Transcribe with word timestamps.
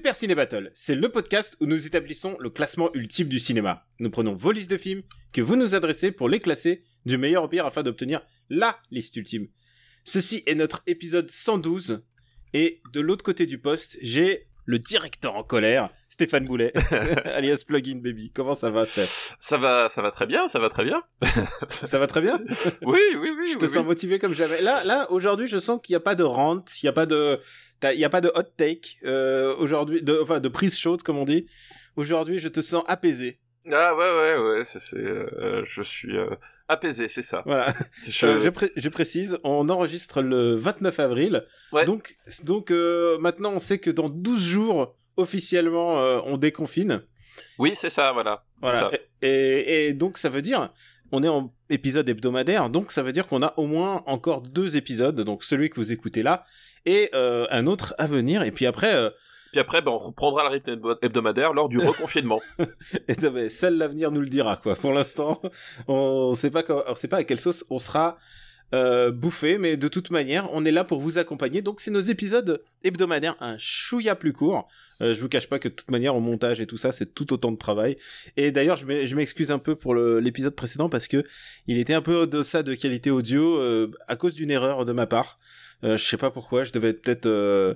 Super 0.00 0.16
Ciné 0.16 0.34
Battle, 0.34 0.72
c'est 0.74 0.94
le 0.94 1.10
podcast 1.10 1.58
où 1.60 1.66
nous 1.66 1.86
établissons 1.86 2.38
le 2.40 2.48
classement 2.48 2.88
ultime 2.94 3.28
du 3.28 3.38
cinéma. 3.38 3.84
Nous 3.98 4.08
prenons 4.08 4.34
vos 4.34 4.50
listes 4.50 4.70
de 4.70 4.78
films 4.78 5.02
que 5.30 5.42
vous 5.42 5.56
nous 5.56 5.74
adressez 5.74 6.10
pour 6.10 6.30
les 6.30 6.40
classer 6.40 6.84
du 7.04 7.18
meilleur 7.18 7.44
au 7.44 7.48
pire 7.48 7.66
afin 7.66 7.82
d'obtenir 7.82 8.22
LA 8.48 8.78
liste 8.90 9.14
ultime. 9.16 9.48
Ceci 10.04 10.42
est 10.46 10.54
notre 10.54 10.82
épisode 10.86 11.30
112 11.30 12.02
et 12.54 12.80
de 12.94 13.00
l'autre 13.02 13.22
côté 13.22 13.44
du 13.44 13.58
poste, 13.58 13.98
j'ai 14.00 14.46
le 14.64 14.78
directeur 14.78 15.34
en 15.34 15.42
colère, 15.42 15.90
Stéphane 16.08 16.46
Boulet, 16.46 16.72
alias 17.26 17.64
Plugin 17.66 17.98
Baby. 17.98 18.32
Comment 18.34 18.54
ça 18.54 18.70
va, 18.70 18.86
Steph? 18.86 19.34
Ça 19.38 19.58
va, 19.58 19.90
ça 19.90 20.00
va 20.00 20.10
très 20.12 20.26
bien, 20.26 20.48
ça 20.48 20.60
va 20.60 20.70
très 20.70 20.84
bien. 20.84 21.02
Ça 21.84 21.98
va 21.98 22.06
très 22.06 22.22
bien? 22.22 22.40
Oui, 22.82 23.00
oui, 23.18 23.30
oui. 23.36 23.50
Je 23.52 23.58
te 23.58 23.64
oui, 23.64 23.68
sens 23.68 23.78
oui. 23.78 23.84
motivé 23.84 24.18
comme 24.18 24.32
jamais. 24.32 24.62
Là, 24.62 24.82
là, 24.84 25.10
aujourd'hui, 25.10 25.46
je 25.46 25.58
sens 25.58 25.78
qu'il 25.82 25.92
n'y 25.92 25.98
a 25.98 26.00
pas 26.00 26.14
de 26.14 26.22
rant, 26.22 26.64
il 26.82 26.86
n'y 26.86 26.88
a 26.88 26.92
pas 26.92 27.04
de, 27.04 27.38
il 27.84 27.98
y 28.00 28.04
a 28.04 28.08
pas 28.10 28.20
de 28.20 28.30
hot 28.34 28.42
take 28.56 28.98
euh, 29.04 29.54
aujourd'hui, 29.56 30.02
de, 30.02 30.18
enfin 30.22 30.40
de 30.40 30.48
prise 30.48 30.76
chaude 30.78 31.02
comme 31.02 31.18
on 31.18 31.24
dit. 31.24 31.46
Aujourd'hui, 31.96 32.38
je 32.38 32.48
te 32.48 32.60
sens 32.60 32.84
apaisé. 32.86 33.38
Ah 33.70 33.94
ouais, 33.94 34.10
ouais, 34.10 34.38
ouais. 34.58 34.62
C'est, 34.66 34.96
euh, 34.98 35.62
je 35.66 35.82
suis 35.82 36.16
euh, 36.16 36.30
apaisé, 36.68 37.08
c'est 37.08 37.22
ça. 37.22 37.42
Voilà. 37.44 37.74
Je- 38.08 38.38
je, 38.38 38.48
pré- 38.48 38.72
je 38.74 38.88
précise, 38.88 39.36
on 39.44 39.68
enregistre 39.68 40.22
le 40.22 40.54
29 40.54 40.98
avril. 41.00 41.44
Ouais. 41.72 41.84
Donc, 41.84 42.16
donc 42.44 42.70
maintenant, 43.20 43.52
on 43.52 43.58
sait 43.58 43.78
que 43.78 43.90
dans 43.90 44.08
12 44.08 44.42
jours, 44.42 44.96
officiellement, 45.16 45.96
on 46.26 46.36
déconfine. 46.36 47.02
Oui, 47.58 47.72
c'est 47.74 47.90
ça, 47.90 48.12
voilà. 48.12 48.44
Voilà. 48.60 48.78
Ça. 48.80 48.90
Et, 49.22 49.28
et- 49.28 49.86
et 49.88 49.92
donc, 49.94 50.18
ça 50.18 50.28
veut 50.30 50.42
dire, 50.42 50.72
on 51.12 51.22
est 51.22 51.28
en 51.28 51.52
épisode 51.70 52.08
hebdomadaire, 52.08 52.70
donc 52.70 52.92
ça 52.92 53.02
veut 53.02 53.12
dire 53.12 53.26
qu'on 53.26 53.42
a 53.42 53.52
au 53.58 53.66
moins 53.66 54.02
encore 54.06 54.42
deux 54.42 54.76
épisodes, 54.76 55.20
donc 55.20 55.44
celui 55.44 55.68
que 55.70 55.76
vous 55.76 55.92
écoutez 55.92 56.22
là, 56.22 56.44
et 56.86 57.10
euh, 57.14 57.46
un 57.50 57.66
autre 57.66 57.94
à 57.98 58.06
venir. 58.06 58.42
Et 58.42 58.50
puis 58.52 58.66
après, 58.66 58.94
euh, 58.94 59.10
Puis 59.52 59.60
après, 59.60 59.82
ben, 59.82 59.90
on 59.92 59.98
reprendra 59.98 60.44
le 60.44 60.50
rythme 60.50 60.70
hebdo- 60.76 60.98
hebdomadaire 61.02 61.52
lors 61.52 61.68
du 61.68 61.78
reconfinement. 61.86 62.40
et 63.08 63.14
mais 63.32 63.48
seul 63.48 63.76
l'avenir 63.78 64.10
nous 64.10 64.20
le 64.20 64.28
dira, 64.28 64.56
quoi. 64.56 64.74
Pour 64.76 64.92
l'instant, 64.92 65.40
on 65.88 66.34
sait 66.34 66.50
pas, 66.50 66.62
quand- 66.62 66.82
on 66.86 66.94
sait 66.94 67.08
pas 67.08 67.18
à 67.18 67.24
quelle 67.24 67.40
sauce 67.40 67.64
on 67.70 67.78
sera 67.78 68.16
euh, 68.72 69.10
bouffé, 69.10 69.58
mais 69.58 69.76
de 69.76 69.88
toute 69.88 70.12
manière, 70.12 70.48
on 70.52 70.64
est 70.64 70.70
là 70.70 70.84
pour 70.84 71.00
vous 71.00 71.18
accompagner. 71.18 71.60
Donc, 71.60 71.80
c'est 71.80 71.90
nos 71.90 71.98
épisodes 72.00 72.62
hebdomadaires, 72.84 73.34
un 73.40 73.56
chouïa 73.58 74.14
plus 74.14 74.32
court. 74.32 74.68
Euh, 75.02 75.12
je 75.12 75.20
vous 75.20 75.28
cache 75.28 75.48
pas 75.48 75.58
que 75.58 75.66
de 75.68 75.74
toute 75.74 75.90
manière, 75.90 76.14
au 76.14 76.20
montage 76.20 76.60
et 76.60 76.66
tout 76.68 76.76
ça, 76.76 76.92
c'est 76.92 77.12
tout 77.12 77.32
autant 77.32 77.50
de 77.50 77.56
travail. 77.56 77.96
Et 78.36 78.52
d'ailleurs, 78.52 78.76
je 78.76 78.86
m'e- 78.86 79.06
je 79.06 79.16
m'excuse 79.16 79.50
un 79.50 79.58
peu 79.58 79.74
pour 79.74 79.96
l'épisode 79.96 80.54
précédent 80.54 80.88
parce 80.88 81.08
que 81.08 81.24
il 81.66 81.78
était 81.78 81.94
un 81.94 82.02
peu 82.02 82.14
au-deçà 82.14 82.62
de 82.62 82.74
qualité 82.76 83.10
audio 83.10 83.58
euh, 83.58 83.90
à 84.06 84.14
cause 84.14 84.34
d'une 84.34 84.52
erreur 84.52 84.84
de 84.84 84.92
ma 84.92 85.06
part. 85.06 85.40
Euh, 85.84 85.96
je 85.96 86.04
sais 86.04 86.16
pas 86.16 86.30
pourquoi, 86.30 86.64
je 86.64 86.72
devais 86.72 86.92
peut-être 86.92 87.26
euh, 87.26 87.74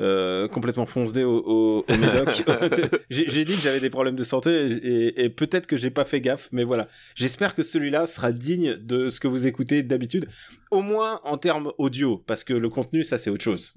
euh, 0.00 0.48
complètement 0.48 0.86
foncé 0.86 1.22
au, 1.22 1.38
au, 1.38 1.84
au 1.88 1.96
médoc. 1.96 2.42
j'ai 3.10 3.28
j'ai 3.28 3.44
dit 3.44 3.54
que 3.54 3.60
j'avais 3.62 3.80
des 3.80 3.90
problèmes 3.90 4.16
de 4.16 4.24
santé 4.24 4.50
et, 4.50 5.24
et 5.24 5.30
peut-être 5.30 5.66
que 5.66 5.76
j'ai 5.76 5.90
pas 5.90 6.04
fait 6.04 6.20
gaffe, 6.20 6.48
mais 6.52 6.64
voilà. 6.64 6.88
J'espère 7.14 7.54
que 7.54 7.62
celui-là 7.62 8.06
sera 8.06 8.32
digne 8.32 8.76
de 8.76 9.08
ce 9.08 9.20
que 9.20 9.28
vous 9.28 9.46
écoutez 9.46 9.82
d'habitude, 9.82 10.28
au 10.70 10.82
moins 10.82 11.20
en 11.24 11.36
termes 11.36 11.72
audio, 11.78 12.18
parce 12.18 12.44
que 12.44 12.54
le 12.54 12.68
contenu, 12.68 13.04
ça 13.04 13.18
c'est 13.18 13.30
autre 13.30 13.44
chose. 13.44 13.74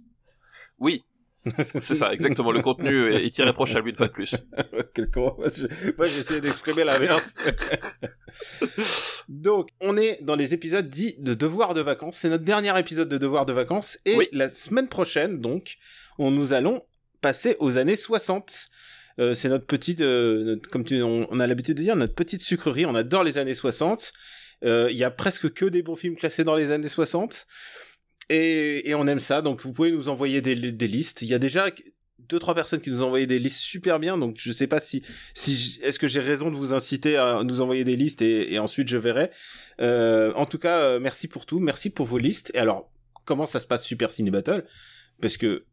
Oui, 0.80 1.04
c'est 1.66 1.96
ça, 1.96 2.12
exactement. 2.14 2.52
Le 2.52 2.62
contenu 2.62 3.14
est, 3.14 3.38
irréprochable 3.40 3.90
une 3.90 3.96
fois 3.96 4.08
de 4.08 4.14
plus. 4.14 4.36
Quel 4.94 5.10
con. 5.12 5.36
Moi, 5.38 5.48
je- 5.56 5.68
moi, 5.98 6.06
j'ai 6.08 6.20
essayé 6.20 6.42
d'exprimer 6.42 6.84
l'inverse. 6.84 7.34
Donc, 9.30 9.70
on 9.82 9.98
est 9.98 10.20
dans 10.22 10.36
les 10.36 10.54
épisodes 10.54 10.90
dits 10.90 11.16
de 11.20 11.34
devoir 11.34 11.74
de 11.74 11.82
vacances. 11.82 12.18
C'est 12.18 12.30
notre 12.30 12.44
dernier 12.44 12.78
épisode 12.80 13.10
de 13.10 13.18
devoir 13.18 13.46
de 13.46 13.54
vacances. 13.54 13.98
Et 14.06 14.16
Oui. 14.16 14.28
la 14.32 14.50
semaine 14.50 14.88
prochaine, 14.88 15.40
donc, 15.42 15.76
on 16.18 16.32
nous 16.32 16.54
allons 16.54 16.82
passer 17.22 17.56
aux 17.60 17.78
années 17.78 17.96
60. 17.96 18.68
Euh, 19.20 19.34
c'est 19.34 19.50
notre 19.50 19.66
petite, 19.66 20.02
euh, 20.02 20.44
notre- 20.44 20.70
comme 20.70 20.84
tu, 20.84 21.02
on, 21.02 21.28
on 21.32 21.40
a 21.40 21.48
l'habitude 21.48 21.78
de 21.78 21.84
dire, 21.84 21.96
notre 21.96 22.14
petite 22.16 22.42
sucrerie. 22.42 22.86
On 22.86 22.96
adore 22.96 23.24
les 23.24 23.38
années 23.38 23.54
60. 23.56 24.14
Euh, 24.64 24.88
Il 24.92 24.98
y 24.98 25.04
a 25.04 25.12
presque 25.12 25.52
que 25.54 25.66
des 25.66 25.82
bons 25.82 25.96
films 25.96 26.16
classés 26.16 26.44
dans 26.44 26.56
les 26.56 26.72
années 26.72 26.88
60. 26.88 27.46
Et, 28.30 28.90
et 28.90 28.96
on 28.96 29.08
aime 29.08 29.20
ça, 29.20 29.42
donc 29.42 29.62
vous 29.62 29.72
pouvez 29.72 29.92
nous 29.92 30.10
envoyer 30.10 30.42
des, 30.42 30.56
des 30.56 30.88
listes. 30.88 31.22
Il 31.22 31.28
y 31.30 31.34
a 31.34 31.40
déjà 31.40 31.68
deux 32.28 32.40
trois 32.40 32.56
personnes 32.56 32.82
qui 32.82 32.90
nous 32.92 33.02
ont 33.04 33.06
envoyé 33.08 33.26
des 33.26 33.40
listes 33.40 33.60
super 33.60 34.00
bien, 34.00 34.18
donc 34.18 34.36
je 34.38 34.52
sais 34.52 34.68
pas 34.68 34.82
si 34.82 35.02
si 35.34 35.80
est-ce 35.82 35.98
que 35.98 36.08
j'ai 36.08 36.20
raison 36.20 36.52
de 36.52 36.56
vous 36.58 36.74
inciter 36.74 37.16
à 37.16 37.42
nous 37.46 37.62
envoyer 37.62 37.86
des 37.86 37.96
listes 37.96 38.22
et, 38.22 38.54
et 38.54 38.60
ensuite 38.60 38.90
je 38.90 38.98
verrai. 38.98 39.32
Euh, 39.80 40.34
en 40.36 40.46
tout 40.46 40.58
cas, 40.58 40.80
euh, 40.80 41.00
merci 41.00 41.30
pour 41.30 41.46
tout, 41.46 41.60
merci 41.60 41.90
pour 41.90 42.06
vos 42.06 42.18
listes. 42.18 42.52
Et 42.54 42.58
alors, 42.58 42.92
comment 43.24 43.46
ça 43.46 43.62
se 43.62 43.68
passe 43.68 43.86
Super 43.86 44.12
Ciné 44.12 44.30
Battle? 44.30 44.66
Parce 45.22 45.38
que 45.38 45.64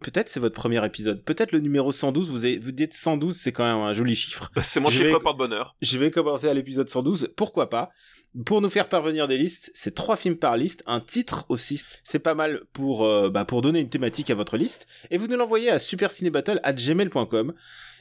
peut-être 0.00 0.28
c'est 0.28 0.40
votre 0.40 0.54
premier 0.54 0.82
épisode, 0.86 1.22
peut-être 1.24 1.50
le 1.52 1.58
numéro 1.58 1.90
112. 1.90 2.30
Vous 2.30 2.44
avez, 2.44 2.58
vous 2.58 2.72
dites 2.72 2.94
112, 2.94 3.36
c'est 3.36 3.52
quand 3.52 3.64
même 3.64 3.82
un 3.84 3.92
joli 3.92 4.14
chiffre. 4.14 4.50
C'est 4.62 4.78
mon 4.80 4.88
Je 4.90 4.98
chiffre 5.02 5.16
vais- 5.16 5.20
porte-bonheur. 5.20 5.76
Je 5.82 5.98
vais 5.98 6.10
commencer 6.12 6.48
à 6.48 6.54
l'épisode 6.54 6.88
112. 6.88 7.32
Pourquoi 7.36 7.68
pas? 7.68 7.90
Pour 8.44 8.60
nous 8.60 8.68
faire 8.68 8.88
parvenir 8.88 9.28
des 9.28 9.38
listes, 9.38 9.70
c'est 9.74 9.94
trois 9.94 10.16
films 10.16 10.36
par 10.36 10.56
liste, 10.56 10.82
un 10.86 11.00
titre 11.00 11.46
aussi. 11.48 11.80
C'est 12.04 12.18
pas 12.18 12.34
mal 12.34 12.62
pour 12.72 13.04
euh, 13.04 13.30
bah, 13.30 13.44
pour 13.44 13.62
donner 13.62 13.80
une 13.80 13.88
thématique 13.88 14.30
à 14.30 14.34
votre 14.34 14.56
liste. 14.56 14.86
Et 15.10 15.16
vous 15.16 15.26
nous 15.26 15.36
l'envoyez 15.36 15.70
à 15.70 15.78
supercinébattle@gmail.com. 15.78 17.54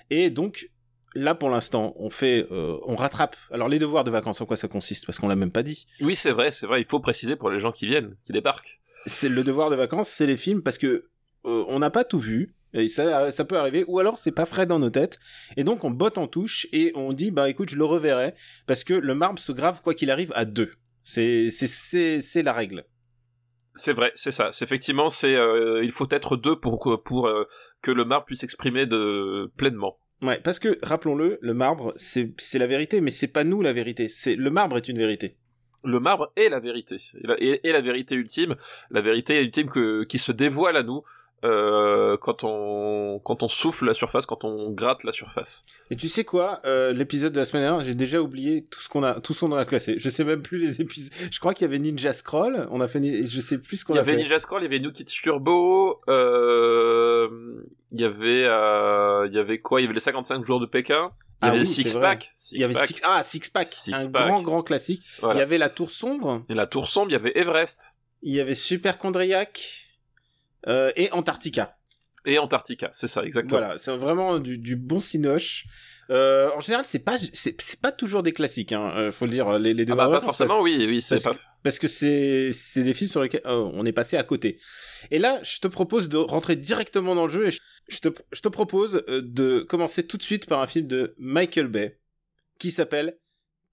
Et 0.10 0.30
donc 0.30 0.70
là 1.14 1.36
pour 1.36 1.50
l'instant, 1.50 1.94
on 1.98 2.10
fait, 2.10 2.48
euh, 2.52 2.78
on 2.86 2.96
rattrape. 2.96 3.38
Alors 3.50 3.70
les 3.70 3.80
devoirs 3.80 4.04
de 4.04 4.12
vacances, 4.12 4.42
en 4.42 4.46
quoi 4.46 4.58
ça 4.58 4.68
consiste? 4.68 5.06
Parce 5.06 5.20
qu'on 5.20 5.30
l'a 5.30 5.36
même 5.36 5.52
pas 5.52 5.64
dit. 5.64 5.88
Oui, 6.02 6.16
c'est 6.16 6.32
vrai, 6.32 6.52
c'est 6.52 6.68
vrai. 6.68 6.82
Il 6.82 6.86
faut 6.86 7.00
préciser 7.00 7.36
pour 7.38 7.50
les 7.50 7.60
gens 7.60 7.72
qui 7.72 7.88
viennent, 7.88 8.18
qui 8.26 8.34
débarquent. 8.34 8.82
C'est 9.06 9.30
le 9.30 9.44
devoir 9.44 9.70
de 9.70 9.76
vacances, 9.76 10.10
c'est 10.10 10.28
les 10.28 10.38
films 10.38 10.64
parce 10.64 10.78
que 10.78 11.08
euh, 11.46 11.64
on 11.68 11.80
n'a 11.80 11.92
pas 11.92 12.04
tout 12.04 12.20
vu. 12.20 12.55
Et 12.78 12.88
ça, 12.88 13.32
ça 13.32 13.46
peut 13.46 13.58
arriver, 13.58 13.84
ou 13.88 14.00
alors 14.00 14.18
c'est 14.18 14.32
pas 14.34 14.46
frais 14.46 14.66
dans 14.66 14.80
nos 14.80 14.90
têtes, 14.90 15.18
et 15.58 15.64
donc 15.64 15.84
on 15.84 15.92
botte 15.92 16.18
en 16.18 16.28
touche 16.28 16.68
et 16.74 16.92
on 16.96 17.14
dit 17.14 17.32
bah 17.32 17.50
écoute 17.50 17.70
je 17.70 17.78
le 17.78 17.86
reverrai 17.86 18.34
parce 18.68 18.84
que 18.84 18.94
le 18.94 19.16
marbre 19.16 19.40
se 19.40 19.52
grave 19.54 19.82
quoi 19.82 19.94
qu'il 19.94 20.12
arrive 20.12 20.32
à 20.36 20.44
deux. 20.46 20.72
C'est 21.04 21.50
c'est 21.52 22.20
c'est 22.20 22.44
la 22.44 22.52
règle. 22.54 22.86
C'est 23.76 23.94
vrai, 23.94 24.12
c'est 24.16 24.32
ça. 24.32 24.52
C'est 24.52 24.64
effectivement, 24.66 25.10
c'est 25.10 25.36
euh, 25.36 25.84
il 25.84 25.92
faut 25.92 26.08
être 26.12 26.38
deux 26.38 26.56
pour 26.58 26.80
que- 26.80 26.96
pour 26.96 27.28
euh, 27.28 27.46
que 27.82 27.92
le 27.92 28.06
marbre 28.06 28.26
puisse 28.26 28.40
s'exprimer 28.40 28.86
de 28.86 29.52
pleinement. 29.58 29.98
Ouais, 30.22 30.40
parce 30.42 30.60
que 30.60 30.78
rappelons-le, 30.82 31.38
le 31.42 31.54
marbre 31.54 31.94
c'est 31.98 32.34
c'est 32.38 32.58
la 32.60 32.68
vérité, 32.68 33.02
mais 33.02 33.12
c'est 33.12 33.28
pas 33.28 33.44
nous 33.44 33.62
la 33.62 33.74
vérité. 33.74 34.08
C'est 34.08 34.36
le 34.36 34.50
marbre 34.50 34.78
est 34.78 34.88
une 34.88 34.98
vérité. 34.98 35.38
Le 35.84 36.00
marbre 36.00 36.32
est 36.36 36.50
la 36.50 36.60
vérité, 36.60 36.96
et 37.22 37.28
la, 37.28 37.36
et- 37.40 37.60
et 37.68 37.72
la 37.72 37.82
vérité 37.82 38.16
ultime, 38.16 38.56
la 38.90 39.02
vérité 39.02 39.40
ultime 39.42 39.70
que 39.70 40.04
qui 40.06 40.18
se 40.18 40.32
dévoile 40.32 40.78
à 40.78 40.84
nous 40.84 41.04
euh, 41.44 42.18
quand 42.18 42.44
on 42.44 43.20
quand 43.24 43.44
on 43.44 43.48
souffle 43.48 43.86
la 43.86 43.94
surface, 43.94 44.26
quand 44.26 44.44
on 44.44 44.72
gratte 44.72 45.04
la 45.04 45.12
surface. 45.12 45.64
Et 45.92 45.96
tu 45.96 46.08
sais 46.10 46.24
quoi, 46.24 46.60
euh, 46.66 46.92
l'épisode 46.94 47.34
de 47.34 47.40
la 47.40 47.46
semaine 47.46 47.64
dernière, 47.64 47.82
j'ai 47.86 47.94
déjà 47.94 48.20
oublié 48.22 48.64
tout 48.64 48.82
ce 48.82 48.90
qu'on 48.90 49.04
a 49.04 49.20
tout 49.20 49.34
ce 49.34 49.42
qu'on 49.42 49.52
a 49.56 49.66
classé. 49.66 49.96
Je 49.98 50.10
sais 50.10 50.24
même 50.24 50.42
plus 50.42 50.58
les 50.58 50.82
épisodes. 50.82 51.14
Je 51.30 51.40
crois 51.40 51.54
qu'il 51.54 51.66
y 51.66 51.70
avait 51.70 51.78
Ninja 51.80 52.14
Scroll. 52.14 52.68
On 52.72 52.82
a 52.82 52.88
fait, 52.88 53.00
ni- 53.00 53.28
je 53.28 53.42
sais 53.42 53.62
plus 53.62 53.78
ce 53.78 53.86
qu'on 53.86 53.94
Il 53.94 53.98
y 53.98 54.00
a 54.00 54.02
avait 54.02 54.14
fait. 54.14 54.18
Ninja 54.24 54.40
Scroll, 54.40 54.62
il 54.62 54.64
y 54.64 54.68
avait 54.68 54.80
New 54.80 54.92
Kids 54.92 55.06
Turbo, 55.06 56.02
euh, 56.10 57.30
il 57.92 58.02
y 58.02 58.04
avait 58.06 58.46
euh, 58.48 59.28
il 59.30 59.36
y 59.36 59.40
avait 59.40 59.60
quoi? 59.60 59.82
Il 59.82 59.84
y 59.84 59.88
avait 59.88 59.94
les 59.96 60.00
55 60.02 60.44
jours 60.46 60.60
de 60.60 60.66
Pékin. 60.66 61.12
Il 61.42 61.48
y 61.48 61.50
Ah 61.50 61.52
avait 61.52 61.60
oui, 61.60 61.68
Six. 61.68 61.96
Pack. 61.96 62.32
Il 62.54 62.62
y 62.62 62.64
avait 62.64 62.74
Pack, 62.74 62.88
six, 62.88 63.02
ah 63.04 63.22
six 63.22 63.50
pack, 63.50 63.68
Six 63.68 63.94
un 63.94 64.10
Pack. 64.10 64.24
grand 64.24 64.42
grand 64.42 64.64
classique. 64.64 65.04
voilà. 65.20 65.36
Il 65.36 65.40
y 65.40 65.44
avait 65.44 65.58
la 65.58 65.70
Tour 65.70 65.92
sombre. 65.92 66.44
Et 66.50 66.54
la 66.56 66.66
Tour 66.66 66.88
sombre, 66.88 67.10
il 67.10 67.14
y 67.14 67.16
avait 67.18 67.38
Everest 67.38 67.98
Il 68.24 68.34
y 68.34 68.40
avait 68.40 68.56
Superchondriac 68.56 69.60
euh, 69.60 69.85
et 70.68 71.12
Antarctica. 71.12 71.78
et 72.26 72.38
Antarctica, 72.40 72.90
c'est 72.92 73.08
ça 73.08 73.24
exactement. 73.24 73.60
Voilà, 73.60 73.78
c'est 73.78 73.96
vraiment 73.96 74.40
du, 74.40 74.58
du 74.58 74.76
bon 74.76 75.00
cinoche. 75.00 75.66
Euh, 76.12 76.52
en 76.56 76.60
général, 76.60 76.86
c'est 76.86 77.00
pas 77.00 77.18
c'est 77.34 77.82
pas 77.82 77.92
toujours 77.92 78.22
des 78.22 78.32
classiques, 78.32 78.74
hein, 78.74 78.92
euh, 78.96 79.12
faut 79.12 79.26
le 79.26 79.32
dire. 79.32 79.58
Les, 79.58 79.74
les 79.74 79.84
Ah 79.84 79.86
deux 79.86 79.96
bah, 79.96 80.08
pas 80.10 80.22
forcément, 80.22 80.62
oui, 80.62 80.86
oui, 80.88 81.02
c'est 81.02 81.16
parce 81.24 81.36
pas. 81.38 81.44
parce 81.64 81.80
que 81.80 81.88
c'est 81.88 82.52
c'est 82.52 82.84
des 82.84 82.94
films 82.94 83.10
sur 83.10 83.24
lesquels 83.24 83.42
euh, 83.48 83.70
on 83.74 83.86
est 83.86 83.92
passé 83.92 84.16
à 84.16 84.24
côté. 84.24 84.60
Et 85.10 85.18
là, 85.18 85.40
je 85.42 85.60
te 85.60 85.68
propose 85.68 86.08
de 86.08 86.18
rentrer 86.18 86.56
directement 86.56 87.16
dans 87.16 87.24
le 87.26 87.32
jeu 87.32 87.48
et 87.48 87.52
je, 87.52 87.60
je 87.90 88.00
te 88.00 88.10
je 88.32 88.42
te 88.42 88.50
propose 88.50 89.04
euh, 89.10 89.22
de 89.24 89.66
commencer 89.68 90.06
tout 90.06 90.18
de 90.18 90.24
suite 90.24 90.46
par 90.46 90.62
un 90.62 90.68
film 90.68 90.86
de 90.88 91.16
Michael 91.18 91.68
Bay 91.68 91.98
qui 92.60 92.70
s'appelle 92.70 93.18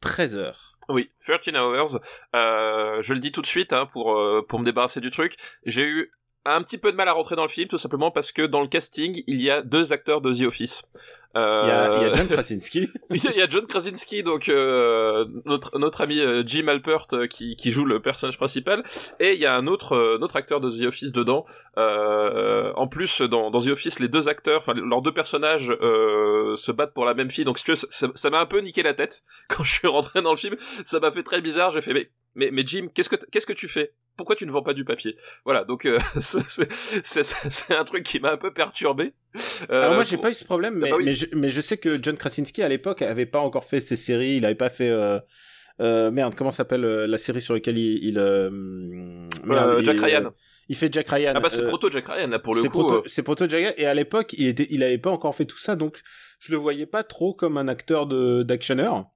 13 0.01 0.37
heures. 0.37 0.79
Oui, 0.89 1.11
13 1.27 1.55
Hours. 1.55 2.01
Euh, 2.35 3.03
je 3.03 3.13
le 3.13 3.21
dis 3.21 3.31
tout 3.31 3.43
de 3.43 3.47
suite 3.47 3.75
hein, 3.75 3.87
pour 3.93 4.17
euh, 4.19 4.41
pour 4.49 4.59
me 4.59 4.65
débarrasser 4.65 5.01
du 5.01 5.11
truc. 5.11 5.37
J'ai 5.67 5.83
eu 5.85 6.11
a 6.45 6.57
un 6.57 6.63
petit 6.63 6.79
peu 6.79 6.91
de 6.91 6.97
mal 6.97 7.09
à 7.09 7.13
rentrer 7.13 7.37
dans 7.37 7.43
le 7.43 7.49
film, 7.49 7.69
tout 7.69 7.79
simplement 7.79 8.11
parce 8.11 8.33
que 8.33 8.43
dans 8.43 8.61
le 8.61 8.67
casting, 8.67 9.23
il 9.27 9.41
y 9.41 9.51
a 9.51 9.63
deux 9.63 9.93
acteurs 9.93 10.21
de 10.21 10.35
The 10.35 10.43
Office. 10.43 10.91
Euh... 11.37 11.61
Il, 11.63 11.69
y 11.69 11.71
a, 11.71 11.97
il 11.97 12.03
y 12.03 12.11
a 12.11 12.13
John 12.13 12.29
Krasinski. 12.31 12.89
il 13.11 13.37
y 13.37 13.43
a 13.43 13.49
John 13.49 13.67
Krasinski, 13.67 14.23
donc 14.23 14.49
euh, 14.49 15.25
notre 15.45 15.79
notre 15.79 16.01
ami 16.01 16.19
euh, 16.21 16.43
Jim 16.45 16.67
Alpert 16.67 17.07
euh, 17.13 17.27
qui 17.27 17.57
qui 17.57 17.71
joue 17.71 17.85
le 17.85 18.03
personnage 18.03 18.37
principal, 18.37 18.83
et 19.21 19.35
il 19.35 19.39
y 19.39 19.47
a 19.47 19.55
un 19.55 19.67
autre 19.67 19.93
euh, 19.95 20.19
autre 20.21 20.37
acteur 20.37 20.61
de 20.61 20.71
The 20.71 20.87
Office 20.87 21.13
dedans. 21.13 21.47
en 21.77 22.89
plus, 22.89 23.23
dans 23.23 23.51
dans 23.51 23.61
The 23.61 23.69
Office, 23.69 24.01
les 24.01 24.09
deux 24.09 24.29
acteurs, 24.29 24.59
enfin 24.59 24.75
leurs 24.75 25.03
deux 25.03 25.15
personnages 25.15 25.69
se 25.69 26.73
battent 26.73 26.95
pour 26.95 27.05
la 27.05 27.15
même 27.15 27.31
fille, 27.31 27.45
donc 27.45 27.59
si 27.59 27.65
tu 27.65 27.73
veux, 27.73 27.77
ça 27.77 28.31
m'a 28.31 28.41
un 28.41 28.47
peu 28.47 28.59
niqué 28.59 28.83
la 28.83 28.95
tête 28.95 29.23
quand 29.49 29.63
je 29.63 29.73
suis 29.73 29.89
rentré 29.89 30.23
dans 30.23 30.33
le 30.33 30.37
film. 30.37 30.57
Ça 30.85 30.99
m'a 30.99 31.13
fait 31.13 31.23
très 31.23 31.41
bizarre. 31.41 31.71
J'ai 31.71 31.83
fait 31.83 31.95
mais 31.95 32.11
mais, 32.35 32.51
mais 32.51 32.63
Jim, 32.67 32.89
qu'est-ce 32.93 33.09
que 33.09 33.17
qu'est-ce 33.31 33.47
que 33.47 33.53
tu 33.53 33.69
fais? 33.69 33.93
Pourquoi 34.17 34.37
tu 34.37 34.47
ne 34.47 34.51
vends 34.51 34.63
pas 34.63 34.75
du 34.75 34.85
papier? 34.85 35.17
Voilà, 35.45 35.65
donc 35.65 35.87
euh, 35.87 35.99
c'est 36.21 37.75
un 37.75 37.85
truc 37.85 38.05
qui 38.05 38.21
m'a 38.21 38.33
un 38.33 38.37
peu 38.37 38.53
perturbé. 38.53 39.15
Euh, 39.71 39.75
Alors 39.83 39.95
moi 39.95 40.05
j'ai 40.05 40.19
pas 40.19 40.31
eu 40.31 40.35
ce 40.35 40.45
problème, 40.45 40.75
mais, 40.75 40.91
ah 40.93 40.97
bah 40.97 41.03
mais, 41.03 41.15
je, 41.15 41.27
mais, 41.33 41.49
je, 41.49 41.61
sais 41.61 41.79
que 41.79 42.03
John 42.03 42.17
Krasinski 42.17 42.63
à 42.63 42.69
l'époque 42.69 43.01
avait 43.03 43.27
pas 43.27 43.41
encore 43.41 43.65
fait 43.65 43.81
ses 43.81 43.97
séries, 43.97 44.37
il 44.37 44.45
avait 44.45 44.55
pas 44.55 44.69
fait 44.69 44.91
euh, 44.91 45.19
euh 45.81 46.11
merde 46.11 46.35
comment 46.35 46.51
s'appelle 46.51 46.83
la 46.83 47.19
série 47.19 47.41
sur 47.41 47.55
laquelle 47.55 47.79
il, 47.79 48.05
il 48.05 48.15
merde, 49.45 49.83
Jack 49.83 50.01
Ryan. 50.01 50.35
il 50.69 50.77
fait 50.77 50.93
Jack 50.93 51.09
Ryan. 51.09 51.33
Ah 51.35 51.41
bah 51.41 51.49
c'est 51.49 51.65
proto 51.65 51.91
Jack 51.91 52.07
Ryan 52.07 52.29
là 52.29 52.39
pour 52.39 52.55
le 52.55 52.63
coup. 52.65 53.03
C'est 53.07 53.23
proto 53.23 53.49
Jack 53.49 53.61
Ryan 53.61 53.73
et 53.79 53.87
à 53.87 53.95
l'époque 53.95 54.35
il 54.37 54.47
était 54.47 54.67
il 54.69 54.83
avait 54.83 54.99
pas 54.99 55.11
encore 55.11 55.35
fait 55.35 55.47
tout 55.47 55.59
ça 55.59 55.75
donc 55.75 56.03
je 56.39 56.53
le 56.53 56.59
voyais 56.59 56.87
pas 56.87 57.03
trop 57.03 57.33
comme 57.33 57.57
un 57.57 57.69
acteur 57.69 58.07
de 58.07 58.43
d'actionneur. 58.43 59.07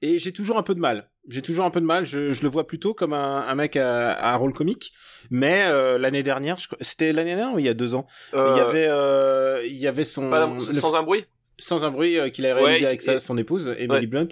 Et 0.00 0.18
j'ai 0.18 0.32
toujours 0.32 0.56
un 0.58 0.62
peu 0.62 0.74
de 0.74 0.80
mal. 0.80 1.10
J'ai 1.28 1.42
toujours 1.42 1.64
un 1.64 1.70
peu 1.70 1.80
de 1.80 1.86
mal. 1.86 2.06
Je, 2.06 2.32
je 2.32 2.42
le 2.42 2.48
vois 2.48 2.66
plutôt 2.66 2.94
comme 2.94 3.12
un, 3.12 3.46
un 3.46 3.54
mec 3.54 3.76
à, 3.76 4.12
à, 4.12 4.36
rôle 4.36 4.52
comique. 4.52 4.92
Mais 5.30 5.64
euh, 5.66 5.98
l'année 5.98 6.22
dernière, 6.22 6.56
c'était 6.80 7.12
l'année 7.12 7.34
dernière 7.34 7.54
ou 7.54 7.58
il 7.58 7.64
y 7.64 7.68
a 7.68 7.74
deux 7.74 7.94
ans, 7.94 8.06
euh... 8.34 8.52
il 8.54 8.58
y 8.58 8.60
avait, 8.60 8.88
euh, 8.88 9.66
il 9.66 9.76
y 9.76 9.86
avait 9.86 10.04
son 10.04 10.58
sans 10.58 10.94
un 10.94 11.02
bruit, 11.02 11.26
sans 11.58 11.84
un 11.84 11.90
bruit 11.90 12.18
euh, 12.18 12.30
qu'il 12.30 12.46
a 12.46 12.54
réalisé 12.54 12.86
avec 12.86 13.02
sa, 13.02 13.18
son 13.20 13.36
épouse 13.36 13.74
Emily 13.76 14.06
Blunt. 14.06 14.28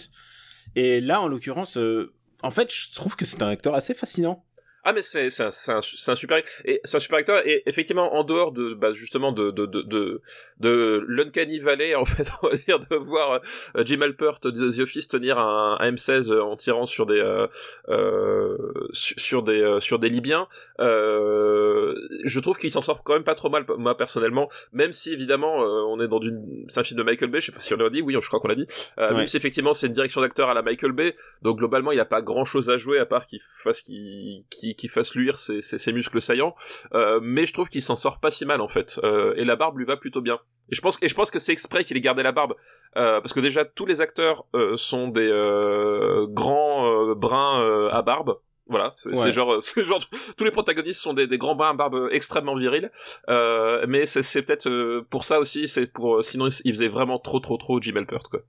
Et 0.74 1.00
là, 1.00 1.20
en 1.20 1.28
l'occurrence, 1.28 1.76
euh, 1.76 2.14
en 2.42 2.50
fait, 2.50 2.72
je 2.72 2.94
trouve 2.94 3.16
que 3.16 3.24
c'est 3.24 3.42
un 3.42 3.48
acteur 3.48 3.74
assez 3.74 3.94
fascinant. 3.94 4.45
Ah 4.88 4.92
mais 4.92 5.02
c'est 5.02 5.30
c'est 5.30 5.42
un, 5.42 5.48
un, 5.48 5.78
un, 5.78 6.14
super 6.14 6.40
et 6.64 6.80
c'est 6.84 6.96
un 6.96 7.00
super 7.00 7.18
acteur 7.18 7.44
et 7.44 7.64
effectivement 7.66 8.14
en 8.14 8.22
dehors 8.22 8.52
de 8.52 8.72
bah, 8.72 8.92
justement 8.92 9.32
de 9.32 9.50
de 9.50 9.66
de 9.66 9.82
de, 9.82 10.22
de 10.60 11.04
l'uncanny 11.08 11.58
valley 11.58 11.96
en 11.96 12.04
fait 12.04 12.28
on 12.44 12.50
va 12.50 12.56
dire 12.56 12.78
de 12.78 12.94
voir 12.94 13.40
euh, 13.76 13.84
Jim 13.84 14.00
Alpert 14.02 14.38
de 14.44 14.52
The 14.52 14.78
Office 14.78 15.08
tenir 15.08 15.40
un, 15.40 15.76
un 15.80 15.90
M16 15.90 16.38
en 16.38 16.54
tirant 16.54 16.86
sur 16.86 17.04
des 17.04 17.18
euh, 17.18 17.48
euh, 17.88 18.56
sur 18.92 19.42
des 19.42 19.60
euh, 19.60 19.80
sur 19.80 19.98
des 19.98 20.08
Libyens 20.08 20.46
euh, 20.78 21.96
je 22.24 22.38
trouve 22.38 22.56
qu'il 22.56 22.70
s'en 22.70 22.80
sort 22.80 23.02
quand 23.02 23.14
même 23.14 23.24
pas 23.24 23.34
trop 23.34 23.50
mal 23.50 23.66
moi 23.78 23.96
personnellement 23.96 24.48
même 24.72 24.92
si 24.92 25.12
évidemment 25.12 25.62
euh, 25.62 25.82
on 25.88 26.00
est 26.00 26.06
dans 26.06 26.20
une 26.20 26.64
c'est 26.68 26.78
un 26.78 26.84
film 26.84 26.98
de 26.98 27.02
Michael 27.02 27.30
Bay 27.30 27.40
je 27.40 27.46
sais 27.46 27.52
pas 27.52 27.58
si 27.58 27.74
on 27.74 27.76
l'a 27.76 27.90
dit 27.90 28.02
oui 28.02 28.14
je 28.14 28.28
crois 28.28 28.38
qu'on 28.38 28.46
l'a 28.46 28.54
dit 28.54 28.68
ouais. 28.98 29.12
même 29.12 29.26
si 29.26 29.36
effectivement 29.36 29.74
c'est 29.74 29.88
une 29.88 29.94
direction 29.94 30.20
d'acteur 30.20 30.48
à 30.48 30.54
la 30.54 30.62
Michael 30.62 30.92
Bay 30.92 31.16
donc 31.42 31.58
globalement 31.58 31.90
il 31.90 31.96
n'y 31.96 32.00
a 32.00 32.04
pas 32.04 32.22
grand 32.22 32.44
chose 32.44 32.70
à 32.70 32.76
jouer 32.76 33.00
à 33.00 33.06
part 33.06 33.26
qu'il 33.26 33.40
fasse 33.42 33.82
qu'il 33.82 34.44
qui 34.76 34.88
fasse 34.88 35.14
luire 35.14 35.38
ses, 35.38 35.60
ses, 35.60 35.78
ses 35.78 35.92
muscles 35.92 36.20
saillants, 36.20 36.54
euh, 36.94 37.20
mais 37.22 37.46
je 37.46 37.52
trouve 37.52 37.68
qu'il 37.68 37.82
s'en 37.82 37.96
sort 37.96 38.20
pas 38.20 38.30
si 38.30 38.44
mal 38.44 38.60
en 38.60 38.68
fait, 38.68 39.00
euh, 39.02 39.34
et 39.36 39.44
la 39.44 39.56
barbe 39.56 39.78
lui 39.78 39.84
va 39.84 39.96
plutôt 39.96 40.20
bien. 40.20 40.38
Et 40.70 40.74
je 40.74 40.80
pense, 40.80 40.98
et 41.02 41.08
je 41.08 41.14
pense 41.14 41.30
que 41.30 41.38
c'est 41.38 41.52
exprès 41.52 41.84
qu'il 41.84 41.96
ait 41.96 42.00
gardé 42.00 42.22
la 42.22 42.32
barbe, 42.32 42.54
euh, 42.96 43.20
parce 43.20 43.32
que 43.32 43.40
déjà 43.40 43.64
tous 43.64 43.86
les 43.86 44.00
acteurs 44.00 44.46
euh, 44.54 44.76
sont 44.76 45.08
des 45.08 45.28
euh, 45.30 46.26
grands 46.28 47.14
bruns 47.14 47.88
à 47.90 48.02
barbe. 48.02 48.38
Voilà, 48.68 48.90
c'est 48.96 49.16
ouais. 49.16 49.30
genre, 49.30 49.56
c'est 49.62 49.84
genre 49.84 50.00
tous 50.36 50.44
les 50.44 50.50
protagonistes 50.50 51.00
sont 51.00 51.14
des, 51.14 51.28
des 51.28 51.38
grands 51.38 51.54
bruns 51.54 51.70
à 51.70 51.74
barbe 51.74 52.08
extrêmement 52.10 52.56
virils, 52.56 52.90
mais 53.28 54.06
c'est 54.06 54.42
peut-être 54.42 55.00
pour 55.10 55.24
ça 55.24 55.38
aussi, 55.38 55.68
c'est 55.68 55.86
pour 55.86 56.24
sinon 56.24 56.48
il 56.64 56.74
faisait 56.74 56.88
vraiment 56.88 57.18
trop 57.18 57.38
trop 57.38 57.56
trop 57.56 57.80
Jim 57.80 57.94
Halpert 57.96 58.24
quoi 58.28 58.40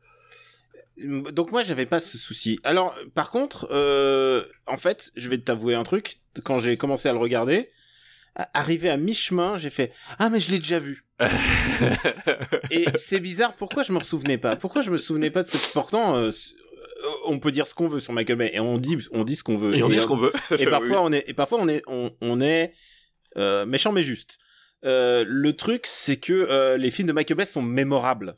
donc 1.31 1.51
moi 1.51 1.63
j'avais 1.63 1.85
pas 1.85 1.99
ce 1.99 2.17
souci. 2.17 2.59
Alors 2.63 2.95
par 3.13 3.31
contre, 3.31 3.67
euh, 3.71 4.45
en 4.65 4.77
fait, 4.77 5.11
je 5.15 5.29
vais 5.29 5.37
t'avouer 5.37 5.75
un 5.75 5.83
truc. 5.83 6.17
Quand 6.43 6.59
j'ai 6.59 6.77
commencé 6.77 7.09
à 7.09 7.13
le 7.13 7.19
regarder, 7.19 7.69
arrivé 8.53 8.89
à 8.89 8.97
mi-chemin, 8.97 9.57
j'ai 9.57 9.69
fait 9.69 9.91
ah 10.19 10.29
mais 10.29 10.39
je 10.39 10.51
l'ai 10.51 10.59
déjà 10.59 10.79
vu. 10.79 11.05
et 12.71 12.85
c'est 12.95 13.19
bizarre. 13.19 13.55
Pourquoi 13.55 13.83
je 13.83 13.91
me 13.91 14.01
souvenais 14.01 14.37
pas? 14.37 14.55
Pourquoi 14.55 14.81
je 14.81 14.91
me 14.91 14.97
souvenais 14.97 15.31
pas 15.31 15.43
de 15.43 15.47
ce 15.47 15.57
pourtant 15.73 16.15
euh, 16.15 16.31
on 17.25 17.39
peut 17.39 17.51
dire 17.51 17.67
ce 17.67 17.75
qu'on 17.75 17.87
veut 17.87 17.99
sur 17.99 18.13
Michael 18.13 18.37
Bay 18.37 18.51
et 18.53 18.59
on 18.59 18.77
dit 18.77 18.97
on 19.11 19.23
dit 19.23 19.35
ce 19.35 19.43
qu'on 19.43 19.57
veut 19.57 19.75
et, 19.75 19.83
on 19.83 19.89
dit 19.89 19.99
ce 19.99 20.07
qu'on 20.07 20.17
veut 20.17 20.33
et 20.57 20.65
parfois 20.65 21.01
on 21.01 21.11
est 21.11 21.23
et 21.27 21.33
parfois 21.33 21.59
on 21.61 21.67
est 21.67 21.81
on, 21.87 22.11
on 22.21 22.41
est 22.41 22.73
euh, 23.37 23.65
méchant 23.65 23.91
mais 23.91 24.03
juste 24.03 24.37
euh, 24.85 25.23
le 25.27 25.53
truc 25.53 25.85
c'est 25.85 26.17
que 26.17 26.33
euh, 26.33 26.77
les 26.77 26.91
films 26.91 27.07
de 27.07 27.13
Michael 27.13 27.37
Bay 27.37 27.45
sont 27.45 27.61
mémorables 27.61 28.37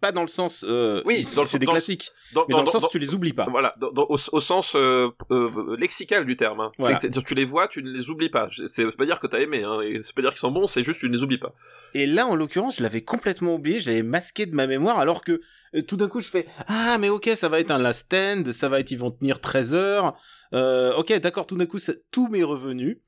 pas 0.00 0.12
dans 0.12 0.22
le 0.22 0.28
sens 0.28 0.64
euh, 0.68 1.02
oui 1.04 1.24
c'est 1.24 1.58
des 1.58 1.66
classiques 1.66 2.10
dans, 2.32 2.44
mais 2.48 2.52
dans, 2.52 2.58
dans 2.58 2.64
le 2.64 2.70
sens 2.70 2.82
dans, 2.82 2.88
tu 2.88 2.98
les 2.98 3.14
oublies 3.14 3.32
pas 3.32 3.46
voilà 3.50 3.74
au, 3.80 4.16
au, 4.32 4.40
sens 4.40 4.74
euh, 4.76 5.08
euh, 5.30 5.76
lexical 5.76 6.24
du 6.24 6.36
terme 6.36 6.60
hein. 6.60 6.72
voilà. 6.78 6.98
que 6.98 7.08
tu 7.08 7.34
les 7.34 7.44
vois 7.44 7.68
tu 7.68 7.82
ne 7.82 7.90
les 7.90 8.08
oublies 8.08 8.30
pas 8.30 8.48
c'est 8.66 8.86
pas 8.96 9.04
dire 9.04 9.18
que 9.18 9.26
t'as 9.26 9.38
aimé 9.38 9.62
hein, 9.64 9.80
c'est 10.02 10.14
pas 10.14 10.22
dire 10.22 10.30
qu'ils 10.30 10.38
sont 10.38 10.50
bons 10.50 10.66
c'est 10.66 10.84
juste 10.84 11.00
tu 11.00 11.08
ne 11.08 11.14
les 11.14 11.22
oublies 11.22 11.38
pas 11.38 11.54
et 11.94 12.06
là 12.06 12.26
en 12.26 12.36
l'occurrence 12.36 12.76
je 12.76 12.82
l'avais 12.82 13.02
complètement 13.02 13.54
oublié 13.54 13.80
je 13.80 13.88
l'avais 13.88 14.02
masqué 14.02 14.46
de 14.46 14.54
ma 14.54 14.66
mémoire 14.66 14.98
alors 14.98 15.22
que 15.22 15.40
euh, 15.74 15.82
tout 15.82 15.96
d'un 15.96 16.08
coup 16.08 16.20
je 16.20 16.30
fais 16.30 16.46
ah 16.68 16.98
mais 16.98 17.08
ok 17.08 17.30
ça 17.34 17.48
va 17.48 17.60
être 17.60 17.70
un 17.70 17.78
last 17.78 18.06
stand 18.06 18.52
ça 18.52 18.68
va 18.68 18.80
être 18.80 18.90
ils 18.90 18.98
vont 18.98 19.10
tenir 19.10 19.40
13 19.40 19.74
heures 19.74 20.16
euh, 20.54 20.94
ok 20.94 21.12
d'accord 21.20 21.46
tout 21.46 21.56
d'un 21.56 21.66
coup 21.66 21.78
ça, 21.78 21.92
tout 22.10 22.28
m'est 22.28 22.44
revenu 22.44 23.02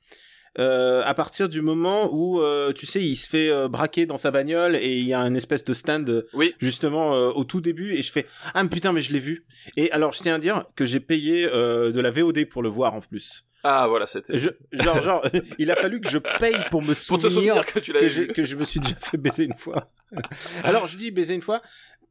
euh, 0.59 1.03
à 1.05 1.15
partir 1.15 1.49
du 1.49 1.61
moment 1.62 2.09
où 2.12 2.41
euh, 2.41 2.73
tu 2.73 2.87
sais 2.87 3.03
il 3.03 3.17
se 3.17 3.29
fait 3.29 3.50
euh, 3.50 3.69
braquer 3.69 4.06
dans 4.06 4.17
sa 4.17 4.31
bagnole 4.31 4.77
et 4.77 4.99
il 4.99 5.05
y 5.05 5.15
a 5.15 5.21
un 5.21 5.35
espèce 5.35 5.65
de 5.65 5.73
stand 5.73 6.27
oui. 6.33 6.55
justement 6.59 7.15
euh, 7.15 7.31
au 7.31 7.45
tout 7.45 7.61
début 7.61 7.93
et 7.95 8.03
je 8.03 8.11
fais 8.12 8.27
ah 8.55 8.62
mais 8.62 8.69
putain 8.69 8.93
mais 8.93 9.00
je 9.00 9.12
l'ai 9.12 9.19
vu 9.19 9.45
et 9.77 9.91
alors 9.93 10.12
je 10.12 10.21
tiens 10.21 10.37
à 10.37 10.39
dire 10.39 10.65
que 10.75 10.85
j'ai 10.85 11.00
payé 11.00 11.49
euh, 11.53 11.93
de 11.93 12.00
la 12.00 12.11
VOD 12.11 12.47
pour 12.47 12.62
le 12.62 12.69
voir 12.69 12.95
en 12.95 13.00
plus. 13.00 13.45
Ah 13.65 13.87
voilà 13.89 14.06
c'était 14.06 14.37
genre 14.73 15.03
genre 15.03 15.27
il 15.59 15.71
a 15.71 15.77
fallu 15.77 16.00
que 16.00 16.09
je 16.09 16.19
paye 16.19 16.56
pour 16.71 16.83
me 16.83 16.95
souvenir, 16.95 17.23
pour 17.23 17.31
souvenir 17.31 17.67
que, 17.67 17.79
tu 17.81 17.93
que, 17.93 18.33
que 18.33 18.43
je 18.43 18.56
me 18.56 18.65
suis 18.65 18.81
déjà 18.81 18.95
fait 18.95 19.17
baiser 19.17 19.45
une 19.45 19.59
fois. 19.59 19.91
Alors 20.65 20.87
je 20.87 20.97
dis 20.97 21.11
baiser 21.11 21.35
une 21.35 21.43
fois 21.43 21.61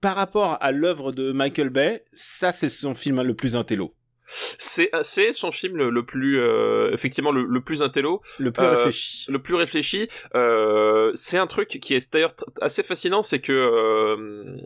par 0.01 0.15
rapport 0.15 0.57
à 0.61 0.71
l'œuvre 0.71 1.11
de 1.11 1.31
Michael 1.31 1.69
Bay 1.69 2.03
ça 2.13 2.51
c'est 2.51 2.69
son 2.69 2.95
film 2.95 3.21
le 3.21 3.33
plus 3.33 3.55
intello 3.55 3.93
c'est 4.27 4.89
c'est 5.03 5.31
son 5.31 5.51
film 5.51 5.77
le, 5.77 5.89
le 5.89 6.05
plus 6.05 6.39
euh, 6.41 6.91
effectivement 6.91 7.31
le, 7.31 7.45
le, 7.45 7.61
plus 7.61 7.81
intello 7.81 8.21
le 8.39 8.51
plus 8.51 8.65
euh, 8.65 8.71
réfléchi. 8.71 9.31
le 9.31 9.39
plus 9.39 9.55
réfléchi. 9.55 10.09
Euh, 10.35 11.11
c'est 11.15 11.37
un 11.37 11.47
truc 11.47 11.79
qui 11.81 11.93
est 11.93 12.11
d'ailleurs 12.11 12.33
assez 12.61 12.83
fascinant 12.83 13.23
c'est 13.23 13.39
que 13.39 13.53
euh, 13.53 14.57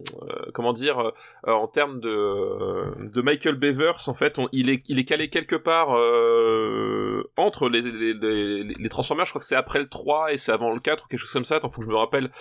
comment 0.53 0.73
dire 0.73 0.99
euh, 0.99 1.51
en 1.51 1.67
termes 1.67 1.99
de 1.99 3.07
de 3.13 3.21
Michael 3.21 3.55
Bevers 3.55 4.07
en 4.07 4.15
fait 4.15 4.39
on, 4.39 4.49
il 4.51 4.69
est 4.71 4.81
il 4.87 4.97
est 4.97 5.05
calé 5.05 5.29
quelque 5.29 5.55
part 5.55 5.89
entre 7.37 7.69
les 7.69 7.81
les, 7.81 8.13
les 8.13 8.63
les 8.63 8.89
Transformers. 8.89 9.25
Je 9.25 9.31
crois 9.31 9.41
que 9.41 9.45
c'est 9.45 9.55
après 9.55 9.79
le 9.79 9.87
3 9.87 10.33
et 10.33 10.37
c'est 10.37 10.51
avant 10.51 10.73
le 10.73 10.79
4 10.79 11.05
ou 11.05 11.07
quelque 11.07 11.19
chose 11.19 11.31
comme 11.31 11.45
ça. 11.45 11.57
Attends 11.57 11.69
faut 11.69 11.81
que 11.81 11.87
je 11.87 11.91
me 11.91 11.97
rappelle 11.97 12.31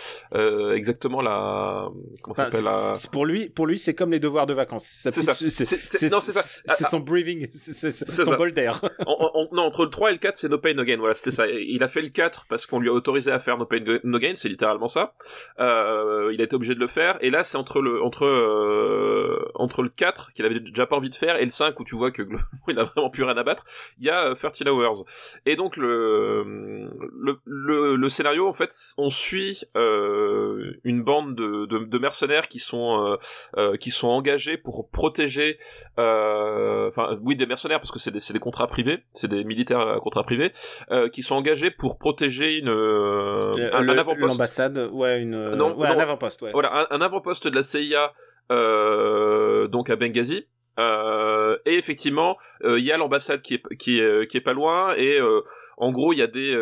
exactement 0.75 1.21
la 1.21 1.89
comment 2.23 2.35
ça 2.35 2.50
s'appelle 2.50 2.65
la... 2.65 2.95
pour 3.12 3.27
lui 3.27 3.50
pour 3.50 3.67
lui 3.67 3.79
c'est 3.79 3.95
comme 3.95 4.11
les 4.11 4.21
devoirs 4.21 4.47
de 4.47 4.55
vacances. 4.55 4.87
C'est 4.87 5.11
ça. 5.11 5.35
c'est 5.35 6.85
son 6.85 7.00
breathing, 7.11 7.49
c'est 7.52 7.90
son 7.90 8.37
bol 8.37 8.52
d'air. 8.52 8.81
non, 9.52 9.62
entre 9.62 9.85
le 9.85 9.90
3 9.90 10.11
et 10.11 10.12
le 10.14 10.19
4, 10.19 10.37
c'est 10.37 10.49
No 10.49 10.59
Pain 10.59 10.75
No 10.75 10.85
Gain, 10.85 10.99
voilà, 10.99 11.14
c'était 11.14 11.31
ça. 11.31 11.47
Il 11.47 11.83
a 11.83 11.88
fait 11.88 12.02
le 12.02 12.09
4 12.09 12.47
parce 12.49 12.67
qu'on 12.67 12.81
lui 12.81 12.88
a 12.88 12.93
autorisé 12.93 13.31
à 13.31 13.38
faire 13.38 13.59
No 13.59 13.67
Pain 13.67 13.81
No 14.05 14.19
Gain, 14.19 14.33
c'est 14.35 14.49
littéralement 14.49 14.88
ça. 14.88 15.14
Euh, 15.59 16.31
il 16.33 16.40
a 16.40 16.45
été 16.45 16.57
obligé 16.57 16.75
de 16.75 16.81
le 16.81 16.87
faire, 16.87 17.19
et 17.21 17.31
là, 17.31 17.45
c'est 17.45 17.57
entre 17.57 17.81
le, 17.81 18.02
entre, 18.02 18.25
euh, 18.25 19.50
entre 19.55 19.83
le 19.83 19.88
4, 19.88 20.33
qu'il 20.33 20.45
avait 20.45 20.61
déjà 20.61 20.87
pas 20.87 20.97
envie 20.97 21.11
de 21.11 21.14
faire, 21.14 21.37
et 21.37 21.45
le 21.45 21.50
5, 21.50 21.79
où 21.81 21.85
tu 21.85 21.97
vois 21.97 22.11
que 22.11 22.23
il 22.69 22.79
a 22.79 22.85
vraiment 22.85 23.11
plus 23.11 23.25
rien 23.25 23.37
à 23.37 23.43
battre, 23.43 23.64
il 23.99 24.07
y 24.07 24.11
a 24.11 24.31
euh, 24.31 24.35
13 24.35 24.69
Hours. 24.69 25.05
Et 25.47 25.57
donc, 25.57 25.76
le, 25.76 26.45
le, 26.45 27.38
le, 27.45 27.97
le 27.97 28.09
scénario, 28.09 28.49
en 28.49 28.52
fait, 28.52 28.75
on 28.97 29.11
suit, 29.11 29.64
euh, 29.76 30.73
une 30.85 31.02
bande 31.02 31.35
de, 31.35 31.67
de, 31.67 31.79
de 31.79 31.99
mercenaires 31.99 32.49
qui 32.49 32.59
sont, 32.59 33.05
euh, 33.05 33.17
euh, 33.57 33.76
qui 33.76 33.90
sont 33.90 34.09
engagés 34.09 34.57
pour 34.57 34.88
protéger, 34.90 35.59
enfin, 35.97 37.00
oui 37.23 37.37
des 37.37 37.47
mercenaires 37.47 37.80
parce 37.80 37.90
que 37.90 37.99
c'est 37.99 38.11
des, 38.11 38.21
des 38.33 38.38
contrats 38.38 38.66
privés 38.66 39.04
c'est 39.12 39.28
des 39.28 39.45
militaires 39.45 39.80
à 39.80 40.00
contrat 40.00 40.25
privé 40.25 40.52
euh, 40.90 41.09
qui 41.09 41.23
sont 41.23 41.35
engagés 41.35 41.71
pour 41.71 41.99
protéger 41.99 42.59
une 42.59 42.69
euh, 42.69 43.71
un, 43.73 43.88
un 43.88 43.99
avant-poste. 43.99 44.33
l'ambassade 44.33 44.88
ouais 44.92 45.23
une 45.23 45.54
non, 45.54 45.76
ouais, 45.76 45.88
non, 45.88 45.95
un 45.95 45.99
avant-poste 45.99 46.42
ouais. 46.42 46.52
voilà 46.52 46.88
un, 46.90 46.97
un 46.97 47.00
avant-poste 47.00 47.49
de 47.49 47.54
la 47.54 47.62
CIA 47.62 48.12
euh, 48.50 49.69
donc 49.69 49.90
à 49.90 49.97
Benghazi. 49.97 50.47
Euh, 50.78 51.59
et 51.66 51.75
effectivement, 51.75 52.37
il 52.62 52.69
euh, 52.69 52.78
y 52.80 52.92
a 52.92 52.97
l'ambassade 52.97 53.42
qui 53.42 53.54
est 53.54 53.76
qui 53.76 54.00
est 54.00 54.26
qui 54.30 54.37
est 54.37 54.40
pas 54.40 54.54
loin 54.54 54.95
et 54.97 55.19
euh, 55.21 55.42
en 55.76 55.92
gros 55.92 56.12
il 56.12 56.21
y 56.21 56.23
a 56.23 56.26
des 56.26 56.57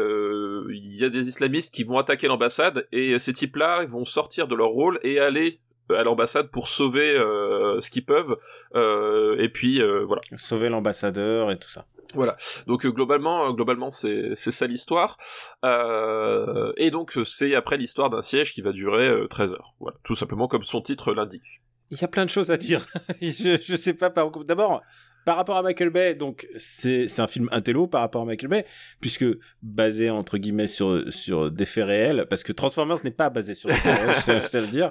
il 0.70 0.96
y 0.96 1.04
a 1.04 1.08
des 1.08 1.28
islamistes 1.28 1.72
qui 1.74 1.84
vont 1.84 1.98
attaquer 1.98 2.26
l'ambassade 2.26 2.88
et 2.90 3.18
ces 3.18 3.32
types-là 3.32 3.82
ils 3.82 3.88
vont 3.88 4.04
sortir 4.04 4.48
de 4.48 4.56
leur 4.56 4.70
rôle 4.70 4.98
et 5.02 5.20
aller 5.20 5.60
à 5.90 6.02
l'ambassade 6.02 6.50
pour 6.50 6.68
sauver 6.68 7.16
euh, 7.16 7.80
ce 7.80 7.90
qu'ils 7.90 8.04
peuvent 8.04 8.36
euh, 8.74 9.36
et 9.38 9.48
puis 9.48 9.80
euh, 9.80 10.04
voilà. 10.04 10.22
Sauver 10.36 10.68
l'ambassadeur 10.68 11.50
et 11.50 11.58
tout 11.58 11.70
ça. 11.70 11.86
Voilà. 12.14 12.36
Donc 12.66 12.86
euh, 12.86 12.90
globalement 12.90 13.52
globalement 13.52 13.90
c'est 13.90 14.34
c'est 14.34 14.52
ça 14.52 14.66
l'histoire. 14.66 15.16
Et 15.64 16.90
donc 16.90 17.18
c'est 17.24 17.54
après 17.54 17.76
l'histoire 17.76 18.10
d'un 18.10 18.22
siège 18.22 18.54
qui 18.54 18.62
va 18.62 18.72
durer 18.72 19.26
13 19.28 19.52
heures. 19.52 19.74
Voilà. 19.80 19.96
Tout 20.04 20.14
simplement 20.14 20.48
comme 20.48 20.62
son 20.62 20.80
titre 20.80 21.12
l'indique. 21.12 21.62
Il 21.90 21.98
y 21.98 22.04
a 22.04 22.08
plein 22.08 22.24
de 22.24 22.30
choses 22.30 22.50
à 22.50 22.56
dire. 22.56 22.86
Je 23.20 23.58
je 23.60 23.76
sais 23.76 23.94
pas 23.94 24.10
par 24.10 24.30
d'abord 24.44 24.82
par 25.28 25.36
rapport 25.36 25.58
à 25.58 25.62
Michael 25.62 25.90
Bay, 25.90 26.14
donc 26.14 26.48
c'est 26.56 27.20
un 27.20 27.26
film 27.26 27.50
intello 27.52 27.86
par 27.86 28.00
rapport 28.00 28.22
à 28.22 28.24
Michael 28.24 28.48
Bay, 28.48 28.64
puisque 28.98 29.26
basé 29.60 30.08
entre 30.08 30.38
guillemets 30.38 30.66
sur 30.66 31.12
sur 31.12 31.50
des 31.50 31.66
faits 31.66 31.84
réels, 31.84 32.24
parce 32.30 32.42
que 32.42 32.50
Transformers 32.50 32.96
n'est 33.04 33.10
pas 33.10 33.28
basé 33.28 33.52
sur 33.52 33.68
des 33.68 33.74
faits 33.74 33.98
réels, 33.98 34.14
je 34.16 34.48
tiens 34.48 34.60
à 34.60 34.64
le 34.64 34.68
dire. 34.68 34.90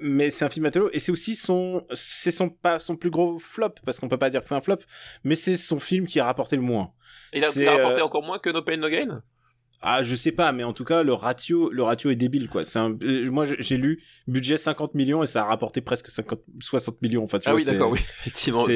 Mais 0.00 0.30
c'est 0.30 0.44
un 0.44 0.48
film 0.48 0.66
intello 0.66 0.90
et 0.92 0.98
c'est 0.98 1.12
aussi 1.12 1.36
son 1.36 1.86
c'est 1.92 2.32
son 2.32 2.48
pas 2.50 2.80
son 2.80 2.96
plus 2.96 3.10
gros 3.10 3.38
flop 3.38 3.74
parce 3.84 4.00
qu'on 4.00 4.08
peut 4.08 4.18
pas 4.18 4.28
dire 4.28 4.42
que 4.42 4.48
c'est 4.48 4.56
un 4.56 4.60
flop, 4.60 4.78
mais 5.22 5.36
c'est 5.36 5.56
son 5.56 5.78
film 5.78 6.08
qui 6.08 6.18
a 6.18 6.24
rapporté 6.24 6.56
le 6.56 6.62
moins. 6.62 6.92
Il 7.32 7.44
a, 7.44 7.48
il 7.54 7.68
a 7.68 7.76
rapporté 7.76 8.00
euh, 8.00 8.06
encore 8.06 8.24
moins 8.24 8.40
que 8.40 8.50
No 8.50 8.62
Pain 8.62 8.78
No 8.78 8.88
Gain? 8.88 9.22
Ah, 9.80 10.02
je 10.02 10.16
sais 10.16 10.32
pas, 10.32 10.50
mais 10.50 10.64
en 10.64 10.72
tout 10.72 10.84
cas, 10.84 11.04
le 11.04 11.12
ratio, 11.12 11.70
le 11.70 11.84
ratio 11.84 12.10
est 12.10 12.16
débile, 12.16 12.48
quoi. 12.48 12.64
C'est 12.64 12.80
un, 12.80 12.96
euh, 13.02 13.30
moi, 13.30 13.46
j'ai 13.46 13.76
lu 13.76 14.02
budget 14.26 14.56
50 14.56 14.94
millions 14.94 15.22
et 15.22 15.28
ça 15.28 15.42
a 15.42 15.44
rapporté 15.44 15.80
presque 15.80 16.10
50, 16.10 16.40
60 16.60 17.00
millions. 17.00 17.22
Enfin, 17.22 17.38
tu 17.38 17.48
ah 17.48 17.52
vois, 17.52 17.60
oui, 17.60 17.64
d'accord, 17.64 17.92
oui, 17.92 18.00
effectivement. 18.20 18.66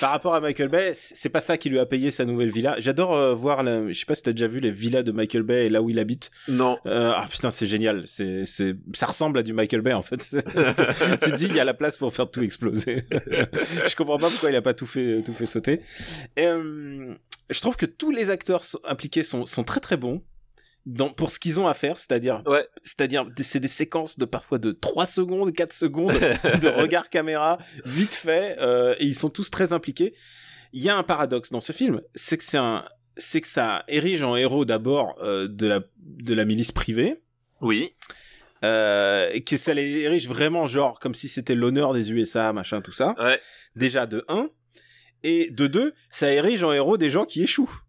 Par 0.00 0.10
rapport 0.12 0.36
à 0.36 0.40
Michael 0.40 0.68
Bay, 0.68 0.92
c'est 0.94 1.30
pas 1.30 1.40
ça 1.40 1.58
qui 1.58 1.68
lui 1.68 1.80
a 1.80 1.86
payé 1.86 2.12
sa 2.12 2.24
nouvelle 2.24 2.50
villa. 2.50 2.76
J'adore 2.78 3.14
euh, 3.14 3.34
voir, 3.34 3.64
la... 3.64 3.88
je 3.88 3.98
sais 3.98 4.06
pas 4.06 4.14
si 4.14 4.22
t'as 4.22 4.30
déjà 4.30 4.46
vu 4.46 4.60
les 4.60 4.70
villas 4.70 5.02
de 5.02 5.10
Michael 5.10 5.42
Bay 5.42 5.66
et 5.66 5.68
là 5.68 5.82
où 5.82 5.90
il 5.90 5.98
habite. 5.98 6.30
Non. 6.46 6.78
Euh, 6.86 7.12
ah 7.12 7.26
putain, 7.28 7.50
c'est 7.50 7.66
génial. 7.66 8.04
C'est, 8.06 8.44
c'est, 8.44 8.76
ça 8.94 9.06
ressemble 9.06 9.40
à 9.40 9.42
du 9.42 9.52
Michael 9.52 9.80
Bay 9.80 9.94
en 9.94 10.02
fait. 10.02 10.18
tu 10.28 11.30
te 11.30 11.34
dis, 11.34 11.46
il 11.46 11.56
y 11.56 11.60
a 11.60 11.64
la 11.64 11.74
place 11.74 11.96
pour 11.98 12.14
faire 12.14 12.30
tout 12.30 12.42
exploser. 12.42 13.04
je 13.10 13.96
comprends 13.96 14.18
pas 14.18 14.30
pourquoi 14.30 14.50
il 14.50 14.56
a 14.56 14.62
pas 14.62 14.74
tout 14.74 14.86
fait, 14.86 15.22
tout 15.26 15.34
fait 15.34 15.46
sauter. 15.46 15.80
Et, 16.36 16.46
euh, 16.46 17.14
je 17.50 17.60
trouve 17.60 17.76
que 17.76 17.86
tous 17.86 18.10
les 18.10 18.30
acteurs 18.30 18.64
impliqués 18.84 19.22
sont, 19.22 19.44
sont 19.46 19.64
très 19.64 19.80
très 19.80 19.96
bons 19.96 20.22
dans, 20.86 21.10
pour 21.10 21.30
ce 21.30 21.40
qu'ils 21.40 21.58
ont 21.58 21.66
à 21.66 21.74
faire, 21.74 21.98
c'est-à-dire, 21.98 22.42
ouais. 22.46 22.66
c'est-à-dire, 22.84 23.28
c'est 23.38 23.60
des 23.60 23.68
séquences 23.68 24.18
de 24.18 24.24
parfois 24.24 24.58
de 24.58 24.70
3 24.70 25.04
secondes, 25.04 25.52
4 25.52 25.72
secondes 25.72 26.12
de 26.12 26.68
regard 26.68 27.10
caméra, 27.10 27.58
vite 27.84 28.14
fait, 28.14 28.56
euh, 28.60 28.94
et 28.98 29.04
ils 29.04 29.16
sont 29.16 29.28
tous 29.28 29.50
très 29.50 29.72
impliqués. 29.72 30.14
Il 30.72 30.82
y 30.82 30.88
a 30.88 30.96
un 30.96 31.02
paradoxe 31.02 31.50
dans 31.50 31.60
ce 31.60 31.72
film, 31.72 32.00
c'est 32.14 32.38
que 32.38 32.44
c'est 32.44 32.58
un, 32.58 32.84
c'est 33.16 33.40
que 33.40 33.48
ça 33.48 33.84
érige 33.88 34.22
en 34.22 34.36
héros 34.36 34.64
d'abord 34.64 35.16
euh, 35.22 35.48
de 35.48 35.66
la 35.66 35.80
de 35.98 36.34
la 36.34 36.44
milice 36.44 36.72
privée. 36.72 37.22
Oui. 37.60 37.94
Euh, 38.64 39.28
et 39.32 39.42
que 39.42 39.56
ça 39.56 39.74
les 39.74 39.98
érige 39.98 40.28
vraiment 40.28 40.66
genre 40.66 40.98
comme 40.98 41.14
si 41.14 41.28
c'était 41.28 41.54
l'honneur 41.54 41.92
des 41.94 42.12
USA, 42.12 42.52
machin, 42.52 42.80
tout 42.80 42.92
ça. 42.92 43.14
Ouais. 43.18 43.38
Déjà 43.74 44.06
de 44.06 44.24
1. 44.28 44.50
Et 45.22 45.50
de 45.50 45.66
2, 45.66 45.94
ça 46.10 46.30
érige 46.30 46.62
en 46.62 46.72
héros 46.72 46.96
des 46.96 47.10
gens 47.10 47.24
qui 47.24 47.42
échouent. 47.42 47.80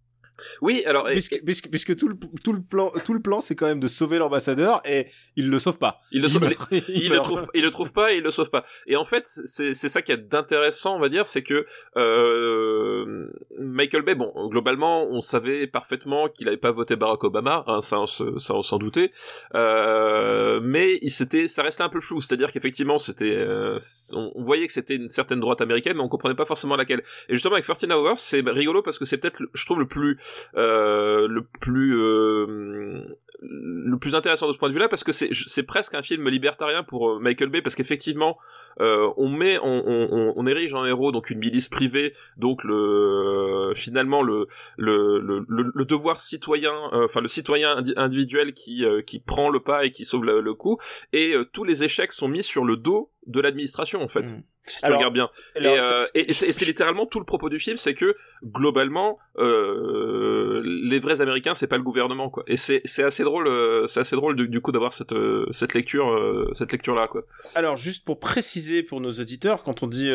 Oui, 0.61 0.83
alors 0.85 1.05
puisque, 1.05 1.41
puisque, 1.43 1.69
puisque 1.69 1.95
tout 1.95 2.07
le 2.07 2.15
tout 2.43 2.53
le 2.53 2.61
plan 2.61 2.91
tout 3.03 3.13
le 3.13 3.21
plan 3.21 3.41
c'est 3.41 3.55
quand 3.55 3.65
même 3.65 3.79
de 3.79 3.87
sauver 3.87 4.17
l'ambassadeur 4.17 4.81
et 4.85 5.07
il 5.35 5.49
le 5.49 5.59
sauve 5.59 5.77
pas. 5.77 6.01
Il 6.11 6.21
le 6.21 6.29
sauve, 6.29 6.49
il, 6.71 6.83
il, 6.89 7.09
le 7.11 7.19
trouve 7.19 7.47
il 7.53 7.63
le 7.63 7.71
trouve 7.71 7.93
pas 7.93 8.13
et 8.13 8.17
il 8.17 8.23
le 8.23 8.31
sauve 8.31 8.49
pas. 8.49 8.63
Et 8.85 8.95
en 8.95 9.05
fait, 9.05 9.23
c'est 9.45 9.73
c'est 9.73 9.89
ça 9.89 10.01
qui 10.01 10.11
est 10.11 10.17
d'intéressant, 10.17 10.95
on 10.95 10.99
va 10.99 11.09
dire, 11.09 11.27
c'est 11.27 11.43
que 11.43 11.65
euh, 11.95 13.27
Michael 13.59 14.03
Bay 14.03 14.15
bon, 14.15 14.31
globalement, 14.49 15.07
on 15.09 15.21
savait 15.21 15.67
parfaitement 15.67 16.29
qu'il 16.29 16.47
avait 16.47 16.57
pas 16.57 16.71
voté 16.71 16.95
Barack 16.95 17.23
Obama, 17.23 17.63
hein, 17.67 17.81
ça 17.81 17.97
ça 18.07 18.53
on 18.53 18.61
s'en 18.61 18.77
doutait. 18.77 19.11
Euh, 19.55 20.59
mais 20.61 20.99
il 21.01 21.11
s'était 21.11 21.47
ça 21.47 21.63
restait 21.63 21.83
un 21.83 21.89
peu 21.89 22.01
flou, 22.01 22.21
c'est-à-dire 22.21 22.51
qu'effectivement, 22.51 22.99
c'était 22.99 23.35
euh, 23.35 23.77
on, 24.13 24.43
voyait 24.43 24.67
que 24.67 24.73
c'était 24.73 24.95
une 24.95 25.09
certaine 25.09 25.39
droite 25.39 25.61
américaine 25.61 25.97
mais 25.97 26.03
on 26.03 26.09
comprenait 26.09 26.35
pas 26.35 26.45
forcément 26.45 26.75
laquelle. 26.75 27.03
Et 27.29 27.33
justement 27.33 27.55
avec 27.55 27.65
13 27.65 27.91
Hours, 27.91 28.17
c'est 28.17 28.41
rigolo 28.47 28.81
parce 28.81 28.97
que 28.97 29.05
c'est 29.05 29.17
peut-être 29.17 29.41
je 29.53 29.65
trouve 29.65 29.79
le 29.79 29.87
plus 29.87 30.17
le 30.53 31.41
plus 31.59 31.97
euh, 31.97 33.17
le 33.39 33.97
plus 33.99 34.15
intéressant 34.15 34.47
de 34.47 34.53
ce 34.53 34.57
point 34.57 34.69
de 34.69 34.73
vue-là 34.73 34.89
parce 34.89 35.03
que 35.03 35.11
c'est 35.11 35.29
c'est 35.33 35.63
presque 35.63 35.93
un 35.93 36.01
film 36.01 36.27
libertarien 36.27 36.83
pour 36.83 37.09
euh, 37.09 37.19
Michael 37.19 37.49
Bay 37.49 37.61
parce 37.61 37.75
qu'effectivement 37.75 38.37
on 38.79 39.29
met 39.29 39.59
on, 39.61 39.83
on, 39.85 40.33
on, 40.35 40.47
érige 40.47 40.73
en 40.73 40.85
héros 40.85 41.11
donc 41.11 41.29
une 41.29 41.39
milice 41.39 41.69
privée 41.69 42.13
donc 42.37 42.63
le 42.63 43.73
finalement 43.75 44.23
le 44.23 44.47
le, 44.77 45.19
le, 45.19 45.45
le, 45.47 45.85
devoir 45.85 46.19
citoyen 46.19 46.73
enfin 46.93 47.21
le 47.21 47.27
citoyen 47.27 47.83
individuel 47.95 48.53
qui 48.53 48.83
qui 49.05 49.19
prend 49.19 49.49
le 49.49 49.59
pas 49.59 49.85
et 49.85 49.91
qui 49.91 50.05
sauve 50.05 50.25
le, 50.25 50.53
coup 50.53 50.77
et 51.13 51.35
tous 51.53 51.63
les 51.63 51.83
échecs 51.83 52.13
sont 52.13 52.27
mis 52.27 52.43
sur 52.43 52.65
le 52.65 52.77
dos 52.77 53.11
de 53.27 53.39
l'administration 53.39 54.01
en 54.01 54.07
fait. 54.07 54.31
Mmh. 54.31 54.43
Si 54.67 54.81
tu 54.81 54.91
regardes 54.91 55.13
bien. 55.13 55.29
et, 55.55 56.33
c'est 56.33 56.65
littéralement 56.65 57.05
tout 57.05 57.19
le 57.19 57.25
propos 57.25 57.49
du 57.49 57.59
film, 57.59 57.77
c'est 57.77 57.93
que 57.93 58.15
globalement, 58.43 59.17
euh, 59.37 60.61
les 60.63 60.99
vrais 60.99 61.21
Américains, 61.21 61.55
c'est 61.55 61.67
pas 61.67 61.77
le 61.77 61.83
gouvernement, 61.83 62.29
quoi. 62.29 62.43
Et 62.47 62.57
c'est 62.57 63.03
assez 63.03 63.23
drôle, 63.23 63.47
euh, 63.47 63.87
c'est 63.87 63.99
assez 63.99 64.15
drôle 64.15 64.35
du, 64.35 64.61
coup 64.61 64.71
d'avoir 64.71 64.93
cette 64.93 65.13
euh, 65.13 65.45
cette 65.51 65.73
lecture, 65.73 66.09
euh, 66.09 66.49
cette 66.53 66.71
lecture 66.71 66.95
là, 66.95 67.07
quoi. 67.07 67.23
Alors 67.55 67.75
juste 67.75 68.05
pour 68.05 68.19
préciser 68.19 68.83
pour 68.83 69.01
nos 69.01 69.11
auditeurs, 69.11 69.63
quand 69.63 69.83
on 69.83 69.87
dit 69.87 70.09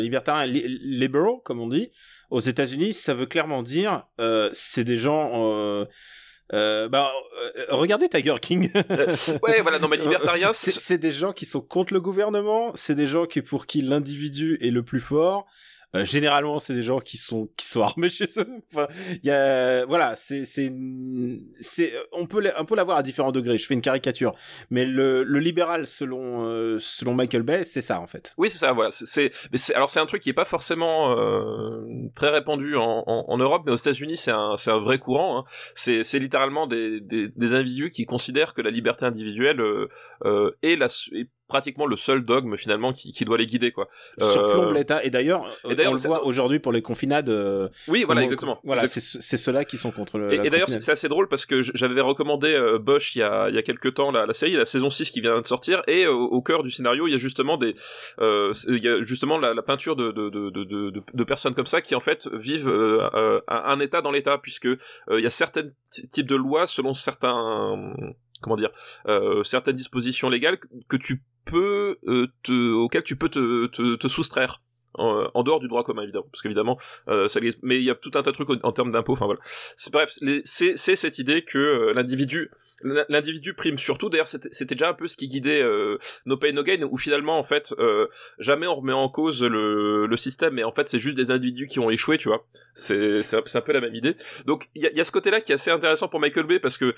libertarien, 0.00 0.46
liberal, 0.46 1.34
comme 1.44 1.60
on 1.60 1.68
dit, 1.68 1.90
aux 2.30 2.40
États-Unis, 2.40 2.92
ça 2.92 3.14
veut 3.14 3.26
clairement 3.26 3.62
dire 3.62 4.06
c'est 4.52 4.84
des 4.84 4.96
gens 4.96 5.86
euh, 6.52 6.88
bah, 6.88 7.10
euh, 7.56 7.64
regardez 7.70 8.08
Tiger 8.08 8.36
King. 8.40 8.70
Ouais, 9.42 9.60
voilà, 9.60 9.78
non, 9.78 9.88
mais 9.88 9.96
libertarien, 9.96 10.52
c'est 10.52 10.98
des 10.98 11.12
gens 11.12 11.32
qui 11.32 11.46
sont 11.46 11.60
contre 11.60 11.92
le 11.92 12.00
gouvernement, 12.00 12.72
c'est 12.74 12.94
des 12.94 13.06
gens 13.06 13.26
qui 13.26 13.42
pour 13.42 13.66
qui 13.66 13.80
l'individu 13.82 14.58
est 14.60 14.70
le 14.70 14.82
plus 14.82 15.00
fort, 15.00 15.46
euh, 15.94 16.04
généralement, 16.04 16.58
c'est 16.58 16.74
des 16.74 16.82
gens 16.82 17.00
qui 17.00 17.16
sont 17.16 17.48
qui 17.56 17.66
sont 17.66 17.82
armés 17.82 18.10
chez 18.10 18.26
eux. 18.36 18.46
Enfin, 18.72 18.88
il 19.10 19.26
y 19.26 19.30
a 19.30 19.86
voilà, 19.86 20.16
c'est 20.16 20.44
c'est 20.44 20.72
c'est 21.60 21.92
on 22.12 22.26
peut 22.26 22.50
on 22.58 22.64
peut 22.64 22.76
l'avoir 22.76 22.98
à 22.98 23.02
différents 23.02 23.32
degrés. 23.32 23.56
Je 23.56 23.66
fais 23.66 23.74
une 23.74 23.80
caricature, 23.80 24.34
mais 24.70 24.84
le, 24.84 25.22
le 25.22 25.38
libéral 25.38 25.86
selon 25.86 26.44
euh, 26.44 26.76
selon 26.78 27.14
Michael 27.14 27.42
Bay, 27.42 27.64
c'est 27.64 27.80
ça 27.80 28.00
en 28.00 28.06
fait. 28.06 28.34
Oui, 28.36 28.50
c'est 28.50 28.58
ça. 28.58 28.72
Voilà, 28.72 28.90
c'est 28.90 29.30
c'est 29.54 29.74
alors 29.74 29.88
c'est 29.88 30.00
un 30.00 30.06
truc 30.06 30.22
qui 30.22 30.28
est 30.28 30.34
pas 30.34 30.44
forcément 30.44 31.16
euh, 31.16 31.86
très 32.14 32.28
répandu 32.28 32.76
en, 32.76 33.04
en, 33.06 33.24
en, 33.28 33.38
Europe, 33.38 33.62
mais 33.64 33.72
aux 33.72 33.76
États-Unis, 33.76 34.18
c'est 34.18 34.30
un 34.30 34.56
c'est 34.58 34.70
un 34.70 34.78
vrai 34.78 34.98
courant. 34.98 35.38
Hein. 35.38 35.44
C'est 35.74 36.04
c'est 36.04 36.18
littéralement 36.18 36.66
des, 36.66 37.00
des, 37.00 37.28
des 37.28 37.52
individus 37.54 37.90
qui 37.90 38.04
considèrent 38.04 38.52
que 38.52 38.60
la 38.60 38.70
liberté 38.70 39.06
individuelle 39.06 39.60
euh, 39.60 40.56
est 40.62 40.76
la 40.76 40.88
est 41.12 41.30
pratiquement 41.48 41.86
le 41.86 41.96
seul 41.96 42.24
dogme 42.24 42.56
finalement 42.56 42.92
qui, 42.92 43.12
qui 43.12 43.24
doit 43.24 43.38
les 43.38 43.46
guider 43.46 43.72
quoi. 43.72 43.88
Surplombe 44.18 44.70
euh, 44.70 44.74
l'État 44.74 45.02
et 45.02 45.10
d'ailleurs 45.10 45.44
on 45.64 45.70
le 45.70 45.96
voit 45.96 46.24
aujourd'hui 46.24 46.58
pour 46.58 46.72
les 46.72 46.82
confinades. 46.82 47.30
Euh, 47.30 47.68
oui 47.88 48.04
voilà 48.04 48.22
exactement. 48.22 48.60
Voilà 48.64 48.86
c'est 48.86 49.36
ceux-là 49.36 49.64
qui 49.64 49.78
sont 49.78 49.90
contre 49.90 50.18
le. 50.18 50.32
Et, 50.32 50.46
et 50.46 50.50
d'ailleurs 50.50 50.68
c'est 50.68 50.88
assez 50.90 51.08
drôle 51.08 51.28
parce 51.28 51.46
que 51.46 51.62
j'avais 51.62 52.00
recommandé 52.00 52.52
euh, 52.54 52.78
Bosch 52.78 53.16
il 53.16 53.20
y 53.20 53.22
a 53.22 53.48
il 53.48 53.54
y 53.54 53.58
a 53.58 53.62
quelques 53.62 53.94
temps 53.94 54.10
la, 54.12 54.26
la 54.26 54.34
série 54.34 54.52
la 54.52 54.66
saison 54.66 54.90
6 54.90 55.10
qui 55.10 55.20
vient 55.20 55.40
de 55.40 55.46
sortir 55.46 55.82
et 55.86 56.06
au 56.06 56.42
cœur 56.42 56.62
du 56.62 56.70
scénario 56.70 57.06
il 57.08 57.12
y 57.12 57.14
a 57.14 57.18
justement 57.18 57.56
des 57.56 57.74
il 58.20 58.80
y 58.82 58.88
a 58.88 59.02
justement 59.02 59.38
la, 59.38 59.54
la 59.54 59.62
peinture 59.62 59.96
de 59.96 60.12
de, 60.12 60.28
de 60.28 60.50
de, 60.50 60.64
de 60.64 61.02
de 61.12 61.24
personnes 61.24 61.54
comme 61.54 61.66
ça 61.66 61.80
qui 61.80 61.94
en 61.94 62.00
fait 62.00 62.28
vivent 62.32 62.68
un, 62.68 63.40
un 63.48 63.80
état 63.80 64.02
dans 64.02 64.10
l'état 64.10 64.38
puisque 64.38 64.68
il 65.10 65.20
y 65.20 65.26
a 65.26 65.30
certains 65.30 65.64
types 66.12 66.26
de 66.26 66.36
lois 66.36 66.66
selon 66.66 66.92
certains 66.94 67.94
comment 68.40 68.56
dire 68.56 68.70
euh, 69.06 69.42
certaines 69.44 69.76
dispositions 69.76 70.28
légales 70.28 70.58
que 70.88 70.96
tu 70.96 71.22
peux 71.50 71.98
euh, 72.06 72.26
te, 72.42 72.72
auxquelles 72.72 73.04
tu 73.04 73.16
peux 73.16 73.28
te, 73.28 73.66
te, 73.66 73.96
te 73.96 74.08
soustraire 74.08 74.62
en, 74.98 75.42
dehors 75.42 75.60
du 75.60 75.68
droit 75.68 75.84
commun 75.84 76.02
évidemment 76.02 76.26
parce 76.30 76.42
qu'évidemment 76.42 76.78
euh, 77.08 77.28
mais 77.62 77.76
il 77.76 77.84
y 77.84 77.90
a 77.90 77.94
tout 77.94 78.10
un 78.14 78.22
tas 78.22 78.30
de 78.30 78.36
trucs 78.36 78.48
en, 78.62 78.72
termes 78.72 78.92
d'impôts 78.92 79.12
enfin 79.12 79.26
voilà. 79.26 79.40
Bref 79.92 80.18
c'est 80.44 80.96
cette 80.96 81.18
idée 81.18 81.42
que 81.42 81.58
euh, 81.58 81.92
l'individu 81.92 82.50
l'individu 83.08 83.54
prime. 83.54 83.78
Surtout 83.78 84.08
d'ailleurs 84.08 84.28
c'était 84.28 84.74
déjà 84.74 84.90
un 84.90 84.94
peu 84.94 85.08
ce 85.08 85.16
qui 85.16 85.26
guidait 85.26 85.62
euh, 85.62 85.98
No 86.26 86.36
Pay 86.36 86.52
No 86.52 86.62
Gain 86.62 86.82
où 86.88 86.96
finalement 86.96 87.38
en 87.38 87.42
fait 87.42 87.74
euh, 87.78 88.06
jamais 88.38 88.66
on 88.66 88.76
remet 88.76 88.92
en 88.92 89.08
cause 89.08 89.42
le, 89.42 90.08
système 90.16 90.54
mais 90.54 90.64
en 90.64 90.72
fait 90.72 90.88
c'est 90.88 90.98
juste 90.98 91.16
des 91.16 91.30
individus 91.30 91.66
qui 91.66 91.78
ont 91.78 91.90
échoué 91.90 92.18
tu 92.18 92.28
vois. 92.28 92.46
C'est 92.74 93.20
un, 93.34 93.42
un, 93.54 93.60
peu 93.60 93.72
la 93.72 93.80
même 93.80 93.94
idée. 93.94 94.16
Donc 94.46 94.68
il 94.74 94.82
y 94.82 95.00
a, 95.00 95.04
ce 95.04 95.12
côté 95.12 95.30
là 95.30 95.40
qui 95.40 95.52
est 95.52 95.56
assez 95.56 95.70
intéressant 95.70 96.08
pour 96.08 96.20
Michael 96.20 96.46
Bay 96.46 96.60
parce 96.60 96.76
que 96.76 96.94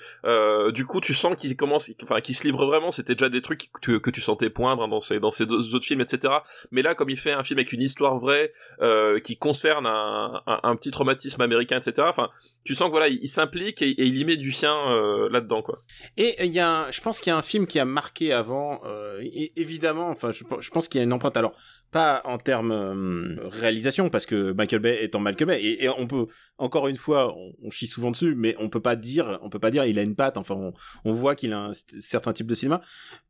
du 0.71 0.85
coup 0.85 1.01
tu 1.01 1.13
sens 1.13 1.35
qu'il 1.35 1.55
commence 1.55 1.91
enfin 2.03 2.21
qu'il 2.21 2.35
se 2.35 2.43
livre 2.43 2.65
vraiment. 2.65 2.91
C'était 2.91 3.15
déjà 3.15 3.29
des 3.29 3.41
trucs 3.41 3.69
que, 3.81 4.09
tu 4.11 4.21
sentais 4.21 4.49
poindre 4.49 4.87
dans 4.87 4.99
ses 4.99 5.19
dans 5.19 5.31
ses 5.31 5.43
autres 5.43 5.85
films 5.85 6.01
etc 6.01 6.33
mais 6.71 6.81
là 6.81 6.95
comme 6.95 7.09
il 7.09 7.17
fait 7.17 7.31
un 7.31 7.43
film 7.43 7.59
avec 7.59 7.71
une 7.71 7.81
d'histoire 7.91 8.17
vraie 8.17 8.51
euh, 8.81 9.19
qui 9.19 9.37
concerne 9.37 9.85
un, 9.85 10.75
petit 10.75 10.91
traumatisme 10.91 11.41
américain, 11.41 11.77
etc. 11.77 12.07
Enfin, 12.09 12.29
tu 12.63 12.73
sens 12.73 12.87
que 12.87 12.91
voilà, 12.91 13.09
il, 13.09 13.27
s'implique 13.27 13.81
et, 13.81 13.89
il 13.97 14.17
y 14.17 14.23
met 14.23 14.37
du 14.37 14.51
sien 14.51 14.75
euh, 14.89 15.29
là-dedans, 15.29 15.61
quoi. 15.61 15.77
Et 16.15 16.45
il 16.45 16.53
y 16.53 16.59
a, 16.59 16.69
un, 16.69 16.91
je 16.91 17.01
pense 17.01 17.19
qu'il 17.19 17.31
y 17.31 17.33
a 17.33 17.37
un 17.37 17.41
film 17.41 17.67
qui 17.67 17.79
a 17.79 17.85
marqué 17.85 18.31
avant, 18.31 18.81
euh, 18.85 19.21
évidemment. 19.55 20.09
Enfin, 20.09 20.31
je, 20.31 20.69
pense 20.69 20.87
qu'il 20.87 20.99
y 20.99 21.01
a 21.01 21.03
une 21.03 21.13
empreinte. 21.13 21.35
Alors, 21.35 21.53
pas 21.91 22.21
en 22.23 22.37
termes 22.37 23.37
réalisation 23.51 24.09
parce 24.09 24.25
que 24.25 24.53
Michael 24.53 24.79
Bay 24.79 25.03
étant 25.03 25.19
Michael 25.19 25.47
Bay 25.47 25.61
et, 25.61 25.83
et 25.83 25.89
on 25.89 26.07
peut 26.07 26.27
encore 26.57 26.87
une 26.87 26.95
fois 26.95 27.35
on, 27.35 27.69
chie 27.69 27.85
souvent 27.85 28.11
dessus 28.11 28.33
mais 28.33 28.55
on 28.59 28.69
peut 28.69 28.79
pas 28.79 28.95
dire 28.95 29.39
on 29.41 29.49
peut 29.49 29.59
pas 29.59 29.71
dire 29.71 29.83
il 29.83 29.99
a 29.99 30.01
une 30.01 30.15
patte 30.15 30.37
enfin 30.37 30.71
on, 31.03 31.11
voit 31.11 31.35
qu'il 31.35 31.51
a 31.51 31.59
un 31.59 31.71
certain 31.99 32.31
type 32.31 32.47
de 32.47 32.55
cinéma 32.55 32.79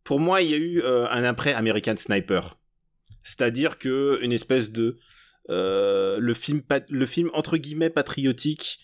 pour 0.03 0.19
moi 0.19 0.43
il 0.43 0.51
y 0.51 0.53
a 0.53 0.57
eu 0.57 0.83
un 0.85 1.23
après 1.23 1.55
American 1.55 1.97
Sniper 1.97 2.55
c'est-à-dire 3.23 3.77
que 3.77 4.19
une 4.21 4.31
espèce 4.31 4.71
de 4.71 4.97
euh, 5.49 6.17
le 6.19 6.33
film 6.33 6.61
le 6.89 7.05
film 7.05 7.29
entre 7.33 7.57
guillemets 7.57 7.89
patriotique 7.89 8.79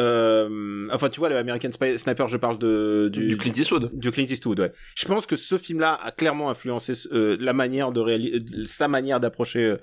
euh, 0.00 0.88
enfin, 0.90 1.10
tu 1.10 1.20
vois, 1.20 1.28
le 1.28 1.36
American 1.36 1.68
Sniper, 1.70 2.26
je 2.26 2.38
parle 2.38 2.58
de 2.58 3.10
du, 3.12 3.28
du 3.28 3.36
Clint 3.36 3.52
Eastwood. 3.52 3.90
Du 3.98 4.10
Clint 4.10 4.24
Eastwood, 4.24 4.58
ouais. 4.58 4.72
Je 4.96 5.06
pense 5.06 5.26
que 5.26 5.36
ce 5.36 5.58
film-là 5.58 6.00
a 6.02 6.10
clairement 6.12 6.48
influencé 6.48 6.94
euh, 7.12 7.36
la 7.38 7.52
manière 7.52 7.92
de 7.92 8.00
réaliser, 8.00 8.64
sa 8.64 8.88
manière 8.88 9.20
d'approcher 9.20 9.76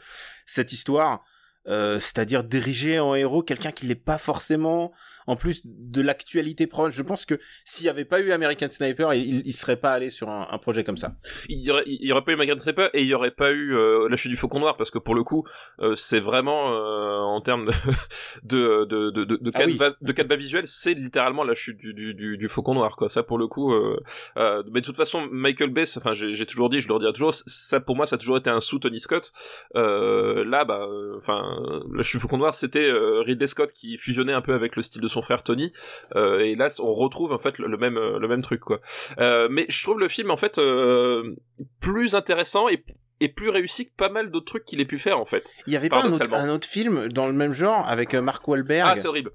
cette 0.45 0.73
histoire. 0.73 1.23
C'est-à-dire 1.67 2.43
diriger 2.43 2.99
en 2.99 3.13
héros 3.13 3.43
quelqu'un 3.43 3.71
qui 3.71 3.85
n'est 3.85 3.93
pas 3.93 4.17
forcément 4.17 4.91
en 5.29 5.35
plus 5.35 5.61
de 5.63 6.01
l'actualité 6.01 6.65
proche. 6.65 6.95
Je 6.95 7.03
pense 7.03 7.23
que 7.23 7.39
s'il 7.63 7.83
n'y 7.85 7.89
avait 7.91 8.03
pas 8.03 8.19
eu 8.19 8.31
American 8.31 8.67
Sniper, 8.67 9.13
il, 9.13 9.43
il 9.45 9.53
serait 9.53 9.77
pas 9.77 9.93
allé 9.93 10.09
sur 10.09 10.27
un, 10.27 10.47
un, 10.49 10.57
projet 10.57 10.83
comme 10.83 10.97
ça. 10.97 11.13
Il 11.49 11.59
y 11.59 11.69
aurait, 11.69 11.83
il 11.85 12.03
y 12.03 12.11
aurait 12.11 12.23
pas 12.23 12.31
eu 12.31 12.33
American 12.33 12.57
Sniper 12.57 12.89
et 12.95 13.03
il 13.03 13.07
y 13.07 13.13
aurait 13.13 13.29
pas 13.29 13.51
eu 13.51 13.75
euh, 13.75 14.07
La 14.09 14.17
Chute 14.17 14.31
du 14.31 14.37
Faucon 14.37 14.59
Noir 14.59 14.75
parce 14.75 14.89
que 14.89 14.97
pour 14.97 15.13
le 15.13 15.23
coup, 15.23 15.43
euh, 15.81 15.93
c'est 15.93 16.19
vraiment 16.19 16.71
euh, 16.71 17.19
en 17.19 17.41
termes 17.41 17.67
de 17.67 17.71
de 18.43 18.85
de 18.85 19.11
de, 19.11 19.35
de, 19.35 19.51
ah 19.53 19.65
oui. 19.67 19.77
de 20.01 20.35
visuel, 20.35 20.67
c'est 20.67 20.95
littéralement 20.95 21.43
la 21.43 21.53
chute 21.53 21.77
du, 21.77 21.93
du, 21.93 22.15
du, 22.15 22.35
du, 22.35 22.47
Faucon 22.47 22.73
Noir 22.73 22.95
quoi. 22.95 23.07
Ça 23.07 23.21
pour 23.21 23.37
le 23.37 23.47
coup, 23.47 23.71
euh, 23.71 24.01
euh, 24.37 24.63
mais 24.71 24.81
de 24.81 24.85
toute 24.85 24.95
façon, 24.95 25.27
Michael 25.31 25.69
Bay, 25.69 25.85
enfin 25.95 26.13
j'ai 26.13 26.45
toujours 26.47 26.69
dit, 26.69 26.81
je 26.81 26.87
le 26.87 26.95
redirai 26.95 27.13
toujours, 27.13 27.35
ça 27.35 27.79
pour 27.79 27.95
moi 27.95 28.07
ça 28.07 28.15
a 28.15 28.19
toujours 28.19 28.37
été 28.37 28.49
un 28.49 28.61
sous 28.61 28.79
Tony 28.79 28.99
Scott. 28.99 29.31
là, 29.75 30.65
bah, 30.65 30.87
enfin, 31.17 31.61
La 31.93 32.01
Chute 32.01 32.15
du 32.15 32.21
Faucon 32.21 32.39
Noir, 32.39 32.55
c'était 32.55 32.89
Ridley 32.91 33.45
Scott 33.45 33.73
qui 33.73 33.99
fusionnait 33.99 34.33
un 34.33 34.41
peu 34.41 34.53
avec 34.55 34.75
le 34.75 34.81
style 34.81 35.01
de 35.03 35.07
son 35.07 35.18
frère 35.21 35.43
Tony 35.43 35.71
euh, 36.15 36.39
et 36.39 36.55
là 36.55 36.69
on 36.79 36.93
retrouve 36.93 37.31
en 37.31 37.39
fait 37.39 37.57
le, 37.57 37.67
le 37.67 37.77
même 37.77 37.95
le 37.95 38.27
même 38.27 38.41
truc 38.41 38.61
quoi 38.61 38.79
euh, 39.19 39.47
mais 39.51 39.65
je 39.69 39.83
trouve 39.83 39.99
le 39.99 40.07
film 40.07 40.31
en 40.31 40.37
fait 40.37 40.57
euh, 40.57 41.35
plus 41.79 42.15
intéressant 42.15 42.69
et 42.69 42.83
et 43.21 43.27
plus 43.27 43.49
réussi 43.49 43.85
que 43.85 43.91
pas 43.97 44.09
mal 44.09 44.31
d'autres 44.31 44.45
trucs 44.45 44.63
qu'il 44.63 44.79
ait 44.79 44.85
pu 44.85 44.97
faire 44.97 45.19
en 45.19 45.25
fait. 45.25 45.53
Il 45.67 45.73
y 45.73 45.75
avait 45.75 45.89
pas 45.89 46.03
un 46.03 46.13
autre, 46.13 46.33
un 46.33 46.47
autre, 46.47 46.65
film 46.65 47.09
dans 47.09 47.27
le 47.27 47.33
même 47.33 47.51
genre 47.51 47.85
avec 47.85 48.15
Mark 48.15 48.47
Wahlberg. 48.47 48.87
Ah 48.89 48.95
c'est 48.95 49.09
horrible. 49.09 49.31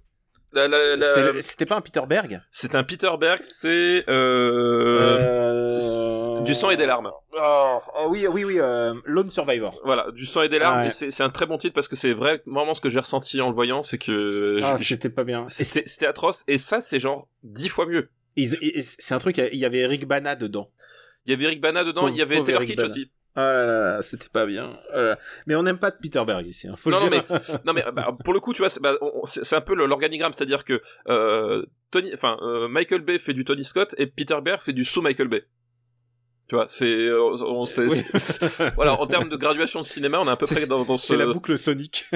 C'était 1.41 1.67
pas 1.67 1.77
un 1.77 1.81
Peter 1.81 2.03
Berg 2.09 2.41
C'est 2.51 2.75
un 2.75 2.85
Peter 2.85 3.11
Berg, 3.19 3.41
c'est 3.43 4.05
euh... 4.09 5.79
euh... 5.81 6.41
du 6.43 6.55
sang 6.55 6.71
et 6.71 6.77
des 6.77 6.87
larmes. 6.87 7.11
Oh, 7.37 7.79
oh 7.99 8.07
oui, 8.11 8.27
oui, 8.31 8.45
oui, 8.45 8.57
euh... 8.59 8.95
Lone 9.05 9.31
Survivor. 9.31 9.81
Voilà, 9.85 10.11
du 10.13 10.27
sang 10.27 10.43
et 10.43 10.49
des 10.49 10.59
larmes. 10.59 10.85
Ouais. 10.85 10.91
C'est 10.91 11.23
un 11.23 11.31
très 11.31 11.47
bon 11.47 11.59
titre 11.59 11.75
parce 11.75 11.89
que 11.89 11.97
c'est 11.97 12.13
vraiment 12.13 12.75
ce 12.75 12.81
que 12.81 12.91
j'ai 12.91 13.01
ressenti 13.01 13.41
en 13.41 13.49
le 13.49 13.55
voyant, 13.55 13.83
c'est 13.83 13.99
que 13.99 14.61
ah, 14.63 14.79
c'était 14.79 15.11
pas 15.11 15.25
bien. 15.25 15.47
C'était 15.49 16.07
atroce 16.07 16.45
et 16.49 16.59
ça 16.59 16.81
c'est 16.81 17.01
genre 17.01 17.29
dix 17.43 17.69
fois 17.69 17.87
mieux. 17.87 18.09
C'est 18.37 19.15
un 19.15 19.19
truc, 19.19 19.39
il 19.39 19.59
y 19.59 19.65
avait 19.65 19.79
Eric 19.79 20.07
Bana 20.07 20.37
dedans. 20.37 20.71
Il 21.27 21.31
y 21.31 21.35
avait 21.35 21.45
Eric 21.45 21.61
Bana 21.61 21.85
dedans, 21.85 22.09
il 22.09 22.17
y 22.17 22.23
avait 22.23 22.43
Taylor 22.43 22.65
Kitsch 22.65 22.83
aussi. 22.83 23.11
Ah 23.37 23.53
là 23.53 23.67
là, 23.67 24.03
c'était 24.03 24.29
pas 24.29 24.47
bien. 24.47 24.79
Euh, 24.95 25.17
mais 25.47 25.57
on 25.57 25.65
n'aime 25.65 25.79
pas 25.79 25.91
de 25.91 25.97
Peter 25.97 26.23
Berg 26.25 26.47
ici. 26.47 26.69
Hein, 26.69 26.77
faut 26.77 26.91
non, 26.91 27.05
le 27.05 27.11
dire. 27.11 27.23
non, 27.31 27.39
mais, 27.41 27.63
non, 27.65 27.73
mais 27.73 27.85
bah, 27.93 28.17
pour 28.25 28.33
le 28.33 28.41
coup, 28.41 28.53
tu 28.53 28.63
vois, 28.63 28.71
c'est 28.71 28.81
bah, 28.81 28.95
un 29.01 29.61
peu 29.61 29.75
l'organigramme, 29.75 30.33
c'est-à-dire 30.33 30.65
que 30.65 30.81
euh, 31.09 31.67
Tony, 31.91 32.11
enfin, 32.15 32.39
euh, 32.43 32.69
Michael 32.69 33.01
Bay 33.01 33.19
fait 33.19 33.33
du 33.33 33.45
Tony 33.45 33.65
Scott 33.65 33.95
et 33.99 34.07
Peter 34.07 34.39
Berg 34.43 34.61
fait 34.61 34.73
du 34.73 34.85
sous 34.85 35.03
Michael 35.03 35.29
Bay. 35.29 35.45
Tu 36.47 36.57
vois, 36.57 36.67
c'est, 36.69 37.11
on 37.11 37.65
sait, 37.65 37.87
oui. 37.87 38.03
voilà, 38.77 39.01
en 39.01 39.07
termes 39.07 39.31
de 39.31 39.37
graduation 39.37 39.81
de 39.81 39.87
cinéma, 39.87 40.21
on 40.21 40.27
est 40.27 40.31
à 40.31 40.37
peu 40.37 40.47
près 40.47 40.67
dans, 40.67 40.85
dans 40.85 40.99
ce. 40.99 41.07
C'est 41.07 41.17
la 41.17 41.27
boucle 41.27 41.59
Sonic. 41.59 42.05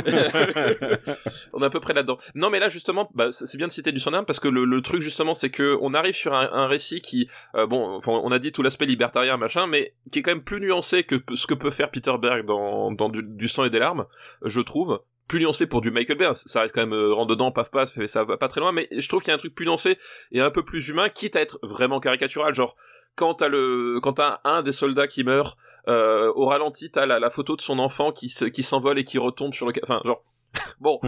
on 1.53 1.63
est 1.63 1.67
à 1.67 1.71
peu 1.71 1.81
près 1.81 1.95
là-dedans. 1.95 2.19
Non, 2.35 2.51
mais 2.51 2.59
là 2.59 2.69
justement, 2.69 3.11
bah, 3.15 3.29
c'est 3.33 3.57
bien 3.57 3.69
de 3.69 3.73
citer 3.73 3.91
du 3.91 4.01
son 4.01 4.11
parce 4.27 4.41
que 4.41 4.49
le, 4.49 4.65
le, 4.65 4.83
truc 4.83 5.01
justement, 5.03 5.35
c'est 5.35 5.51
que 5.51 5.79
on 5.81 5.95
arrive 5.95 6.15
sur 6.15 6.35
un, 6.35 6.51
un 6.53 6.67
récit 6.67 7.01
qui, 7.01 7.29
euh, 7.55 7.67
bon, 7.67 7.97
enfin, 7.97 8.13
on 8.23 8.31
a 8.31 8.39
dit 8.39 8.53
tout 8.53 8.63
l'aspect 8.63 8.87
libertarien 8.87 9.37
machin, 9.37 9.67
mais 9.67 9.95
qui 10.11 10.19
est 10.19 10.23
quand 10.23 10.31
même 10.31 10.45
plus 10.45 10.61
nuancé 10.61 11.05
que 11.05 11.17
ce 11.35 11.47
que 11.47 11.55
peut 11.55 11.71
faire 11.71 11.91
Peter 11.91 12.13
Berg 12.21 12.45
dans, 12.47 12.93
dans 12.93 13.09
du, 13.09 13.23
du 13.23 13.49
sang 13.49 13.65
et 13.65 13.71
des 13.71 13.79
larmes, 13.79 14.07
je 14.45 14.61
trouve 14.61 15.01
plus 15.29 15.41
nuancé 15.41 15.67
pour 15.67 15.81
du 15.81 15.91
Michael 15.91 16.19
Bay, 16.19 16.29
ça 16.35 16.63
reste 16.63 16.75
quand 16.75 16.81
même 16.81 16.95
euh, 16.95 17.13
rentre 17.13 17.29
dedans, 17.29 17.53
paf 17.53 17.71
paf, 17.71 18.05
ça 18.07 18.25
va 18.25 18.37
pas 18.37 18.49
très 18.49 18.61
loin, 18.61 18.73
mais 18.73 18.89
je 18.91 19.09
trouve 19.09 19.21
qu'il 19.23 19.29
y 19.29 19.33
a 19.33 19.35
un 19.35 19.39
truc 19.39 19.55
plus 19.55 19.67
nuancé 19.67 19.99
et 20.33 20.41
un 20.41 20.51
peu 20.51 20.65
plus 20.65 20.89
humain, 20.89 21.09
quitte 21.11 21.37
à 21.37 21.41
être 21.41 21.59
vraiment 21.63 22.01
caricatural, 22.01 22.55
genre 22.55 22.75
quand 23.19 23.35
t'as 23.35 23.49
le 23.49 23.99
quand 24.01 24.15
t'as 24.15 24.41
un 24.45 24.63
des 24.63 24.73
soldats 24.73 25.09
qui 25.09 25.25
meurt 25.25 25.59
euh, 25.89 26.33
au 26.37 26.47
ralenti 26.47 26.91
t'as 26.91 27.05
la, 27.05 27.19
la 27.19 27.31
photo 27.31 27.57
de 27.57 27.61
son 27.61 27.81
enfant 27.81 28.13
qui 28.13 28.29
se, 28.29 28.45
qui 28.45 28.63
s'envole 28.63 28.99
et 28.99 29.05
qui 29.05 29.19
retombe 29.19 29.53
sur 29.53 29.67
le 29.67 29.73
enfin 29.83 30.01
genre 30.05 30.25
bon 30.81 31.01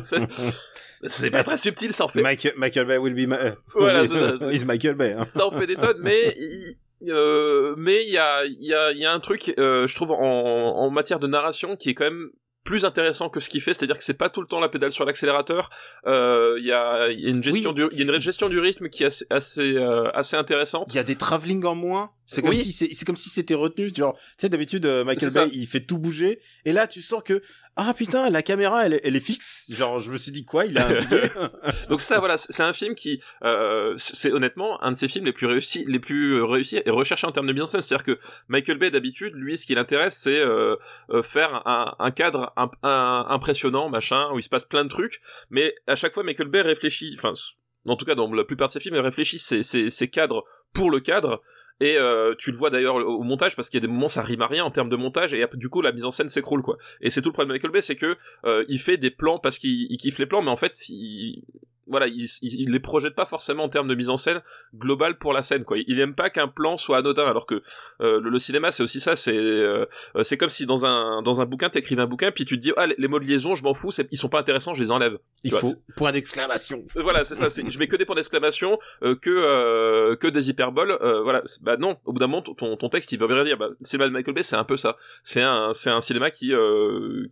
c'est 1.04 1.30
pas 1.30 1.44
très 1.44 1.56
subtil 1.56 1.92
ça 1.92 2.04
en 2.04 2.08
fait. 2.08 2.20
Michael, 2.20 2.54
Michael 2.56 2.86
Bay 2.86 2.98
will 2.98 3.14
be 3.14 3.28
ma... 3.28 3.38
voilà 3.74 4.04
c'est 4.04 4.36
ça 4.38 4.52
is 4.52 4.64
Michael 4.64 4.96
Bay 4.96 5.12
hein. 5.12 5.22
ça 5.22 5.46
en 5.46 5.52
fait 5.52 5.68
des 5.68 5.76
tonnes 5.76 6.00
mais 6.00 6.34
il, 6.36 6.74
euh, 7.08 7.74
mais 7.78 8.04
il 8.04 8.12
y 8.12 8.18
a 8.18 8.44
il 8.44 8.66
y 8.66 8.74
a 8.74 8.90
il 8.90 8.98
y 8.98 9.06
a 9.06 9.12
un 9.12 9.20
truc 9.20 9.54
euh, 9.58 9.86
je 9.86 9.94
trouve 9.94 10.10
en, 10.10 10.18
en 10.20 10.90
matière 10.90 11.20
de 11.20 11.28
narration 11.28 11.76
qui 11.76 11.90
est 11.90 11.94
quand 11.94 12.04
même 12.04 12.30
plus 12.70 12.84
intéressant 12.84 13.28
que 13.28 13.40
ce 13.40 13.50
qu'il 13.50 13.60
fait, 13.60 13.74
c'est-à-dire 13.74 13.98
que 13.98 14.04
c'est 14.04 14.14
pas 14.14 14.30
tout 14.30 14.40
le 14.40 14.46
temps 14.46 14.60
la 14.60 14.68
pédale 14.68 14.92
sur 14.92 15.04
l'accélérateur. 15.04 15.70
Il 16.06 16.12
euh, 16.12 16.60
y, 16.60 16.70
a, 16.70 17.10
y, 17.10 17.26
a, 17.26 17.28
une 17.28 17.42
gestion 17.42 17.70
oui. 17.70 17.88
du, 17.90 17.96
y 17.96 18.08
a 18.08 18.14
une 18.14 18.20
gestion 18.20 18.48
du 18.48 18.60
rythme 18.60 18.88
qui 18.88 19.02
est 19.02 19.06
assez 19.06 19.26
assez, 19.28 19.74
euh, 19.74 20.08
assez 20.14 20.36
intéressante. 20.36 20.86
Il 20.90 20.94
y 20.94 21.00
a 21.00 21.02
des 21.02 21.16
travelling 21.16 21.64
en 21.64 21.74
moins. 21.74 22.12
C'est 22.30 22.42
comme 22.42 22.50
oui. 22.50 22.72
si 22.72 22.94
c'est 22.94 23.04
comme 23.04 23.16
si 23.16 23.28
c'était 23.28 23.54
retenu. 23.54 23.92
Genre, 23.92 24.14
tu 24.16 24.22
sais 24.38 24.48
d'habitude 24.48 24.86
euh, 24.86 25.02
Michael 25.04 25.32
Bay 25.32 25.48
il 25.52 25.66
fait 25.66 25.80
tout 25.80 25.98
bouger 25.98 26.40
et 26.64 26.72
là 26.72 26.86
tu 26.86 27.02
sens 27.02 27.24
que 27.24 27.42
ah 27.74 27.92
putain 27.92 28.30
la 28.30 28.42
caméra 28.42 28.86
elle, 28.86 29.00
elle 29.02 29.16
est 29.16 29.20
fixe. 29.20 29.66
Genre 29.72 29.98
je 29.98 30.12
me 30.12 30.16
suis 30.16 30.30
dit 30.30 30.44
quoi 30.44 30.64
il 30.64 30.78
a 30.78 30.88
donc 31.88 32.00
ça 32.00 32.20
voilà 32.20 32.38
c'est 32.38 32.62
un 32.62 32.72
film 32.72 32.94
qui 32.94 33.20
euh, 33.42 33.94
c'est 33.98 34.30
honnêtement 34.30 34.80
un 34.80 34.92
de 34.92 34.96
ses 34.96 35.08
films 35.08 35.24
les 35.24 35.32
plus 35.32 35.46
réussis 35.48 35.84
les 35.88 35.98
plus 35.98 36.40
réussis 36.42 36.80
et 36.84 36.90
recherchés 36.90 37.26
en 37.26 37.32
termes 37.32 37.48
de 37.48 37.52
mise 37.52 37.62
en 37.62 37.66
scène 37.66 37.82
c'est 37.82 37.94
à 37.94 37.98
dire 37.98 38.04
que 38.04 38.20
Michael 38.46 38.78
Bay 38.78 38.92
d'habitude 38.92 39.32
lui 39.34 39.58
ce 39.58 39.66
qui 39.66 39.74
l'intéresse 39.74 40.16
c'est 40.16 40.38
euh, 40.38 40.76
faire 41.24 41.66
un, 41.66 41.96
un 41.98 42.10
cadre 42.12 42.52
un, 42.56 42.70
un, 42.84 43.26
impressionnant 43.28 43.88
machin 43.88 44.30
où 44.32 44.38
il 44.38 44.42
se 44.44 44.48
passe 44.48 44.64
plein 44.64 44.84
de 44.84 44.88
trucs. 44.88 45.20
Mais 45.50 45.74
à 45.88 45.96
chaque 45.96 46.14
fois 46.14 46.22
Michael 46.22 46.48
Bay 46.48 46.62
réfléchit 46.62 47.16
enfin 47.18 47.32
en 47.86 47.96
tout 47.96 48.04
cas 48.04 48.14
dans 48.14 48.32
la 48.32 48.44
plupart 48.44 48.68
de 48.68 48.74
ses 48.74 48.80
films 48.80 48.94
il 48.94 49.00
réfléchit 49.00 49.40
ses, 49.40 49.64
ses, 49.64 49.90
ses 49.90 50.08
cadres 50.08 50.44
pour 50.72 50.90
le 50.90 51.00
cadre 51.00 51.42
et 51.80 51.96
euh, 51.96 52.34
tu 52.38 52.50
le 52.50 52.56
vois 52.56 52.70
d'ailleurs 52.70 52.96
au 52.96 53.22
montage 53.22 53.56
parce 53.56 53.70
qu'il 53.70 53.80
y 53.80 53.82
a 53.82 53.86
des 53.86 53.92
moments 53.92 54.08
ça 54.08 54.22
rime 54.22 54.42
à 54.42 54.46
rien 54.46 54.64
en 54.64 54.70
termes 54.70 54.90
de 54.90 54.96
montage 54.96 55.34
et 55.34 55.44
du 55.54 55.68
coup 55.68 55.80
la 55.80 55.92
mise 55.92 56.04
en 56.04 56.10
scène 56.10 56.28
s'écroule 56.28 56.62
quoi. 56.62 56.76
Et 57.00 57.10
c'est 57.10 57.22
tout 57.22 57.30
le 57.30 57.32
problème 57.32 57.48
de 57.48 57.54
Michael 57.54 57.72
Bay 57.72 57.82
c'est 57.82 57.96
que 57.96 58.16
euh, 58.44 58.64
il 58.68 58.78
fait 58.78 58.98
des 58.98 59.10
plans 59.10 59.38
parce 59.38 59.58
qu'il 59.58 59.96
kiffe 59.96 60.18
les 60.18 60.26
plans 60.26 60.42
mais 60.42 60.50
en 60.50 60.56
fait 60.56 60.88
il 60.88 61.42
voilà, 61.90 62.06
il, 62.06 62.26
il, 62.42 62.60
il, 62.60 62.70
les 62.70 62.80
projette 62.80 63.14
pas 63.14 63.26
forcément 63.26 63.64
en 63.64 63.68
termes 63.68 63.88
de 63.88 63.94
mise 63.94 64.10
en 64.10 64.16
scène 64.16 64.40
globale 64.74 65.18
pour 65.18 65.32
la 65.32 65.42
scène, 65.42 65.64
quoi. 65.64 65.76
Il 65.86 66.00
aime 66.00 66.14
pas 66.14 66.30
qu'un 66.30 66.48
plan 66.48 66.78
soit 66.78 66.98
anodin, 66.98 67.26
alors 67.26 67.46
que 67.46 67.62
euh, 68.00 68.20
le, 68.20 68.30
le, 68.30 68.38
cinéma 68.38 68.72
c'est 68.72 68.82
aussi 68.82 69.00
ça. 69.00 69.16
C'est 69.16 69.36
euh, 69.36 69.84
c'est 70.22 70.36
comme 70.36 70.48
si 70.48 70.66
dans 70.66 70.86
un 70.86 71.22
dans 71.22 71.40
un 71.40 71.46
bouquin 71.46 71.68
t'écrivais 71.68 72.02
un 72.02 72.06
bouquin 72.06 72.30
puis 72.30 72.44
tu 72.44 72.56
te 72.56 72.62
dis 72.62 72.72
ah 72.76 72.86
les 72.86 73.08
mots 73.08 73.18
de 73.18 73.24
liaison 73.24 73.54
je 73.54 73.62
m'en 73.62 73.74
fous, 73.74 73.90
ils 74.10 74.18
sont 74.18 74.28
pas 74.28 74.40
intéressants, 74.40 74.74
je 74.74 74.82
les 74.82 74.90
enlève. 74.90 75.18
Il 75.44 75.52
faut 75.52 75.72
point 75.96 76.12
d'exclamation. 76.12 76.84
Voilà, 76.94 77.24
c'est 77.24 77.34
ça. 77.34 77.48
je 77.48 77.78
mets 77.78 77.88
que 77.88 77.96
des 77.96 78.04
points 78.04 78.16
d'exclamation, 78.16 78.78
euh, 79.02 79.14
que 79.14 79.30
euh, 79.30 80.16
que 80.16 80.28
des 80.28 80.50
hyperboles. 80.50 80.98
Euh, 81.00 81.22
voilà, 81.22 81.42
bah 81.62 81.76
non. 81.78 81.96
Au 82.04 82.12
bout 82.12 82.18
d'un 82.18 82.26
moment 82.26 82.42
ton 82.42 82.76
ton 82.76 82.88
texte 82.88 83.12
il 83.12 83.18
veut 83.18 83.26
rien 83.26 83.44
dire. 83.44 83.56
Bah, 83.56 83.68
le 83.68 83.86
cinéma 83.86 84.08
de 84.08 84.12
Michael 84.12 84.34
Bay 84.34 84.42
c'est 84.42 84.56
un 84.56 84.64
peu 84.64 84.76
ça. 84.76 84.96
C'est 85.24 85.42
un 85.42 85.72
c'est 85.72 85.90
un 85.90 86.00
cinéma 86.00 86.30
qui 86.30 86.52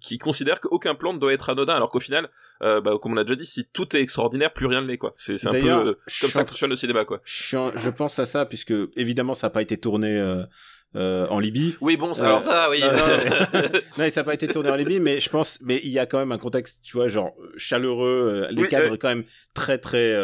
qui 0.00 0.18
considère 0.18 0.60
qu'aucun 0.60 0.94
plan 0.94 1.12
ne 1.12 1.18
doit 1.18 1.32
être 1.32 1.50
anodin, 1.50 1.74
alors 1.74 1.90
qu'au 1.90 2.00
final, 2.00 2.28
bah, 2.60 2.82
comme 3.00 3.12
on 3.12 3.16
a 3.16 3.24
déjà 3.24 3.36
dit, 3.36 3.46
si 3.46 3.68
tout 3.72 3.96
est 3.96 4.00
extraordinaire, 4.00 4.47
plus 4.50 4.66
rien 4.66 4.80
ne 4.80 4.86
l'est 4.86 4.98
quoi. 4.98 5.12
C'est 5.14 5.46
un 5.46 5.50
peu 5.50 5.70
euh, 5.70 5.94
comme 6.20 6.30
ça 6.30 6.42
que 6.44 6.48
fonctionne 6.50 6.70
le 6.70 6.76
cinéma 6.76 7.04
quoi. 7.04 7.20
Je, 7.24 7.56
je 7.76 7.90
pense 7.90 8.18
à 8.18 8.26
ça 8.26 8.46
puisque 8.46 8.74
évidemment 8.96 9.34
ça 9.34 9.46
n'a 9.46 9.50
pas 9.50 9.62
été 9.62 9.76
tourné 9.76 10.18
euh, 10.18 10.44
euh, 10.96 11.26
en 11.28 11.38
Libye. 11.38 11.76
Oui 11.80 11.96
bon, 11.96 12.14
ça, 12.14 12.26
alors 12.26 12.42
ça 12.42 12.70
oui. 12.70 12.80
non, 12.82 12.88
non, 13.98 14.10
ça 14.10 14.20
n'a 14.20 14.24
pas 14.24 14.34
été 14.34 14.48
tourné 14.48 14.70
en 14.70 14.76
Libye, 14.76 15.00
mais 15.00 15.20
je 15.20 15.28
pense, 15.28 15.58
mais 15.62 15.80
il 15.84 15.90
y 15.90 15.98
a 15.98 16.06
quand 16.06 16.18
même 16.18 16.32
un 16.32 16.38
contexte, 16.38 16.82
tu 16.84 16.96
vois, 16.96 17.08
genre 17.08 17.34
chaleureux, 17.56 18.46
les 18.50 18.62
oui, 18.62 18.68
cadres 18.68 18.96
quand 18.96 19.08
même 19.08 19.24
très 19.54 19.78
très. 19.78 20.14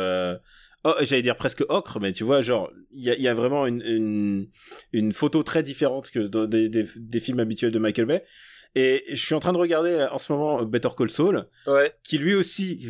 Oh, 0.87 0.93
j'allais 1.01 1.23
dire 1.23 1.37
presque 1.37 1.65
ocre, 1.71 1.99
mais 1.99 2.13
tu 2.13 2.25
vois, 2.25 2.43
genre, 2.43 2.71
il 2.93 3.03
y 3.05 3.11
a, 3.11 3.15
y 3.15 3.27
a, 3.27 3.33
vraiment 3.33 3.67
une, 3.67 3.81
une, 3.81 4.49
une, 4.93 5.15
photo 5.15 5.43
très 5.43 5.63
différente 5.63 6.11
que 6.11 6.19
dans 6.19 6.45
des, 6.45 6.69
des, 6.69 6.87
des 6.95 7.21
films 7.21 7.41
habituels 7.41 7.73
de 7.73 7.79
Michael 7.79 8.05
Bay. 8.05 8.23
Et 8.75 9.05
je 9.09 9.25
suis 9.25 9.35
en 9.35 9.41
train 9.41 9.53
de 9.53 9.59
regarder 9.59 10.07
en 10.11 10.19
ce 10.19 10.33
moment 10.33 10.63
Better 10.65 10.89
Call 10.97 11.11
Saul, 11.11 11.47
ouais. 11.67 11.95
qui 12.03 12.19
lui 12.19 12.35
aussi 12.35 12.87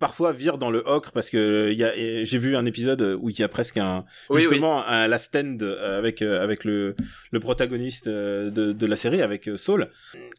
parfois 0.00 0.32
vire 0.32 0.58
dans 0.58 0.70
le 0.70 0.82
ocre 0.86 1.12
parce 1.12 1.30
que 1.30 1.70
il 1.70 1.78
y 1.78 1.84
a 1.84 1.94
et 1.96 2.24
j'ai 2.24 2.38
vu 2.38 2.56
un 2.56 2.64
épisode 2.66 3.02
où 3.20 3.30
il 3.30 3.38
y 3.38 3.42
a 3.44 3.48
presque 3.48 3.76
un 3.76 4.04
Oui, 4.30 4.40
justement 4.40 4.84
un 4.86 5.06
la 5.06 5.18
stand 5.18 5.62
euh, 5.62 5.98
avec 5.98 6.22
euh, 6.22 6.42
avec 6.42 6.64
le 6.64 6.96
le 7.30 7.38
protagoniste 7.40 8.08
euh, 8.08 8.50
de 8.50 8.72
de 8.72 8.86
la 8.86 8.96
série 8.96 9.22
avec 9.22 9.48
euh, 9.48 9.56
Saul. 9.56 9.90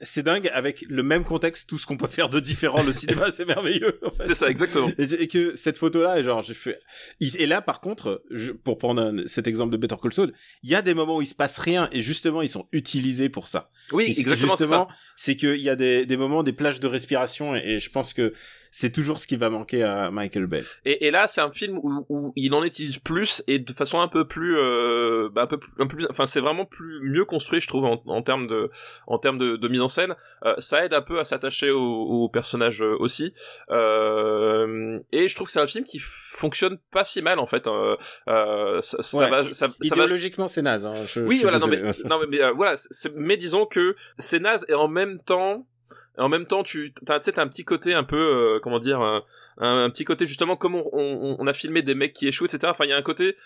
C'est 0.02 0.24
dingue 0.24 0.50
avec 0.54 0.84
le 0.90 1.04
même 1.04 1.24
contexte 1.24 1.70
tout 1.70 1.78
ce 1.78 1.86
qu'on 1.86 1.96
peut 1.98 2.08
faire 2.08 2.28
de 2.30 2.40
différent 2.42 2.84
le 2.84 2.92
cinéma 2.92 3.32
c'est 3.32 3.46
merveilleux. 3.46 4.00
en 4.04 4.10
fait. 4.10 4.26
C'est 4.26 4.34
ça, 4.34 4.50
exactement. 4.50 4.90
Et, 4.98 5.04
et 5.24 5.28
que 5.28 5.56
cette 5.56 5.78
photo 5.78 6.02
là 6.04 6.22
genre 6.24 6.42
j'ai 6.42 6.54
fait 6.56 6.80
il- 7.20 7.40
et 7.40 7.46
là 7.46 7.62
par 7.62 7.80
contre 7.80 8.24
je- 8.32 8.52
pour 8.52 8.78
prendre 8.78 9.02
un- 9.02 9.28
cet 9.28 9.48
exemple 9.48 9.72
de 9.72 9.78
Better 9.78 9.96
Call 10.02 10.12
Saul 10.14 10.34
il 10.64 10.70
y 10.70 10.76
a 10.76 10.82
des 10.82 10.94
moments 10.96 11.18
où 11.18 11.22
il 11.22 11.28
se 11.28 11.36
passe 11.36 11.58
rien 11.60 11.88
et 11.92 12.02
justement 12.02 12.42
ils 12.42 12.50
sont 12.50 12.68
utilisés 12.72 13.30
pour 13.30 13.48
ça 13.48 13.70
Oui, 13.92 14.06
et 14.06 14.08
exactement, 14.10 14.36
c'est 14.58 14.64
justement 14.64 14.88
c'est 15.16 15.36
qu'il 15.36 15.58
y 15.62 15.70
a 15.70 15.76
des, 15.76 16.06
des 16.08 16.18
moments 16.18 16.42
des 16.42 16.54
plages 16.54 16.80
de 16.80 16.88
respiration 16.88 17.56
et, 17.56 17.60
et 17.76 17.80
je 17.80 17.90
pense 17.92 18.14
que 18.14 18.34
c'est 18.72 18.92
toujours 18.92 19.20
ce 19.20 19.28
qui 19.28 19.36
va 19.36 19.50
manquer 19.50 19.84
à 19.84 20.10
Michael 20.12 20.48
Bay 20.48 20.64
Et, 20.86 21.06
et 21.08 21.12
là, 21.12 21.28
c'est 21.28 21.42
un 21.42 21.52
film 21.52 21.78
où, 21.78 22.06
où 22.10 22.34
il 22.36 22.54
en 22.54 22.64
utilise 22.64 22.98
plus 22.98 23.44
et 23.48 23.60
de 23.60 23.74
façon 23.74 24.00
un 24.00 24.08
peu 24.08 24.26
plus, 24.28 24.58
euh, 24.58 25.30
bah, 25.32 25.44
un 25.44 25.48
peu 25.48 25.58
plus, 25.58 25.72
un 25.78 25.88
peu 25.88 25.98
plus, 25.98 26.08
enfin, 26.10 26.26
c'est 26.26 26.40
vraiment 26.40 26.66
plus 26.66 27.00
mieux 27.04 27.26
construit, 27.26 27.62
je 27.62 27.68
trouve, 27.68 27.86
en, 27.86 28.02
en 28.06 28.22
termes 28.22 28.48
de, 28.48 28.72
en 29.08 29.18
termes 29.20 29.38
de, 29.38 29.58
de 29.58 29.68
mise 29.68 29.82
en 29.82 29.88
scène. 29.90 30.16
Euh, 30.46 30.56
ça 30.60 30.86
aide 30.86 30.94
un 30.94 31.02
peu 31.02 31.20
à 31.20 31.26
s'attacher 31.26 31.70
au, 31.72 31.82
au 31.84 32.30
personnage 32.30 32.82
euh, 32.82 32.96
aussi. 33.00 33.34
Euh, 33.70 35.00
et 35.12 35.28
je 35.28 35.36
trouve 35.36 35.48
que 35.48 35.54
c'est 35.54 35.60
un 35.60 35.68
film 35.68 35.84
qui 35.86 36.00
fonctionne 36.00 36.78
pas 36.92 37.04
si 37.06 37.22
mal 37.22 37.40
en 37.40 37.46
fait. 37.46 37.68
Euh, 37.68 37.96
euh, 38.28 38.82
ça, 38.82 39.02
ça 39.04 39.18
Ouais. 39.18 39.30
va, 39.30 39.44
ça, 39.44 39.54
ça 39.54 39.68
va 39.68 39.74
idéologiquement 39.84 40.48
c'est 40.48 40.62
naze 40.62 40.86
hein, 40.86 40.94
je- 41.08 41.20
oui, 41.22 41.40
voilà, 41.44 41.60
non 41.60 41.68
mais, 41.68 41.82
non 42.06 42.20
mais, 42.28 42.42
euh, 42.42 42.52
voilà, 42.54 42.76
mais 43.16 43.38
disons 43.38 43.66
que 43.66 43.96
c'est 44.18 44.40
naze 44.40 44.66
et 44.70 44.74
en 44.74 44.88
même 44.88 45.20
temps, 45.20 45.68
en 46.18 46.30
même 46.30 46.46
temps, 46.46 46.64
tu, 46.64 46.94
t'as 47.06 47.16
un 47.16 47.48
petit 47.48 47.64
côté 47.66 47.94
un 47.94 48.04
peu, 48.04 48.18
euh, 48.18 48.60
comment 48.62 48.80
dire, 48.80 49.02
un, 49.02 49.24
un, 49.58 49.90
petit 49.90 50.06
côté 50.06 50.28
justement 50.28 50.56
comme 50.56 50.76
on, 50.76 51.48
a 51.48 51.54
filmé 51.54 51.82
des 51.82 51.96
mecs 51.96 52.14
qui 52.14 52.28
échouent, 52.28 52.46
etc. 52.46 52.68
Enfin, 52.68 52.86
il 52.86 52.90
y 52.90 52.94
a 52.94 52.98
un 52.98 53.02
côté, 53.02 53.38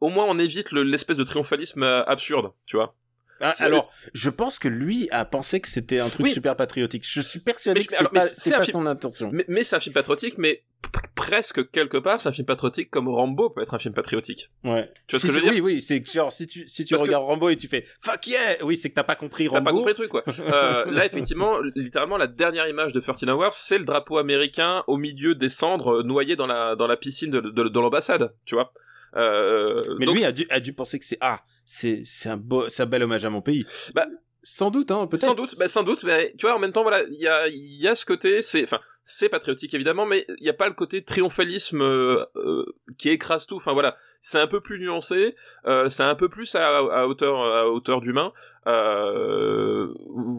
au 0.00 0.08
moins 0.08 0.24
on 0.28 0.38
évite 0.38 0.72
le- 0.72 0.82
l'espèce 0.82 1.16
de 1.16 1.24
triomphalisme 1.24 1.82
euh, 1.82 2.04
absurde, 2.04 2.52
tu 2.66 2.76
vois. 2.76 2.94
Ah, 3.40 3.52
alors 3.60 3.90
je 4.14 4.30
pense 4.30 4.58
que 4.58 4.68
lui 4.68 5.08
a 5.10 5.24
pensé 5.24 5.60
que 5.60 5.68
c'était 5.68 5.98
un 5.98 6.08
truc 6.08 6.26
Oui. 6.26 6.32
super 6.32 6.54
patriotique 6.56 7.02
je 7.06 7.20
suis 7.20 7.40
persuadé 7.40 7.80
Mais- 7.80 7.86
que 7.86 7.92
c'était 7.92 8.04
pas, 8.08 8.20
c'est 8.22 8.50
pas 8.52 8.62
film- 8.62 8.72
son 8.72 8.86
intention 8.86 9.30
Mais, 9.32 9.44
mais 9.48 9.64
c'est 9.64 9.74
un 9.76 9.80
film 9.80 9.92
patriotique, 9.92 10.38
mais 10.38 10.62
presque 11.14 11.70
quelque 11.70 11.96
part, 11.96 12.20
c'est 12.20 12.28
un 12.28 12.32
film 12.32 12.46
patriotique 12.46 12.90
comme 12.90 13.08
Rambo 13.08 13.50
peut 13.50 13.62
être 13.62 13.74
un 13.74 13.78
film 13.78 13.94
patriotique. 13.94 14.50
ouais 14.64 14.90
Tu 15.06 15.16
vois 15.16 15.20
Si 15.20 15.26
ce 15.26 15.32
que 15.32 15.32
je 15.32 15.44
veux 15.44 15.50
dire 15.52 15.64
oui 15.64 15.74
oui 15.74 15.82
c'est 15.82 16.06
genre 16.06 16.30
si 16.32 16.46
tu 16.46 16.68
si 16.68 16.84
tu 16.84 16.94
Parce 16.94 17.02
que- 17.02 17.08
regardes 17.08 17.24
Rambo 17.26 17.48
et 17.48 17.56
tu 17.56 17.66
fais 17.68 17.84
fuck 18.00 18.26
yeah 18.26 18.56
oui 18.62 18.76
c'est 18.76 18.90
que 18.90 18.94
t'as 18.94 19.02
pas 19.02 19.16
compris 19.16 19.46
T'as 19.46 19.52
Rambo 19.54 19.64
pas 19.64 19.72
compris 19.72 19.90
le 19.90 19.94
truc, 19.94 20.08
quoi. 20.10 20.22
Euh, 20.54 20.84
là, 20.90 21.04
effectivement, 21.06 21.58
littéralement, 21.74 22.16
la 22.18 22.26
dernière 22.26 22.68
image 22.68 22.92
de 22.92 23.00
13 23.00 23.24
Hours, 23.28 23.54
c'est 23.54 23.78
le 23.78 23.84
drapeau 23.84 24.18
américain 24.18 24.82
au 24.86 24.96
milieu 24.96 25.34
des 25.34 25.48
cendres, 25.48 26.00
euh, 26.00 26.02
noyé 26.02 26.36
dans 26.36 26.46
la, 26.46 26.76
dans 26.76 26.86
la 26.86 26.96
piscine 26.96 27.30
de, 27.30 27.40
de, 27.40 27.64
de 27.68 27.80
l'ambassade, 27.80 28.34
tu 28.46 28.54
vois. 28.54 28.72
Euh, 29.16 29.78
mais 29.98 30.06
donc, 30.06 30.16
lui 30.16 30.24
a 30.24 30.32
dû 30.32 30.46
a 30.50 30.60
dû 30.60 30.72
penser 30.72 30.98
que 30.98 31.04
c'est 31.04 31.18
ah 31.20 31.42
c'est 31.64 32.02
c'est 32.04 32.28
un 32.28 32.36
beau 32.36 32.68
c'est 32.68 32.82
un 32.82 32.86
bel 32.86 33.02
hommage 33.02 33.24
à 33.24 33.30
mon 33.30 33.42
pays. 33.42 33.64
Bah, 33.94 34.06
sans 34.44 34.70
doute 34.70 34.90
hein 34.90 35.06
peut-être 35.06 35.22
Sans 35.24 35.34
doute, 35.34 35.56
bah, 35.58 35.68
sans 35.68 35.82
doute, 35.82 36.04
mais 36.04 36.32
tu 36.38 36.46
vois, 36.46 36.54
en 36.54 36.58
même 36.58 36.70
temps, 36.72 36.82
voilà, 36.82 37.02
il 37.10 37.18
y 37.18 37.26
a, 37.26 37.48
y 37.48 37.88
a 37.88 37.94
ce 37.94 38.04
côté, 38.04 38.42
c'est, 38.42 38.62
enfin, 38.62 38.78
c'est 39.02 39.28
patriotique 39.30 39.72
évidemment, 39.74 40.04
mais 40.06 40.24
il 40.38 40.42
n'y 40.42 40.48
a 40.50 40.54
pas 40.54 40.68
le 40.68 40.74
côté 40.74 41.02
triomphalisme 41.02 41.82
euh, 41.82 42.24
euh, 42.36 42.64
qui 42.98 43.08
écrase 43.10 43.46
tout. 43.46 43.56
Enfin 43.56 43.72
voilà, 43.72 43.96
c'est 44.20 44.38
un 44.38 44.46
peu 44.46 44.60
plus 44.60 44.78
nuancé, 44.78 45.34
euh, 45.66 45.88
c'est 45.88 46.02
un 46.02 46.14
peu 46.14 46.28
plus 46.28 46.54
à, 46.54 47.06
hauteur, 47.06 47.40
à 47.42 47.68
hauteur 47.68 48.00
d'humain. 48.00 48.32
Euh, 48.66 49.92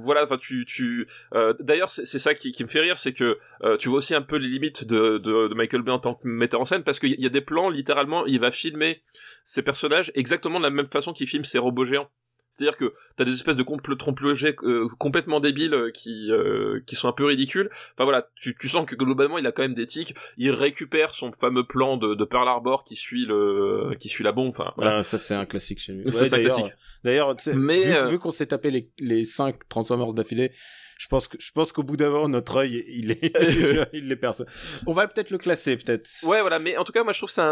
voilà, 0.04 0.24
enfin, 0.24 0.38
tu, 0.38 0.66
tu. 0.66 1.08
euh, 1.34 1.54
D'ailleurs, 1.60 1.90
c'est 1.90 2.06
ça 2.20 2.34
qui, 2.34 2.52
qui 2.52 2.64
me 2.64 2.70
fait 2.70 2.82
rire, 2.82 2.98
c'est 2.98 3.14
que 3.14 3.38
tu 3.80 3.90
vois 3.90 3.98
aussi 4.00 4.16
un 4.16 4.22
peu 4.22 4.38
les 4.38 4.48
limites 4.48 4.84
de, 4.86 5.18
de, 5.18 5.48
de 5.48 5.54
Michael 5.56 5.82
Bay 5.82 5.92
en 5.92 6.00
tant 6.00 6.16
que 6.16 6.28
metteur 6.28 6.62
en 6.62 6.66
scène, 6.66 6.84
parce 6.84 7.00
qu'il 7.00 7.20
y 7.20 7.26
a 7.26 7.30
des 7.30 7.42
plans, 7.42 7.70
littéralement, 7.70 8.26
il 8.26 8.40
va 8.40 8.52
filmer 8.52 9.02
ses 9.44 9.62
personnages 9.64 10.12
exactement 10.16 10.60
de 10.60 10.64
la 10.64 10.70
même 10.72 10.88
façon 10.88 11.14
qu'il 11.14 11.28
filme 11.28 11.46
ses 11.46 11.58
robots 11.60 11.86
géants. 11.86 12.10
C'est-à-dire 12.58 12.78
que 12.78 12.94
t'as 13.18 13.26
des 13.26 13.34
espèces 13.34 13.56
de 13.58 13.64
trompe-l'objet 13.96 14.56
euh, 14.64 14.88
complètement 14.98 15.40
débiles 15.42 15.74
euh, 15.74 15.92
qui 15.92 16.32
euh, 16.32 16.80
qui 16.86 16.96
sont 16.96 17.08
un 17.10 17.12
peu 17.12 17.26
ridicules. 17.26 17.70
Enfin 17.94 18.06
voilà, 18.06 18.30
tu, 18.36 18.56
tu 18.56 18.70
sens 18.70 18.86
que 18.86 18.96
globalement 18.96 19.38
il 19.38 19.46
a 19.46 19.52
quand 19.52 19.64
même 19.64 19.74
des 19.74 19.86
tics. 19.86 20.16
Il 20.38 20.52
récupère 20.52 21.14
son 21.14 21.32
fameux 21.34 21.66
plan 21.66 21.98
de, 21.98 22.16
de 22.16 22.24
Pearl 22.26 22.48
Harbor 22.48 22.84
qui 22.86 22.96
suit 22.96 23.26
le 23.26 23.92
qui 24.00 24.08
suit 24.08 24.24
la 24.24 24.32
bombe. 24.32 24.50
Enfin 24.50 24.72
voilà. 24.78 24.98
Ah, 24.98 25.04
ça 25.04 25.18
c'est 25.18 25.34
un 25.34 25.46
classique 25.46 25.80
chez 25.80 25.92
lui. 25.94 26.10
C'est 26.12 26.28
un 26.28 26.30
d'ailleurs- 26.38 26.56
classique. 26.56 26.74
D'ailleurs, 27.04 27.36
tu 27.36 27.44
sais, 27.44 27.54
Mais, 27.54 27.84
vu, 27.86 27.94
euh, 27.94 28.06
vu 28.08 28.20
qu'on 28.20 28.32
s'est 28.32 28.48
tapé 28.48 28.72
les, 28.72 28.90
les 29.00 29.26
cinq 29.26 29.68
Transformers 29.70 30.14
d'affilée, 30.14 30.52
je 30.98 31.08
pense 31.08 31.28
que 31.28 31.38
je 31.40 31.52
pense 31.52 31.72
qu'au 31.72 31.84
bout 31.84 31.98
d'avant 31.98 32.28
notre 32.30 32.58
œil 32.58 32.84
il 32.88 33.12
est 33.12 33.32
il 33.94 34.08
les 34.08 34.16
perce. 34.16 34.44
On 34.88 34.94
va 34.94 35.08
peut-être 35.08 35.30
le 35.30 35.38
classer 35.38 35.76
peut-être. 35.78 36.10
Ouais 36.24 36.42
voilà, 36.42 36.60
mais 36.60 36.78
en 36.78 36.84
tout 36.84 36.92
cas 36.92 37.04
moi 37.04 37.14
je 37.14 37.20
trouve 37.20 37.30
que 37.30 37.34
c'est 37.36 37.44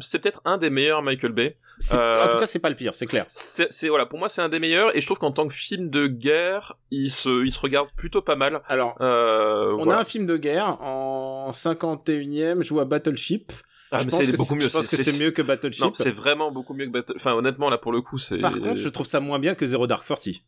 c'est 0.00 0.18
peut-être 0.18 0.40
un 0.44 0.58
des 0.58 0.70
meilleurs 0.70 1.02
Michael 1.02 1.32
Bay. 1.32 1.56
C'est- 1.78 1.96
Euh, 1.96 2.24
En 2.24 2.28
tout 2.28 2.38
cas, 2.38 2.46
c'est 2.46 2.58
pas 2.58 2.70
le 2.70 2.74
pire, 2.76 2.94
c'est 2.94 3.06
clair. 3.06 3.24
C'est 3.28 3.88
voilà 3.88 4.06
pour 4.06 4.18
moi 4.18 4.28
c'est 4.28 4.42
un 4.42 4.48
des 4.48 4.58
meilleurs 4.58 4.96
et 4.96 5.00
je 5.00 5.06
trouve 5.06 5.18
qu'en 5.18 5.32
tant 5.32 5.46
que 5.48 5.54
film 5.54 5.88
de 5.90 6.06
guerre 6.06 6.76
il 6.90 7.10
se 7.10 7.44
il 7.44 7.52
se 7.52 7.60
regarde 7.60 7.88
plutôt 7.96 8.22
pas 8.22 8.36
mal. 8.36 8.62
Alors, 8.68 8.96
Euh, 9.00 9.72
on 9.72 9.84
voilà. 9.84 9.98
a 9.98 10.00
un 10.00 10.04
film 10.04 10.26
de 10.26 10.36
guerre 10.36 10.80
en 10.82 11.52
51e, 11.52 12.62
je 12.62 12.70
vois 12.74 12.84
Battleship. 12.84 13.52
Ah, 13.90 13.98
je 14.00 14.04
mais 14.04 14.10
pense 14.10 14.20
c'est 14.24 14.36
beaucoup 14.36 14.54
mieux. 14.54 14.60
Je 14.62 14.68
pense 14.70 14.86
que 14.86 14.96
c'est 14.96 15.18
mieux 15.18 15.30
que 15.30 15.40
Battleship. 15.42 15.82
Non, 15.84 15.92
c'est 15.94 16.10
vraiment 16.10 16.50
beaucoup 16.50 16.74
mieux 16.74 16.84
que 16.86 16.90
Battle... 16.90 17.14
Enfin, 17.16 17.32
honnêtement, 17.32 17.70
là, 17.70 17.78
pour 17.78 17.90
le 17.90 18.02
coup, 18.02 18.18
c'est... 18.18 18.36
Par 18.36 18.52
contre, 18.52 18.76
je 18.76 18.88
trouve 18.90 19.06
ça 19.06 19.18
moins 19.18 19.38
bien 19.38 19.54
que 19.54 19.64
Zero 19.66 19.86
Dark 19.86 20.04
Thirty. 20.06 20.42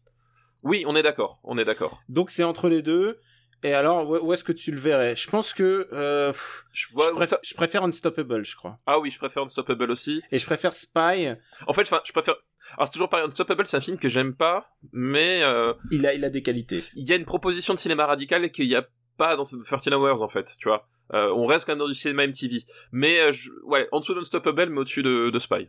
Oui, 0.62 0.84
on 0.86 0.94
est 0.96 1.02
d'accord, 1.02 1.40
on 1.44 1.56
est 1.58 1.64
d'accord. 1.64 2.02
Donc 2.08 2.30
c'est 2.30 2.44
entre 2.44 2.68
les 2.68 2.82
deux. 2.82 3.18
Et 3.62 3.74
alors, 3.74 4.08
où 4.08 4.32
est-ce 4.32 4.42
que 4.42 4.52
tu 4.52 4.70
le 4.72 4.78
verrais? 4.78 5.14
Je 5.16 5.28
pense 5.28 5.52
que 5.52 5.86
euh, 5.92 6.32
Je 6.72 6.86
préfère, 7.14 7.38
je 7.42 7.54
préfère 7.54 7.84
Unstoppable, 7.84 8.42
je 8.42 8.56
crois. 8.56 8.78
Ah 8.86 8.98
oui, 8.98 9.10
je 9.10 9.18
préfère 9.18 9.42
Unstoppable 9.42 9.90
aussi. 9.90 10.22
Et 10.32 10.38
je 10.38 10.46
préfère 10.46 10.72
Spy. 10.72 11.28
En 11.66 11.74
fait, 11.74 11.86
je 12.06 12.12
préfère... 12.12 12.36
Alors, 12.78 12.86
c'est 12.88 12.92
toujours 12.94 13.10
pareil, 13.10 13.26
Unstoppable, 13.26 13.66
c'est 13.66 13.76
un 13.76 13.82
film 13.82 13.98
que 13.98 14.08
j'aime 14.08 14.34
pas, 14.34 14.70
mais 14.92 15.42
euh, 15.42 15.74
Il 15.90 16.06
a, 16.06 16.14
il 16.14 16.24
a 16.24 16.30
des 16.30 16.42
qualités. 16.42 16.82
il 16.94 17.06
y 17.06 17.12
a 17.12 17.16
une 17.16 17.26
proposition 17.26 17.74
de 17.74 17.78
cinéma 17.78 18.06
radical 18.06 18.50
qu'il 18.50 18.64
y 18.66 18.76
a 18.76 18.86
pas 19.18 19.36
dans 19.36 19.44
13 19.44 19.88
Hours, 19.92 20.22
en 20.22 20.28
fait, 20.28 20.50
tu 20.58 20.66
vois. 20.68 20.88
Euh, 21.12 21.30
on 21.36 21.44
reste 21.44 21.66
quand 21.66 21.72
même 21.72 21.80
dans 21.80 21.88
du 21.88 21.94
cinéma 21.94 22.26
MTV. 22.26 22.64
Mais, 22.92 23.30
je... 23.30 23.50
ouais, 23.64 23.88
en 23.92 24.00
dessous 24.00 24.14
d'Unstoppable, 24.14 24.70
mais 24.70 24.80
au-dessus 24.80 25.02
de, 25.02 25.28
de 25.28 25.38
Spy. 25.38 25.68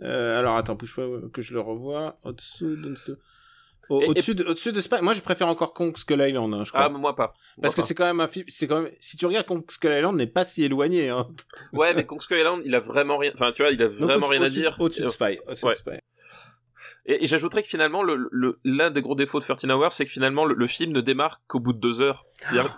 Alors 0.00 0.56
attends, 0.56 0.74
bouge 0.76 0.94
pas 0.96 1.06
que 1.32 1.42
je 1.42 1.52
le 1.52 1.60
revois. 1.60 2.18
Au-dessous 2.24 2.76
d'Unsto- 2.76 3.12
Au- 3.12 3.16
Et- 3.16 3.16
et- 3.16 3.18
Au-dessus 3.90 4.34
de, 4.34 4.44
au-dessus 4.44 4.72
de 4.72 4.80
Spy. 4.80 4.96
Moi, 5.02 5.12
je 5.14 5.20
préfère 5.22 5.48
encore 5.48 5.72
Kong 5.72 5.96
Skull 5.96 6.20
Island, 6.20 6.52
hein, 6.54 6.62
je 6.64 6.70
crois. 6.70 6.84
Ah, 6.84 6.88
mais 6.90 6.98
moi 6.98 7.16
pas. 7.16 7.28
Moi 7.56 7.62
Parce 7.62 7.74
que 7.74 7.82
c'est 7.82 7.94
quand 7.94 8.04
même 8.04 8.20
un 8.20 8.26
film. 8.28 8.44
C'est 8.48 8.66
quand 8.66 8.82
même. 8.82 8.90
Si 9.00 9.16
tu 9.16 9.24
regardes 9.26 9.46
Kong 9.46 9.64
Skull 9.68 9.92
Island, 9.92 10.16
n'est 10.16 10.26
pas 10.26 10.44
si 10.44 10.64
éloigné. 10.64 11.08
Hein. 11.08 11.26
Ouais, 11.72 11.94
mais 11.94 12.04
Kong 12.04 12.20
Skull 12.20 12.38
Island, 12.38 12.62
il 12.64 12.74
a 12.74 12.80
vraiment 12.80 13.16
rien... 13.16 13.30
Enfin, 13.34 13.50
tu 13.52 13.62
vois, 13.62 13.70
il 13.70 13.82
a 13.82 13.88
vraiment 13.88 14.26
au- 14.26 14.30
rien 14.30 14.42
à 14.42 14.48
dire. 14.50 14.76
Au-dessus 14.78 15.02
de 15.02 15.08
Spy. 15.08 15.38
Au-dessus 15.46 15.64
Ouais. 15.64 15.72
de 15.72 15.76
Spy. 15.78 15.90
Et, 17.06 17.24
et 17.24 17.26
j'ajouterais 17.26 17.62
que 17.62 17.68
finalement, 17.68 18.02
le, 18.02 18.28
le, 18.30 18.58
l'un 18.64 18.90
des 18.90 19.00
gros 19.00 19.14
défauts 19.14 19.40
de 19.40 19.44
13 19.44 19.64
Hours, 19.70 19.92
c'est 19.92 20.04
que 20.04 20.10
finalement, 20.10 20.44
le, 20.44 20.54
le 20.54 20.66
film 20.66 20.92
ne 20.92 21.00
démarre 21.00 21.40
qu'au 21.46 21.58
bout 21.58 21.72
de 21.72 21.78
deux 21.80 22.02
heures. 22.02 22.26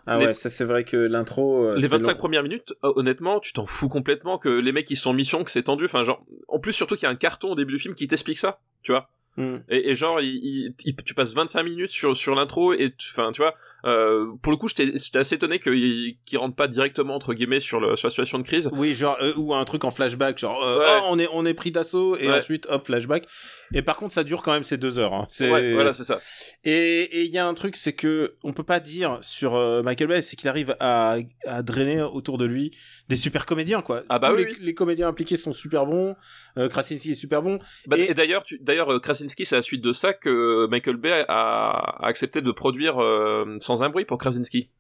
Ah 0.07 0.19
les, 0.19 0.27
ouais, 0.27 0.35
ça 0.35 0.49
c'est 0.51 0.65
vrai 0.65 0.85
que 0.85 0.97
l'intro. 0.97 1.65
euh, 1.67 1.75
les 1.75 1.83
c'est 1.83 1.89
25 1.89 2.13
long. 2.13 2.17
premières 2.17 2.43
minutes, 2.45 2.73
euh, 2.85 2.93
honnêtement, 2.95 3.41
tu 3.41 3.53
t'en 3.53 3.67
fous 3.67 3.89
complètement 3.89 4.39
que 4.39 4.49
les 4.49 4.71
mecs, 4.73 4.89
ils 4.91 4.97
sont 4.97 5.11
en 5.11 5.15
mission, 5.15 5.43
que 5.43 5.51
c'est 5.51 5.65
tendu. 5.65 5.85
Enfin, 5.87 6.05
genre, 6.05 6.25
en 6.47 6.61
plus, 6.61 6.73
surtout 6.73 6.95
qu'il 6.95 7.03
y 7.05 7.07
a 7.07 7.11
un 7.11 7.17
carton 7.17 7.51
au 7.51 7.55
début 7.57 7.73
du 7.73 7.79
film 7.81 7.95
qui 7.97 8.07
t'explique 8.07 8.39
ça, 8.39 8.61
tu 8.83 8.93
vois. 8.93 9.11
Hmm. 9.37 9.59
Et, 9.69 9.91
et 9.91 9.97
genre, 9.97 10.21
il, 10.21 10.29
il- 10.43 10.75
il- 10.85 10.97
tu 10.97 11.15
passes 11.15 11.33
25 11.35 11.63
minutes 11.63 11.91
sur, 11.91 12.17
sur 12.17 12.35
l'intro 12.35 12.73
et, 12.73 12.93
tu- 12.99 13.09
enfin, 13.13 13.31
tu 13.33 13.41
vois, 13.43 13.55
euh, 13.87 14.27
pour 14.43 14.51
le 14.53 14.59
coup, 14.59 14.69
j'étais 14.69 14.87
j'étais 14.99 15.19
assez 15.21 15.37
étonné 15.37 15.61
qu'il 15.61 16.17
qu'il 16.25 16.39
rentre 16.39 16.57
pas 16.57 16.67
directement, 16.69 17.15
entre 17.15 17.33
guillemets, 17.33 17.61
sur, 17.61 17.79
le, 17.81 17.95
sur 17.97 18.07
la 18.09 18.11
situation 18.11 18.39
de 18.39 18.43
crise. 18.43 18.69
Oui, 18.73 18.95
genre 18.95 19.17
euh, 19.23 19.33
ou 19.37 19.55
un 19.55 19.65
truc 19.65 19.85
en 19.85 19.91
flashback, 19.93 20.39
genre 20.39 20.63
euh, 20.65 20.79
Ouais. 20.81 20.85
oh, 21.03 21.07
on 21.11 21.19
est 21.19 21.29
on 21.33 21.47
est 21.47 21.55
pris 21.55 21.71
d'assaut 21.71 22.17
et 22.17 22.27
Ouais. 22.29 22.35
ensuite 22.35 22.67
hop 22.71 22.87
flashback. 22.87 23.27
Et 23.75 23.83
par 23.83 23.97
contre, 23.97 24.13
ça 24.13 24.25
dure 24.25 24.43
quand 24.43 24.53
même 24.53 24.65
ces 24.65 24.77
deux 24.77 24.99
heures. 24.99 25.15
Hein. 25.15 25.27
Ouais, 25.41 25.73
voilà, 25.75 25.93
c'est 25.93 26.05
ça. 26.05 26.21
Et 26.65 27.25
il 27.25 27.33
y 27.33 27.39
a 27.39 27.47
un 27.47 27.55
truc, 27.55 27.77
c'est 27.77 27.93
que 27.93 28.35
on 28.43 28.53
peut 28.53 28.65
pas 28.65 28.81
dire 28.81 29.19
sur 29.23 29.55
euh, 29.55 29.83
Michael 29.83 30.09
Bay, 30.09 30.23
c'est 30.23 30.37
qu'il 30.37 30.49
arrive 30.49 30.77
à, 30.81 31.17
à 31.47 31.63
drainer 31.63 32.03
autour 32.03 32.37
de 32.39 32.45
lui 32.47 32.73
des 33.09 33.17
super 33.17 33.47
comédiens, 33.47 33.81
quoi. 33.83 34.03
Ah 34.09 34.19
bah 34.19 34.29
Tous 34.31 34.37
oui, 34.37 34.45
les, 34.45 34.51
oui. 34.53 34.57
les 34.61 34.75
comédiens 34.75 35.09
impliqués 35.09 35.37
sont 35.37 35.53
super 35.53 35.87
bons. 35.87 36.17
Euh, 36.59 36.69
Krasinski 36.69 37.13
est 37.13 37.15
super 37.15 37.43
bon. 37.43 37.59
Bah, 37.87 37.97
Et- 37.99 38.11
et 38.11 38.15
d'ailleurs, 38.15 38.43
d'ailleurs, 38.61 38.93
euh, 38.93 38.99
Krasinski, 38.99 39.47
c'est 39.47 39.55
à 39.55 39.59
la 39.59 39.63
suite 39.63 39.83
de 39.83 39.93
ça 39.93 40.13
que 40.15 40.67
Michael 40.69 40.97
Bay 40.97 41.25
a, 41.29 41.71
a 42.01 42.07
accepté 42.07 42.41
de 42.43 42.51
produire 42.53 42.99
euh, 43.03 43.57
sans 43.61 43.83
un 43.83 43.89
bruit 43.91 44.05
pour 44.05 44.19
Krasinski. 44.19 44.71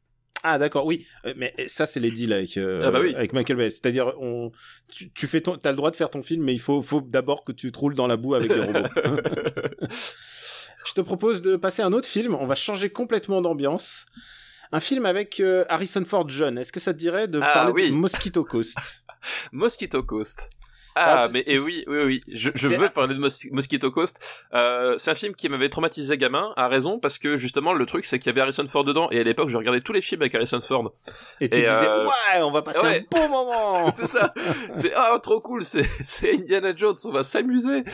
Ah 0.42 0.58
d'accord, 0.58 0.86
oui. 0.86 1.06
Euh, 1.26 1.34
mais 1.36 1.52
ça, 1.66 1.84
c'est 1.86 2.00
les 2.00 2.10
deals 2.10 2.32
avec 2.32 2.56
euh, 2.56 2.82
Ah 2.86 2.90
bah 2.90 3.00
oui. 3.00 3.14
avec 3.14 3.32
Michael 3.32 3.56
Bay. 3.58 3.70
C'est-à-dire, 3.70 4.12
on 4.20 4.50
tu, 4.90 5.10
tu 5.12 5.26
fais 5.26 5.40
ton, 5.42 5.56
t'as 5.58 5.70
le 5.70 5.76
droit 5.76 5.90
de 5.90 5.96
faire 5.96 6.10
ton 6.10 6.22
film, 6.22 6.42
mais 6.42 6.54
il 6.54 6.58
faut 6.60 6.80
faut 6.82 7.00
d'abord 7.02 7.44
que 7.44 7.52
tu 7.52 7.70
te 7.72 7.78
roules 7.78 7.94
dans 7.94 8.06
la 8.06 8.16
boue 8.16 8.34
avec 8.34 8.50
des 8.52 8.60
robots. 8.60 8.88
Je 10.86 10.94
te 10.94 11.00
propose 11.02 11.42
de 11.42 11.56
passer 11.56 11.82
à 11.82 11.86
un 11.86 11.92
autre 11.92 12.08
film. 12.08 12.34
On 12.34 12.46
va 12.46 12.54
changer 12.54 12.88
complètement 12.90 13.42
d'ambiance. 13.42 14.06
Un 14.72 14.80
film 14.80 15.04
avec 15.04 15.40
euh, 15.40 15.64
Harrison 15.68 16.04
Ford 16.04 16.28
jeune. 16.28 16.56
Est-ce 16.56 16.72
que 16.72 16.80
ça 16.80 16.94
te 16.94 16.98
dirait 16.98 17.28
de 17.28 17.40
Ah, 17.42 17.50
parler 17.52 17.72
oui. 17.72 17.90
de 17.90 17.94
Mosquito 17.94 18.44
Coast? 18.44 18.78
Mosquito 19.52 20.02
Coast. 20.02 20.48
Ah, 20.94 21.24
tu- 21.26 21.32
mais 21.32 21.44
et 21.46 21.58
oui, 21.58 21.84
oui, 21.86 21.98
oui. 22.04 22.20
Je, 22.28 22.50
je 22.54 22.66
veux 22.68 22.88
parler 22.88 23.14
de 23.14 23.20
Mos- 23.20 23.48
Mosquito 23.52 23.90
Coast. 23.90 24.20
Euh, 24.54 24.94
c'est 24.98 25.10
un 25.10 25.14
film 25.14 25.34
qui 25.34 25.48
m'avait 25.48 25.68
traumatisé 25.68 26.16
gamin, 26.18 26.52
à 26.56 26.68
raison, 26.68 26.98
parce 26.98 27.18
que 27.18 27.36
justement 27.36 27.72
le 27.72 27.86
truc 27.86 28.04
c'est 28.04 28.18
qu'il 28.18 28.26
y 28.28 28.30
avait 28.30 28.40
Harrison 28.40 28.66
Ford 28.66 28.84
dedans, 28.84 29.08
et 29.10 29.20
à 29.20 29.22
l'époque 29.22 29.48
je 29.48 29.56
regardais 29.56 29.80
tous 29.80 29.92
les 29.92 30.00
films 30.02 30.22
avec 30.22 30.34
Harrison 30.34 30.60
Ford. 30.60 30.92
Et 31.40 31.48
tu 31.48 31.60
disais, 31.60 31.86
euh, 31.86 32.06
ouais, 32.06 32.42
on 32.42 32.50
va 32.50 32.62
passer 32.62 32.80
ouais. 32.86 33.06
un 33.12 33.18
bon 33.18 33.28
moment. 33.28 33.90
c'est 33.92 34.06
ça. 34.06 34.32
C'est 34.74 34.92
ah 34.94 35.18
trop 35.22 35.40
cool. 35.40 35.64
C'est 35.64 35.84
c'est 36.02 36.34
Indiana 36.34 36.74
Jones. 36.74 36.96
On 37.04 37.12
va 37.12 37.24
s'amuser. 37.24 37.84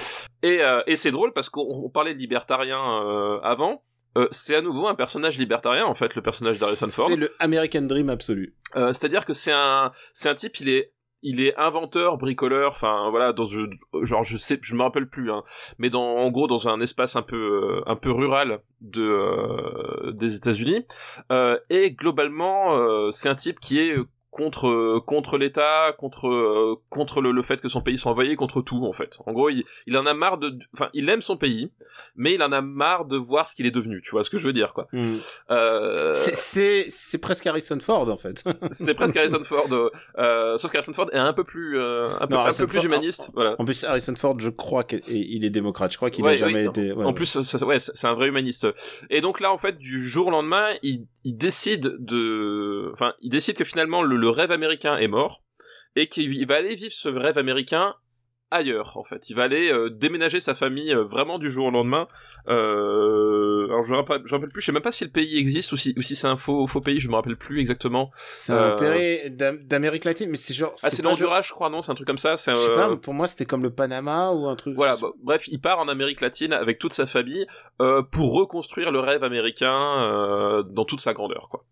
Et 0.43 0.63
euh, 0.63 0.83
et 0.87 0.97
c'est 0.97 1.11
drôle 1.11 1.33
parce 1.33 1.49
qu'on 1.49 1.63
on 1.85 1.89
parlait 1.89 2.15
de 2.15 2.19
libertarien 2.19 2.81
euh, 3.05 3.39
avant. 3.43 3.83
Euh, 4.17 4.29
c'est 4.31 4.57
à 4.57 4.63
nouveau 4.63 4.87
un 4.89 4.95
personnage 4.95 5.37
libertarien 5.37 5.85
en 5.85 5.95
fait, 5.95 6.15
le 6.15 6.23
personnage 6.23 6.59
d'Harrison 6.59 6.89
Ford. 6.89 7.09
C'est 7.09 7.17
le 7.17 7.31
American 7.39 7.83
Dream 7.83 8.09
absolu. 8.09 8.55
Euh, 8.75 8.95
C'est-à-dire 8.95 9.27
que 9.27 9.35
c'est 9.35 9.53
un, 9.53 9.93
c'est 10.15 10.31
un 10.31 10.35
type, 10.35 10.59
il 10.61 10.71
est, 10.71 10.93
il 11.23 11.41
est 11.41 11.57
inventeur, 11.57 12.19
bricoleur, 12.19 12.71
enfin 12.73 13.09
voilà, 13.11 13.33
dans 13.33 13.47
ce- 13.47 13.71
genre 14.03 14.23
je 14.25 14.37
sais, 14.37 14.59
je 14.63 14.75
me 14.75 14.83
rappelle 14.83 15.09
plus, 15.09 15.31
hein, 15.33 15.43
mais 15.79 15.91
dans, 15.91 16.05
en 16.05 16.31
gros 16.31 16.47
dans 16.47 16.69
un 16.69 16.81
espace 16.81 17.17
un 17.17 17.23
peu, 17.23 17.37
euh, 17.37 17.83
un 17.87 17.97
peu 17.97 18.11
rural 18.13 18.61
de 18.81 19.03
euh, 19.03 20.13
des 20.13 20.37
États-Unis, 20.37 20.85
euh, 21.33 21.59
et 21.71 21.93
globalement 21.93 22.77
euh, 22.77 23.11
c'est 23.11 23.29
un 23.29 23.35
type 23.35 23.61
qui 23.61 23.79
est 23.79 23.97
contre 24.37 24.69
euh, 24.69 25.01
contre 25.01 25.39
l'État, 25.39 25.93
contre 25.99 26.29
euh, 26.29 26.77
contre 26.91 27.23
le, 27.23 27.33
le 27.33 27.41
fait 27.43 27.59
que 27.61 27.69
son 27.69 27.81
pays 27.81 27.97
soit 27.97 28.13
envahi, 28.13 28.37
contre 28.37 28.61
tout 28.61 28.85
en 28.85 28.93
fait. 28.93 29.17
En 29.25 29.33
gros, 29.33 29.49
il, 29.49 29.65
il 29.87 29.97
en 29.97 30.05
a 30.05 30.13
marre 30.13 30.37
de, 30.37 30.59
enfin, 30.75 30.91
il 30.93 31.09
aime 31.09 31.23
son 31.23 31.39
pays, 31.39 31.71
mais 32.17 32.35
il 32.35 32.43
en 32.43 32.53
a 32.53 32.61
marre 32.61 33.07
de 33.07 33.17
voir 33.17 33.49
ce 33.49 33.55
qu'il 33.57 33.65
est 33.65 33.71
devenu. 33.71 34.03
Tu 34.03 34.11
vois 34.11 34.25
ce 34.25 34.29
que 34.31 34.37
je 34.37 34.47
veux 34.47 34.53
dire, 34.53 34.75
quoi. 34.75 34.89
Euh, 35.51 36.13
C'est- 36.15 36.35
C'est 36.35 36.87
c'est 36.89 37.19
presque 37.19 37.47
Harrison 37.47 37.79
Ford 37.81 38.09
en 38.11 38.17
fait. 38.17 38.45
c'est 38.71 38.95
presque 38.95 39.17
Harrison 39.17 39.43
Ford, 39.43 39.67
euh, 39.73 39.91
euh, 40.19 40.57
sauf 40.59 40.71
qu'Harrison 40.71 40.93
Ford 40.93 41.09
est 41.13 41.19
un 41.19 41.33
peu 41.33 41.45
plus, 41.45 41.79
euh, 41.79 42.09
un 42.21 42.27
peu, 42.27 42.35
Non, 42.35 42.41
un 42.41 42.45
Harrison 42.45 42.65
peu 42.65 42.67
plus 42.69 42.79
Ford- 42.79 42.85
humaniste, 42.87 43.31
voilà. 43.35 43.57
En 43.59 43.65
plus, 43.65 43.85
Harrison 43.85 44.15
Ford, 44.17 44.39
je 44.39 44.51
crois 44.51 44.85
qu'il 44.85 45.45
est 45.45 45.51
démocrate. 45.51 45.93
Je 45.93 45.97
crois 45.97 46.11
qu'il 46.11 46.25
Ouais, 46.25 46.33
n'a 46.33 46.37
jamais 46.37 46.63
oui, 46.65 46.69
été. 46.69 46.93
ouais, 46.93 47.05
en 47.05 47.09
ouais. 47.09 47.15
plus, 47.15 47.41
ça- 47.41 47.67
ouais, 47.67 47.79
c'est 47.81 48.07
un 48.07 48.15
vrai 48.15 48.29
humaniste. 48.29 48.67
Et 49.11 49.21
donc 49.21 49.41
là, 49.41 49.51
en 49.53 49.59
fait, 49.59 49.79
du 49.79 50.03
jour 50.07 50.27
au 50.27 50.31
lendemain, 50.31 50.69
il, 50.83 51.07
il 51.27 51.37
décide 51.37 51.97
de, 51.99 52.89
enfin, 52.93 53.15
il 53.21 53.31
décide 53.31 53.57
que 53.57 53.65
finalement 53.65 54.01
le, 54.01 54.17
le 54.17 54.29
rêve 54.29 54.53
américain 54.53 54.97
est 54.97 55.09
mort 55.09 55.43
et 55.97 56.07
qu'il 56.07 56.33
il 56.33 56.47
va 56.47 56.55
aller 56.55 56.77
vivre 56.77 56.93
ce 56.93 57.09
rêve 57.09 57.37
américain 57.37 57.97
ailleurs 58.51 58.97
en 58.97 59.03
fait 59.05 59.29
il 59.29 59.35
va 59.35 59.43
aller 59.43 59.73
euh, 59.73 59.91
déménager 59.91 60.39
sa 60.41 60.55
famille 60.55 60.93
euh, 60.95 61.03
vraiment 61.03 61.39
du 61.39 61.51
jour 61.51 61.67
au 61.67 61.71
lendemain 61.73 62.07
euh, 62.49 63.67
alors 63.67 63.83
je 63.83 63.91
me 63.93 63.97
rappelle, 63.97 64.23
je 64.25 64.33
me 64.35 64.39
rappelle 64.39 64.53
plus 64.53 64.61
je 64.61 64.67
sais 64.67 64.73
même 64.73 64.83
pas 64.83 64.93
si 64.93 65.05
le 65.05 65.11
pays 65.11 65.37
existe 65.39 65.73
ou 65.73 65.77
si, 65.77 65.95
ou 65.97 66.03
si 66.03 66.15
c'est 66.17 66.27
un 66.29 66.37
faux, 66.37 66.67
faux 66.67 66.81
pays 66.81 67.01
je 67.01 67.09
me 67.09 67.15
rappelle 67.15 67.37
plus 67.37 67.61
exactement 67.61 68.11
C'est 68.25 68.53
un 68.53 68.77
pays 68.77 69.31
d'Am- 69.31 69.59
d'Amérique 69.65 70.05
latine, 70.05 70.31
mais 70.31 70.37
c'est 70.37 70.55
genre. 70.55 70.75
ah 70.83 70.91
c'est 70.91 71.03
l'Honduras 71.03 71.43
je 71.43 71.53
crois 71.53 71.71
non 71.71 71.83
c'est 71.83 71.91
un 71.91 71.95
truc 71.97 72.07
comme 72.07 72.19
ça 72.19 72.37
c'est 72.37 72.55
Je 72.55 72.59
sais 72.59 72.75
pas, 72.75 72.97
pour 72.97 73.15
moi 73.15 73.27
c'était 73.27 73.47
comme 73.47 73.63
le 73.63 73.71
Panama 73.71 74.31
ou 74.33 74.47
un 74.47 74.57
truc. 74.57 74.75
Voilà, 74.77 74.97
bah, 75.01 75.11
bref, 75.23 75.49
il 75.49 75.61
part 75.61 75.79
en 75.79 75.89
Amérique 75.89 76.21
latine 76.21 76.53
avec 76.53 76.79
toute 76.79 76.93
sa 76.93 77.07
famille 77.07 77.47
pour 78.13 78.33
reconstruire 78.35 78.91
le 78.93 79.01
rêve 79.01 79.25
américain 79.25 80.63
dans 80.71 80.85
toute 80.85 81.01
sa 81.01 81.13
grandeur, 81.15 81.49
quoi. 81.51 81.65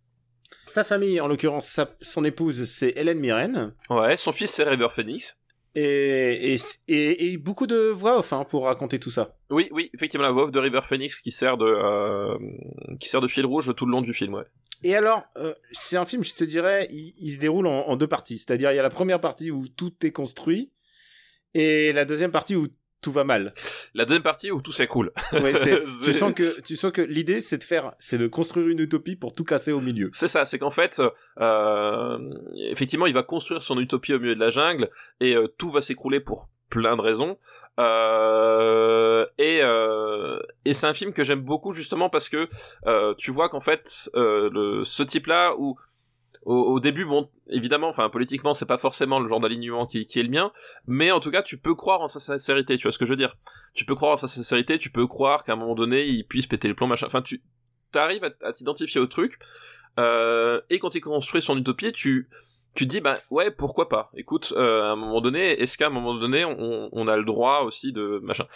Sa 0.66 0.82
famille, 0.84 1.20
en 1.20 1.28
l'occurrence, 1.28 1.66
sa- 1.66 1.90
son 2.00 2.24
épouse, 2.24 2.64
c'est 2.64 2.92
Hélène 2.96 3.18
Mirren. 3.18 3.74
Ouais, 3.90 4.16
son 4.16 4.32
fils 4.32 4.50
c'est 4.50 4.64
River 4.64 4.88
Phoenix. 4.90 5.36
Et, 5.76 6.54
et, 6.54 6.56
et, 6.86 7.32
et 7.32 7.36
beaucoup 7.36 7.66
de 7.66 7.90
voix 7.90 8.18
off 8.18 8.32
hein, 8.32 8.44
pour 8.44 8.66
raconter 8.66 9.00
tout 9.00 9.10
ça. 9.10 9.36
Oui, 9.50 9.68
oui, 9.72 9.90
effectivement 9.92 10.24
la 10.24 10.30
voix 10.30 10.44
off 10.44 10.52
de 10.52 10.60
River 10.60 10.82
Phoenix 10.82 11.20
qui 11.20 11.32
sert 11.32 11.56
de 11.56 11.66
euh, 11.66 12.38
qui 13.00 13.08
sert 13.08 13.20
de 13.20 13.26
fil 13.26 13.44
rouge 13.44 13.74
tout 13.74 13.84
le 13.84 13.90
long 13.90 14.00
du 14.00 14.14
film, 14.14 14.34
ouais. 14.34 14.44
Et 14.84 14.94
alors, 14.94 15.24
euh, 15.36 15.52
c'est 15.72 15.96
un 15.96 16.04
film, 16.04 16.22
je 16.22 16.34
te 16.34 16.44
dirais, 16.44 16.86
il, 16.90 17.14
il 17.18 17.30
se 17.30 17.38
déroule 17.38 17.66
en, 17.66 17.88
en 17.88 17.96
deux 17.96 18.06
parties. 18.06 18.38
C'est-à-dire, 18.38 18.70
il 18.70 18.76
y 18.76 18.78
a 18.78 18.82
la 18.82 18.90
première 18.90 19.20
partie 19.20 19.50
où 19.50 19.66
tout 19.66 19.94
est 20.06 20.12
construit, 20.12 20.70
et 21.54 21.92
la 21.92 22.04
deuxième 22.04 22.30
partie 22.30 22.54
où 22.54 22.68
tout 23.04 23.12
va 23.12 23.22
mal. 23.22 23.52
La 23.92 24.06
deuxième 24.06 24.22
partie 24.22 24.50
où 24.50 24.62
tout 24.62 24.72
s'écroule. 24.72 25.12
Ouais, 25.32 25.52
tu 26.04 26.12
sens 26.14 26.32
que, 26.32 26.60
tu 26.62 26.74
sens 26.74 26.90
que 26.90 27.02
l'idée, 27.02 27.42
c'est 27.42 27.58
de 27.58 27.64
faire, 27.64 27.92
c'est 27.98 28.16
de 28.16 28.26
construire 28.26 28.66
une 28.68 28.80
utopie 28.80 29.14
pour 29.14 29.34
tout 29.34 29.44
casser 29.44 29.72
au 29.72 29.80
milieu. 29.80 30.08
C'est 30.14 30.26
ça, 30.26 30.46
c'est 30.46 30.58
qu'en 30.58 30.70
fait, 30.70 31.02
euh, 31.38 32.18
effectivement, 32.56 33.04
il 33.04 33.12
va 33.12 33.22
construire 33.22 33.62
son 33.62 33.78
utopie 33.78 34.14
au 34.14 34.18
milieu 34.18 34.34
de 34.34 34.40
la 34.40 34.48
jungle 34.48 34.88
et 35.20 35.36
euh, 35.36 35.48
tout 35.58 35.70
va 35.70 35.82
s'écrouler 35.82 36.18
pour 36.18 36.48
plein 36.70 36.96
de 36.96 37.02
raisons. 37.02 37.36
Euh, 37.78 39.26
et 39.36 39.60
euh, 39.62 40.40
et 40.64 40.72
c'est 40.72 40.86
un 40.86 40.94
film 40.94 41.12
que 41.12 41.24
j'aime 41.24 41.40
beaucoup 41.40 41.72
justement 41.72 42.08
parce 42.08 42.30
que 42.30 42.48
euh, 42.86 43.14
tu 43.18 43.32
vois 43.32 43.50
qu'en 43.50 43.60
fait, 43.60 44.10
euh, 44.14 44.48
le, 44.50 44.84
ce 44.84 45.02
type-là 45.02 45.54
où 45.58 45.76
au, 46.44 46.54
au 46.74 46.80
début, 46.80 47.04
bon, 47.04 47.28
évidemment, 47.48 47.88
enfin, 47.88 48.08
politiquement, 48.10 48.54
c'est 48.54 48.66
pas 48.66 48.78
forcément 48.78 49.18
le 49.20 49.28
genre 49.28 49.40
d'alignement 49.40 49.86
qui, 49.86 50.06
qui 50.06 50.20
est 50.20 50.22
le 50.22 50.28
mien, 50.30 50.52
mais 50.86 51.10
en 51.10 51.20
tout 51.20 51.30
cas, 51.30 51.42
tu 51.42 51.58
peux 51.58 51.74
croire 51.74 52.00
en 52.00 52.08
sa 52.08 52.20
sincérité, 52.20 52.76
tu 52.76 52.82
vois 52.84 52.92
ce 52.92 52.98
que 52.98 53.06
je 53.06 53.10
veux 53.10 53.16
dire. 53.16 53.36
Tu 53.74 53.84
peux 53.84 53.94
croire 53.94 54.12
en 54.12 54.16
sa 54.16 54.28
sincérité, 54.28 54.78
tu 54.78 54.90
peux 54.90 55.06
croire 55.06 55.44
qu'à 55.44 55.52
un 55.52 55.56
moment 55.56 55.74
donné, 55.74 56.04
il 56.06 56.24
puisse 56.24 56.46
péter 56.46 56.68
les 56.68 56.74
plombs, 56.74 56.86
machin. 56.86 57.06
Enfin, 57.06 57.22
tu 57.22 57.42
arrives 57.94 58.24
à, 58.24 58.30
à 58.46 58.52
t'identifier 58.52 59.00
au 59.00 59.06
truc, 59.06 59.38
euh, 59.98 60.60
et 60.70 60.78
quand 60.78 60.94
il 60.94 61.00
construit 61.00 61.40
son 61.42 61.56
utopie, 61.56 61.92
tu 61.92 62.28
tu 62.74 62.86
dis 62.86 63.00
bah 63.00 63.14
ouais 63.30 63.52
pourquoi 63.52 63.88
pas 63.88 64.10
écoute 64.16 64.52
euh, 64.56 64.82
à 64.82 64.86
un 64.88 64.96
moment 64.96 65.20
donné 65.20 65.62
est-ce 65.62 65.78
qu'à 65.78 65.86
un 65.86 65.90
moment 65.90 66.12
donné 66.12 66.44
on, 66.44 66.88
on 66.90 67.06
a 67.06 67.16
le 67.16 67.22
droit 67.22 67.60
aussi 67.60 67.92
de 67.92 68.18
machin? 68.24 68.46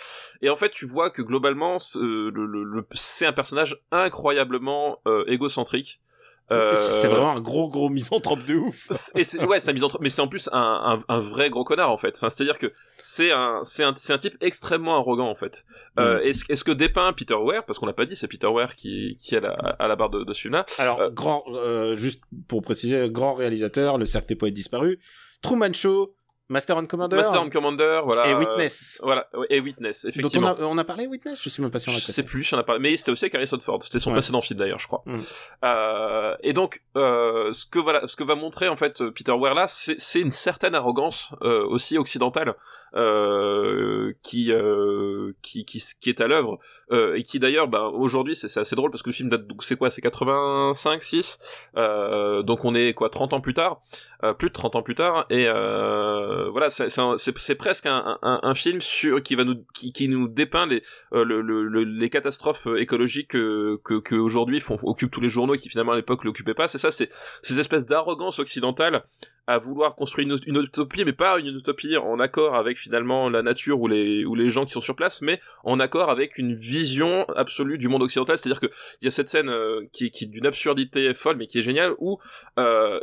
Et 0.43 0.51
en 0.51 0.57
fait 0.57 0.71
tu 0.71 0.87
vois 0.87 1.11
que 1.11 1.23
globalement 1.23 1.79
ce- 1.79 2.01
le, 2.01 2.45
le- 2.45 2.65
le- 2.65 2.85
c'est 2.95 3.27
un 3.27 3.33
personnage 3.33 3.81
incroyablement 3.93 4.99
euh, 5.07 5.23
égocentrique 5.29 6.01
Euh, 6.51 6.75
C'est 6.75 7.09
vraiment 7.09 7.33
un 7.33 7.41
gros, 7.41 7.69
gros 7.69 7.89
misanthrope 7.91 8.45
de 8.47 8.55
ouf. 8.55 8.89
et 9.15 9.45
ouais 9.45 9.61
c'est 9.61 9.71
un 9.71 9.75
misanthrope 9.75 10.01
mais 10.03 10.09
c'est 10.09 10.23
en 10.23 10.29
plus 10.29 10.49
un, 10.53 10.99
un, 11.09 11.15
un 11.15 11.21
vrai 11.21 11.51
gros 11.51 11.65
connard 11.65 11.91
en 11.91 11.99
fait. 11.99 12.15
Enfin 12.17 12.31
c'est 12.31 12.43
à 12.43 12.47
dire 12.47 12.59
que 12.59 12.73
c'est 12.97 13.31
un 13.33 13.53
c'est 13.65 13.85
un 13.85 13.93
c'est 13.97 14.13
un 14.13 14.19
type 14.19 14.37
extrêmement 14.41 14.97
arrogant 14.99 15.29
en 15.29 15.35
fait. 15.35 15.65
Euh, 15.99 16.21
est-ce 16.21 16.45
est-ce 16.49 16.65
que 16.65 16.73
dépeint 16.73 17.13
Peter 17.13 17.35
Ware 17.35 17.65
parce 17.65 17.79
qu'on 17.79 17.87
l'a 17.87 17.93
pas 17.93 18.07
dit 18.07 18.17
c'est 18.17 18.29
Peter 18.29 18.47
Ware 18.47 18.77
qui 18.77 19.17
qui 19.21 19.35
est 19.35 19.39
à 19.39 19.41
la, 19.43 19.49
à 19.79 19.89
la 19.89 19.97
barre 19.97 20.11
de, 20.11 20.25
de 20.25 20.33
ce 20.33 20.41
film 20.43 20.55
là 20.55 20.65
Alors, 20.79 21.01
Euh, 21.01 21.11
grand, 21.11 21.45
euh, 21.49 21.97
juste 21.97 22.23
pour 22.49 22.63
préciser, 22.63 23.09
grand 23.11 23.35
réalisateur, 23.35 23.99
Le 23.99 24.07
Cercle 24.07 24.29
des 24.29 24.37
Poètes 24.37 24.55
Disparus, 24.55 24.99
Truman 25.43 25.73
Show, 25.75 26.15
Master 26.51 26.77
and 26.79 26.87
Commander, 26.87 27.17
Master 27.17 27.41
and 27.43 27.51
Commander 27.51 28.01
voilà 28.05 28.27
et 28.29 28.33
euh, 28.33 28.39
Witness. 28.39 29.01
voilà 29.03 29.29
et 29.51 29.61
Witness 29.61 30.05
Donc 30.05 30.15
on 30.15 30.19
effectivement 30.19 30.49
a, 30.49 30.63
on 30.63 30.79
a 30.79 30.85
parlé 30.85 31.07
Witness 31.07 31.43
Je 31.43 31.49
sais 31.51 31.61
même 31.61 31.71
pas 31.71 31.79
si 31.79 31.89
on 31.91 31.93
a 31.93 31.97
je 31.97 32.01
sais 32.01 32.23
plus 32.23 32.43
si 32.45 32.55
on 32.55 32.59
a 32.59 32.63
parlé 32.63 32.81
mais 32.81 32.97
c'était 32.97 33.11
aussi 33.11 33.25
avec 33.27 33.35
Harrison 33.35 33.59
Ford 33.61 33.83
c'était 33.83 33.99
son 33.99 34.11
Ouais. 34.11 34.15
précédent 34.17 34.41
film 34.41 34.59
d'ailleurs 34.59 34.79
je 34.81 34.87
crois 34.87 35.03
Mm. 35.07 35.19
euh, 35.65 36.35
et 36.43 36.53
donc 36.53 36.83
euh, 36.97 37.53
ce 37.53 37.67
que 37.67 37.79
voilà 37.79 38.07
ce 38.07 38.17
que 38.17 38.25
va 38.25 38.35
montrer 38.35 38.69
en 38.69 38.77
fait 38.77 39.03
Peter 39.11 39.33
Weir 39.33 39.55
là 39.55 39.67
c'est 39.69 40.21
une 40.21 40.31
certaine 40.31 40.75
arrogance 40.75 41.33
euh, 41.43 41.65
aussi 41.67 41.99
occidentale 41.99 42.55
euh, 42.97 44.13
qui, 44.23 44.51
euh, 44.53 45.33
qui 45.43 45.65
qui 45.65 45.83
qui 46.01 46.09
est 46.09 46.21
à 46.21 46.27
l'œuvre 46.27 46.59
euh, 46.93 47.15
et 47.17 47.23
qui 47.23 47.39
d'ailleurs 47.39 47.69
bah, 47.69 47.83
aujourd'hui 47.93 48.35
c'est 48.37 48.57
assez 48.59 48.77
drôle 48.77 48.91
parce 48.91 49.03
que 49.03 49.11
le 49.11 49.15
film 49.15 49.29
date 49.29 49.47
donc 49.47 49.63
c'est 49.65 49.77
quoi 49.77 49.91
c'est 49.91 50.01
85 50.01 51.03
6 51.03 51.39
euh, 51.77 52.43
donc 52.43 52.65
on 52.65 52.75
est 52.75 52.95
quoi 52.95 53.11
30 53.11 53.35
ans 53.35 53.41
plus 53.41 53.55
tard? 53.55 53.81
Euh, 54.25 54.33
plus 54.33 54.49
de 54.49 54.55
30 54.55 54.77
ans 54.77 54.83
plus 54.83 54.95
tard 54.95 55.27
et 55.31 55.47
euh, 55.47 56.38
voilà 56.53 56.69
c'est 56.71 57.55
presque 57.57 57.87
un, 57.87 58.19
un, 58.23 58.41
un 58.43 58.55
film 58.55 58.81
sur 58.81 59.23
qui 59.23 59.35
va 59.35 59.45
nous 59.45 59.57
qui, 59.75 59.93
qui 59.93 60.09
nous 60.09 60.29
dépeint 60.29 60.67
les 60.67 60.83
euh, 61.13 61.25
le, 61.25 61.41
le- 61.41 61.65
le- 61.65 61.85
les 61.85 62.11
catastrophes 62.11 62.67
euh, 62.67 62.77
écologiques 62.81 63.29
que 63.29 63.81
que, 63.85 63.99
que 64.01 64.15
aujourd'hui 64.15 64.61
font 64.61 64.77
occupent 64.83 65.11
tous 65.11 65.21
les 65.21 65.29
journaux 65.29 65.55
et 65.55 65.59
qui 65.59 65.69
finalement 65.69 65.93
à 65.93 65.97
l'époque 65.97 66.25
l'occupaient 66.25 66.55
pas. 66.55 66.69
C'est 66.69 66.79
ça 66.79 66.91
c'est 66.91 67.11
ces 67.43 67.59
espèces 67.61 67.87
d'arrogance 67.87 68.39
occidentale 68.39 69.05
à 69.47 69.59
vouloir 69.59 69.95
construire 69.97 70.29
une, 70.29 70.39
une 70.47 70.63
utopie 70.63 71.05
mais 71.05 71.13
pas 71.13 71.39
une 71.39 71.57
utopie 71.57 71.97
en 71.97 72.21
accord 72.21 72.55
avec 72.57 72.77
finalement 72.77 73.31
la 73.31 73.43
nature 73.43 73.81
ou 73.81 73.89
les 73.89 74.25
ou 74.25 74.35
les 74.35 74.51
gens 74.51 74.65
qui 74.67 74.73
sont 74.73 74.81
sur 74.81 74.97
place 74.97 75.23
mais 75.23 75.41
en 75.65 75.81
accord 75.81 76.11
avec 76.11 76.37
une 76.39 76.55
vision 76.55 77.25
absolue 77.37 77.79
du 77.79 77.89
monde 77.89 78.03
occidental. 78.03 78.39
C'est-à-dire 78.39 78.61
que 78.61 78.71
il 79.01 79.05
y 79.05 79.09
a 79.09 79.11
cette 79.11 79.29
scène 79.29 79.49
euh, 79.49 79.87
qui 79.93 80.11
qui 80.11 80.27
d'une 80.27 80.47
absurdité 80.47 81.15
folle 81.15 81.37
mais 81.37 81.47
qui 81.47 81.59
est 81.61 81.63
géniale 81.63 81.95
où 81.99 82.19
euh, 82.59 83.01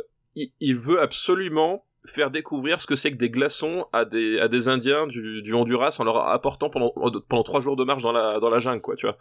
il 0.60 0.76
veut 0.76 1.00
absolument 1.00 1.85
faire 2.06 2.30
découvrir 2.30 2.80
ce 2.80 2.86
que 2.86 2.96
c'est 2.96 3.10
que 3.10 3.16
des 3.16 3.30
glaçons 3.30 3.86
à 3.92 4.04
des 4.04 4.38
à 4.38 4.48
des 4.48 4.68
Indiens 4.68 5.06
du, 5.06 5.42
du 5.42 5.54
Honduras 5.54 5.96
en 5.98 6.04
leur 6.04 6.28
apportant 6.28 6.70
pendant 6.70 6.92
pendant 7.28 7.42
trois 7.42 7.60
jours 7.60 7.76
de 7.76 7.84
marche 7.84 8.02
dans 8.02 8.12
la 8.12 8.40
dans 8.40 8.50
la 8.50 8.58
jungle 8.58 8.80
quoi 8.80 8.96
tu 8.96 9.06
vois 9.06 9.16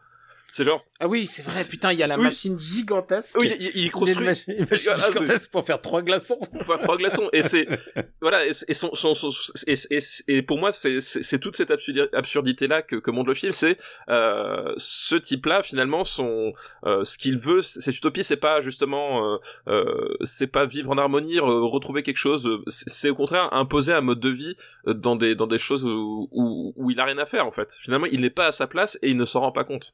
c'est 0.51 0.63
genre 0.63 0.83
Ah 0.99 1.07
oui, 1.07 1.27
c'est 1.27 1.41
vrai, 1.41 1.63
putain, 1.69 1.91
il 1.91 1.99
y 1.99 2.03
a 2.03 2.07
la 2.07 2.17
Oui. 2.17 2.23
machine 2.23 2.57
gigantesque. 2.59 3.35
oui 3.39 3.53
il, 3.59 3.65
il 3.65 3.71
Il 3.75 3.81
a 3.81 3.85
une 3.85 3.91
construit 3.91 4.25
machine, 4.25 4.53
une 4.57 4.67
machine 4.69 4.91
Ah, 4.93 5.11
gigantesque 5.11 5.49
pour 5.51 5.65
faire 5.65 5.81
trois 5.81 6.01
glaçons. 6.01 6.39
pour 6.51 6.63
faire 6.63 6.79
trois 6.79 6.97
glaçons 6.97 7.29
et 7.33 7.41
c'est 7.41 7.67
voilà 8.21 8.45
et, 8.45 8.51
et 8.67 8.73
son, 8.73 8.93
son, 8.95 9.13
son- 9.15 9.29
et, 9.67 9.75
et, 9.91 9.99
et 10.27 10.41
pour 10.41 10.57
moi 10.57 10.71
c'est 10.71 11.39
toute 11.39 11.55
cette 11.57 11.71
absurdité 11.71 12.67
là 12.67 12.81
que, 12.81 12.95
que 12.95 13.11
montre 13.11 13.27
le 13.29 13.35
film 13.35 13.51
c'est 13.51 13.77
euh, 14.09 14.73
ce 14.77 15.15
type 15.15 15.45
là 15.45 15.61
finalement 15.63 16.03
son 16.05 16.53
euh, 16.85 17.03
ce 17.03 17.17
qu'il 17.17 17.37
veut 17.37 17.61
cette 17.61 17.95
utopie 17.97 18.23
c'est 18.23 18.37
pas 18.37 18.61
justement 18.61 19.33
euh, 19.33 19.37
euh, 19.67 20.15
c'est 20.23 20.47
pas 20.47 20.65
vivre 20.65 20.89
en 20.91 20.97
harmonie 20.97 21.35
re- 21.37 21.69
retrouver 21.69 22.03
quelque 22.03 22.17
chose 22.17 22.49
c'est 22.67 22.89
c'est 22.89 23.09
au 23.09 23.15
contraire 23.15 23.49
imposer 23.53 23.93
un 23.93 24.01
mode 24.01 24.19
de 24.19 24.29
vie 24.29 24.55
euh, 24.87 24.93
dans 24.93 25.15
des 25.15 25.35
dans 25.35 25.47
des 25.47 25.57
choses 25.59 25.83
où, 25.85 26.29
où, 26.31 26.73
où 26.75 26.91
il 26.91 26.99
a 26.99 27.05
rien 27.05 27.17
à 27.17 27.25
faire 27.25 27.45
en 27.45 27.51
fait 27.51 27.73
finalement 27.81 28.05
il 28.07 28.21
n'est 28.21 28.29
pas 28.29 28.47
à 28.47 28.51
sa 28.51 28.67
place 28.67 28.97
et 29.01 29.09
il 29.09 29.17
ne 29.17 29.25
s'en 29.25 29.41
rend 29.41 29.51
pas 29.51 29.63
compte 29.63 29.93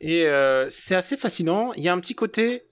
Et 0.00 0.26
euh, 0.26 0.68
c'est 0.70 0.94
assez 0.94 1.16
fascinant. 1.16 1.72
Il 1.74 1.82
y 1.82 1.88
a 1.88 1.92
un 1.92 2.00
petit 2.00 2.14
côté, 2.14 2.62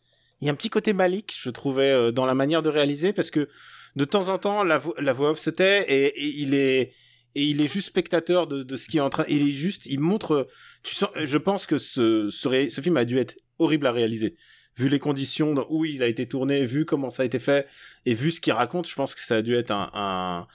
il 0.40 0.46
y 0.46 0.48
a 0.48 0.52
un 0.52 0.56
petit 0.56 0.70
côté 0.70 0.92
Malik, 0.92 1.34
je 1.38 1.50
trouvais, 1.50 1.90
euh, 1.90 2.12
dans 2.12 2.26
la 2.26 2.34
manière 2.34 2.62
de 2.62 2.68
réaliser, 2.68 3.12
parce 3.12 3.30
que 3.30 3.48
de 3.96 4.04
temps 4.04 4.28
en 4.28 4.38
temps, 4.38 4.64
la, 4.64 4.78
vo- 4.78 4.94
la 4.98 5.12
voix 5.12 5.30
off 5.30 5.38
se 5.38 5.50
tait 5.50 5.84
et, 5.88 6.06
et 6.06 6.40
il 6.40 6.54
est 6.54 6.92
et 7.36 7.42
il 7.42 7.60
est 7.60 7.72
juste 7.72 7.88
spectateur 7.88 8.46
de, 8.46 8.62
de 8.62 8.76
ce 8.76 8.88
qui 8.88 8.98
est 8.98 9.00
en 9.00 9.10
train. 9.10 9.24
Il 9.28 9.46
est 9.48 9.50
juste, 9.50 9.86
il 9.86 10.00
montre. 10.00 10.46
Tu 10.84 10.94
sens, 10.94 11.10
je 11.16 11.38
pense 11.38 11.66
que 11.66 11.78
ce 11.78 12.30
ce, 12.30 12.80
film 12.80 12.96
a 12.96 13.04
dû 13.04 13.18
être 13.18 13.34
horrible 13.58 13.86
à 13.86 13.92
réaliser. 13.92 14.36
Vu 14.76 14.88
les 14.88 14.98
conditions 14.98 15.66
où 15.68 15.84
il 15.84 16.02
a 16.02 16.06
été 16.08 16.26
tourné, 16.26 16.64
vu 16.64 16.84
comment 16.84 17.10
ça 17.10 17.22
a 17.22 17.26
été 17.26 17.38
fait, 17.38 17.66
et 18.06 18.14
vu 18.14 18.30
ce 18.30 18.40
qu'il 18.40 18.52
raconte, 18.52 18.88
je 18.88 18.94
pense 18.94 19.14
que 19.14 19.20
ça 19.20 19.36
a 19.36 19.42
dû 19.42 19.54
être 19.54 19.70
un, 19.70 19.90
un 19.94 20.46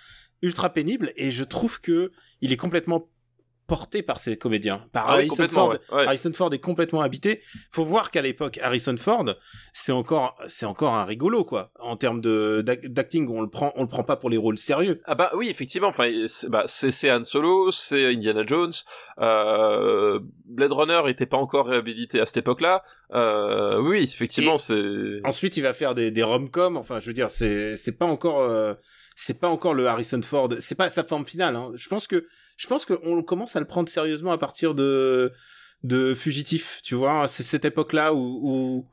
ultra 0.42 0.72
pénible. 0.72 1.12
Et 1.18 1.32
je 1.32 1.44
trouve 1.44 1.82
que 1.82 2.12
il 2.42 2.54
est 2.54 2.58
complètement 2.58 3.10
porté 3.70 4.04
par 4.04 4.20
ces 4.20 4.36
comédiens, 4.38 4.86
par 4.92 5.06
Ah 5.10 5.14
Harrison 5.14 5.48
Ford. 5.48 5.70
ouais, 5.70 5.80
ouais. 5.96 6.06
Harrison 6.08 6.34
Ford 6.34 6.54
est 6.54 6.60
complètement 6.60 7.02
habité. 7.02 7.42
Faut 7.72 7.86
voir 7.86 8.12
qu'à 8.12 8.22
l'époque, 8.22 8.60
Harrison 8.62 8.98
Ford, 8.98 9.26
c'est 9.72 9.94
encore, 9.94 10.36
c'est 10.50 10.66
encore 10.66 10.94
un 10.96 11.06
rigolo, 11.06 11.46
quoi. 11.46 11.72
En 11.80 11.96
termes 11.96 12.20
de, 12.20 12.62
d'ac- 12.66 12.88
d'acting, 12.88 13.30
on 13.30 13.42
le 13.42 13.50
prend, 13.50 13.72
on 13.78 13.84
le 13.84 13.88
prend 13.88 14.04
pas 14.04 14.18
pour 14.18 14.30
les 14.30 14.36
rôles 14.38 14.58
sérieux. 14.58 15.00
Ah 15.06 15.16
bah 15.16 15.32
oui, 15.36 15.48
effectivement. 15.50 15.88
Enfin, 15.88 16.12
c'est 16.28 16.50
bah, 16.50 16.64
c'est 16.66 17.10
Han 17.12 17.24
Solo, 17.24 17.72
c'est 17.72 18.06
Indiana 18.14 18.44
Jones. 18.44 18.74
Euh, 19.30 20.20
Blade 20.46 20.72
Runner 20.72 21.02
était 21.08 21.26
pas 21.26 21.38
encore 21.38 21.68
réhabilité 21.68 22.20
à 22.20 22.26
cette 22.26 22.38
époque-là. 22.38 22.84
Euh, 23.14 23.80
oui, 23.82 24.00
effectivement, 24.04 24.58
c'est. 24.58 25.22
Ensuite, 25.24 25.58
il 25.58 25.62
va 25.62 25.74
faire 25.74 25.96
des, 25.96 26.12
des 26.12 26.24
rom-coms. 26.24 26.78
Enfin, 26.78 27.00
je 27.00 27.08
veux 27.08 27.14
dire, 27.14 27.30
c'est, 27.32 27.76
c'est 27.76 27.98
pas 27.98 28.06
encore, 28.06 28.40
euh, 28.42 28.74
c'est 29.16 29.40
pas 29.40 29.48
encore 29.48 29.74
le 29.74 29.88
Harrison 29.88 30.22
Ford. 30.22 30.50
C'est 30.60 30.76
pas 30.76 30.90
sa 30.90 31.04
forme 31.04 31.26
finale. 31.26 31.56
Hein. 31.56 31.72
Je 31.76 31.88
pense 31.90 32.08
que, 32.08 32.26
je 32.60 32.68
pense 32.68 32.86
qu'on 32.86 33.24
commence 33.24 33.56
à 33.56 33.62
le 33.62 33.66
prendre 33.66 33.88
sérieusement 33.88 34.34
à 34.34 34.38
partir 34.38 34.76
de, 34.76 35.32
de 35.84 36.14
Fugitif. 36.14 36.82
Tu 36.84 36.94
vois, 36.94 37.26
c'est 37.30 37.42
cette 37.42 37.64
époque-là 37.64 38.14
où, 38.14 38.86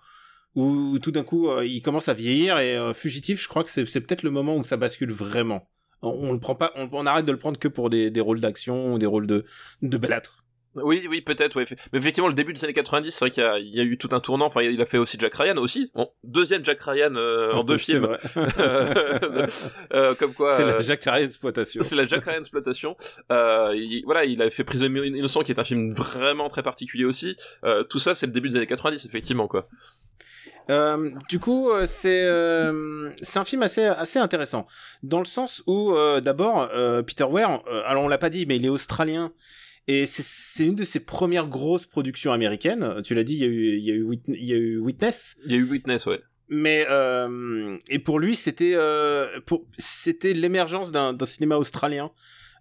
où, 0.54 0.98
tout 1.00 1.10
d'un 1.10 1.24
coup, 1.24 1.48
euh, 1.48 1.66
il 1.66 1.82
commence 1.82 2.08
à 2.08 2.14
vieillir 2.14 2.60
et 2.60 2.78
euh, 2.78 2.94
Fugitif, 2.94 3.42
je 3.42 3.48
crois 3.48 3.64
que 3.64 3.70
c'est, 3.70 3.84
peut-être 4.00 4.22
le 4.22 4.30
moment 4.30 4.56
où 4.56 4.62
ça 4.62 4.76
bascule 4.76 5.10
vraiment. 5.10 5.68
On, 6.00 6.32
le 6.32 6.38
prend 6.38 6.54
pas, 6.54 6.72
on, 6.76 6.88
on 6.92 7.06
arrête 7.06 7.24
de 7.24 7.32
le 7.32 7.38
prendre 7.38 7.58
que 7.58 7.66
pour 7.66 7.90
des, 7.90 8.08
des 8.08 8.20
rôles 8.20 8.40
d'action 8.40 8.94
ou 8.94 8.98
des 8.98 9.06
rôles 9.06 9.26
de, 9.26 9.44
de 9.82 9.96
belâtre. 9.96 10.45
Oui, 10.82 11.06
oui, 11.08 11.20
peut-être. 11.20 11.56
Ouais. 11.56 11.64
Mais 11.92 11.98
effectivement, 11.98 12.28
le 12.28 12.34
début 12.34 12.52
des 12.52 12.62
années 12.64 12.72
90, 12.72 13.10
c'est 13.10 13.18
vrai 13.20 13.30
qu'il 13.30 13.42
y 13.42 13.46
a, 13.46 13.58
il 13.58 13.74
y 13.74 13.80
a 13.80 13.82
eu 13.82 13.96
tout 13.98 14.08
un 14.12 14.20
tournant. 14.20 14.46
Enfin, 14.46 14.62
il 14.62 14.80
a 14.80 14.86
fait 14.86 14.98
aussi 14.98 15.16
Jack 15.18 15.34
Ryan 15.34 15.56
aussi. 15.56 15.90
Bon, 15.94 16.08
deuxième 16.24 16.64
Jack 16.64 16.82
Ryan 16.82 17.14
euh, 17.16 17.52
en 17.52 17.64
deux 17.64 17.78
C'est 17.78 17.92
films. 17.92 18.04
vrai. 18.06 18.18
Euh, 19.94 20.14
comme 20.14 20.34
quoi. 20.34 20.56
c'est 20.56 20.64
la 20.64 20.74
euh, 20.74 20.80
Jack 20.80 21.04
Ryan 21.04 21.24
exploitation. 21.24 21.82
C'est 21.82 21.96
la 21.96 22.06
Jack 22.06 22.24
Ryan 22.24 22.38
exploitation. 22.38 22.96
Euh, 23.30 23.72
il- 23.74 24.02
voilà, 24.04 24.24
il 24.24 24.40
avait 24.42 24.50
fait 24.50 24.64
Prisonnier 24.64 25.06
innocent, 25.06 25.42
qui 25.42 25.52
est 25.52 25.58
un 25.60 25.64
film 25.64 25.94
vraiment 25.94 26.48
très 26.48 26.62
particulier 26.62 27.04
aussi. 27.04 27.36
Euh, 27.64 27.84
tout 27.84 27.98
ça, 27.98 28.14
c'est 28.14 28.26
le 28.26 28.32
début 28.32 28.48
des 28.48 28.56
années 28.56 28.66
90, 28.66 29.04
effectivement, 29.06 29.48
quoi. 29.48 29.68
Euh, 30.68 31.10
du 31.28 31.38
coup, 31.38 31.70
c'est 31.86 32.24
euh, 32.24 33.10
c'est 33.22 33.38
un 33.38 33.44
film 33.44 33.62
assez 33.62 33.84
assez 33.84 34.18
intéressant 34.18 34.66
dans 35.04 35.20
le 35.20 35.24
sens 35.24 35.62
où 35.68 35.92
euh, 35.94 36.20
d'abord 36.20 36.68
euh, 36.74 37.02
Peter 37.02 37.22
Weir, 37.30 37.60
euh, 37.68 37.82
alors 37.86 38.02
on 38.02 38.08
l'a 38.08 38.18
pas 38.18 38.30
dit, 38.30 38.46
mais 38.46 38.56
il 38.56 38.66
est 38.66 38.68
australien 38.68 39.32
et 39.88 40.04
c'est 40.06 40.64
une 40.64 40.74
de 40.74 40.84
ses 40.84 41.00
premières 41.00 41.46
grosses 41.48 41.86
productions 41.86 42.32
américaines. 42.32 43.00
Tu 43.04 43.14
l'as 43.14 43.24
dit, 43.24 43.34
il 43.34 43.40
y 43.40 43.44
a 43.44 43.48
eu 43.48 43.76
il 43.78 43.84
y 43.84 43.90
a 43.90 43.94
eu 43.94 44.02
Wit- 44.02 44.22
il 44.28 44.44
y 44.44 44.52
a 44.52 44.56
eu 44.56 44.78
Witness, 44.78 45.36
Il 45.46 45.52
y 45.52 45.54
a 45.54 45.58
eu 45.58 45.64
Witness, 45.64 46.06
ouais. 46.06 46.20
mais 46.48 46.86
euh, 46.90 47.76
et 47.88 47.98
pour 47.98 48.18
lui 48.18 48.34
c'était 48.36 48.74
euh, 48.74 49.40
pour 49.46 49.66
c'était 49.78 50.32
l'émergence 50.32 50.90
d'un 50.90 51.12
d'un 51.12 51.26
cinéma 51.26 51.56
australien. 51.56 52.10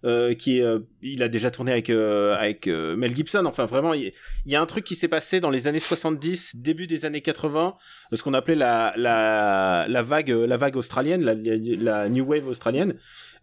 Euh, 0.06 0.34
qui 0.34 0.58
est, 0.58 0.62
euh, 0.62 0.78
il 1.02 1.22
a 1.22 1.28
déjà 1.28 1.50
tourné 1.50 1.72
avec 1.72 1.90
euh, 1.90 2.36
avec 2.36 2.68
euh, 2.68 2.94
Mel 2.96 3.14
Gibson. 3.14 3.44
Enfin, 3.44 3.64
vraiment, 3.66 3.92
il, 3.92 4.12
il 4.44 4.52
y 4.52 4.54
a 4.54 4.60
un 4.60 4.66
truc 4.66 4.84
qui 4.84 4.94
s'est 4.94 5.08
passé 5.08 5.40
dans 5.40 5.50
les 5.50 5.66
années 5.66 5.80
70, 5.80 6.56
début 6.56 6.86
des 6.86 7.04
années 7.04 7.22
80, 7.22 7.74
ce 8.12 8.22
qu'on 8.22 8.32
appelait 8.34 8.54
la 8.54 8.92
la 8.96 9.86
la 9.88 10.02
vague 10.02 10.28
la 10.28 10.56
vague 10.56 10.76
australienne, 10.76 11.22
la, 11.22 11.34
la, 11.34 12.08
new 12.08 12.24
wave 12.24 12.46
australienne. 12.46 12.94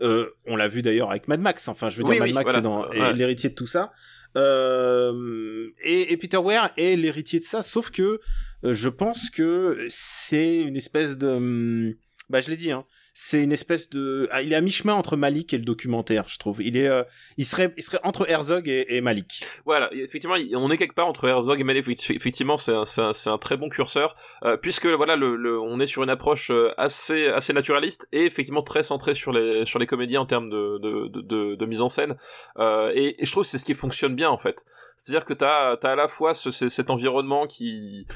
Euh, 0.02 0.30
on 0.48 0.56
l'a 0.56 0.68
vu 0.70 0.82
d'ailleurs 0.82 1.12
avec 1.12 1.28
Mad 1.28 1.42
Max. 1.42 1.68
Enfin, 1.68 1.90
je 1.90 1.98
veux 1.98 2.04
Oui, 2.06 2.16
dire, 2.16 2.26
Mad 2.26 2.34
Max 2.34 2.52
voilà. 2.54 2.60
est 2.60 2.62
dans 2.62 2.88
Ouais. 2.90 3.14
l'héritier 3.14 3.50
de 3.50 3.56
tout 3.56 3.68
ça. 3.68 3.92
Euh, 4.38 5.70
et, 5.84 6.12
et 6.14 6.18
Peter 6.18 6.38
Weir 6.38 6.72
est 6.78 6.96
l'héritier 6.96 7.40
de 7.40 7.46
ça, 7.46 7.62
sauf 7.62 7.92
que 7.92 8.20
euh, 8.64 8.74
je 8.74 8.90
pense 8.90 9.30
que 9.30 9.86
c'est 9.90 10.58
une 10.58 10.76
espèce 10.78 11.18
de, 11.18 11.28
hum, 11.28 11.94
bah 12.34 12.42
je 12.42 12.50
l'ai 12.50 12.58
dit, 12.58 12.72
hein, 12.72 12.84
c'est 13.14 13.44
une 13.44 13.52
espèce 13.52 13.92
de, 13.92 14.28
ah, 14.32 14.42
il 14.42 14.54
est 14.54 14.56
à 14.56 14.62
mi-chemin 14.62 14.96
entre 14.96 15.16
Malik 15.16 15.54
et 15.54 15.60
le 15.60 15.64
documentaire, 15.64 16.28
je 16.28 16.40
trouve. 16.40 16.64
Il 16.64 16.76
est, 16.78 16.88
euh, 16.88 17.04
il 17.38 17.46
serait, 17.46 17.72
il 17.78 17.84
serait 17.84 18.00
entre 18.04 18.28
Herzog 18.28 18.68
et, 18.68 19.02
Malik. 19.02 19.46
Voilà, 19.66 19.94
effectivement, 19.94 20.36
on 20.56 20.72
est 20.72 20.78
quelque 20.80 20.96
part 20.96 21.06
entre 21.06 21.28
Herzog 21.28 21.60
et 21.60 21.64
Malé. 21.64 21.82
Effectivement, 21.88 22.58
c'est 22.58 22.74
un, 22.74 22.86
un, 22.98 23.12
un 23.28 23.38
très 23.38 23.56
bon 23.56 23.70
curseur, 23.70 24.16
euh, 24.44 24.58
puisque 24.58 24.88
voilà, 24.88 25.16
le, 25.16 25.60
on 25.62 25.80
est 25.80 25.86
sur 25.86 26.02
une 26.02 26.10
approche 26.10 26.50
euh, 26.50 26.72
assez, 26.78 27.28
assez 27.28 27.54
naturaliste 27.54 28.08
et 28.12 28.26
effectivement 28.26 28.64
très 28.64 28.82
centrée 28.82 29.14
sur 29.14 29.32
les, 29.32 29.68
sur 29.68 29.78
les 29.78 29.86
comédiens 29.86 30.22
en 30.22 30.26
termes 30.26 30.50
de, 30.50 30.80
de, 30.80 31.56
de, 31.56 31.66
mise 31.68 31.82
en 31.82 31.90
scène. 31.90 32.16
Euh, 32.58 32.92
et, 32.96 33.16
je 33.24 33.32
trouve 33.32 33.44
que 33.44 33.50
c'est 33.50 33.60
ce 33.60 33.66
qui 33.66 33.76
fonctionne 33.76 34.16
bien 34.16 34.32
en 34.32 34.40
fait. 34.40 34.66
C'est-à-dire 34.98 35.26
que 35.26 35.36
t'as, 35.36 35.78
t'as 35.78 35.92
à 35.92 35.96
la 35.96 36.08
fois 36.08 36.34
ce, 36.34 36.50
ce- 36.50 36.70
cet 36.70 36.90
environnement 36.90 37.46
qui, 37.46 38.08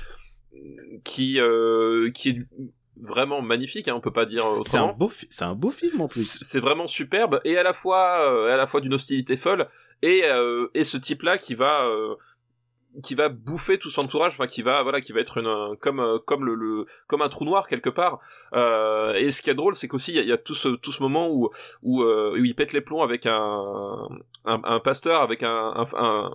qui, 1.04 1.40
qui 2.16 2.30
est 2.30 2.40
vraiment 3.02 3.42
magnifique, 3.42 3.88
hein, 3.88 3.94
on 3.96 4.02
peut 4.02 4.12
pas 4.12 4.26
dire 4.26 4.44
C'est 4.64 4.78
un 4.78 4.84
autrement. 4.84 4.94
beau, 4.94 5.12
c'est 5.30 5.46
un 5.46 5.56
beau 5.56 5.72
film 5.72 6.02
en 6.02 6.08
plus. 6.08 6.24
C'est 6.24 6.44
c'est 6.44 6.60
vraiment 6.60 6.88
superbe 6.88 7.40
et 7.44 7.58
à 7.58 7.64
la 7.64 7.74
fois 7.74 8.22
euh, 8.32 8.54
à 8.54 8.58
la 8.58 8.68
fois 8.68 8.82
d'une 8.82 8.94
hostilité 8.94 9.38
folle 9.38 9.68
et 10.02 10.24
euh, 10.26 10.68
et 10.74 10.84
ce 10.84 10.98
type 10.98 11.24
là 11.24 11.38
qui 11.38 11.56
va 11.56 11.86
euh, 11.86 12.16
qui 13.04 13.16
va 13.16 13.30
bouffer 13.30 13.78
tout 13.78 13.90
son 13.90 14.04
entourage 14.04 14.34
enfin 14.34 14.48
qui 14.48 14.62
va 14.62 14.82
voilà 14.84 15.02
qui 15.02 15.12
va 15.14 15.20
être 15.20 15.38
une 15.38 15.48
un- 15.48 15.76
comme 15.80 16.00
euh, 16.00 16.18
comme 16.20 16.46
le, 16.46 16.56
le 16.56 16.86
comme 17.08 17.22
un 17.22 17.30
trou 17.30 17.46
noir 17.46 17.68
quelque 17.68 17.90
part 17.90 18.20
euh, 18.54 19.14
et 19.14 19.32
ce 19.32 19.42
qui 19.42 19.50
est 19.50 19.54
drôle 19.56 19.76
c'est 19.76 19.88
qu'aussi 19.88 20.12
il 20.12 20.16
y 20.16 20.20
a, 20.20 20.22
il 20.24 20.28
y 20.30 20.32
a 20.34 20.38
tout 20.38 20.56
ce 20.56 20.70
tout 20.70 20.92
ce 20.92 21.02
moment 21.04 21.30
où 21.30 21.50
où, 21.84 22.02
euh, 22.04 22.32
où 22.40 22.44
il 22.46 22.56
pète 22.56 22.74
les 22.74 22.82
plombs 22.82 23.02
avec 23.04 23.26
un 23.26 23.64
un, 24.46 24.62
un 24.64 24.80
pasteur 24.80 25.22
avec 25.22 25.44
un 25.44 25.74
un, 25.76 25.86
un, 25.98 26.32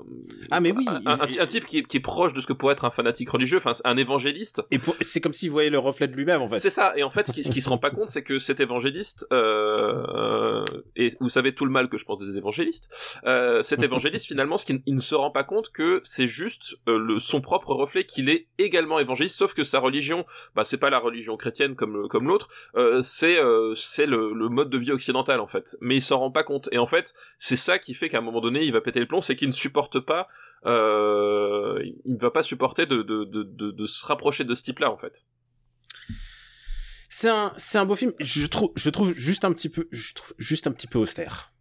Ah 0.51 0.61
mais 0.61 0.72
oui. 0.72 0.87
un, 1.07 1.46
type 1.46 1.64
qui 1.66 1.79
est, 1.79 1.83
qui 1.83 1.96
est 1.96 2.01
proche 2.01 2.33
de 2.35 2.40
ce 2.40 2.46
que 2.46 2.53
pourrait 2.53 2.75
être 2.75 2.85
un 2.85 2.90
fanatique 2.90 3.31
religieux 3.31 3.57
enfin 3.59 3.72
un 3.85 3.96
évangéliste 3.96 4.62
Et 4.70 4.79
c'est 5.01 5.20
comme 5.20 5.33
s'il 5.33 5.51
voyait 5.51 5.70
le 5.70 5.79
reflet 5.79 6.09
de 6.09 6.14
lui-même 6.14 6.42
en 6.42 6.48
fait. 6.48 6.59
c'est 6.59 6.70
ça. 6.70 6.92
Et 6.96 7.03
en 7.03 7.11
fait, 7.11 7.27
ce 7.29 7.33
qui, 7.33 7.42
ce 7.44 7.51
qui 7.51 7.61
se 7.61 7.68
rend 7.68 7.79
pas 7.79 7.90
compte, 7.90 8.09
c'est 8.09 8.22
que 8.22 8.38
cet 8.38 8.61
évangéliste, 8.61 9.27
euh, 9.33 10.64
et 10.96 11.12
vous 11.20 11.29
savez 11.29 11.55
tout 11.55 11.64
le 11.64 11.70
mal 11.70 11.88
que 11.88 11.98
je 11.98 12.05
pense 12.05 12.18
des 12.18 12.37
évangélistes, 12.37 12.88
euh, 13.25 13.62
cet 13.62 13.83
évangéliste 13.88 14.27
finalement, 14.27 14.59
ce 14.59 14.66
qu'il 14.66 14.83
il 14.87 14.94
ne 14.94 15.01
se 15.01 15.14
rend 15.14 15.31
pas 15.31 15.44
compte 15.44 15.70
que 15.70 16.01
c'est 16.05 16.27
juste 16.27 16.52
euh, 16.88 16.99
le, 16.99 17.19
son 17.21 17.41
propre 17.41 17.75
reflet 17.75 18.05
qu'il 18.05 18.29
est 18.29 18.49
également 18.59 18.99
évangéliste, 18.99 19.37
sauf 19.37 19.55
que 19.55 19.65
sa 19.65 19.79
religion, 19.81 20.25
bah 20.55 20.65
c'est 20.65 20.79
pas 20.79 20.91
la 20.91 20.99
religion 20.99 21.37
chrétienne 21.37 21.75
comme 21.77 21.95
le- 21.97 22.09
comme 22.09 22.27
l'autre, 22.29 22.49
euh, 22.77 23.03
c'est 23.03 23.38
euh, 23.38 23.75
c'est 23.75 24.07
le, 24.07 24.33
le 24.33 24.49
mode 24.49 24.71
de 24.71 24.79
vie 24.79 24.93
occidental 24.93 25.41
en 25.41 25.47
fait. 25.47 25.77
Mais 25.81 25.97
il 25.97 26.03
s'en 26.03 26.19
rend 26.19 26.31
pas 26.31 26.45
compte. 26.45 26.69
Et 26.73 26.79
en 26.79 26.87
fait, 26.87 27.15
c'est 27.38 27.57
ça 27.57 27.79
qui 27.79 27.95
fait 27.95 28.09
qu'à 28.09 28.19
un 28.19 28.23
moment 28.23 28.41
donné, 28.41 28.62
il 28.65 28.73
va 28.73 28.81
péter 28.81 29.01
le 29.01 29.07
plomb, 29.07 29.21
c'est 29.21 29.37
qu'il 29.37 29.49
ne 29.49 29.53
supporte 29.53 30.01
pas, 30.01 30.29
euh, 30.67 31.83
il 32.05 32.15
ne 32.15 32.19
va 32.21 32.31
pas 32.31 32.43
supporter 32.43 32.87
de 32.87 33.03
de, 33.03 33.25
de, 33.25 33.43
de, 33.43 33.71
de 33.71 33.87
se 33.87 34.05
rapprocher 34.07 34.45
de 34.45 34.55
ce 34.55 34.62
type-là 34.62 34.91
en 34.91 34.97
fait. 34.97 35.25
C'est 37.09 37.29
un, 37.29 37.53
c'est 37.59 37.79
un 37.79 37.85
beau 37.85 37.95
film. 37.95 38.12
Je 38.21 38.47
trouve, 38.47 38.73
je 38.75 38.88
trouve 38.91 39.12
juste 39.15 39.45
un 39.45 39.53
petit 39.53 39.69
peu, 39.69 39.87
je 39.93 40.15
trouve 40.15 40.35
juste 40.38 40.67
un 40.67 40.73
petit 40.73 40.87
peu 40.87 40.99
austère. 40.99 41.53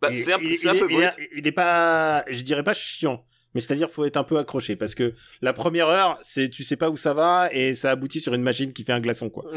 Bah, 0.00 0.12
c'est 0.12 0.32
un, 0.32 0.38
il- 0.40 0.54
c'est 0.54 0.68
un 0.68 0.74
il 0.74 0.80
peu 0.80 0.90
est- 0.90 0.94
il 0.94 1.00
est- 1.02 1.28
Il 1.36 1.46
est 1.46 1.52
pas, 1.52 2.24
je 2.28 2.42
dirais 2.42 2.64
pas 2.64 2.72
chiant, 2.74 3.24
mais 3.54 3.60
c'est-à-dire 3.60 3.90
faut 3.90 4.04
être 4.04 4.16
un 4.16 4.24
peu 4.24 4.38
accroché 4.38 4.76
parce 4.76 4.94
que 4.94 5.14
la 5.42 5.52
première 5.52 5.88
heure, 5.88 6.18
c'est 6.22 6.48
tu 6.48 6.64
sais 6.64 6.76
pas 6.76 6.90
où 6.90 6.96
ça 6.96 7.14
va 7.14 7.48
et 7.52 7.74
ça 7.74 7.90
aboutit 7.90 8.20
sur 8.20 8.34
une 8.34 8.42
machine 8.42 8.72
qui 8.72 8.84
fait 8.84 8.92
un 8.92 9.00
glaçon 9.00 9.30
quoi. 9.30 9.44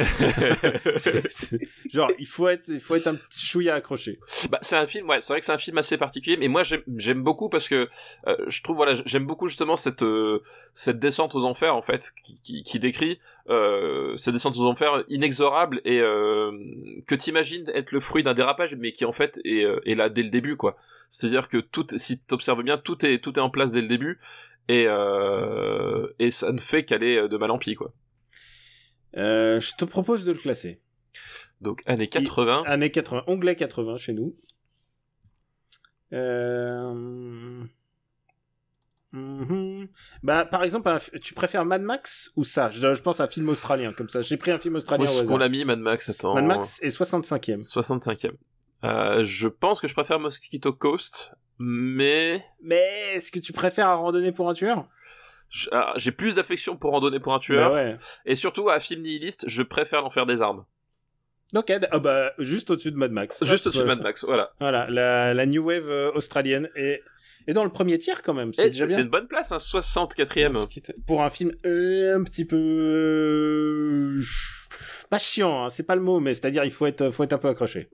Genre 1.91 2.11
il 2.19 2.27
faut 2.27 2.47
être, 2.47 2.69
il 2.69 2.79
faut 2.79 2.95
être 2.95 3.07
un 3.07 3.15
petit 3.15 3.45
chouïa 3.45 3.75
accroché. 3.75 4.19
Bah, 4.49 4.59
c'est 4.61 4.75
un 4.75 4.87
film, 4.87 5.09
ouais, 5.09 5.21
c'est 5.21 5.33
vrai 5.33 5.39
que 5.39 5.45
c'est 5.45 5.51
un 5.51 5.57
film 5.57 5.77
assez 5.77 5.97
particulier, 5.97 6.37
mais 6.37 6.47
moi 6.47 6.63
j'aime, 6.63 6.83
j'aime 6.97 7.23
beaucoup 7.23 7.49
parce 7.49 7.67
que 7.67 7.87
euh, 8.27 8.37
je 8.47 8.61
trouve, 8.61 8.77
voilà, 8.77 8.93
j'aime 9.05 9.25
beaucoup 9.25 9.47
justement 9.47 9.75
cette 9.75 10.03
euh, 10.03 10.41
cette 10.73 10.99
descente 10.99 11.35
aux 11.35 11.45
enfers 11.45 11.75
en 11.75 11.81
fait, 11.81 12.11
qui, 12.23 12.39
qui, 12.41 12.63
qui 12.63 12.79
décrit 12.79 13.19
euh, 13.49 14.15
cette 14.15 14.33
descente 14.33 14.57
aux 14.57 14.65
enfers 14.65 15.03
inexorable 15.07 15.81
et 15.85 15.99
euh, 15.99 16.51
que 17.07 17.15
t'imagines 17.15 17.69
être 17.73 17.91
le 17.91 17.99
fruit 17.99 18.23
d'un 18.23 18.33
dérapage, 18.33 18.75
mais 18.75 18.91
qui 18.91 19.05
en 19.05 19.11
fait 19.11 19.39
est, 19.43 19.63
euh, 19.63 19.79
est 19.85 19.95
là 19.95 20.09
dès 20.09 20.23
le 20.23 20.29
début, 20.29 20.55
quoi. 20.55 20.77
C'est-à-dire 21.09 21.49
que 21.49 21.57
tout, 21.57 21.85
si 21.95 22.19
t'observes 22.19 22.63
bien, 22.63 22.77
tout 22.77 23.05
est 23.05 23.19
tout 23.19 23.37
est 23.37 23.41
en 23.41 23.49
place 23.49 23.71
dès 23.71 23.81
le 23.83 23.89
début 23.89 24.19
et 24.67 24.85
euh, 24.87 26.07
et 26.19 26.31
ça 26.31 26.51
ne 26.51 26.59
fait 26.59 26.83
qu'aller 26.83 27.27
de 27.27 27.37
mal 27.37 27.51
en 27.51 27.57
pis, 27.57 27.75
quoi. 27.75 27.93
Euh, 29.17 29.59
je 29.59 29.73
te 29.77 29.85
propose 29.85 30.25
de 30.25 30.31
le 30.31 30.37
classer. 30.37 30.81
Donc 31.61 31.81
années 31.85 32.09
80. 32.09 32.63
Année 32.65 32.91
80, 32.91 33.23
onglet 33.27 33.55
80 33.55 33.97
chez 33.97 34.13
nous. 34.13 34.35
Euh... 36.13 37.63
mhm. 39.11 39.87
Bah, 40.23 40.45
par 40.45 40.63
exemple, 40.63 40.91
tu 41.21 41.33
préfères 41.33 41.65
Mad 41.65 41.81
Max 41.81 42.31
ou 42.35 42.43
ça? 42.43 42.69
Je, 42.69 42.93
je 42.93 43.01
pense 43.01 43.19
à 43.19 43.25
un 43.25 43.27
film 43.27 43.49
australien, 43.49 43.93
comme 43.93 44.09
ça. 44.09 44.21
J'ai 44.21 44.37
pris 44.37 44.51
un 44.51 44.59
film 44.59 44.75
australien 44.75 45.05
au 45.05 45.07
est-ce 45.07 45.19
qu'on 45.19 45.25
hasard. 45.25 45.37
l'a 45.39 45.49
mis, 45.49 45.65
Mad 45.65 45.79
Max 45.79 46.09
Attends. 46.09 46.35
Mad 46.35 46.45
Max 46.45 46.81
est 46.81 46.95
65e. 46.95 47.63
65e. 47.67 48.31
Euh, 48.83 49.23
je 49.23 49.47
pense 49.47 49.79
que 49.79 49.87
je 49.87 49.93
préfère 49.93 50.19
Mosquito 50.19 50.73
Coast, 50.73 51.35
mais 51.59 52.43
Mais 52.61 53.13
est-ce 53.15 53.31
que 53.31 53.39
tu 53.39 53.53
préfères 53.53 53.87
à 53.87 53.95
randonner 53.95 54.31
pour 54.31 54.49
un 54.49 54.53
tueur? 54.53 54.87
ah, 55.71 55.93
j'ai 55.97 56.11
plus 56.11 56.35
d'affection 56.35 56.77
pour 56.77 56.91
randonner 56.91 57.19
pour 57.19 57.33
un 57.33 57.39
tueur. 57.39 57.69
Bah 57.69 57.75
ouais. 57.75 57.95
Et 58.25 58.35
surtout, 58.35 58.69
à 58.69 58.79
film 58.79 59.01
nihiliste, 59.01 59.45
je 59.47 59.61
préfère 59.61 60.01
l'enfer 60.01 60.25
des 60.25 60.41
armes. 60.41 60.65
Ok, 61.55 61.71
ah 61.91 61.99
bah, 61.99 62.33
juste 62.39 62.71
au-dessus 62.71 62.91
de 62.91 62.97
Mad 62.97 63.11
Max. 63.11 63.43
Juste 63.45 63.67
au-dessus 63.67 63.83
de 63.83 63.87
Mad 63.87 64.01
Max, 64.01 64.23
voilà. 64.25 64.51
Voilà, 64.59 64.89
la, 64.89 65.35
la 65.35 65.45
New 65.45 65.63
Wave 65.63 65.87
euh, 65.87 66.11
australienne 66.13 66.67
est, 66.75 67.01
est 67.45 67.53
dans 67.53 67.63
le 67.63 67.69
premier 67.69 67.99
tiers 67.99 68.23
quand 68.23 68.33
même. 68.33 68.49
Et 68.57 68.71
C'est 68.71 68.89
c'est 68.89 69.01
une 69.01 69.09
bonne 69.09 69.27
place, 69.27 69.51
hein, 69.51 69.57
64ème. 69.57 70.67
Pour 71.05 71.21
un 71.21 71.29
film 71.29 71.51
euh, 71.67 72.17
un 72.17 72.23
petit 72.23 72.45
peu 72.45 72.57
euh, 72.57 74.21
pas 75.11 75.19
chiant, 75.19 75.65
hein, 75.65 75.69
c'est 75.69 75.83
pas 75.83 75.95
le 75.95 76.01
mot, 76.01 76.19
mais 76.19 76.33
c'est-à-dire 76.33 76.63
il 76.63 76.71
faut 76.71 76.87
être 76.87 77.11
faut 77.11 77.23
être 77.23 77.33
un 77.33 77.37
peu 77.37 77.49
accroché. 77.49 77.89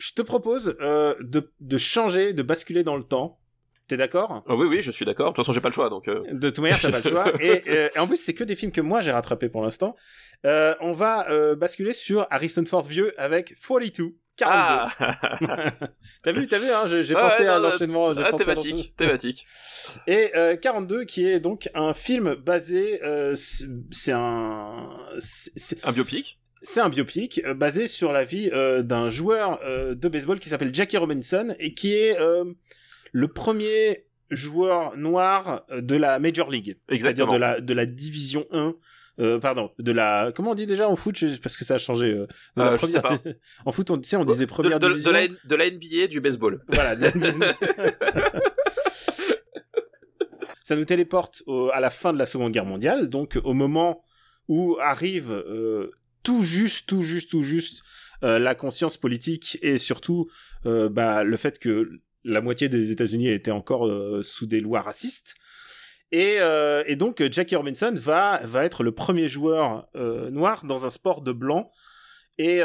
Je 0.00 0.12
te 0.12 0.22
propose 0.22 0.76
euh, 0.80 1.14
de, 1.20 1.52
de 1.60 1.78
changer, 1.78 2.32
de 2.32 2.42
basculer 2.42 2.82
dans 2.84 2.96
le 2.96 3.04
temps. 3.04 3.38
T'es 3.86 3.96
d'accord? 3.98 4.42
Ah 4.48 4.54
oui, 4.56 4.66
oui, 4.66 4.80
je 4.80 4.90
suis 4.90 5.04
d'accord. 5.04 5.26
De 5.26 5.30
toute 5.34 5.44
façon, 5.44 5.52
j'ai 5.52 5.60
pas 5.60 5.68
le 5.68 5.74
choix, 5.74 5.90
donc. 5.90 6.08
euh, 6.08 6.22
De 6.32 6.48
toute 6.48 6.60
manière, 6.60 6.80
t'as 6.80 6.90
pas 6.90 7.00
le 7.00 7.10
choix. 7.10 7.32
Et, 7.42 7.60
euh, 7.68 7.88
et 7.94 7.98
en 7.98 8.06
plus, 8.06 8.16
c'est 8.16 8.32
que 8.32 8.42
des 8.44 8.56
films 8.56 8.72
que 8.72 8.80
moi 8.80 9.02
j'ai 9.02 9.12
rattrapés 9.12 9.50
pour 9.50 9.62
l'instant. 9.62 9.94
Euh, 10.46 10.74
on 10.80 10.92
va 10.92 11.28
euh, 11.30 11.54
basculer 11.54 11.92
sur 11.92 12.26
Harrison 12.30 12.64
Ford 12.64 12.82
vieux 12.82 13.12
avec 13.20 13.54
42. 13.68 14.14
42. 14.36 14.44
Ah, 14.46 14.88
T'as 16.22 16.32
vu, 16.32 16.48
t'as 16.48 16.58
vu, 16.58 16.68
hein, 16.70 16.86
j'ai 16.86 17.14
Ouais, 17.14 17.20
pensé 17.20 17.42
ouais, 17.42 17.48
à 17.48 17.58
non, 17.60 17.68
l'enchaînement. 17.68 18.06
ah, 18.08 18.10
à 18.10 18.14
l'enchaînement. 18.14 18.36
thématique, 18.38 18.96
thématique. 18.96 19.46
Et 20.08 20.32
euh, 20.34 20.56
42 20.56 21.04
qui 21.04 21.26
est 21.28 21.38
donc 21.38 21.68
un 21.74 21.92
film 21.92 22.34
basé, 22.34 23.00
euh, 23.04 23.34
c'est 23.36 24.12
un, 24.12 24.88
c'est 25.18 25.84
Un 25.84 25.92
biopic? 25.92 26.40
C'est 26.64 26.80
un 26.80 26.88
biopic 26.88 27.40
euh, 27.44 27.54
basé 27.54 27.86
sur 27.86 28.10
la 28.12 28.24
vie 28.24 28.50
euh, 28.52 28.82
d'un 28.82 29.08
joueur 29.10 29.60
euh, 29.64 29.94
de 29.94 30.08
baseball 30.08 30.40
qui 30.40 30.48
s'appelle 30.48 30.74
Jackie 30.74 30.96
Robinson 30.96 31.54
et 31.60 31.72
qui 31.74 31.94
est 31.94 32.16
le 33.12 33.28
premier 33.28 34.06
joueur 34.30 34.96
noir 34.96 35.64
de 35.70 35.94
la 35.94 36.18
Major 36.18 36.50
League, 36.50 36.76
c'est-à-dire 36.88 37.28
de 37.28 37.36
la 37.36 37.60
de 37.60 37.72
la 37.74 37.86
division 37.86 38.44
1. 38.50 38.74
Euh, 39.20 39.38
pardon, 39.38 39.70
de 39.78 39.92
la 39.92 40.32
comment 40.34 40.50
on 40.50 40.54
dit 40.56 40.66
déjà 40.66 40.88
en 40.88 40.96
foot? 40.96 41.22
Parce 41.40 41.56
que 41.56 41.64
ça 41.64 41.74
a 41.74 41.78
changé. 41.78 42.06
euh, 42.08 42.26
de 42.56 42.62
Euh, 42.62 42.76
première- 42.76 43.02
en 43.64 43.70
foot 43.70 43.88
on, 43.92 43.96
disait 43.96 44.16
première 44.48 44.80
de- 44.80 44.88
de 44.88 44.92
division. 44.94 45.12
la, 45.12 45.28
de 45.28 45.54
la 45.54 45.70
NBA 45.70 46.08
du 46.08 46.20
baseball. 46.20 46.64
Voilà. 46.68 46.96
ça 50.62 50.74
nous 50.76 50.84
téléporte 50.84 51.42
au- 51.46 51.70
à 51.72 51.78
la 51.80 51.90
fin 51.90 52.12
de 52.12 52.18
la 52.18 52.26
Seconde 52.26 52.52
Guerre 52.52 52.64
mondiale, 52.64 53.08
donc 53.08 53.38
au 53.44 53.52
moment 53.54 54.02
où 54.48 54.76
arrive 54.80 55.30
tout 56.24 56.42
juste, 56.42 56.88
tout 56.88 57.02
juste, 57.02 57.30
tout 57.30 57.42
juste 57.44 57.82
euh, 58.24 58.38
la 58.40 58.54
conscience 58.54 58.96
politique 58.96 59.58
et 59.62 59.78
surtout 59.78 60.28
euh, 60.66 60.88
bah, 60.88 61.22
le 61.24 61.36
fait 61.36 61.58
que 61.58 61.90
la 62.24 62.40
moitié 62.40 62.68
des 62.68 62.90
États-Unis 62.90 63.28
étaient 63.28 63.50
encore 63.50 63.86
euh, 63.86 64.22
sous 64.22 64.46
des 64.46 64.58
lois 64.60 64.80
racistes. 64.80 65.34
Et, 66.10 66.36
et 66.86 66.94
donc 66.94 67.20
Jackie 67.32 67.56
Robinson 67.56 67.92
va 67.96 68.40
va 68.44 68.64
être 68.64 68.84
le 68.84 68.92
premier 68.92 69.26
joueur 69.26 69.88
noir 70.30 70.64
dans 70.64 70.86
un 70.86 70.90
sport 70.90 71.22
de 71.22 71.32
blanc. 71.32 71.72
Et 72.38 72.60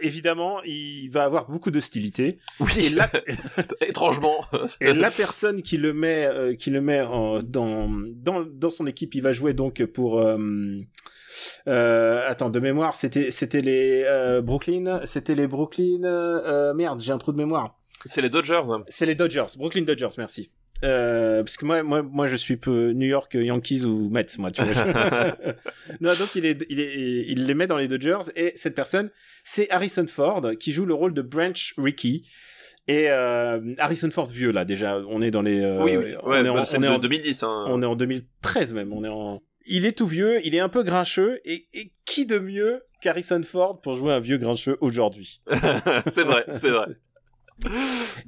évidemment, 0.00 0.60
il 0.64 1.08
va 1.08 1.22
avoir 1.22 1.48
beaucoup 1.48 1.70
d'hostilité. 1.70 2.40
Oui, 2.58 2.72
Et 2.78 2.88
là, 2.88 3.08
étrangement. 3.80 4.44
et 4.80 4.92
la 4.92 5.12
personne 5.12 5.62
qui 5.62 5.76
le 5.76 5.92
met, 5.92 6.56
qui 6.58 6.70
le 6.70 6.80
met 6.80 7.00
en- 7.02 7.40
dans, 7.44 7.88
dans, 7.88 8.44
dans 8.44 8.70
son 8.70 8.88
équipe, 8.88 9.14
il 9.14 9.22
va 9.22 9.30
jouer 9.32 9.52
donc 9.54 9.84
pour. 9.84 10.20
Euh, 11.68 12.22
attends, 12.28 12.50
de 12.50 12.60
mémoire, 12.60 12.94
c'était 12.96 13.30
c'était 13.30 13.60
les 13.60 14.02
euh, 14.06 14.40
Brooklyn, 14.42 15.00
c'était 15.04 15.34
les 15.34 15.46
Brooklyn. 15.46 16.04
euh, 16.04 16.74
merde, 16.74 17.00
j'ai 17.00 17.12
un 17.12 17.18
trou 17.18 17.32
de 17.32 17.36
mémoire. 17.36 17.76
C'est 18.04 18.22
les 18.22 18.30
Dodgers. 18.30 18.62
C'est 18.88 19.06
les 19.06 19.14
Dodgers, 19.14 19.46
Brooklyn 19.58 19.82
Dodgers, 19.82 20.08
merci. 20.18 20.50
Euh, 20.82 21.42
parce 21.42 21.58
que 21.58 21.66
moi, 21.66 21.82
moi, 21.82 22.02
moi, 22.02 22.26
je 22.26 22.36
suis 22.36 22.56
peu 22.56 22.92
New 22.92 23.06
York 23.06 23.34
Yankees 23.34 23.84
ou 23.84 24.08
Mets, 24.08 24.24
moi, 24.38 24.50
tu 24.50 24.62
vois. 24.62 24.84
non, 26.00 26.14
donc 26.14 26.34
il 26.34 26.46
est, 26.46 26.64
il 26.70 26.80
est, 26.80 27.24
il 27.28 27.46
les 27.46 27.52
met 27.54 27.66
dans 27.66 27.76
les 27.76 27.86
Dodgers 27.88 28.20
et 28.34 28.52
cette 28.56 28.74
personne, 28.74 29.10
c'est 29.44 29.70
Harrison 29.70 30.06
Ford 30.06 30.42
qui 30.58 30.72
joue 30.72 30.86
le 30.86 30.94
rôle 30.94 31.12
de 31.12 31.20
Branch 31.22 31.74
Rickey. 31.76 32.22
Et 32.88 33.10
euh, 33.10 33.60
Harrison 33.76 34.10
Ford 34.10 34.26
vieux 34.26 34.50
là 34.52 34.64
déjà, 34.64 34.98
on 35.06 35.20
est 35.20 35.30
dans 35.30 35.42
les. 35.42 35.60
euh, 35.60 35.82
oui, 35.84 35.96
oui. 35.98 36.14
on 36.22 36.32
est 36.44 36.48
en- 36.48 36.54
bah, 36.54 36.64
c'est 36.64 36.78
on 36.78 36.82
est 36.82 36.86
de 36.88 36.92
en- 36.92 36.98
2010. 36.98 37.42
Hein. 37.42 37.64
on 37.68 37.82
est 37.82 37.86
en 37.86 37.94
2013 37.94 38.72
même. 38.72 38.92
On 38.94 39.04
est 39.04 39.08
en. 39.08 39.42
Il 39.66 39.84
est 39.84 39.92
tout 39.92 40.06
vieux, 40.06 40.44
il 40.44 40.54
est 40.54 40.60
un 40.60 40.68
peu 40.68 40.82
grincheux 40.82 41.40
et, 41.44 41.68
et 41.72 41.92
qui 42.04 42.26
de 42.26 42.38
mieux 42.38 42.82
qu'Harrison 43.00 43.42
Ford 43.42 43.80
pour 43.80 43.94
jouer 43.94 44.12
un 44.12 44.20
vieux 44.20 44.38
grincheux 44.38 44.76
aujourd'hui? 44.80 45.42
C'est 46.06 46.24
vrai, 46.24 46.44
c'est 46.50 46.70
vrai. 46.70 46.96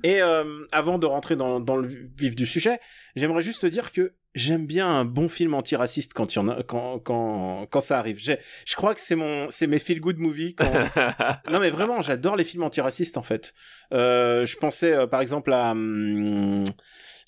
Et 0.02 0.20
euh, 0.20 0.66
avant 0.72 0.98
de 0.98 1.06
rentrer 1.06 1.36
dans, 1.36 1.60
dans 1.60 1.76
le 1.76 1.88
vif 1.88 2.36
du 2.36 2.46
sujet, 2.46 2.78
j'aimerais 3.16 3.42
juste 3.42 3.62
te 3.62 3.66
dire 3.66 3.92
que 3.92 4.14
j'aime 4.34 4.66
bien 4.66 4.88
un 4.88 5.04
bon 5.04 5.28
film 5.28 5.54
antiraciste 5.54 6.12
quand 6.14 6.34
il 6.34 6.36
y 6.36 6.38
en 6.40 6.48
a, 6.48 6.62
quand 6.62 6.98
quand 6.98 7.66
quand 7.70 7.80
ça 7.80 7.98
arrive. 7.98 8.18
Je 8.20 8.76
crois 8.76 8.94
que 8.94 9.00
c'est 9.00 9.14
mon 9.14 9.50
c'est 9.50 9.66
mes 9.66 9.78
feel 9.78 10.00
good 10.00 10.18
movies. 10.18 10.54
Quand... 10.54 10.70
non 11.50 11.60
mais 11.60 11.70
vraiment, 11.70 12.00
j'adore 12.00 12.36
les 12.36 12.44
films 12.44 12.62
antiracistes 12.62 13.16
en 13.16 13.22
fait. 13.22 13.54
Euh, 13.92 14.44
je 14.44 14.56
pensais 14.56 14.92
euh, 14.92 15.06
par 15.06 15.20
exemple 15.20 15.52
à 15.52 15.70
hum, 15.70 16.64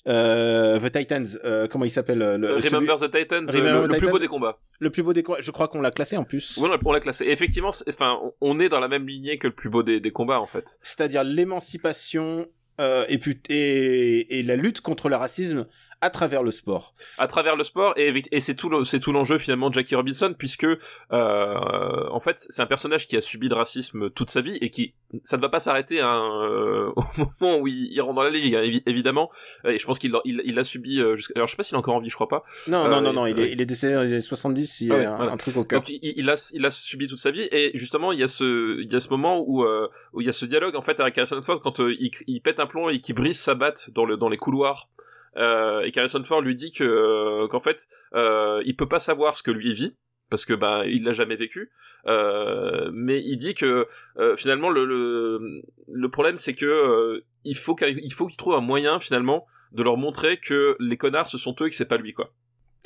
euh, 0.07 0.79
The 0.79 0.91
Titans. 0.91 1.25
euh, 1.43 1.67
comment 1.67 1.85
il 1.85 1.89
s'appelle 1.89 2.21
euh, 2.21 2.37
le, 2.37 2.59
celui- 2.61 2.75
Remember 2.75 2.95
the 2.99 3.11
Titans, 3.11 3.45
Remember 3.47 3.81
le, 3.81 3.87
the 3.87 3.91
le 3.93 3.97
plus 3.97 4.09
beau 4.11 4.19
des 4.19 4.27
combats. 4.27 4.57
le 4.79 4.89
plus 4.89 5.03
beau 5.03 5.13
des 5.13 5.23
combats. 5.23 5.41
Je 5.41 5.51
crois 5.51 5.67
qu'on 5.67 5.81
l'a 5.81 5.91
classé 5.91 6.17
en 6.17 6.23
plus. 6.23 6.57
Oui, 6.61 6.69
on 6.85 6.91
l'a- 6.91 6.99
classé. 6.99 7.25
Et 7.25 7.31
effectivement, 7.31 7.71
enfin, 7.87 8.19
on- 8.41 8.59
est 8.59 8.69
dans 8.69 8.79
la 8.79 8.87
même 8.87 9.07
lignée 9.07 9.37
que 9.37 9.47
le 9.47 9.53
plus 9.53 9.69
beau 9.69 9.83
des, 9.83 9.99
des 9.99 10.11
combats, 10.11 10.39
en 10.39 10.45
fait. 10.47 10.77
c'est-à-dire 10.83 11.23
l'émancipation 11.23 12.47
euh, 12.81 13.05
et, 13.07 13.19
et, 13.49 14.39
et 14.39 14.43
la 14.43 14.55
lutte 14.55 14.81
contre 14.81 15.07
le 15.09 15.15
racisme 15.15 15.65
à 16.05 16.09
travers 16.09 16.43
le 16.43 16.51
sport. 16.51 16.93
à 17.17 17.27
travers 17.27 17.55
le 17.55 17.63
sport 17.63 17.93
et, 17.97 18.39
c'est 18.39 18.55
tout 18.55 18.69
c'est 18.85 18.99
tout 18.99 19.11
l'enjeu 19.11 19.37
finalement 19.37 19.69
de 19.69 19.75
Jackie 19.75 19.95
Robinson 19.95 20.33
puisque 20.37 20.65
euh, 20.65 22.09
en 22.11 22.19
fait 22.19 22.35
c'est 22.37 22.61
un 22.61 22.65
personnage 22.65 23.07
qui 23.07 23.15
a 23.17 23.21
subi 23.21 23.47
le 23.49 23.55
racisme 23.55 24.09
toute 24.09 24.29
sa 24.29 24.41
vie 24.41 24.57
et 24.61 24.69
qui 24.69 24.93
ça 25.23 25.37
ne 25.37 25.41
va 25.41 25.49
pas 25.49 25.59
s'arrêter 25.59 26.01
hein, 26.01 26.21
euh, 26.43 26.91
au 26.95 27.03
moment 27.39 27.57
où 27.59 27.67
il, 27.67 27.91
il 27.91 28.01
rentre 28.01 28.15
dans 28.15 28.23
la 28.23 28.29
ligue 28.29 28.55
hein, 28.55 28.61
évi- 28.61 28.83
évidemment 28.85 29.29
et 29.67 29.79
je 29.79 29.85
pense 29.85 29.99
qu'il 29.99 30.11
l'a- 30.11 30.21
il, 30.25 30.41
il 30.45 30.55
l'a 30.55 30.63
subi 30.63 30.99
euh, 30.99 31.15
jusqu'à- 31.15 31.33
alors 31.37 31.47
je 31.47 31.51
sais 31.51 31.57
pas 31.57 31.63
s'il 31.63 31.75
est 31.75 31.79
encore 31.79 31.95
en 31.95 31.99
vie 32.01 32.09
je 32.09 32.15
crois 32.15 32.27
pas 32.27 32.43
Non, 32.67 32.85
Euh, 32.85 32.89
non, 32.89 33.01
non, 33.01 33.13
non, 33.13 33.25
il, 33.25 33.35
ouais. 33.35 33.49
est, 33.49 33.51
il 33.53 33.61
est 33.61 33.65
décédé 33.65 33.93
dans 33.95 34.01
les 34.03 34.11
années 34.11 34.21
70, 34.21 34.81
il 34.81 34.87
y 34.87 34.91
Ah 34.91 34.95
a 34.95 34.97
ouais, 34.97 35.05
un, 35.05 35.15
voilà. 35.17 35.31
un 35.31 35.37
truc 35.37 35.57
au 35.57 35.63
cœur. 35.63 35.79
donc 35.81 35.89
il, 35.89 36.29
a 36.29 36.35
il 36.53 36.65
a 36.65 36.71
subi 36.71 37.07
toute 37.07 37.19
sa 37.19 37.31
vie 37.31 37.47
et 37.51 37.71
justement 37.75 38.11
il 38.11 38.19
y 38.19 38.23
a 38.23 38.27
ce 38.27 38.79
il 38.81 38.91
y 38.91 38.95
a 38.95 38.99
ce 38.99 39.09
moment 39.09 39.43
où 39.45 39.63
euh, 39.63 39.87
où 40.13 40.21
il 40.21 40.27
y 40.27 40.29
a 40.29 40.33
ce 40.33 40.45
dialogue 40.45 40.75
en 40.75 40.81
fait 40.81 40.99
avec 40.99 41.17
Harrison 41.17 41.41
Ford 41.41 41.59
quand 41.61 41.79
euh, 41.79 41.95
il, 41.99 42.11
il 42.27 42.41
pète 42.41 42.59
un 42.59 42.67
plomb 42.67 42.89
et 42.89 42.99
qu'il 42.99 43.15
brise 43.15 43.39
sa 43.39 43.55
batte 43.55 43.89
dans 43.91 44.05
le 44.05 44.17
dans 44.17 44.29
les 44.29 44.37
couloirs 44.37 44.89
euh, 44.99 45.03
et 45.37 45.91
qu'Harrison 45.91 46.23
Ford 46.23 46.41
lui 46.41 46.55
dit 46.55 46.71
que 46.71 46.83
euh, 46.83 47.47
qu'en 47.47 47.59
fait 47.59 47.87
euh, 48.13 48.61
il 48.65 48.75
peut 48.75 48.87
pas 48.87 48.99
savoir 48.99 49.35
ce 49.35 49.43
que 49.43 49.51
lui 49.51 49.73
vit 49.73 49.95
parce 50.29 50.45
que 50.45 50.53
bah 50.53 50.83
il 50.87 51.03
l'a 51.03 51.13
jamais 51.13 51.35
vécu 51.35 51.71
euh, 52.07 52.89
mais 52.93 53.21
il 53.23 53.37
dit 53.37 53.53
que 53.53 53.87
euh, 54.17 54.35
finalement 54.35 54.69
le, 54.69 54.85
le 54.85 55.61
le 55.87 56.09
problème 56.09 56.37
c'est 56.37 56.55
que 56.55 56.65
euh, 56.65 57.25
il 57.43 57.57
faut 57.57 57.75
qu'il 57.75 57.99
il 58.03 58.13
faut 58.13 58.27
qu'il 58.27 58.37
trouve 58.37 58.55
un 58.55 58.61
moyen 58.61 58.99
finalement 58.99 59.45
de 59.71 59.83
leur 59.83 59.97
montrer 59.97 60.37
que 60.37 60.75
les 60.79 60.97
connards 60.97 61.27
ce 61.27 61.37
sont 61.37 61.55
eux 61.61 61.67
et 61.67 61.69
que 61.69 61.75
c'est 61.75 61.85
pas 61.85 61.97
lui 61.97 62.13
quoi 62.13 62.33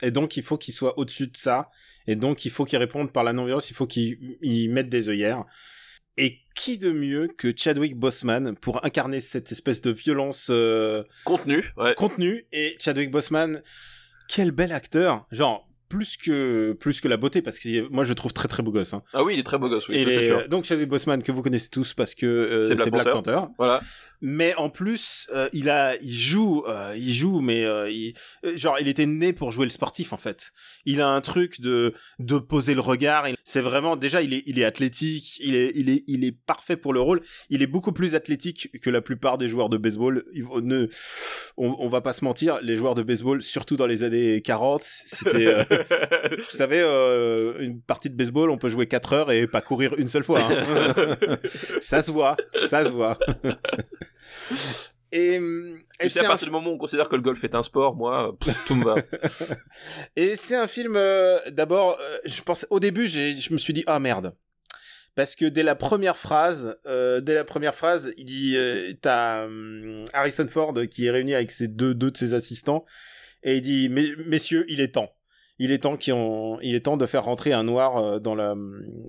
Et 0.02 0.12
donc, 0.12 0.38
il 0.38 0.44
faut 0.44 0.58
qu'il 0.58 0.74
soit 0.74 0.98
au-dessus 0.98 1.28
de 1.28 1.38
ça. 1.38 1.70
Et 2.08 2.16
donc, 2.16 2.46
il 2.46 2.52
faut 2.52 2.66
qu'il 2.66 2.80
réponde 2.80 3.12
par 3.12 3.24
la 3.24 3.34
non-violence, 3.34 3.70
il 3.70 3.76
faut 3.76 3.88
qu'il 3.88 4.38
il 4.42 4.70
mette 4.70 4.90
des 4.90 5.10
œillères. 5.10 5.44
Et 6.18 6.40
qui 6.60 6.78
de 6.78 6.92
mieux 6.92 7.30
que 7.30 7.54
Chadwick 7.56 7.96
Boseman 7.96 8.54
pour 8.54 8.84
incarner 8.84 9.22
cette 9.22 9.50
espèce 9.54 9.80
de 9.80 9.92
violence 9.92 10.48
euh, 10.50 11.06
contenu 11.24 11.64
ouais. 11.78 11.96
contenue 11.96 12.46
Et 12.52 12.76
Chadwick 12.82 13.12
Boseman, 13.12 13.64
quel 14.28 14.52
bel 14.52 14.74
acteur. 14.74 15.26
Genre, 15.32 15.69
plus 15.90 16.18
que, 16.18 16.74
plus 16.74 17.02
que 17.02 17.08
la 17.08 17.18
beauté, 17.18 17.42
parce 17.42 17.60
que 17.60 17.90
moi, 17.90 18.04
je 18.04 18.10
le 18.10 18.16
trouve 18.16 18.34
très 18.34 18.48
très 18.48 18.64
beau 18.64 18.72
gosse. 18.72 18.94
Hein. 18.94 19.04
ah 19.14 19.24
oui 19.24 19.34
il 19.34 19.40
est 19.40 19.44
très 19.44 19.58
beau 19.58 19.70
gosse 19.70 19.88
oui 19.90 20.06
c'est 20.08 20.28
sûr 20.28 20.48
Donc, 20.48 20.64
Chadwick 20.66 20.88
Boseman, 20.88 21.22
que 21.22 21.32
vous 21.32 21.42
connaissez 21.42 21.70
tous 21.70 21.94
parce 21.94 22.16
que 22.16 22.26
euh, 22.26 22.62
C'est 22.62 22.76
Black 22.76 22.92
Black, 22.92 23.04
Panther. 23.12 23.32
Panther. 23.32 23.52
voilà 23.58 23.82
mais 24.22 24.54
en 24.56 24.70
plus 24.70 25.28
euh, 25.34 25.48
il 25.54 25.70
a 25.70 25.96
il 26.02 26.18
joue 26.18 26.64
euh, 26.68 26.94
il 26.98 27.14
joue 27.14 27.40
mais 27.40 27.64
euh, 27.64 27.90
il, 27.90 28.14
euh, 28.46 28.56
genre 28.58 28.78
il 28.80 28.88
était 28.88 29.06
né 29.06 29.34
pour 29.34 29.52
jouer 29.52 29.66
le 29.66 29.70
sportif 29.72 30.12
en 30.14 30.18
fait 30.18 30.52
il 30.86 31.02
a 31.02 31.08
un 31.08 31.22
truc 31.22 31.62
de 31.62 31.94
de 32.20 32.38
poser 32.38 32.74
le 32.74 32.82
regard 32.82 33.28
c'est 33.44 33.62
vraiment 33.62 33.96
déjà 33.96 34.22
il 34.22 34.34
est 34.34 34.44
il 34.46 34.60
est 34.60 34.66
athlétique 34.66 35.40
il 35.40 35.56
est 35.56 35.72
il 35.76 35.90
est 35.90 36.04
il 36.08 36.26
est 36.26 36.32
parfait 36.34 36.76
pour 36.76 36.94
le 36.94 37.00
rôle 37.00 37.22
il 37.50 37.62
est 37.62 37.68
beaucoup 37.68 37.94
plus 37.94 38.16
athlétique 38.16 38.70
que 38.82 38.90
la 38.90 39.02
plupart 39.02 39.38
des 39.38 39.48
joueurs 39.48 39.70
de 39.70 39.78
baseball 39.78 40.26
on 40.52 40.62
ne 40.62 40.88
on, 41.58 41.76
on 41.80 41.88
va 41.90 42.02
pas 42.02 42.14
se 42.14 42.24
mentir 42.26 42.60
les 42.62 42.76
joueurs 42.76 42.96
de 42.96 43.04
baseball 43.04 43.42
surtout 43.42 43.78
dans 43.78 43.88
les 43.88 44.04
années 44.04 44.42
40 44.42 44.82
c'était 44.84 45.46
euh, 45.48 45.64
vous 46.38 46.44
savez 46.58 46.80
euh, 46.82 47.54
une 47.60 47.82
partie 47.82 48.10
de 48.10 48.16
baseball 48.16 48.50
on 48.50 48.58
peut 48.58 48.70
jouer 48.70 48.88
4 48.88 49.14
heures 49.14 49.32
et 49.32 49.48
pas 49.48 49.62
courir 49.62 49.94
une 49.98 50.08
seule 50.08 50.24
fois 50.24 50.42
hein. 50.42 51.16
ça 51.82 52.02
se 52.02 52.12
voit 52.12 52.36
ça 52.68 52.84
se 52.86 52.90
voit 52.90 53.18
et, 55.12 55.36
et 55.36 55.40
Tu 55.40 56.10
sais, 56.10 56.10
c'est 56.10 56.20
à 56.20 56.26
un 56.26 56.28
partir 56.30 56.48
du 56.48 56.52
moment 56.52 56.70
où 56.70 56.74
on 56.74 56.78
considère 56.78 57.10
que 57.10 57.16
le 57.16 57.22
golf 57.22 57.44
est 57.44 57.56
un 57.56 57.64
sport, 57.64 57.96
moi, 57.96 58.38
pff, 58.40 58.56
tout 58.68 58.76
me 58.76 58.86
va. 58.86 58.96
Et 60.16 60.36
c'est 60.36 60.56
un 60.56 60.68
film. 60.68 60.96
euh, 60.96 61.40
D'abord, 61.50 61.98
euh, 62.00 62.18
je 62.26 62.42
pense 62.44 62.68
au 62.70 62.80
début, 62.80 63.08
j'ai, 63.08 63.34
je 63.34 63.52
me 63.52 63.58
suis 63.58 63.74
dit 63.74 63.84
ah 63.88 64.00
merde, 64.00 64.36
parce 65.16 65.36
que 65.36 65.46
dès 65.46 65.64
la 65.64 65.74
première 65.74 66.16
phrase, 66.16 66.78
euh, 66.86 67.22
dès 67.22 67.34
la 67.34 67.44
première 67.44 67.74
phrase, 67.74 68.14
il 68.18 68.26
dit 68.26 68.56
euh, 68.56 68.94
t'as 69.02 69.46
hum, 69.46 70.04
Harrison 70.14 70.48
Ford 70.48 70.76
qui 70.92 71.08
est 71.08 71.12
réuni 71.12 71.34
avec 71.34 71.50
ses 71.50 71.68
deux 71.68 71.96
deux 71.96 72.12
de 72.12 72.18
ses 72.18 72.36
assistants 72.36 72.86
et 73.42 73.56
il 73.56 73.62
dit 73.62 73.90
messieurs, 73.90 74.66
il 74.68 74.80
est 74.80 74.90
temps. 74.94 75.12
Il 75.60 75.72
est 75.72 75.80
temps 75.80 75.98
qu'il 75.98 76.14
en- 76.14 76.58
il 76.62 76.74
est 76.74 76.80
temps 76.86 76.98
de 76.98 77.06
faire 77.06 77.24
rentrer 77.26 77.52
un 77.54 77.64
noir 77.64 77.98
euh, 77.98 78.20
dans 78.20 78.34
la 78.36 78.56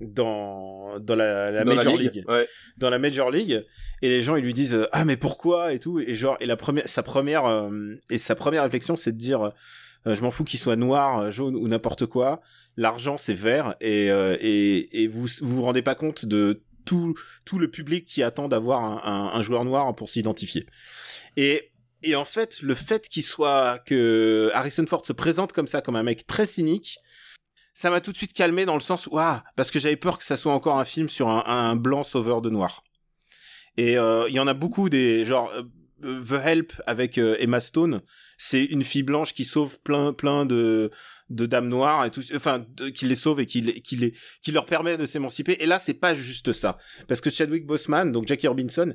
dans 0.01 0.99
dans 0.99 1.15
la, 1.15 1.51
la 1.51 1.63
Dans 1.63 1.75
Major 1.75 1.95
League, 1.97 2.23
ouais. 2.27 2.47
dans 2.77 2.89
la 2.89 2.99
Major 2.99 3.31
League 3.31 3.65
et 4.01 4.09
les 4.09 4.21
gens 4.21 4.35
ils 4.35 4.43
lui 4.43 4.53
disent 4.53 4.75
euh, 4.75 4.87
ah 4.91 5.05
mais 5.05 5.17
pourquoi 5.17 5.73
et 5.73 5.79
tout 5.79 5.99
et 5.99 6.15
genre 6.15 6.37
et 6.39 6.45
la 6.45 6.55
première 6.57 6.87
sa 6.87 7.03
première 7.03 7.45
euh, 7.45 7.95
et 8.09 8.17
sa 8.17 8.35
première 8.35 8.63
réflexion 8.63 8.95
c'est 8.95 9.11
de 9.13 9.17
dire 9.17 9.51
euh, 10.07 10.15
je 10.15 10.21
m'en 10.23 10.31
fous 10.31 10.43
qu'il 10.43 10.59
soit 10.59 10.75
noir, 10.75 11.31
jaune 11.31 11.55
ou 11.55 11.67
n'importe 11.67 12.07
quoi. 12.07 12.41
L'argent 12.75 13.17
c'est 13.17 13.33
vert 13.35 13.75
et, 13.81 14.09
euh, 14.09 14.35
et 14.41 15.03
et 15.03 15.07
vous 15.07 15.27
vous 15.41 15.55
vous 15.57 15.61
rendez 15.61 15.81
pas 15.83 15.95
compte 15.95 16.25
de 16.25 16.61
tout 16.85 17.13
tout 17.45 17.59
le 17.59 17.69
public 17.69 18.05
qui 18.05 18.23
attend 18.23 18.47
d'avoir 18.47 18.83
un, 18.83 19.01
un, 19.03 19.37
un 19.37 19.41
joueur 19.43 19.63
noir 19.63 19.93
pour 19.95 20.09
s'identifier. 20.09 20.65
Et 21.37 21.69
et 22.03 22.15
en 22.15 22.25
fait, 22.25 22.61
le 22.61 22.75
fait 22.75 23.07
qu'il 23.09 23.23
soit 23.23 23.79
que 23.79 24.49
Harrison 24.53 24.85
Ford 24.85 25.05
se 25.05 25.13
présente 25.13 25.53
comme 25.53 25.67
ça, 25.67 25.81
comme 25.81 25.95
un 25.95 26.03
mec 26.03 26.25
très 26.25 26.45
cynique, 26.45 26.99
ça 27.73 27.89
m'a 27.89 28.01
tout 28.01 28.11
de 28.11 28.17
suite 28.17 28.33
calmé 28.33 28.65
dans 28.65 28.73
le 28.73 28.81
sens 28.81 29.09
ah 29.15 29.43
parce 29.55 29.71
que 29.71 29.79
j'avais 29.79 29.95
peur 29.95 30.17
que 30.17 30.23
ça 30.23 30.37
soit 30.37 30.53
encore 30.53 30.77
un 30.79 30.85
film 30.85 31.09
sur 31.09 31.29
un, 31.29 31.75
blanc 31.75 32.03
sauveur 32.03 32.41
de 32.41 32.49
noir. 32.49 32.83
Et 33.77 33.97
euh, 33.97 34.27
il 34.27 34.35
y 34.35 34.39
en 34.39 34.47
a 34.47 34.53
beaucoup 34.53 34.89
des 34.89 35.23
genre 35.23 35.51
euh, 36.03 36.21
The 36.21 36.45
Help 36.45 36.73
avec 36.85 37.17
euh, 37.17 37.37
Emma 37.39 37.59
Stone, 37.59 38.01
c'est 38.37 38.63
une 38.63 38.83
fille 38.83 39.03
blanche 39.03 39.33
qui 39.33 39.45
sauve 39.45 39.79
plein 39.79 40.13
plein 40.13 40.45
de 40.45 40.91
de 41.29 41.45
dames 41.45 41.69
noires 41.69 42.05
et 42.05 42.11
tout 42.11 42.21
enfin 42.35 42.65
qui 42.93 43.05
les 43.05 43.15
sauve 43.15 43.39
et 43.39 43.45
qui 43.45 43.81
qui 43.81 43.95
les 43.95 44.13
qui 44.41 44.51
leur 44.51 44.65
permet 44.65 44.97
de 44.97 45.05
s'émanciper 45.05 45.55
et 45.59 45.65
là 45.65 45.79
c'est 45.79 45.93
pas 45.93 46.13
juste 46.13 46.51
ça 46.51 46.77
parce 47.07 47.21
que 47.21 47.29
Chadwick 47.29 47.65
Boseman 47.65 48.11
donc 48.11 48.27
Jackie 48.27 48.47
Robinson 48.47 48.93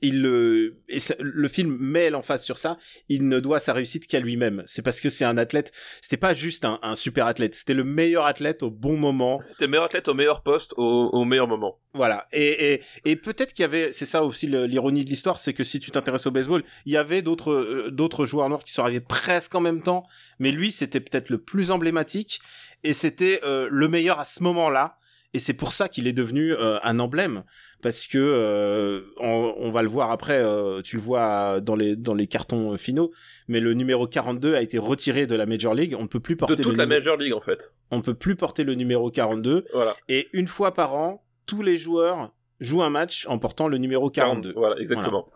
il 0.00 0.22
le 0.22 0.78
et 0.88 0.98
le 1.20 1.48
film 1.48 1.76
met 1.78 2.08
l'emphase 2.08 2.42
sur 2.42 2.56
ça 2.56 2.78
il 3.10 3.28
ne 3.28 3.40
doit 3.40 3.60
sa 3.60 3.74
réussite 3.74 4.06
qu'à 4.06 4.20
lui-même 4.20 4.62
c'est 4.64 4.80
parce 4.80 5.02
que 5.02 5.10
c'est 5.10 5.26
un 5.26 5.36
athlète 5.36 5.70
c'était 6.00 6.16
pas 6.16 6.32
juste 6.32 6.64
un, 6.64 6.78
un 6.82 6.94
super 6.94 7.26
athlète 7.26 7.54
c'était 7.54 7.74
le 7.74 7.84
meilleur 7.84 8.24
athlète 8.24 8.62
au 8.62 8.70
bon 8.70 8.96
moment 8.96 9.38
C'était 9.40 9.66
meilleur 9.68 9.84
athlète 9.84 10.08
au 10.08 10.14
meilleur 10.14 10.42
poste 10.42 10.72
au, 10.78 11.10
au 11.12 11.24
meilleur 11.26 11.46
moment. 11.46 11.78
voilà. 11.92 12.26
Et, 12.32 12.72
et, 12.74 12.82
et 13.04 13.16
peut-être 13.16 13.52
qu'il 13.52 13.64
y 13.64 13.66
avait, 13.66 13.92
c'est 13.92 14.06
ça 14.06 14.22
aussi 14.24 14.46
le- 14.46 14.64
l'ironie 14.66 15.04
de 15.04 15.10
l'histoire, 15.10 15.38
c'est 15.38 15.52
que 15.52 15.64
si 15.64 15.78
tu 15.78 15.90
t'intéresses 15.90 16.26
au 16.26 16.30
baseball, 16.30 16.62
il 16.86 16.92
y 16.92 16.96
avait 16.96 17.20
d'autres 17.20 17.52
euh, 17.52 17.90
d'autres 17.90 18.24
joueurs 18.24 18.48
noirs 18.48 18.64
qui 18.64 18.72
sont 18.72 18.82
arrivés 18.82 19.00
presque 19.00 19.54
en 19.54 19.60
même 19.60 19.82
temps, 19.82 20.04
mais 20.38 20.52
lui 20.52 20.70
c'était 20.72 21.00
peut-être 21.00 21.28
le 21.28 21.38
plus 21.38 21.70
emblématique 21.70 22.40
et 22.82 22.94
c'était 22.94 23.40
euh, 23.44 23.68
le 23.70 23.88
meilleur 23.88 24.18
à 24.20 24.24
ce 24.24 24.42
moment-là. 24.42 24.96
Et 25.34 25.38
c'est 25.38 25.54
pour 25.54 25.74
ça 25.74 25.88
qu'il 25.90 26.06
est 26.06 26.14
devenu 26.14 26.52
euh, 26.52 26.78
un 26.82 26.98
emblème, 26.98 27.44
parce 27.82 28.06
que 28.06 28.18
euh, 28.18 29.02
on, 29.20 29.54
on 29.58 29.70
va 29.70 29.82
le 29.82 29.88
voir 29.88 30.10
après, 30.10 30.38
euh, 30.38 30.80
tu 30.82 30.96
le 30.96 31.02
vois 31.02 31.60
dans 31.60 31.76
les 31.76 31.94
dans 31.96 32.14
les 32.14 32.26
cartons 32.26 32.72
euh, 32.72 32.76
finaux, 32.76 33.12
mais 33.48 33.60
le 33.60 33.74
numéro 33.74 34.06
42 34.06 34.54
a 34.54 34.62
été 34.62 34.78
retiré 34.78 35.26
de 35.26 35.34
la 35.36 35.46
Major 35.46 35.74
League. 35.74 35.94
On 35.98 36.02
ne 36.02 36.08
peut 36.08 36.20
plus 36.20 36.34
De 36.34 36.40
porter 36.40 36.56
toute 36.62 36.72
le 36.72 36.78
la 36.78 36.86
Major 36.86 37.16
League 37.16 37.32
en 37.34 37.40
fait. 37.40 37.74
on 37.90 38.00
peut 38.00 38.14
plus 38.14 38.34
porter 38.36 38.64
le 38.64 38.74
numéro 38.74 39.10
42 39.10 39.66
Voilà. 39.72 39.94
et 40.08 40.28
une 40.32 40.48
fois 40.48 40.72
par 40.74 40.94
an, 40.94 41.24
tous 41.46 41.62
les 41.62 41.76
joueurs 41.76 42.32
jouent 42.60 42.82
un 42.82 42.90
match 42.90 43.26
en 43.28 43.38
portant 43.38 43.68
le 43.68 43.76
numéro 43.78 44.10
42. 44.10 44.52
Voilà, 44.56 44.76
exactement. 44.80 45.28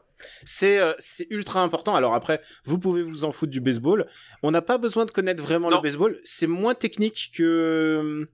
C'est 0.44 0.78
euh, 0.78 0.92
c'est 0.98 1.26
ultra 1.30 1.62
important. 1.62 1.94
Alors 1.94 2.14
après, 2.14 2.40
vous 2.64 2.78
pouvez 2.78 3.02
vous 3.02 3.24
en 3.24 3.32
foutre 3.32 3.52
du 3.52 3.60
baseball. 3.60 4.06
On 4.42 4.50
n'a 4.50 4.60
pas 4.62 4.76
besoin 4.76 5.04
de 5.06 5.10
connaître 5.10 5.42
vraiment 5.42 5.70
Non. 5.70 5.76
le 5.76 5.82
baseball. 5.82 6.18
C'est 6.24 6.46
moins 6.46 6.74
technique 6.74 7.30
que 7.36 8.28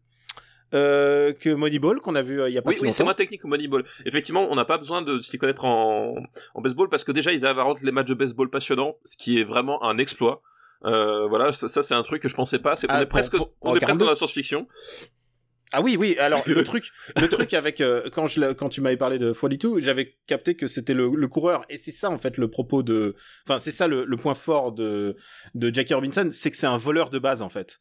euh, 0.75 1.33
que 1.33 1.51
Moneyball 1.51 2.01
qu'on 2.01 2.14
a 2.17 2.23
vu 2.23 2.41
euh, 2.41 2.49
il 2.49 2.53
y 2.55 2.59
a 2.59 2.62
pas 2.62 2.71
Oui, 2.71 2.75
si 2.77 2.83
oui, 2.83 2.93
c'est 2.93 3.05
moins 3.05 3.14
technique 3.14 3.43
que 3.43 3.47
Moneyball. 3.47 3.85
Effectivement, 4.05 4.49
on 4.51 4.55
n'a 4.57 4.64
pas 4.64 4.79
besoin 4.79 5.03
de 5.03 5.21
s'y 5.21 5.39
connaître 5.39 5.64
en, 5.64 6.17
en 6.55 6.61
baseball 6.61 6.89
parce 6.89 7.05
que 7.05 7.12
déjà 7.12 7.33
ils 7.33 7.45
rendre 7.62 7.79
les 7.83 7.93
matchs 7.93 8.09
de 8.09 8.14
baseball 8.14 8.51
passionnants, 8.51 8.97
ce 9.05 9.17
qui 9.17 9.39
est 9.41 9.45
vraiment 9.45 9.83
un 9.85 9.99
exploit. 9.99 10.43
Euh, 10.85 11.27
voilà, 11.27 11.53
ça, 11.53 11.69
ça, 11.69 11.83
c'est 11.83 11.95
un 11.95 12.03
truc 12.03 12.21
que 12.23 12.29
je 12.29 12.35
pensais 12.35 12.59
pas. 12.59 12.75
On 12.75 12.87
Ah, 12.89 13.03
est 13.03 13.07
pour- 13.07 13.11
presque, 13.11 13.37
pour- 13.37 13.53
on 13.62 13.71
est 13.77 13.81
presque 13.81 13.87
42. 13.99 14.05
dans 14.05 14.11
la 14.11 14.17
science-fiction. 14.17 14.67
Ah 15.73 15.81
oui, 15.83 15.97
oui. 15.99 16.17
Alors 16.19 16.43
le 16.47 16.62
truc, 16.64 16.91
le 17.21 17.29
truc 17.29 17.53
avec 17.55 17.81
euh, 17.81 18.09
quand 18.12 18.27
je 18.27 18.41
l'ai- 18.41 18.55
quand 18.55 18.69
tu 18.69 18.81
m'avais 18.81 18.97
parlé 18.97 19.19
de 19.19 19.33
42, 19.33 19.81
j'avais 19.81 20.17
capté 20.27 20.55
que 20.55 20.67
c'était 20.69 20.95
le, 20.95 21.11
le 21.14 21.29
coureur 21.29 21.64
et 21.69 21.77
c'est 21.77 21.91
ça 21.91 22.09
en 22.11 22.19
fait 22.19 22.37
le 22.39 22.49
propos 22.49 22.83
de, 22.85 23.17
enfin 23.49 23.59
c'est 23.59 23.73
ça 23.73 23.89
le, 23.89 24.05
le 24.05 24.17
point 24.17 24.35
fort 24.35 24.71
de 24.73 25.17
de 25.55 25.75
Jackie 25.75 25.95
Robinson, 25.95 26.29
c'est 26.31 26.51
que 26.53 26.57
c'est 26.57 26.69
un 26.69 26.79
voleur 26.79 27.11
de 27.11 27.19
base 27.19 27.43
en 27.43 27.49
fait. 27.49 27.81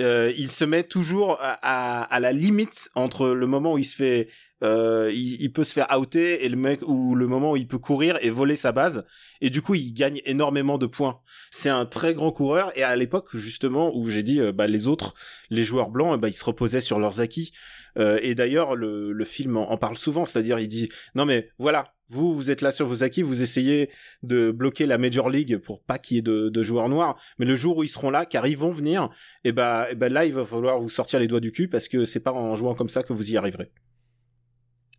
Euh, 0.00 0.32
il 0.36 0.50
se 0.50 0.64
met 0.64 0.84
toujours 0.84 1.38
à, 1.40 2.18
la 2.20 2.32
limite 2.32 2.90
entre 2.94 3.28
le 3.28 3.46
moment 3.46 3.74
où 3.74 3.78
il 3.78 3.84
se 3.84 3.96
fait, 3.96 4.28
euh, 4.62 5.10
il, 5.12 5.40
il 5.40 5.52
peut 5.52 5.64
se 5.64 5.72
faire 5.72 5.88
outer 5.98 6.44
et 6.44 6.48
le 6.48 6.56
mec 6.56 6.80
ou 6.86 7.14
le 7.14 7.26
moment 7.26 7.52
où 7.52 7.56
il 7.56 7.66
peut 7.66 7.78
courir 7.78 8.16
et 8.20 8.30
voler 8.30 8.56
sa 8.56 8.72
base 8.72 9.04
et 9.40 9.50
du 9.50 9.60
coup 9.60 9.74
il 9.74 9.92
gagne 9.92 10.20
énormément 10.24 10.78
de 10.78 10.86
points. 10.86 11.20
C'est 11.50 11.68
un 11.68 11.84
très 11.84 12.14
grand 12.14 12.30
coureur 12.30 12.76
et 12.76 12.82
à 12.82 12.94
l'époque 12.96 13.28
justement 13.34 13.94
où 13.94 14.08
j'ai 14.08 14.22
dit 14.22 14.40
euh, 14.40 14.52
bah 14.52 14.66
les 14.66 14.88
autres 14.88 15.14
les 15.50 15.64
joueurs 15.64 15.90
blancs, 15.90 16.14
eh 16.16 16.20
ben, 16.20 16.28
ils 16.28 16.34
se 16.34 16.44
reposaient 16.44 16.80
sur 16.80 16.98
leurs 16.98 17.20
acquis. 17.20 17.52
Euh, 17.98 18.18
et 18.22 18.34
d'ailleurs, 18.34 18.74
le, 18.74 19.12
le 19.12 19.24
film 19.24 19.56
en, 19.58 19.76
parle 19.76 19.98
souvent, 19.98 20.24
c'est-à-dire 20.24 20.58
il 20.58 20.68
dit 20.68 20.88
non 21.14 21.26
mais 21.26 21.50
voilà, 21.58 21.92
vous 22.08 22.34
vous 22.34 22.50
êtes 22.50 22.60
là 22.60 22.72
sur 22.72 22.86
vos 22.86 23.02
acquis, 23.02 23.22
vous 23.22 23.42
essayez 23.42 23.90
de 24.22 24.50
bloquer 24.50 24.86
la 24.86 24.96
Major 24.96 25.28
League 25.28 25.58
pour 25.58 25.82
pas 25.82 25.98
qu'il 25.98 26.16
y 26.16 26.18
ait 26.18 26.22
de, 26.22 26.48
de 26.48 26.62
joueurs 26.62 26.88
noirs, 26.88 27.20
mais 27.38 27.46
le 27.46 27.54
jour 27.54 27.78
où 27.78 27.82
ils 27.82 27.88
seront 27.88 28.10
là, 28.10 28.26
car 28.26 28.46
ils 28.46 28.56
vont 28.56 28.70
venir, 28.70 29.10
et 29.44 29.52
ben, 29.52 29.86
et 29.90 29.94
ben 29.94 30.12
là 30.12 30.24
il 30.24 30.32
va 30.32 30.44
falloir 30.44 30.80
vous 30.80 30.90
sortir 30.90 31.18
les 31.18 31.28
doigts 31.28 31.40
du 31.40 31.52
cul 31.52 31.68
parce 31.68 31.88
que 31.88 32.04
c'est 32.04 32.20
pas 32.20 32.32
en 32.32 32.56
jouant 32.56 32.74
comme 32.74 32.88
ça 32.88 33.02
que 33.02 33.12
vous 33.12 33.32
y 33.32 33.36
arriverez. 33.36 33.70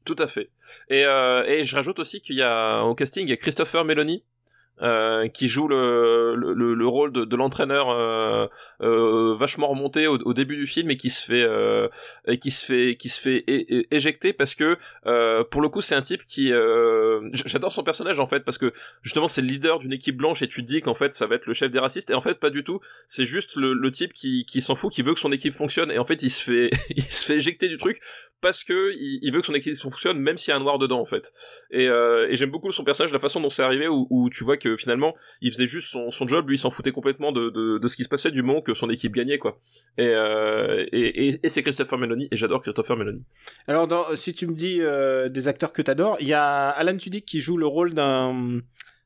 Tout 0.06 0.16
à 0.20 0.28
fait. 0.28 0.50
Et, 0.90 1.06
euh, 1.06 1.44
et 1.46 1.64
je 1.64 1.76
rajoute 1.76 2.00
aussi 2.00 2.22
qu'il 2.22 2.36
y 2.36 2.42
a 2.42 2.82
au 2.82 2.94
casting 2.96 3.36
Christopher 3.38 3.86
Meloni. 3.86 4.24
Euh, 4.82 5.28
qui 5.28 5.48
joue 5.48 5.68
le, 5.68 6.36
le, 6.36 6.74
le 6.74 6.88
rôle 6.88 7.12
de, 7.14 7.26
de 7.26 7.36
l'entraîneur 7.36 7.90
euh, 7.90 8.48
euh, 8.82 9.36
vachement 9.36 9.68
remonté 9.68 10.08
au, 10.08 10.18
au 10.18 10.34
début 10.34 10.58
du 10.58 10.66
film 10.66 10.90
et 10.90 10.98
qui 10.98 11.12
se 11.12 11.24
fait 11.24 11.44
euh, 11.44 11.90
et 12.28 12.40
qui 12.40 12.50
se 12.50 12.66
fait 12.66 12.98
qui 12.98 13.10
se 13.10 13.20
fait 13.22 13.44
éjecter 13.92 14.34
parce 14.34 14.56
que 14.56 14.78
euh, 15.06 15.44
pour 15.44 15.62
le 15.62 15.70
coup 15.70 15.82
c'est 15.82 15.94
un 15.94 16.02
type 16.02 16.26
qui 16.26 16.52
euh, 16.52 17.30
j'adore 17.46 17.72
son 17.72 17.84
personnage 17.84 18.20
en 18.20 18.28
fait 18.28 18.42
parce 18.44 18.58
que 18.58 18.74
justement 19.04 19.28
c'est 19.28 19.42
le 19.42 19.48
leader 19.48 19.78
d'une 19.80 19.94
équipe 19.94 20.18
blanche 20.18 20.42
et 20.42 20.48
tu 20.48 20.64
te 20.64 20.68
dis 20.68 20.82
qu'en 20.82 20.96
fait 20.96 21.14
ça 21.14 21.28
va 21.28 21.36
être 21.36 21.46
le 21.46 21.54
chef 21.54 21.70
des 21.70 21.80
racistes 21.80 22.10
et 22.10 22.16
en 22.16 22.22
fait 22.22 22.40
pas 22.40 22.50
du 22.50 22.64
tout. 22.64 22.80
C'est 23.08 23.26
juste 23.26 23.56
le, 23.56 23.74
le 23.74 23.92
type 23.92 24.14
qui, 24.14 24.46
qui 24.46 24.62
s'en 24.62 24.76
fout 24.76 24.92
qui 24.92 25.04
veut 25.04 25.14
que 25.14 25.20
son 25.20 25.32
équipe 25.32 25.54
fonctionne 25.54 25.92
et 25.92 26.00
en 26.00 26.06
fait 26.06 26.24
il 26.24 26.32
se 26.32 26.42
fait 26.42 26.72
il 26.90 27.04
se 27.04 27.26
fait 27.26 27.36
éjecter 27.36 27.70
du 27.70 27.78
truc 27.78 28.02
parce 28.42 28.64
que 28.64 28.92
il, 28.96 29.20
il 29.22 29.32
veut 29.32 29.42
que 29.42 29.48
son 29.48 29.54
équipe 29.54 29.76
fonctionne 29.78 30.18
même 30.18 30.40
s'il 30.40 30.50
y 30.50 30.54
a 30.54 30.58
un 30.58 30.60
noir 30.60 30.80
dedans 30.80 31.00
en 31.00 31.06
fait. 31.06 31.32
Et, 31.70 31.86
et 31.86 32.36
j'aime 32.36 32.52
beaucoup 32.52 32.72
son 32.72 32.84
personnage 32.84 33.14
la 33.14 33.20
façon 33.20 33.40
dont 33.40 33.50
c'est 33.50 33.62
arrivé 33.62 33.88
où, 33.88 34.08
où 34.10 34.30
tu 34.30 34.44
vois 34.44 34.58
que 34.64 34.78
finalement 34.78 35.16
il 35.42 35.52
faisait 35.52 35.68
juste 35.68 35.90
son, 35.90 36.12
son 36.12 36.28
job 36.28 36.48
lui 36.48 36.56
il 36.56 36.60
s'en 36.60 36.72
foutait 36.72 36.92
complètement 36.92 37.32
de, 37.32 37.50
de, 37.50 37.88
ce 37.88 37.96
qui 37.96 38.04
se 38.04 38.10
passait 38.10 38.32
du 38.32 38.42
moment 38.42 38.62
que 38.62 38.74
son 38.74 38.90
équipe 38.90 39.14
gagnait 39.14 39.38
quoi. 39.38 39.60
Et, 39.98 40.08
euh, 40.08 40.86
et, 40.92 41.40
et, 41.44 41.50
c'est 41.50 41.62
Christopher 41.62 42.00
Meloni 42.00 42.28
et 42.32 42.38
j'adore 42.38 42.62
Christopher 42.62 42.96
Meloni. 42.96 43.24
Alors 43.68 44.12
si 44.16 44.34
tu 44.34 44.48
me 44.48 44.54
dis 44.54 44.78
euh, 44.80 45.28
des 45.30 45.48
acteurs 45.48 45.74
que 45.74 45.82
t'adores, 45.82 46.18
il 46.20 46.28
y 46.28 46.34
a 46.34 46.70
Alan 46.70 46.98
Tudyk 46.98 47.26
qui 47.26 47.42
joue 47.42 47.58
le 47.58 47.68
rôle 47.68 47.94
d'un 47.94 48.62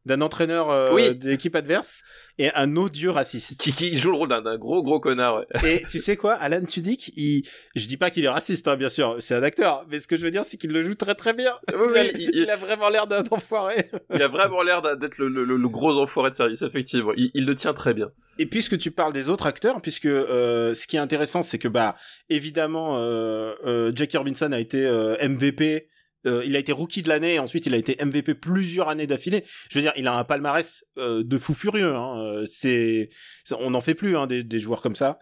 d'un 0.07 0.21
entraîneur 0.21 0.71
euh, 0.71 0.85
Oui. 0.91 1.15
de 1.15 1.29
l'équipe 1.29 1.55
adverse 1.55 2.01
et 2.39 2.51
un 2.53 2.75
odieux 2.75 3.11
raciste. 3.11 3.61
qui, 3.61 3.71
qui 3.73 3.95
joue 3.97 4.11
le 4.11 4.17
rôle 4.17 4.29
d'un 4.29 4.57
gros 4.57 4.81
gros 4.81 4.99
connard 4.99 5.43
ouais. 5.63 5.75
Et 5.81 5.83
tu 5.89 5.99
sais 5.99 6.17
quoi, 6.17 6.33
Alan 6.33 6.63
Tudyk, 6.65 7.09
il, 7.17 7.43
je 7.75 7.87
dis 7.87 7.97
pas 7.97 8.09
qu'il 8.09 8.25
est 8.25 8.29
raciste, 8.29 8.67
hein, 8.67 8.75
bien 8.77 8.89
sûr, 8.89 9.17
c'est 9.19 9.35
un 9.35 9.43
acteur, 9.43 9.85
mais 9.89 9.99
ce 9.99 10.07
que 10.07 10.15
je 10.17 10.23
veux 10.23 10.31
dire, 10.31 10.45
c'est 10.45 10.57
qu'il 10.57 10.71
le 10.71 10.81
joue 10.81 10.95
très 10.95 11.13
très 11.15 11.33
bien. 11.33 11.53
Oui, 11.73 11.87
il, 11.91 11.97
a, 11.97 12.01
oui, 12.03 12.11
il- 12.17 12.29
il 12.33 12.49
a 12.49 12.55
vraiment 12.55 12.89
l'air 12.89 13.05
d'un 13.07 13.23
enfoiré. 13.31 13.89
il 14.13 14.21
a 14.21 14.27
vraiment 14.27 14.63
l'air 14.63 14.81
d'être 14.97 15.17
le, 15.19 15.27
le, 15.27 15.43
le- 15.43 15.57
le 15.57 15.69
gros 15.69 15.97
enfoiré 15.99 16.29
de 16.29 16.35
service 16.35 16.61
effectivement 16.61 17.11
il, 17.17 17.29
il 17.33 17.45
le 17.45 17.55
tient 17.55 17.73
très 17.73 17.93
bien 17.93 18.09
Et 18.39 18.45
puisque 18.45 18.77
tu 18.77 18.91
parles 18.91 19.13
des 19.13 19.29
autres 19.29 19.45
acteurs, 19.45 19.81
puisque 19.81 20.05
euh, 20.05 20.73
ce 20.73 20.87
qui 20.87 20.95
est 20.95 20.99
intéressant, 20.99 21.43
c'est 21.43 21.59
que 21.59 21.67
bah 21.67 21.95
évidemment, 22.29 22.97
euh, 22.99 23.53
euh, 23.65 23.91
Jackie 23.95 24.17
Robinson 24.17 24.51
a 24.51 24.59
été 24.59 24.85
euh, 24.85 25.15
MVP. 25.27 25.87
Euh, 26.25 26.43
il 26.45 26.55
a 26.55 26.59
été 26.59 26.71
rookie 26.71 27.01
de 27.01 27.09
l'année 27.09 27.35
et 27.35 27.39
ensuite 27.39 27.65
il 27.65 27.73
a 27.73 27.77
été 27.77 27.97
MVP 28.03 28.35
plusieurs 28.35 28.89
années 28.89 29.07
d'affilée. 29.07 29.43
Je 29.69 29.77
veux 29.77 29.83
dire, 29.83 29.93
il 29.95 30.07
a 30.07 30.13
un 30.13 30.23
palmarès 30.23 30.83
euh, 30.97 31.23
de 31.23 31.37
fou 31.37 31.53
furieux. 31.53 31.95
Hein. 31.95 32.19
Euh, 32.19 32.45
C'est, 32.45 33.09
on 33.51 33.71
n'en 33.71 33.81
fait 33.81 33.95
plus 33.95 34.17
hein, 34.17 34.27
des, 34.27 34.43
des 34.43 34.59
joueurs 34.59 34.81
comme 34.81 34.95
ça. 34.95 35.19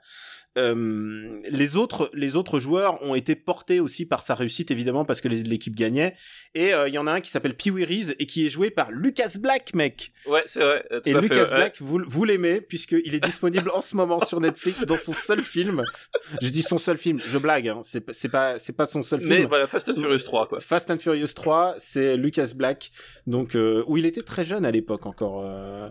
Euh, 0.57 1.37
les 1.49 1.75
autres, 1.75 2.09
les 2.13 2.35
autres 2.35 2.59
joueurs 2.59 3.01
ont 3.03 3.13
été 3.15 3.35
portés 3.35 3.79
aussi 3.79 4.05
par 4.05 4.23
sa 4.23 4.35
réussite 4.35 4.71
évidemment 4.71 5.03
parce 5.05 5.21
que 5.21 5.27
l'équipe 5.27 5.75
gagnait. 5.75 6.15
Et 6.53 6.73
euh, 6.73 6.87
il 6.87 6.93
y 6.93 6.97
en 6.97 7.07
a 7.07 7.11
un 7.11 7.21
qui 7.21 7.29
s'appelle 7.29 7.55
Pee 7.55 7.71
Wee 7.71 7.83
Reese 7.85 8.15
et 8.19 8.25
qui 8.25 8.45
est 8.45 8.49
joué 8.49 8.69
par 8.69 8.91
Lucas 8.91 9.33
Black, 9.39 9.73
mec. 9.73 10.11
ouais 10.27 10.43
c'est 10.45 10.61
vrai 10.63 10.85
tout 10.89 11.09
Et 11.09 11.13
fait, 11.13 11.21
Lucas 11.21 11.43
ouais. 11.43 11.55
Black, 11.55 11.75
vous, 11.81 11.99
vous 12.07 12.23
l'aimez 12.23 12.61
puisqu'il 12.61 13.13
est 13.15 13.23
disponible 13.23 13.69
en 13.73 13.81
ce 13.81 13.95
moment 13.97 14.19
sur 14.21 14.39
Netflix 14.39 14.81
dans 14.85 14.97
son 14.97 15.13
seul 15.13 15.41
film. 15.41 15.83
Je 16.41 16.49
dis 16.49 16.61
son 16.61 16.77
seul 16.77 16.97
film, 16.97 17.19
je 17.19 17.37
blague, 17.37 17.67
hein. 17.67 17.81
c'est 17.83 18.01
pas- 18.29 18.57
c'est 18.57 18.73
pas 18.75 18.85
son 18.85 19.03
seul 19.03 19.19
film. 19.19 19.29
mais 19.31 19.45
voilà 19.45 19.67
Fast 19.67 19.89
and 19.89 19.95
Furious 19.95 20.19
3 20.23 20.47
quoi 20.47 20.59
Fast 20.59 20.89
and 20.91 20.97
Furious 20.99 21.33
3, 21.35 21.75
c'est 21.79 22.15
Lucas 22.17 22.51
Black, 22.55 22.91
donc 23.27 23.55
euh, 23.55 23.83
où 23.87 23.97
il 23.97 24.05
était 24.05 24.21
très 24.21 24.45
jeune 24.45 24.65
à 24.65 24.71
l'époque 24.71 25.05
encore, 25.05 25.41
euh, 25.43 25.89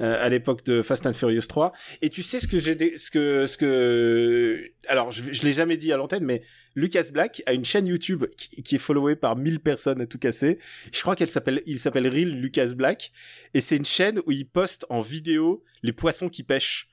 euh, 0.00 0.24
à 0.24 0.28
l'époque 0.28 0.64
de 0.64 0.82
Fast 0.82 1.06
and 1.06 1.12
Furious 1.12 1.46
3. 1.48 1.72
Et 2.02 2.10
tu 2.10 2.22
sais 2.22 2.40
ce 2.40 2.46
que 2.46 2.58
j'ai, 2.58 2.98
ce 2.98 3.10
que 3.10 3.46
ce 3.46 3.56
que 3.56 3.99
alors 4.88 5.10
je, 5.10 5.32
je 5.32 5.42
l'ai 5.42 5.52
jamais 5.52 5.76
dit 5.76 5.92
à 5.92 5.96
l'antenne, 5.96 6.24
mais 6.24 6.42
Lucas 6.74 7.08
Black 7.12 7.42
a 7.46 7.52
une 7.52 7.64
chaîne 7.64 7.86
YouTube 7.86 8.24
qui, 8.36 8.62
qui 8.62 8.74
est 8.76 8.78
followée 8.78 9.16
par 9.16 9.36
1000 9.36 9.60
personnes 9.60 10.00
à 10.00 10.06
tout 10.06 10.18
casser. 10.18 10.58
Je 10.92 11.00
crois 11.00 11.16
qu'elle 11.16 11.28
s'appelle, 11.28 11.62
il 11.66 11.78
s'appelle 11.78 12.08
Real 12.08 12.30
Lucas 12.30 12.72
Black, 12.74 13.12
et 13.54 13.60
c'est 13.60 13.76
une 13.76 13.84
chaîne 13.84 14.20
où 14.26 14.32
il 14.32 14.46
poste 14.46 14.86
en 14.88 15.00
vidéo 15.00 15.62
les 15.82 15.92
poissons 15.92 16.28
qu'il 16.28 16.44
pêche. 16.44 16.88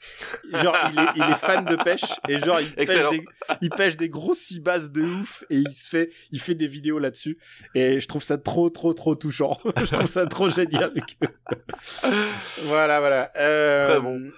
Genre, 0.51 0.75
il 0.93 0.99
est, 0.99 1.07
il 1.15 1.31
est 1.31 1.35
fan 1.35 1.65
de 1.65 1.75
pêche, 1.75 2.05
et 2.29 2.37
genre, 2.37 2.59
il 2.61 2.73
pêche, 2.73 3.09
des, 3.09 3.25
il 3.61 3.69
pêche 3.69 3.97
des 3.97 4.09
grosses 4.09 4.39
cibasses 4.39 4.91
de 4.91 5.01
ouf, 5.01 5.43
et 5.49 5.57
il 5.57 5.71
se 5.73 5.87
fait, 5.87 6.09
il 6.31 6.39
fait 6.39 6.55
des 6.55 6.67
vidéos 6.67 6.99
là-dessus, 6.99 7.37
et 7.75 7.99
je 7.99 8.07
trouve 8.07 8.23
ça 8.23 8.37
trop, 8.37 8.69
trop, 8.69 8.93
trop 8.93 9.15
touchant. 9.15 9.57
je 9.77 9.85
trouve 9.85 10.07
ça 10.07 10.25
trop 10.25 10.49
génial. 10.49 10.93
voilà, 12.63 12.99
voilà. 12.99 13.31
Euh, 13.35 13.87
Très 13.87 14.01
bon. 14.01 14.29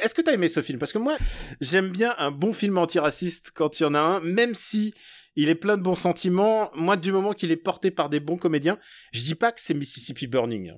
Est-ce 0.00 0.14
que 0.14 0.22
t'as 0.22 0.32
aimé 0.32 0.48
ce 0.48 0.62
film? 0.62 0.78
Parce 0.78 0.92
que 0.92 0.98
moi, 0.98 1.16
j'aime 1.60 1.90
bien 1.90 2.14
un 2.18 2.30
bon 2.30 2.52
film 2.52 2.78
antiraciste 2.78 3.50
quand 3.54 3.80
il 3.80 3.84
y 3.84 3.86
en 3.86 3.94
a 3.94 4.00
un, 4.00 4.20
même 4.20 4.54
si 4.54 4.94
il 5.36 5.48
est 5.48 5.54
plein 5.54 5.76
de 5.76 5.82
bons 5.82 5.94
sentiments. 5.94 6.70
Moi, 6.74 6.96
du 6.96 7.12
moment 7.12 7.32
qu'il 7.32 7.52
est 7.52 7.56
porté 7.56 7.90
par 7.90 8.08
des 8.08 8.20
bons 8.20 8.36
comédiens, 8.36 8.78
je 9.12 9.22
dis 9.22 9.34
pas 9.34 9.52
que 9.52 9.60
c'est 9.60 9.74
Mississippi 9.74 10.26
Burning. 10.26 10.74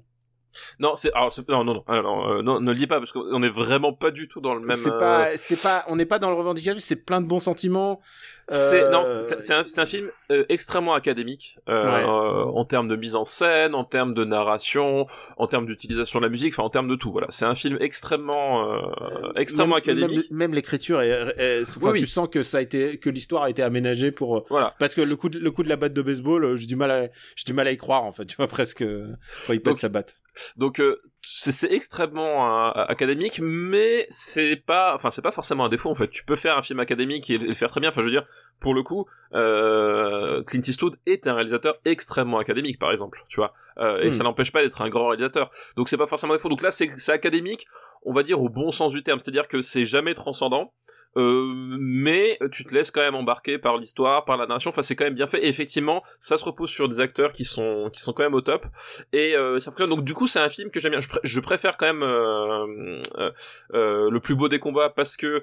Non, 0.81 0.97
c'est 0.97 1.11
c'est- 1.31 1.49
non 1.49 1.65
non 1.65 1.75
non 1.75 1.85
alors, 1.89 2.29
euh, 2.29 2.43
non 2.43 2.61
ne 2.61 2.71
le 2.71 2.77
dis 2.77 2.87
pas 2.87 2.99
parce 2.99 3.13
qu'on 3.13 3.43
est 3.43 3.49
vraiment 3.49 3.93
pas 3.93 4.11
du 4.11 4.29
tout 4.29 4.41
dans 4.41 4.55
le 4.55 4.61
même. 4.61 4.77
C'est 4.77 4.91
euh, 4.91 4.99
pas, 4.99 5.37
c'est 5.37 5.61
pas, 5.61 5.85
on 5.89 5.97
n'est 5.97 6.07
pas 6.07 6.19
dans 6.19 6.31
le 6.31 6.37
revendicatif, 6.37 6.83
c'est 6.83 6.97
plein 6.97 7.21
de 7.21 7.27
bons 7.27 7.39
sentiments. 7.41 8.01
C'est 8.49 8.83
Euh, 8.85 8.91
non, 8.91 9.05
c'est 9.05 9.41
c'est 9.41 9.55
un, 9.55 9.65
c'est 9.65 9.81
un 9.81 9.87
film 9.87 10.11
euh, 10.31 10.45
extrêmement 10.49 10.95
académique 10.95 11.59
euh, 11.69 11.85
Ouais. 11.85 12.05
euh, 12.05 12.45
en 12.45 12.65
termes 12.65 12.89
de 12.89 12.97
mise 12.97 13.15
en 13.17 13.25
scène, 13.25 13.75
en 13.75 13.85
termes 13.85 14.15
de 14.15 14.25
narration, 14.25 15.07
en 15.37 15.47
termes 15.47 15.67
d'utilisation 15.67 16.19
de 16.21 16.25
la 16.25 16.31
musique, 16.31 16.53
enfin 16.55 16.63
en 16.65 16.71
termes 16.71 16.89
de 16.89 16.97
tout. 16.97 17.11
Voilà, 17.13 17.27
c'est 17.31 17.45
un 17.47 17.55
film 17.55 17.79
extrêmement 17.81 18.73
euh, 18.73 19.33
extrêmement 19.37 19.75
même, 19.77 19.83
académique. 19.83 20.31
Même, 20.31 20.39
même 20.39 20.55
l'écriture, 20.55 21.01
est, 21.03 21.09
est- 21.09 21.41
est- 21.61 21.63
enfin, 21.63 21.81
Oui, 21.87 21.91
oui. 21.95 22.01
tu 22.01 22.07
sens 22.07 22.29
que 22.31 22.43
ça 22.43 22.59
a 22.59 22.61
été, 22.61 22.99
que 22.99 23.11
l'histoire 23.11 23.45
a 23.45 23.51
été 23.51 23.63
aménagée 23.63 24.11
pour. 24.13 24.45
Voilà. 24.51 24.75
Parce 24.79 24.95
que 24.95 25.01
le 25.01 25.17
coup, 25.17 25.29
de, 25.29 25.39
le 25.39 25.51
coup 25.51 25.63
de 25.63 25.69
la 25.69 25.77
batte 25.77 25.93
de 25.95 26.03
baseball, 26.03 26.45
euh, 26.45 26.57
j'ai 26.57 26.67
du 26.67 26.77
mal 26.77 26.91
à, 26.91 27.03
j'ai 27.37 27.45
du 27.47 27.53
mal 27.53 27.67
à 27.67 27.73
y 27.73 27.77
croire 27.77 28.05
en 28.05 28.13
fait. 28.13 28.25
Tu 28.27 28.37
vois 28.37 28.47
presque 28.49 28.83
euh, 28.83 29.15
quand 29.47 29.53
il 29.53 29.63
pète 29.63 29.77
sa 29.79 29.89
batte. 29.89 30.17
Donc 30.57 30.79
euh, 30.81 30.97
c'est 31.23 31.73
extrêmement 31.73 32.47
euh, 32.47 32.85
académique, 32.89 33.41
mais 33.43 34.07
c'est 34.09 34.57
pas, 34.57 34.95
enfin 34.95 35.11
c'est 35.11 35.23
pas 35.23 35.33
forcément 35.33 35.65
un 35.65 35.69
défaut 35.69 35.91
en 35.91 35.95
fait. 35.95 36.09
Tu 36.09 36.25
peux 36.25 36.37
faire 36.37 36.57
un 36.57 36.63
film 36.63 36.81
académique 36.81 37.29
et 37.31 37.39
le 37.39 37.55
faire 37.55 37.69
très 37.69 37.81
bien. 37.81 37.91
Enfin 37.91 38.01
je 38.01 38.07
veux 38.07 38.13
dire, 38.13 38.27
pour 38.61 38.75
le 38.75 38.83
coup, 38.83 39.07
euh, 39.35 40.43
Clint 40.45 40.63
Eastwood 40.67 40.97
est 41.07 41.27
un 41.27 41.35
réalisateur 41.35 41.77
extrêmement 41.85 42.39
académique 42.39 42.79
par 42.79 42.91
exemple, 42.93 43.25
tu 43.29 43.37
vois. 43.37 43.53
Euh, 43.81 44.01
et 44.03 44.09
Hmm. 44.09 44.13
ça 44.13 44.25
n'empêche 44.25 44.51
pas 44.53 44.63
d'être 44.63 44.83
un 44.83 44.89
grand 44.89 45.09
réalisateur. 45.09 45.51
Donc 45.77 45.89
c'est 45.89 45.97
pas 45.97 46.07
forcément 46.07 46.35
défaut. 46.35 46.49
Donc 46.49 46.63
là 46.63 46.71
c'est 46.71 46.89
c'est 46.99 47.13
académique, 47.13 47.67
on 48.03 48.13
va 48.13 48.23
dire 48.23 48.41
au 48.43 48.49
bon 48.49 48.73
sens 48.73 48.93
du 48.93 49.03
terme, 49.03 49.19
c'est-à-dire 49.21 49.47
que 49.49 49.63
c'est 49.63 49.85
jamais 49.85 50.15
transcendant, 50.15 50.73
euh, 51.17 51.53
mais 51.79 52.39
tu 52.53 52.65
te 52.65 52.75
laisses 52.75 52.91
quand 52.91 53.01
même 53.01 53.15
embarquer 53.15 53.59
par 53.59 53.77
l'histoire, 53.77 54.25
par 54.25 54.37
la 54.37 54.47
narration. 54.47 54.71
Enfin 54.71 54.83
c'est 54.83 54.97
quand 54.97 55.05
même 55.05 55.15
bien 55.15 55.27
fait. 55.27 55.45
Et 55.45 55.49
effectivement, 55.49 56.03
ça 56.21 56.37
se 56.37 56.45
repose 56.45 56.71
sur 56.71 56.89
des 56.89 57.01
acteurs 57.01 57.33
qui 57.33 57.45
sont 57.45 57.89
qui 57.93 58.01
sont 58.01 58.13
quand 58.13 58.23
même 58.25 58.35
au 58.35 58.41
top 58.41 58.67
et 59.13 59.35
euh, 59.37 59.59
ça 59.61 59.71
fonctionne. 59.71 59.91
Donc 59.91 60.05
du 60.05 60.15
coup, 60.15 60.27
c'est 60.27 60.41
un 60.41 60.49
film 60.51 60.71
que 60.71 60.81
j'aime 60.81 60.93
bien. 60.93 61.01
Je, 61.01 61.09
pr- 61.09 61.21
je 61.23 61.41
préfère 61.41 61.77
quand 61.77 61.87
même 61.87 62.03
euh, 62.03 63.01
euh, 63.19 63.31
euh, 63.75 64.11
le 64.11 64.21
plus 64.21 64.35
beau 64.35 64.49
des 64.49 64.59
combats 64.59 64.91
parce 64.91 65.17
que 65.17 65.43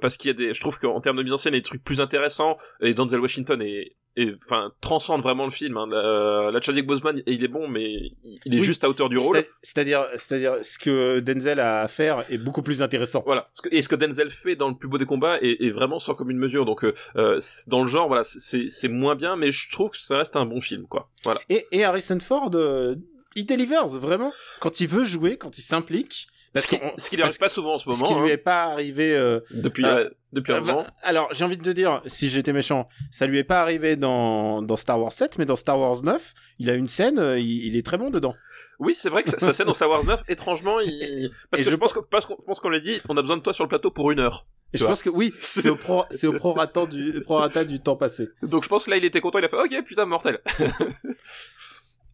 parce 0.00 0.16
qu'il 0.16 0.28
y 0.28 0.30
a 0.30 0.34
des. 0.36 0.54
Je 0.54 0.60
trouve 0.60 0.78
qu'en 0.78 1.00
termes 1.00 1.16
de 1.16 1.22
mise 1.22 1.32
en 1.32 1.36
scène, 1.36 1.54
il 1.54 1.56
y 1.56 1.60
a 1.60 1.62
des 1.62 1.66
trucs 1.66 1.84
plus 1.84 2.00
intéressants. 2.00 2.56
Et 2.80 2.94
Denzel 2.94 3.20
Washington 3.20 3.60
est 3.62 3.96
et 4.16 4.32
enfin 4.44 4.72
transcende 4.80 5.22
vraiment 5.22 5.44
le 5.44 5.50
film. 5.50 5.76
Hein. 5.76 5.86
La, 5.90 6.50
la 6.52 6.60
Chadwick 6.60 6.86
Boseman, 6.86 7.22
il 7.26 7.44
est 7.44 7.48
bon, 7.48 7.68
mais 7.68 8.12
il 8.44 8.54
est 8.54 8.58
Oui. 8.58 8.62
juste 8.62 8.82
à 8.84 8.88
hauteur 8.88 9.08
du 9.08 9.18
rôle. 9.18 9.36
C'est- 9.36 9.48
C'est-à-dire, 9.62 10.04
c'est-à-dire, 10.16 10.56
ce 10.62 10.78
que 10.78 11.20
Denzel 11.20 11.60
a 11.60 11.80
à 11.82 11.88
faire 11.88 12.24
est 12.30 12.38
beaucoup 12.38 12.62
plus 12.62 12.82
intéressant. 12.82 13.22
Voilà. 13.24 13.48
Et 13.70 13.82
ce 13.82 13.88
que 13.88 13.94
Denzel 13.96 14.30
fait 14.30 14.56
dans 14.56 14.68
le 14.68 14.74
plus 14.74 14.88
beau 14.88 14.98
des 14.98 15.06
combats 15.06 15.38
est, 15.40 15.62
est 15.64 15.70
vraiment 15.70 15.98
sans 15.98 16.14
commune 16.14 16.38
mesure. 16.38 16.64
Donc 16.64 16.84
euh, 16.84 16.92
euh, 17.16 17.40
dans 17.68 17.82
le 17.82 17.88
genre, 17.88 18.08
voilà, 18.08 18.24
c'est 18.24 18.68
c'est 18.68 18.88
moins 18.88 19.14
bien, 19.14 19.36
mais 19.36 19.52
je 19.52 19.70
trouve 19.70 19.90
que 19.90 19.98
ça 19.98 20.18
reste 20.18 20.36
un 20.36 20.46
bon 20.46 20.60
film, 20.60 20.86
quoi. 20.86 21.08
Voilà. 21.24 21.40
Et, 21.48 21.66
et 21.72 21.84
Harrison 21.84 22.18
Ford, 22.20 22.50
euh, 22.54 22.94
il 23.36 23.46
delivers 23.46 23.86
vraiment 23.86 24.32
quand 24.60 24.80
il 24.80 24.88
veut 24.88 25.04
jouer, 25.04 25.36
quand 25.36 25.56
il 25.56 25.62
s'implique. 25.62 26.26
Parce 26.52 26.66
ce 26.66 26.70
qui, 26.74 26.80
ce 26.96 27.10
qui 27.10 27.16
lui 27.16 27.22
arrive 27.22 27.38
pas 27.38 27.48
souvent 27.48 27.74
en 27.74 27.78
ce 27.78 27.84
Ce 27.84 27.90
moment. 27.90 28.06
qui 28.06 28.14
lui 28.22 28.30
hein, 28.30 28.34
est 28.34 28.36
pas 28.38 28.64
arrivé. 28.64 29.14
euh, 29.14 29.40
depuis 29.52 29.84
euh, 29.84 30.08
depuis 30.32 30.52
un 30.52 30.56
euh, 30.56 30.60
moment. 30.60 30.82
va- 30.82 30.90
alors, 31.02 31.28
j'ai 31.32 31.44
envie 31.44 31.56
de 31.56 31.62
te 31.62 31.70
dire, 31.70 32.02
si 32.06 32.28
j'étais 32.28 32.52
méchant, 32.52 32.86
ça 33.12 33.26
lui 33.26 33.38
est 33.38 33.44
pas 33.44 33.60
arrivé 33.62 33.94
dans, 33.96 34.60
dans 34.62 34.76
Star 34.76 35.00
Wars 35.00 35.12
7, 35.12 35.38
mais 35.38 35.44
dans 35.46 35.56
Star 35.56 35.78
Wars 35.78 36.02
9, 36.02 36.34
il 36.58 36.68
a 36.70 36.74
une 36.74 36.88
scène, 36.88 37.18
euh, 37.18 37.38
il, 37.38 37.66
il 37.66 37.76
est 37.76 37.84
très 37.86 37.98
bon 37.98 38.10
dedans. 38.10 38.34
Oui, 38.80 38.94
c'est 38.96 39.10
vrai 39.10 39.22
que 39.22 39.30
ça 39.30 39.52
scène 39.52 39.66
dans 39.66 39.74
Star 39.74 39.88
Wars 39.90 40.04
9, 40.04 40.24
étrangement, 40.28 40.80
il... 40.80 41.30
parce 41.50 41.60
Et 41.60 41.64
que 41.64 41.70
je 41.70 41.74
je 41.74 41.78
pense 41.80 41.92
que- 41.92 42.00
parce 42.00 42.26
qu'on 42.26 42.36
pense 42.36 42.58
qu'on 42.60 42.68
l'a 42.70 42.80
dit, 42.80 43.00
on 43.08 43.16
a 43.16 43.20
besoin 43.22 43.36
de 43.36 43.42
toi 43.42 43.52
sur 43.52 43.64
le 43.64 43.68
plateau 43.68 43.90
pour 43.90 44.10
une 44.10 44.18
heure. 44.20 44.46
Et 44.72 44.76
je 44.78 44.84
vois. 44.84 44.90
pense 44.92 45.02
que 45.02 45.10
oui, 45.10 45.32
c'est 45.40 45.68
au 45.68 45.74
pro, 45.76 46.04
au 46.24 46.32
prorata 46.32 46.86
du, 46.86 47.20
prorata 47.22 47.64
du 47.64 47.80
temps 47.80 47.96
passé. 47.96 48.28
Donc 48.42 48.62
je 48.64 48.68
pense 48.68 48.84
que 48.86 48.90
là, 48.90 48.96
il 48.96 49.04
était 49.04 49.20
content, 49.20 49.38
il 49.40 49.44
a 49.44 49.48
fait, 49.48 49.56
ok, 49.56 49.84
putain, 49.84 50.04
mortel. 50.06 50.38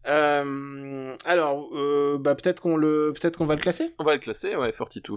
Euh, 0.07 1.15
alors, 1.25 1.69
euh, 1.75 2.17
bah 2.19 2.35
peut-être 2.35 2.61
qu'on 2.61 2.77
le, 2.77 3.11
peut-être 3.13 3.37
qu'on 3.37 3.45
va 3.45 3.55
le 3.55 3.61
classer. 3.61 3.93
On 3.99 4.03
va 4.03 4.13
le 4.13 4.19
classer, 4.19 4.55
ouais, 4.55 4.71
42. 4.71 5.15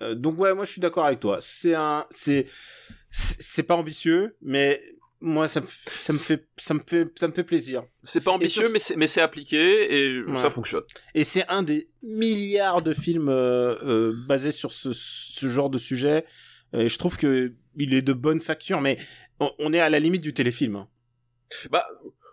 Euh, 0.00 0.14
donc 0.14 0.38
ouais, 0.38 0.54
moi 0.54 0.64
je 0.64 0.70
suis 0.72 0.80
d'accord 0.80 1.04
avec 1.06 1.20
toi. 1.20 1.38
C'est 1.40 1.74
un, 1.74 2.06
c'est, 2.10 2.46
c'est 3.10 3.64
pas 3.64 3.74
ambitieux, 3.74 4.36
mais 4.42 4.80
moi 5.20 5.48
ça, 5.48 5.60
me 5.60 5.66
ça 5.86 6.12
me 6.12 6.18
fait, 6.18 6.48
ça 6.56 6.74
me 6.74 6.80
fait, 6.86 7.08
ça 7.18 7.26
me 7.26 7.32
fait 7.32 7.42
plaisir. 7.42 7.82
C'est 8.04 8.20
pas 8.22 8.30
ambitieux, 8.30 8.62
surtout- 8.62 8.72
mais 8.72 8.78
c'est, 8.78 8.96
mais 8.96 9.06
c'est 9.08 9.20
appliqué 9.20 9.92
et 10.14 10.22
Ouais. 10.22 10.36
ça 10.36 10.50
fonctionne. 10.50 10.84
Et 11.14 11.24
c'est 11.24 11.48
un 11.48 11.64
des 11.64 11.88
milliards 12.02 12.82
de 12.82 12.94
films 12.94 13.28
euh, 13.28 14.12
basés 14.28 14.52
sur 14.52 14.72
ce, 14.72 14.92
ce 14.92 15.46
genre 15.48 15.70
de 15.70 15.78
sujet. 15.78 16.24
Et 16.72 16.88
je 16.88 16.98
trouve 16.98 17.16
que 17.16 17.54
il 17.76 17.94
est 17.94 18.02
de 18.02 18.12
bonne 18.12 18.40
facture, 18.40 18.80
mais 18.80 18.98
on, 19.40 19.50
on 19.58 19.72
est 19.72 19.80
à 19.80 19.90
la 19.90 19.98
limite 19.98 20.22
du 20.22 20.32
téléfilm. 20.34 20.86
Bah, 21.70 21.86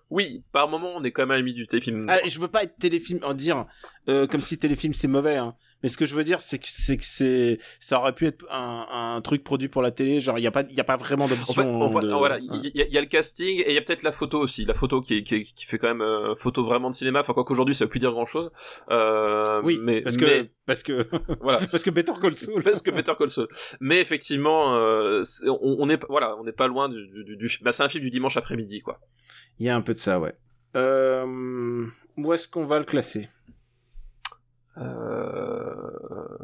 oui, 0.10 0.44
par 0.52 0.68
moment, 0.70 0.94
on 0.96 1.04
est 1.04 1.12
quand 1.12 1.24
même 1.24 1.32
à 1.32 1.34
la 1.36 1.40
limite 1.40 1.56
du 1.56 1.68
téléfilm. 1.68 2.06
Ah, 2.10 2.20
je 2.26 2.40
veux 2.40 2.48
pas 2.48 2.64
être 2.64 2.78
téléfilm 2.78 3.20
en 3.24 3.34
dire 3.34 3.66
euh, 4.08 4.28
comme 4.28 4.42
si 4.42 4.58
téléfilm 4.58 4.94
c'est 4.94 5.08
mauvais, 5.08 5.36
hein. 5.38 5.56
mais 5.82 5.90
ce 5.90 5.98
que 5.98 6.06
je 6.06 6.14
veux 6.14 6.24
dire 6.24 6.42
c'est 6.42 6.60
que 6.60 6.68
c'est 6.70 6.96
que 6.98 7.04
c'est 7.04 7.58
ça 7.80 8.00
aurait 8.00 8.14
pu 8.14 8.28
être 8.28 8.46
un, 8.52 8.86
un 9.16 9.22
truc 9.22 9.44
produit 9.44 9.68
pour 9.68 9.82
la 9.82 9.90
télé. 9.92 10.20
Genre 10.20 10.38
il 10.38 10.44
y 10.44 10.48
a 10.48 10.52
pas 10.52 10.64
il 10.70 10.76
y 10.76 10.80
a 10.80 10.84
pas 10.84 10.96
vraiment 10.98 11.28
d'ambition. 11.28 11.82
en 11.82 11.90
fait, 11.90 12.06
de- 12.08 12.14
voilà, 12.14 12.38
il 12.40 12.72
y, 12.76 12.82
a- 12.82 12.86
il 12.86 12.94
y 12.94 12.98
a 12.98 13.02
le 13.02 13.08
casting 13.08 13.58
et 13.60 13.70
il 13.70 13.74
y 13.74 13.78
a 13.78 13.82
peut-être 13.82 14.04
la 14.04 14.12
photo 14.12 14.40
aussi, 14.40 14.64
la 14.66 14.76
photo 14.76 15.02
qui, 15.02 15.16
est- 15.18 15.24
qui, 15.24 15.36
est- 15.36 15.44
qui 15.44 15.66
fait 15.66 15.80
quand 15.80 15.88
même 15.88 16.02
euh, 16.02 16.36
photo 16.36 16.64
vraiment 16.64 16.90
de 16.92 16.96
cinéma. 16.96 17.22
Enfin, 17.22 17.34
quoi 17.34 17.44
qu'aujourd'hui, 17.44 17.74
ça 17.74 17.86
veut 17.86 17.90
plus 17.90 18.00
dire 18.00 18.12
grand 18.12 18.28
chose. 18.28 18.52
Euh, 18.92 19.62
Oui, 19.64 19.80
mais 19.82 20.02
parce 20.02 20.18
que 20.18 20.26
mais, 20.26 20.52
parce 20.68 20.84
que 20.84 21.08
voilà. 21.42 21.60
parce 21.60 21.84
que 21.84 21.90
Better 21.90 22.14
Call 22.22 22.36
Saul. 22.38 22.62
parce 22.64 22.82
que 22.82 22.92
Better 22.92 23.14
Call 23.18 23.30
Saul. 23.30 23.48
Mais 23.80 24.00
effectivement, 24.02 24.76
euh, 24.76 25.24
c'est- 25.24 25.50
on, 25.50 25.60
on 25.80 25.90
est 25.90 26.00
voilà, 26.10 26.36
on 26.38 26.44
n'est 26.44 26.52
pas 26.52 26.68
loin 26.68 26.90
du, 26.90 27.08
du, 27.26 27.36
du- 27.38 27.58
bah, 27.64 27.72
c'est 27.72 27.84
un 27.84 27.90
film 27.90 28.04
du 28.04 28.10
dimanche 28.12 28.38
après-midi, 28.38 28.82
quoi. 28.82 29.00
Il 29.60 29.66
y 29.66 29.70
a 29.70 29.76
un 29.76 29.82
peu 29.82 29.94
de 29.94 30.00
ça, 30.00 30.20
ouais. 30.20 30.36
Euh, 30.76 31.86
où 32.18 32.34
est-ce 32.34 32.48
qu'on 32.48 32.66
va 32.66 32.80
le 32.80 32.86
classer? 32.86 33.30
Euh... 34.78 36.38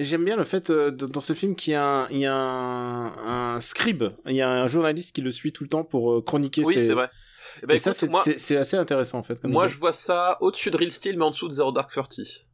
J'aime 0.00 0.24
bien 0.24 0.34
le 0.36 0.42
fait 0.42 0.70
euh, 0.70 0.90
dans 0.90 1.20
ce 1.20 1.34
film 1.34 1.54
qu'il 1.54 1.72
y 1.72 1.76
a 1.76 1.84
un, 1.86 2.08
il 2.08 2.18
y 2.18 2.26
a 2.26 2.34
un, 2.34 3.54
un 3.56 3.60
scribe, 3.60 4.02
il 4.26 4.34
y 4.34 4.42
a 4.42 4.50
un 4.50 4.66
journaliste 4.66 5.14
qui 5.14 5.20
le 5.22 5.30
suit 5.30 5.52
tout 5.52 5.62
le 5.62 5.68
temps 5.68 5.84
pour 5.84 6.14
euh, 6.14 6.20
chroniquer 6.20 6.62
Oui, 6.64 6.74
ses. 6.74 6.80
c'est 6.88 6.94
vrai. 6.94 7.08
Eh 7.62 7.66
ben, 7.66 7.74
Et 7.74 7.78
ça, 7.78 7.92
c'est 7.92 8.10
moi, 8.10 8.20
c'est- 8.24 8.38
c'est 8.38 8.56
assez 8.56 8.76
intéressant 8.76 9.18
en 9.18 9.22
fait. 9.22 9.40
comme 9.40 9.52
moi 9.52 9.68
je 9.68 9.76
vois 9.76 9.92
ça 9.92 10.36
au-dessus 10.40 10.72
de 10.72 10.76
Real 10.76 10.90
Steel, 10.90 11.16
mais 11.16 11.24
en 11.24 11.30
dessous 11.30 11.46
de 11.46 11.52
Zero 11.52 11.70
Dark 11.70 11.92
Thirty. 11.92 12.48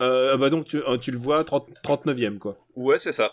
Euh, 0.00 0.36
bah 0.36 0.50
donc 0.50 0.66
tu, 0.66 0.80
tu 1.00 1.10
le 1.10 1.18
vois 1.18 1.42
30, 1.42 1.68
39e 1.82 2.38
quoi. 2.38 2.56
Ouais, 2.76 2.98
c'est 3.00 3.12
ça. 3.12 3.32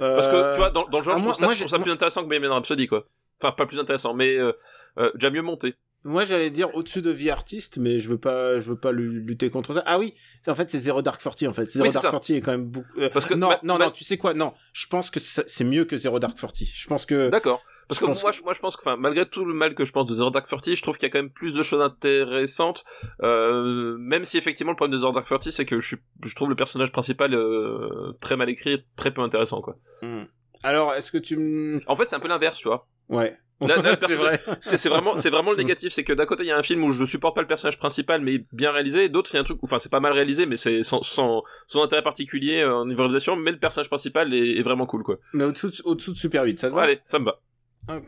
Euh, 0.00 0.14
Parce 0.16 0.28
que 0.28 0.52
tu 0.52 0.58
vois, 0.58 0.70
dans, 0.70 0.86
dans 0.88 0.98
le 0.98 1.04
genre, 1.04 1.14
ah, 1.14 1.18
je 1.18 1.22
moi- 1.24 1.32
trouve 1.32 1.40
ça, 1.40 1.46
moi, 1.46 1.54
je 1.54 1.60
trouve 1.60 1.70
ça 1.70 1.78
plus 1.78 1.92
intéressant 1.92 2.22
que 2.22 2.28
Bohemian 2.28 2.52
Rhapsody, 2.54 2.86
quoi. 2.86 3.04
Enfin, 3.40 3.52
pas 3.52 3.66
plus 3.66 3.78
intéressant, 3.78 4.14
mais 4.14 4.36
euh, 4.38 4.52
euh, 4.98 5.10
déjà 5.14 5.30
mieux 5.30 5.42
monté. 5.42 5.74
Moi 6.06 6.26
j'allais 6.26 6.50
dire 6.50 6.74
au-dessus 6.74 7.00
de 7.00 7.10
Vie 7.10 7.30
Artiste, 7.30 7.78
mais 7.78 7.98
je 7.98 8.10
veux 8.10 8.18
pas, 8.18 8.60
je 8.60 8.68
veux 8.70 8.78
pas 8.78 8.92
lu- 8.92 9.20
lutter 9.20 9.48
contre 9.48 9.72
ça. 9.72 9.82
Ah 9.86 9.98
oui, 9.98 10.12
en 10.46 10.54
fait 10.54 10.68
c'est 10.70 10.78
Zero 10.78 11.00
Dark 11.00 11.20
Forty 11.22 11.46
en 11.46 11.54
fait. 11.54 11.64
Zero 11.70 11.86
Oui, 11.86 11.92
Dark 11.92 12.04
ça. 12.04 12.10
Forty 12.10 12.34
est 12.34 12.40
quand 12.42 12.50
même 12.50 12.66
beaucoup. 12.66 12.86
euh, 12.98 13.08
Parce 13.10 13.24
que 13.24 13.32
non, 13.32 13.48
ma- 13.48 13.60
non, 13.62 13.78
ma- 13.78 13.86
non, 13.86 13.90
tu 13.90 14.04
sais 14.04 14.18
quoi? 14.18 14.34
Non, 14.34 14.52
je 14.74 14.86
pense 14.86 15.10
que 15.10 15.18
c'est 15.18 15.64
mieux 15.64 15.86
que 15.86 15.96
Zero 15.96 16.18
Dark 16.18 16.38
Forty. 16.38 16.70
Je 16.74 16.86
pense 16.86 17.06
que. 17.06 17.30
D'accord. 17.30 17.62
Parce 17.88 17.98
je 18.00 18.04
que 18.06 18.10
moi, 18.22 18.32
je, 18.32 18.42
moi, 18.42 18.52
je 18.52 18.60
pense 18.60 18.76
que, 18.76 18.82
enfin, 18.82 18.96
malgré 18.98 19.26
tout 19.26 19.46
le 19.46 19.54
mal 19.54 19.74
que 19.74 19.84
je 19.86 19.92
pense 19.92 20.04
de 20.06 20.14
Zero 20.14 20.28
Dark 20.30 20.46
Thirty, 20.46 20.76
je 20.76 20.82
trouve 20.82 20.98
qu'il 20.98 21.06
y 21.06 21.10
a 21.10 21.10
quand 21.10 21.20
même 21.20 21.30
plus 21.32 21.54
de 21.54 21.62
choses 21.62 21.80
intéressantes. 21.80 22.84
Euh, 23.22 23.96
même 23.98 24.24
si 24.24 24.36
effectivement 24.36 24.72
le 24.72 24.76
problème 24.76 24.92
de 24.92 24.98
Zero 25.00 25.12
Dark 25.12 25.26
Thirty, 25.26 25.52
c'est 25.52 25.64
que 25.64 25.80
je, 25.80 25.86
suis- 25.86 25.96
je 26.24 26.34
trouve 26.34 26.48
le 26.50 26.56
personnage 26.56 26.92
principal 26.92 27.32
euh, 27.34 28.12
très 28.20 28.36
mal 28.36 28.50
écrit, 28.50 28.74
et 28.74 28.84
très 28.96 29.12
peu 29.12 29.22
intéressant, 29.22 29.62
quoi. 29.62 29.76
Hmm. 30.02 30.24
Alors 30.62 30.94
est-ce 30.94 31.10
que 31.10 31.18
tu 31.18 31.36
me. 31.36 31.80
En 31.86 31.96
fait, 31.96 32.06
c'est 32.08 32.16
un 32.16 32.20
peu 32.20 32.28
l'inverse, 32.28 32.58
tu 32.58 32.68
vois. 32.68 32.88
Ouais. 33.08 33.36
Là- 33.60 33.76
là, 33.76 33.92
le 33.92 33.96
c'est 34.08 34.16
vrai. 34.16 34.40
C'est 34.60 34.76
c'est 34.76 34.88
vraiment, 34.88 35.16
c'est 35.16 35.30
vraiment 35.30 35.52
le 35.52 35.56
négatif, 35.56 35.92
c'est 35.92 36.04
que 36.04 36.12
d'un 36.12 36.26
côté 36.26 36.42
il 36.42 36.46
y 36.48 36.50
a 36.52 36.56
un 36.58 36.62
film 36.62 36.82
où 36.84 36.90
je 36.92 37.04
supporte 37.04 37.34
pas 37.36 37.40
le 37.40 37.46
personnage 37.46 37.78
principal, 37.78 38.20
mais 38.20 38.42
bien 38.52 38.72
réalisé, 38.72 39.08
d'autres 39.08 39.30
il 39.32 39.34
y 39.34 39.38
a 39.38 39.40
un 39.40 39.44
truc, 39.44 39.62
où- 39.62 39.66
enfin 39.66 39.78
c'est 39.78 39.90
pas 39.90 40.00
mal 40.00 40.12
réalisé, 40.12 40.46
mais 40.46 40.56
c'est 40.56 40.82
sans, 40.82 41.02
sans, 41.02 41.42
sans 41.66 41.82
intérêt 41.84 42.02
particulier 42.02 42.62
euh, 42.62 42.74
en 42.74 42.86
niveau 42.86 43.02
réalisation, 43.02 43.36
mais 43.36 43.52
le 43.52 43.58
personnage 43.58 43.88
principal 43.88 44.34
est, 44.34 44.58
est 44.58 44.62
vraiment 44.62 44.86
cool, 44.86 45.02
quoi. 45.02 45.18
Mais 45.32 45.44
au-dessous 45.44 45.68
de, 45.70 45.76
au-dessous 45.84 46.12
de 46.12 46.18
Super 46.18 46.42
8, 46.44 46.58
ça 46.58 46.68
te 46.68 46.74
Ouais, 46.74 46.80
va? 46.80 46.84
Allez, 46.86 47.00
ça 47.04 47.18
me 47.18 47.26
va. 47.26 47.40
Hop. 47.86 48.02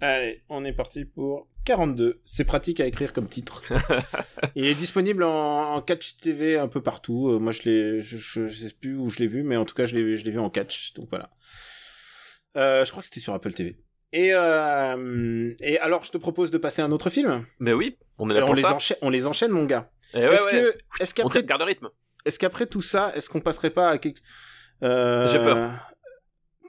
Allez, 0.00 0.42
on 0.48 0.64
est 0.64 0.72
parti 0.72 1.04
pour 1.04 1.48
42. 1.64 2.20
C'est 2.24 2.44
pratique 2.44 2.78
à 2.78 2.86
écrire 2.86 3.12
comme 3.12 3.28
titre. 3.28 3.64
Il 4.54 4.64
est 4.66 4.74
disponible 4.74 5.24
en, 5.24 5.74
en 5.74 5.82
catch 5.82 6.16
TV 6.18 6.56
un 6.56 6.68
peu 6.68 6.80
partout. 6.80 7.30
Euh, 7.30 7.38
moi, 7.40 7.50
je 7.50 7.62
l'ai, 7.62 8.00
je, 8.02 8.16
je, 8.18 8.46
je 8.46 8.54
sais 8.68 8.74
plus 8.80 8.96
où 8.96 9.10
je 9.10 9.18
l'ai 9.18 9.26
vu, 9.26 9.42
mais 9.42 9.56
en 9.56 9.64
tout 9.64 9.74
cas, 9.74 9.84
je 9.84 9.96
l'ai, 9.96 10.16
je 10.16 10.24
l'ai 10.24 10.30
vu 10.30 10.38
en 10.38 10.48
catch. 10.48 10.92
Donc 10.94 11.08
voilà. 11.10 11.30
Euh, 12.56 12.84
je 12.84 12.90
crois 12.92 13.02
que 13.02 13.08
c'était 13.08 13.20
sur 13.20 13.34
Apple 13.34 13.52
TV. 13.52 13.76
Et, 14.12 14.30
euh, 14.32 15.52
et 15.60 15.78
alors, 15.80 16.04
je 16.04 16.10
te 16.10 16.18
propose 16.18 16.50
de 16.50 16.58
passer 16.58 16.80
à 16.82 16.84
un 16.84 16.92
autre 16.92 17.10
film. 17.10 17.44
Mais 17.58 17.72
oui, 17.72 17.98
on 18.18 18.30
est 18.30 18.34
là 18.34 18.42
on, 18.42 18.46
pour 18.46 18.54
les 18.54 18.62
ça. 18.62 18.74
enchaîne, 18.74 18.96
on 19.02 19.10
les 19.10 19.26
enchaîne, 19.26 19.50
mon 19.50 19.64
gars. 19.64 19.90
Eh 20.14 20.18
ouais, 20.18 20.34
est-ce 20.34 20.44
ouais. 20.46 20.50
que, 20.52 21.02
est-ce 21.02 21.12
On 21.20 21.24
qu'après, 21.24 21.42
garde 21.42 21.60
le 21.62 21.66
rythme. 21.66 21.88
est-ce 22.24 22.38
qu'après 22.38 22.66
tout 22.66 22.82
ça, 22.82 23.12
est-ce 23.14 23.28
qu'on 23.28 23.40
passerait 23.40 23.70
pas 23.70 23.90
à 23.90 23.98
quelque... 23.98 24.20
Euh, 24.82 25.26
J'ai 25.28 25.38
peur. 25.38 25.72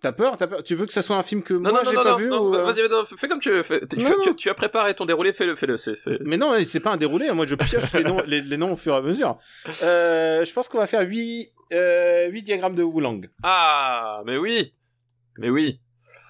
T'as 0.02 0.12
peur, 0.12 0.38
t'as 0.38 0.48
peur 0.48 0.64
Tu 0.64 0.76
veux 0.76 0.86
que 0.86 0.94
ça 0.94 1.02
soit 1.02 1.16
un 1.16 1.24
film 1.24 1.42
que 1.42 1.54
Non, 1.56 1.72
moi 1.72 1.82
j'ai 1.84 1.96
pas 1.96 2.04
non, 2.04 2.18
vu 2.18 2.32
ou, 2.32 2.54
euh, 2.56 2.64
vas-y, 2.64 2.82
fais 3.18 3.28
comme 3.28 3.40
tu 3.40 3.50
veux. 3.50 3.64
fais- 3.64 3.82
tu, 4.38 4.50
as 4.50 4.54
préparé 4.54 4.94
ton 4.94 5.06
déroulé, 5.06 5.34
fais-le, 5.34 5.56
fais-le. 5.56 5.76
C'est. 5.78 5.94
Mais 6.22 6.38
non, 6.38 6.56
c'est 6.66 6.80
pas 6.80 6.92
un 6.92 6.98
déroulé. 6.98 7.32
Moi, 7.32 7.46
je 7.48 7.56
pioche 7.56 7.94
les 7.94 8.04
noms, 8.04 8.22
les, 8.28 8.42
les 8.42 8.58
noms 8.58 8.74
au 8.74 8.76
fur 8.76 8.94
et 8.94 8.98
à 8.98 9.02
mesure. 9.02 9.38
Euh, 9.84 10.46
je 10.46 10.54
pense 10.54 10.68
qu'on 10.70 10.78
va 10.78 10.86
faire 10.88 11.02
8, 11.02 11.52
euh, 11.74 12.28
8 12.30 12.44
diagrammes 12.44 12.76
de 12.76 12.84
Wulang. 12.84 13.28
Ah, 13.42 14.22
mais 14.26 14.38
oui, 14.38 14.74
mais 15.40 15.50
oui. 15.50 15.80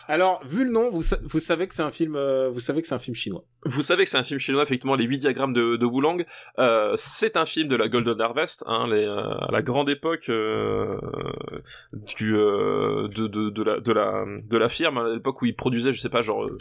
Alors, 0.10 0.42
vu 0.46 0.64
le 0.64 0.72
nom, 0.72 0.90
vous, 0.90 1.02
sa- 1.02 1.20
vous 1.24 1.40
savez 1.40 1.68
que 1.68 1.74
c'est 1.74 1.82
un 1.84 1.92
film, 1.92 2.16
euh, 2.16 2.50
vous 2.50 2.60
savez 2.62 2.82
que 2.82 2.88
c'est 2.88 2.96
un 2.96 3.00
film 3.00 3.16
chinois. 3.16 3.44
Vous 3.66 3.82
savez 3.82 4.04
que 4.06 4.10
c'est 4.10 4.18
un 4.18 4.24
film 4.24 4.40
chinois, 4.40 4.64
effectivement, 4.64 4.96
les 4.96 5.04
huit 5.06 5.18
diagrammes 5.18 5.54
de, 5.54 5.76
de 5.76 5.86
Wulang. 5.86 6.24
Euh, 6.60 6.94
c'est 6.96 7.36
un 7.36 7.46
film 7.46 7.68
de 7.68 7.76
la 7.76 7.90
Golden 7.90 8.20
Harvest, 8.22 8.64
hein, 8.68 8.88
les, 8.90 9.04
euh, 9.06 9.28
à 9.30 9.52
la 9.52 9.62
grande 9.62 9.90
époque 9.90 10.30
euh, 10.30 10.90
du 11.92 12.36
euh, 12.38 13.08
de, 13.10 13.28
de, 13.28 13.50
de 13.50 13.64
la 13.64 13.80
de 13.80 13.92
la 13.92 14.26
de 14.44 14.58
la 14.58 14.70
firme, 14.70 14.98
à 14.98 15.10
l'époque 15.10 15.42
où 15.42 15.46
ils 15.46 15.56
produisaient, 15.56 15.92
je 15.94 16.00
sais 16.00 16.10
pas, 16.10 16.22
genre 16.22 16.46
euh, 16.46 16.58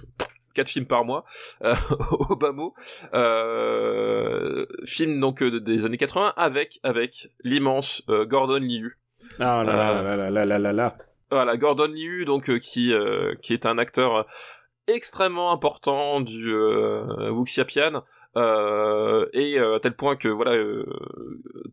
quatre 0.54 0.68
films 0.68 0.86
par 0.86 1.04
mois 1.04 1.24
euh, 1.64 1.74
au 2.30 2.36
bas 2.36 2.52
mot. 2.52 2.74
Euh, 3.14 4.66
film 4.84 5.20
donc 5.20 5.42
euh, 5.42 5.60
des 5.60 5.84
années 5.86 5.98
80 5.98 6.32
avec 6.36 6.80
avec 6.82 7.28
l'immense 7.44 8.02
euh, 8.08 8.24
Gordon 8.24 8.58
Liu. 8.58 8.98
Ah 9.40 9.62
là 9.64 9.76
là 9.76 10.02
là 10.02 10.16
là 10.16 10.30
là 10.30 10.44
là 10.46 10.58
là 10.58 10.72
là. 10.72 10.96
Voilà, 11.30 11.56
Gordon 11.56 11.88
Liu, 11.88 12.24
donc 12.24 12.48
euh, 12.48 12.58
qui 12.58 12.92
euh, 12.92 13.34
qui 13.42 13.52
est 13.52 13.66
un 13.66 13.78
acteur 13.78 14.26
extrêmement 14.86 15.50
important 15.50 16.20
du 16.20 16.54
euh, 16.54 17.30
Wuxiapian, 17.30 18.04
euh, 18.36 19.26
et 19.32 19.58
à 19.58 19.80
tel 19.80 19.96
point 19.96 20.14
que 20.14 20.28
voilà, 20.28 20.56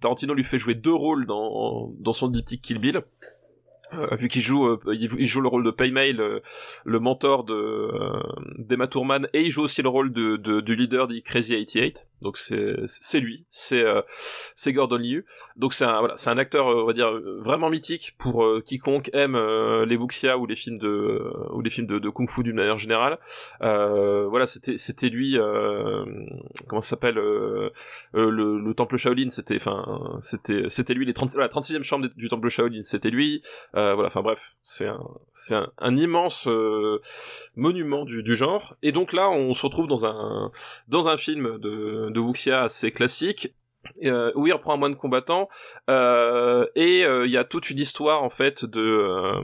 Tarantino 0.01 0.33
lui 0.33 0.43
fait 0.43 0.57
jouer 0.57 0.73
deux 0.73 0.93
rôles 0.93 1.27
dans 1.27 1.93
dans 1.99 2.13
son 2.13 2.29
diptyque 2.29 2.63
Kill 2.63 2.79
Bill. 2.79 3.03
Euh, 3.99 4.15
vu 4.15 4.27
qu'il 4.27 4.41
joue, 4.41 4.65
euh, 4.67 4.79
il, 4.93 5.27
joue 5.27 5.41
le 5.41 5.47
rôle 5.47 5.63
de 5.63 5.71
Paymail, 5.71 6.13
le, 6.13 6.41
le 6.85 6.99
mentor 6.99 7.43
de 7.43 7.53
euh, 7.53 8.21
d'Emma 8.57 8.87
Thurman, 8.87 9.27
et 9.33 9.41
il 9.41 9.51
joue 9.51 9.61
aussi 9.63 9.81
le 9.81 9.89
rôle 9.89 10.11
de, 10.11 10.37
de- 10.37 10.61
du 10.61 10.75
leader 10.75 11.07
des 11.07 11.21
Crazy 11.21 11.53
88. 11.65 12.07
Donc 12.21 12.37
c'est 12.37 12.75
c'est 12.87 13.19
lui, 13.19 13.45
c'est 13.49 13.81
euh, 13.83 14.01
c'est 14.55 14.71
Gordon 14.71 14.97
Liu. 14.97 15.25
Donc 15.57 15.73
c'est 15.73 15.83
un 15.83 15.99
voilà, 15.99 16.15
c'est 16.15 16.29
un 16.29 16.37
acteur 16.37 16.69
euh, 16.69 16.83
on 16.83 16.85
va 16.85 16.93
dire 16.93 17.09
euh, 17.09 17.39
vraiment 17.41 17.69
mythique 17.69 18.15
pour 18.17 18.45
euh, 18.45 18.61
quiconque 18.65 19.09
aime 19.13 19.35
euh, 19.35 19.85
les 19.85 19.97
wuxia 19.97 20.37
ou 20.37 20.45
les 20.45 20.55
films 20.55 20.77
de 20.77 20.87
euh, 20.87 21.33
ou 21.53 21.61
les 21.61 21.69
films 21.69 21.87
de, 21.87 21.99
de 21.99 22.09
kung-fu 22.09 22.43
d'une 22.43 22.55
manière 22.55 22.77
générale. 22.77 23.17
Euh, 23.61 24.25
voilà, 24.29 24.45
c'était 24.45 24.77
c'était 24.77 25.09
lui 25.09 25.37
euh, 25.37 26.05
comment 26.69 26.79
ça 26.81 26.91
s'appelle 26.91 27.17
euh, 27.17 27.69
euh, 28.15 28.29
le, 28.31 28.57
le 28.57 28.73
temple 28.73 28.95
Shaolin, 28.95 29.29
c'était 29.29 29.57
enfin 29.57 30.15
c'était 30.21 30.69
c'était 30.69 30.93
lui 30.93 31.05
les 31.05 31.13
30 31.13 31.35
la 31.35 31.49
36e 31.49 31.83
chambre 31.83 32.07
du 32.15 32.29
temple 32.29 32.47
Shaolin, 32.47 32.79
c'était 32.83 33.09
lui. 33.09 33.41
Euh, 33.75 33.82
voilà, 33.93 34.07
enfin 34.07 34.21
bref, 34.21 34.55
c'est 34.63 34.87
un 34.87 34.99
c'est 35.33 35.55
un, 35.55 35.97
immense 35.97 36.47
euh, 36.47 36.99
monument 37.55 38.05
du, 38.05 38.23
du 38.23 38.35
genre. 38.35 38.75
Et 38.81 38.91
donc 38.91 39.13
là, 39.13 39.29
on 39.29 39.53
se 39.53 39.65
retrouve 39.65 39.87
dans 39.87 40.05
un 40.05 40.49
dans 40.87 41.09
un 41.09 41.17
film 41.17 41.57
de 41.59 42.09
de 42.09 42.19
wuxia 42.19 42.63
assez 42.63 42.91
classique 42.91 43.53
euh, 44.03 44.31
où 44.35 44.47
il 44.47 44.53
reprend 44.53 44.73
un 44.73 44.77
moine 44.77 44.95
combattant 44.95 45.49
euh, 45.89 46.65
et 46.75 47.05
euh, 47.05 47.25
il 47.25 47.31
y 47.31 47.37
a 47.37 47.43
toute 47.43 47.69
une 47.69 47.79
histoire 47.79 48.23
en 48.23 48.29
fait 48.29 48.63
de 48.65 48.81
euh, 48.81 49.41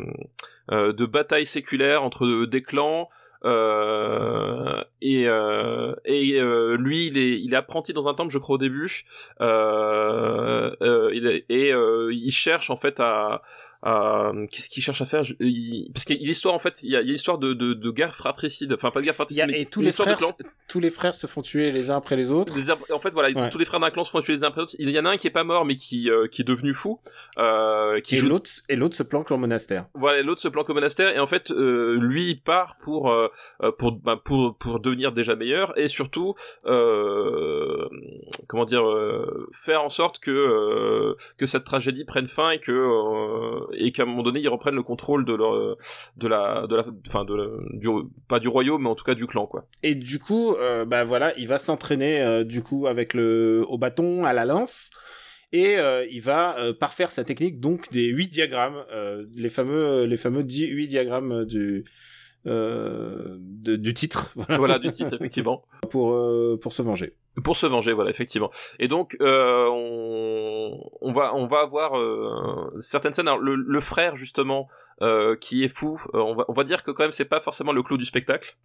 euh, 0.71 0.93
de 0.93 1.05
bataille 1.05 1.45
séculaire 1.45 2.03
entre 2.03 2.45
des 2.45 2.61
clans 2.61 3.09
euh, 3.45 4.81
et 5.01 5.27
euh, 5.27 5.93
et 6.05 6.39
euh, 6.41 6.75
lui 6.77 7.07
il 7.07 7.17
est 7.17 7.39
il 7.39 7.53
est 7.53 7.57
apprenti 7.57 7.93
dans 7.93 8.07
un 8.07 8.13
temple 8.13 8.31
je 8.33 8.37
crois 8.37 8.55
au 8.55 8.59
début 8.59 9.05
euh, 9.41 10.75
euh, 10.81 11.09
il 11.13 11.25
est- 11.27 11.45
et 11.49 11.73
euh, 11.73 12.09
il 12.13 12.31
cherche 12.31 12.69
en 12.69 12.75
fait 12.77 12.99
à 12.99 13.41
à- 13.81 14.31
qu'est-ce 14.51 14.69
qu'il 14.69 14.83
cherche 14.83 15.01
à 15.01 15.05
faire? 15.05 15.23
Il- 15.39 15.89
parce 15.93 16.05
qu'il 16.05 16.17
y 16.21 16.23
a 16.25 16.27
l'histoire 16.27 16.53
en 16.55 16.59
fait 16.59 16.81
il 16.83 16.91
y 16.91 16.95
a, 16.95 17.01
l'histoire 17.01 17.37
de, 17.37 17.53
de, 17.53 17.73
de 17.73 17.91
guerre 17.91 18.13
fratricide 18.15 18.73
enfin 18.73 18.91
pas 18.91 18.99
de 18.99 19.05
guerre 19.05 19.15
fratricide 19.15 19.45
mais 19.47 19.61
et 19.61 19.65
tous 19.65 19.81
les 19.81 19.91
frères, 19.91 20.19
tous 20.67 20.79
les 20.79 20.89
frères 20.89 21.13
se 21.15 21.27
font 21.27 21.41
tuer 21.41 21.71
les 21.71 21.89
uns 21.91 21.97
après 21.97 22.15
les 22.15 22.31
autres. 22.31 22.53
En 22.91 22.99
fait, 22.99 23.09
voilà, 23.11 23.29
Ouais. 23.29 23.49
tous 23.49 23.57
les 23.57 23.65
frères 23.65 23.79
d'un 23.79 23.89
clan 23.89 24.03
se 24.03 24.11
font 24.11 24.21
tuer 24.21 24.33
les 24.33 24.43
uns 24.43 24.47
après 24.47 24.61
les 24.61 24.63
autres. 24.63 24.75
Il 24.79 24.89
y 24.89 24.99
en 24.99 25.05
a 25.05 25.09
un 25.11 25.17
qui 25.17 25.27
est 25.27 25.31
pas 25.31 25.43
mort, 25.43 25.65
mais 25.65 25.75
qui 25.75 26.09
euh, 26.11 26.27
qui 26.27 26.41
est 26.41 26.45
devenu 26.45 26.73
fou, 26.73 26.99
euh, 27.37 27.99
qui 28.01 28.15
Et 28.15 28.17
joue. 28.19 28.27
l'autre, 28.29 28.49
et 28.69 28.75
l'autre 28.75 28.95
se 28.95 29.03
planque 29.03 29.31
au 29.31 29.37
monastère. 29.37 29.85
Voilà, 29.95 30.21
l'autre 30.21 30.41
se 30.41 30.47
planque 30.47 30.69
au 30.69 30.73
monastère 30.73 31.09
et 31.15 31.19
en 31.19 31.27
fait, 31.27 31.51
euh, 31.51 31.97
lui 31.99 32.29
il 32.31 32.41
part 32.41 32.77
pour 32.83 33.09
euh, 33.11 33.27
euh, 33.63 33.71
pour 33.71 33.93
bah, 33.93 34.19
pour 34.23 34.57
pour 34.57 34.79
devenir 34.79 35.11
déjà 35.11 35.35
meilleur 35.35 35.77
et 35.79 35.87
surtout 35.87 36.35
euh, 36.65 37.87
comment 38.47 38.65
dire 38.65 38.87
euh, 38.87 39.47
faire 39.53 39.83
en 39.83 39.89
sorte 39.89 40.19
que 40.19 40.31
euh, 40.31 41.15
que 41.37 41.45
cette 41.45 41.63
tragédie 41.63 42.05
prenne 42.05 42.27
fin 42.27 42.51
et 42.51 42.59
que 42.59 42.71
euh, 42.71 43.65
et 43.73 43.91
qu'à 43.91 44.03
un 44.03 44.05
moment 44.05 44.23
donné 44.23 44.39
ils 44.39 44.49
reprennent 44.49 44.75
le 44.75 44.83
contrôle 44.83 45.25
de 45.25 45.33
leur 45.33 45.77
de 46.17 46.27
la 46.27 46.67
de 46.67 46.75
la 46.75 46.85
enfin 47.07 47.25
de 47.25 47.59
du 47.77 47.87
pas 48.27 48.39
du 48.39 48.47
royaume 48.47 48.83
mais 48.83 48.89
en 48.89 48.95
tout 48.95 49.03
cas 49.03 49.15
du 49.15 49.27
clan 49.27 49.47
quoi. 49.47 49.67
Et 49.83 49.95
du 49.95 50.19
coup, 50.19 50.53
euh, 50.55 50.85
bah 50.85 51.03
voilà, 51.03 51.33
il 51.37 51.47
va 51.47 51.57
s'entraîner 51.57 52.21
euh, 52.21 52.43
du 52.43 52.61
coup 52.63 52.87
avec 52.87 53.13
le 53.13 53.65
au 53.67 53.77
bâton, 53.77 54.23
à 54.23 54.33
la 54.33 54.45
lance, 54.45 54.89
et 55.51 55.77
euh, 55.77 56.05
il 56.09 56.21
va 56.21 56.57
parfaire 56.79 57.11
sa 57.11 57.23
technique 57.23 57.59
donc 57.59 57.91
des 57.91 58.05
huit 58.07 58.29
diagrammes, 58.29 58.83
les 59.35 59.49
fameux 59.49 60.05
les 60.05 60.17
fameux 60.17 60.43
dix- 60.43 60.67
huit 60.67 60.87
diagrammes 60.87 61.45
du 61.45 61.85
euh, 62.47 63.35
de- 63.39 63.75
du 63.75 63.93
titre, 63.93 64.31
voilà, 64.35 64.57
voilà 64.57 64.79
du 64.79 64.91
titre 64.91 65.13
effectivement. 65.13 65.63
pour 65.91 66.13
euh, 66.13 66.57
pour 66.61 66.73
se 66.73 66.81
venger. 66.81 67.13
pour 67.43 67.57
se 67.57 67.65
venger 67.67 67.93
voilà 67.93 68.09
effectivement. 68.09 68.49
Et 68.79 68.87
donc 68.87 69.17
euh, 69.21 69.67
on, 69.69 70.79
on 71.01 71.11
va 71.13 71.33
on 71.35 71.47
va 71.47 71.59
avoir 71.59 71.97
euh, 71.97 72.69
certaines 72.79 73.13
scènes. 73.13 73.27
Alors 73.27 73.39
le, 73.39 73.55
le 73.55 73.79
frère 73.79 74.15
justement 74.15 74.67
euh, 75.01 75.35
qui 75.35 75.63
est 75.63 75.69
fou 75.69 76.01
euh, 76.13 76.19
on 76.19 76.35
va 76.35 76.45
on 76.47 76.53
va 76.53 76.63
dire 76.63 76.83
que 76.83 76.91
quand 76.91 77.03
même 77.03 77.11
c'est 77.11 77.25
pas 77.25 77.39
forcément 77.41 77.71
le 77.73 77.83
clou 77.83 77.97
du 77.97 78.05
spectacle 78.05 78.57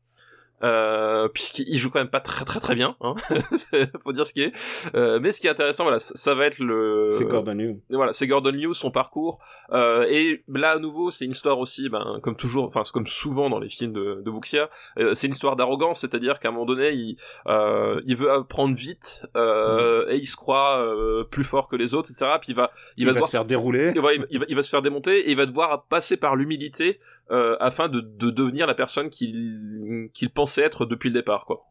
euh, 0.62 1.28
puisqu'il 1.28 1.78
joue 1.78 1.90
quand 1.90 1.98
même 1.98 2.08
pas 2.08 2.20
très 2.20 2.44
très 2.44 2.60
très 2.60 2.74
bien 2.74 2.96
hein 3.00 3.14
faut 4.04 4.12
dire 4.12 4.24
ce 4.26 4.32
qui 4.32 4.42
est 4.42 4.52
Euh, 4.94 5.18
mais 5.20 5.32
ce 5.32 5.40
qui 5.40 5.46
est 5.46 5.50
intéressant 5.50 5.82
voilà 5.84 5.98
ça, 5.98 6.14
ça 6.14 6.34
va 6.34 6.46
être 6.46 6.58
le 6.58 7.08
C'est 7.10 7.24
Gordon 7.24 7.54
Liu. 7.54 7.80
voilà, 7.90 8.12
c'est 8.12 8.26
Gordon 8.26 8.50
Liu, 8.52 8.72
son 8.74 8.90
parcours. 8.90 9.38
Euh, 9.72 10.06
et 10.08 10.42
là, 10.48 10.72
à 10.72 10.78
nouveau, 10.78 11.10
c'est 11.10 11.24
une 11.24 11.32
histoire 11.32 11.58
aussi, 11.58 11.88
ben, 11.88 12.18
comme 12.22 12.36
toujours, 12.36 12.64
enfin, 12.64 12.82
comme 12.92 13.06
souvent 13.06 13.50
dans 13.50 13.58
les 13.58 13.68
films 13.68 13.92
de, 13.92 14.22
de 14.24 14.30
Wuxia, 14.30 14.68
euh, 14.98 15.14
c'est 15.14 15.26
une 15.26 15.32
histoire 15.32 15.56
d'arrogance, 15.56 16.00
c'est-à-dire 16.00 16.38
qu'à 16.40 16.48
un 16.48 16.52
moment 16.52 16.66
donné, 16.66 16.92
il, 16.92 17.16
euh, 17.46 18.00
il 18.06 18.16
veut 18.16 18.30
apprendre 18.30 18.74
vite, 18.76 19.26
euh, 19.36 20.06
et 20.08 20.16
il 20.16 20.26
se 20.26 20.36
croit 20.36 20.78
euh, 20.78 21.24
plus 21.24 21.44
fort 21.44 21.68
que 21.68 21.76
les 21.76 21.94
autres, 21.94 22.10
etc. 22.10 22.30
Puis 22.40 22.50
il 22.52 22.56
va, 22.56 22.70
il, 22.96 23.02
Il, 23.02 23.06
va 23.06 23.12
va 23.12 23.14
devoir 23.16 23.26
se 23.28 23.32
faire 23.32 23.44
dérouler. 23.44 23.92
il 23.94 24.00
va, 24.00 24.12
il 24.14 24.38
va- 24.38 24.46
il 24.48 24.56
va 24.56 24.62
se 24.62 24.68
faire 24.70 24.82
démonter 24.82 25.20
et 25.20 25.30
il 25.30 25.36
va 25.36 25.46
devoir 25.46 25.84
passer 25.84 26.16
par 26.16 26.36
l'humilité 26.36 26.98
euh, 27.30 27.56
afin 27.60 27.88
de, 27.88 28.00
de 28.00 28.30
devenir 28.30 28.66
la 28.66 28.74
personne 28.74 29.10
qu'il 29.10 30.08
qu'il 30.12 30.30
pensait 30.44 30.62
être 30.62 30.86
depuis 30.86 31.08
le 31.08 31.14
départ 31.14 31.44
quoi. 31.46 31.64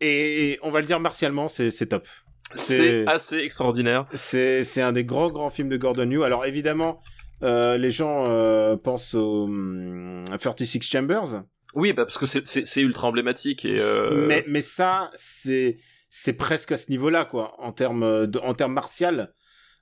Et 0.00 0.58
on 0.62 0.70
va 0.70 0.80
le 0.80 0.86
dire 0.86 1.00
martialement, 1.00 1.48
c'est 1.48 1.70
top. 1.86 2.06
C'est 2.56 3.06
assez 3.08 3.38
extraordinaire. 3.38 4.06
C'est 4.12 4.80
un 4.82 4.92
des 4.92 5.04
grands 5.04 5.30
grands 5.30 5.48
films 5.50 5.68
de 5.68 5.76
Gordon 5.76 6.04
Liu. 6.04 6.22
Alors 6.24 6.44
évidemment, 6.44 7.00
euh, 7.42 7.76
les 7.78 7.90
gens 7.90 8.24
euh, 8.28 8.76
pensent 8.76 9.14
au 9.14 9.44
hum, 9.44 10.24
36 10.38 10.82
Chambers, 10.82 11.42
Oui, 11.74 11.92
bah, 11.92 12.04
parce 12.04 12.18
que 12.18 12.26
c'est- 12.26 12.80
ultra 12.82 13.08
emblématique 13.08 13.64
et 13.64 13.76
euh, 13.80 14.26
mais 14.26 14.44
mais 14.46 14.60
ça 14.60 15.10
c'est 15.16 15.76
presque 16.38 16.70
à 16.72 16.76
ce 16.76 16.90
niveau-là 16.90 17.24
quoi 17.24 17.54
en 17.60 17.72
termes 17.72 18.26
de, 18.26 18.38
en 18.38 18.54
termes 18.54 18.72
martial 18.72 19.34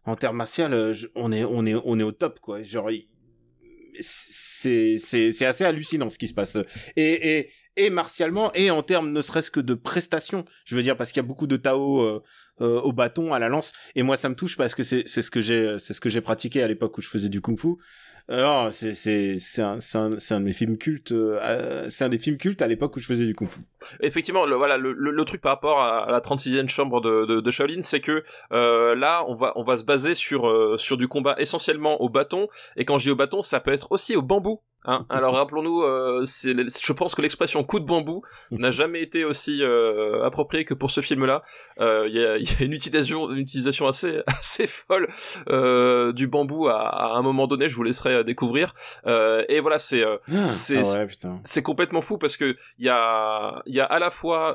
en 0.04 0.14
termes 0.16 0.36
martial 0.38 0.72
euh, 0.72 0.92
je- 0.94 1.08
on 1.14 1.30
est 1.32 1.44
on 1.44 1.66
est 1.66 1.74
on 1.84 1.98
est 1.98 2.02
au 2.02 2.12
top 2.12 2.40
quoi 2.40 2.62
genre 2.62 2.88
c'est 4.00 5.44
assez 5.44 5.64
hallucinant 5.64 6.08
ce 6.10 6.18
qui 6.18 6.28
se 6.28 6.34
passe 6.34 6.56
et 6.96 7.38
et 7.38 7.50
et 7.76 7.90
martialement 7.90 8.52
et 8.54 8.70
en 8.70 8.82
termes 8.82 9.12
ne 9.12 9.20
serait-ce 9.20 9.50
que 9.50 9.60
de 9.60 9.74
prestations 9.74 10.44
je 10.64 10.76
veux 10.76 10.82
dire 10.82 10.96
parce 10.96 11.12
qu'il 11.12 11.22
y 11.22 11.24
a 11.24 11.26
beaucoup 11.26 11.46
de 11.46 11.56
Tao 11.56 12.02
euh, 12.02 12.22
euh, 12.60 12.80
au 12.80 12.92
bâton 12.92 13.32
à 13.32 13.38
la 13.38 13.48
lance 13.48 13.72
et 13.94 14.02
moi 14.02 14.16
ça 14.16 14.28
me 14.28 14.34
touche 14.34 14.56
parce 14.56 14.74
que 14.74 14.82
c'est 14.82 15.04
c'est 15.06 15.22
ce 15.22 15.30
que 15.30 15.40
j'ai 15.40 15.78
c'est 15.78 15.94
ce 15.94 16.00
que 16.00 16.08
j'ai 16.08 16.20
pratiqué 16.20 16.62
à 16.62 16.68
l'époque 16.68 16.96
où 16.98 17.02
je 17.02 17.08
faisais 17.08 17.28
du 17.28 17.40
kung-fu 17.40 17.76
euh, 18.30 18.42
non, 18.42 18.70
c'est 18.70 18.94
c'est 18.94 19.36
c'est 19.38 19.62
un, 19.62 19.80
c'est 19.80 19.98
un 19.98 20.10
un 20.30 20.40
de 20.40 20.44
mes 20.44 20.52
films 20.52 20.78
cultes 20.78 21.12
euh, 21.12 21.40
euh, 21.42 21.88
c'est 21.88 22.04
un 22.04 22.08
des 22.08 22.18
films 22.18 22.36
cultes 22.36 22.62
à 22.62 22.68
l'époque 22.68 22.94
où 22.96 23.00
je 23.00 23.06
faisais 23.06 23.24
du 23.26 23.34
kung-fu 23.34 23.60
effectivement, 24.00 24.46
le, 24.46 24.56
voilà, 24.56 24.76
le, 24.76 24.92
le, 24.92 25.24
truc 25.24 25.40
par 25.40 25.52
rapport 25.52 25.80
à, 25.80 26.04
à 26.04 26.10
la 26.10 26.20
36e 26.20 26.68
chambre 26.68 27.00
de, 27.00 27.26
de, 27.26 27.40
de 27.40 27.50
Shaolin, 27.50 27.82
c'est 27.82 28.00
que 28.00 28.22
euh, 28.52 28.94
là, 28.94 29.24
on 29.28 29.34
va, 29.34 29.52
on 29.56 29.62
va 29.62 29.76
se 29.76 29.84
baser 29.84 30.14
sur, 30.14 30.48
euh, 30.48 30.76
sur 30.78 30.96
du 30.96 31.08
combat 31.08 31.34
essentiellement 31.38 32.00
au 32.00 32.08
bâton. 32.08 32.48
Et 32.76 32.84
quand 32.84 32.98
je 32.98 33.04
dis 33.04 33.10
au 33.10 33.16
bâton, 33.16 33.42
ça 33.42 33.60
peut 33.60 33.72
être 33.72 33.90
aussi 33.90 34.16
au 34.16 34.22
bambou. 34.22 34.60
Hein 34.84 35.06
Alors 35.10 35.34
rappelons-nous, 35.34 35.82
euh, 35.82 36.24
je 36.24 36.92
pense 36.92 37.14
que 37.14 37.22
l'expression 37.22 37.62
coup 37.64 37.80
de 37.80 37.84
bambou 37.84 38.22
n'a 38.50 38.70
jamais 38.70 39.02
été 39.02 39.24
aussi 39.24 39.62
euh, 39.62 40.24
appropriée 40.24 40.64
que 40.64 40.74
pour 40.74 40.90
ce 40.90 41.00
film-là. 41.00 41.42
Euh, 41.80 42.06
Il 42.08 42.14
y, 42.14 42.24
a, 42.24 42.38
y, 42.38 42.48
a, 42.48 42.64
une 42.64 42.72
utilisation, 42.72 43.30
une 43.30 43.38
utilisation 43.38 43.86
assez, 43.86 44.22
assez 44.26 44.66
folle 44.66 45.08
euh, 45.48 46.12
du 46.12 46.26
bambou 46.26 46.68
à, 46.68 46.80
à, 46.80 47.12
un 47.14 47.22
moment 47.22 47.46
donné. 47.46 47.68
Je 47.68 47.76
vous 47.76 47.82
laisserai 47.82 48.14
euh, 48.14 48.24
découvrir. 48.24 48.74
Euh, 49.06 49.44
et 49.48 49.60
voilà, 49.60 49.78
c'est, 49.78 50.04
ah, 50.04 50.48
c'est, 50.48 50.78
ah 50.78 51.04
ouais, 51.04 51.08
c'est 51.44 51.62
complètement 51.62 52.02
fou 52.02 52.18
parce 52.18 52.36
que 52.36 52.56
il 52.78 52.86
y 52.86 52.88
a, 52.88 53.62
il 53.66 53.74
y 53.74 53.80
a 53.80 53.84
à 53.84 53.98
la 53.98 54.10
fois, 54.10 54.54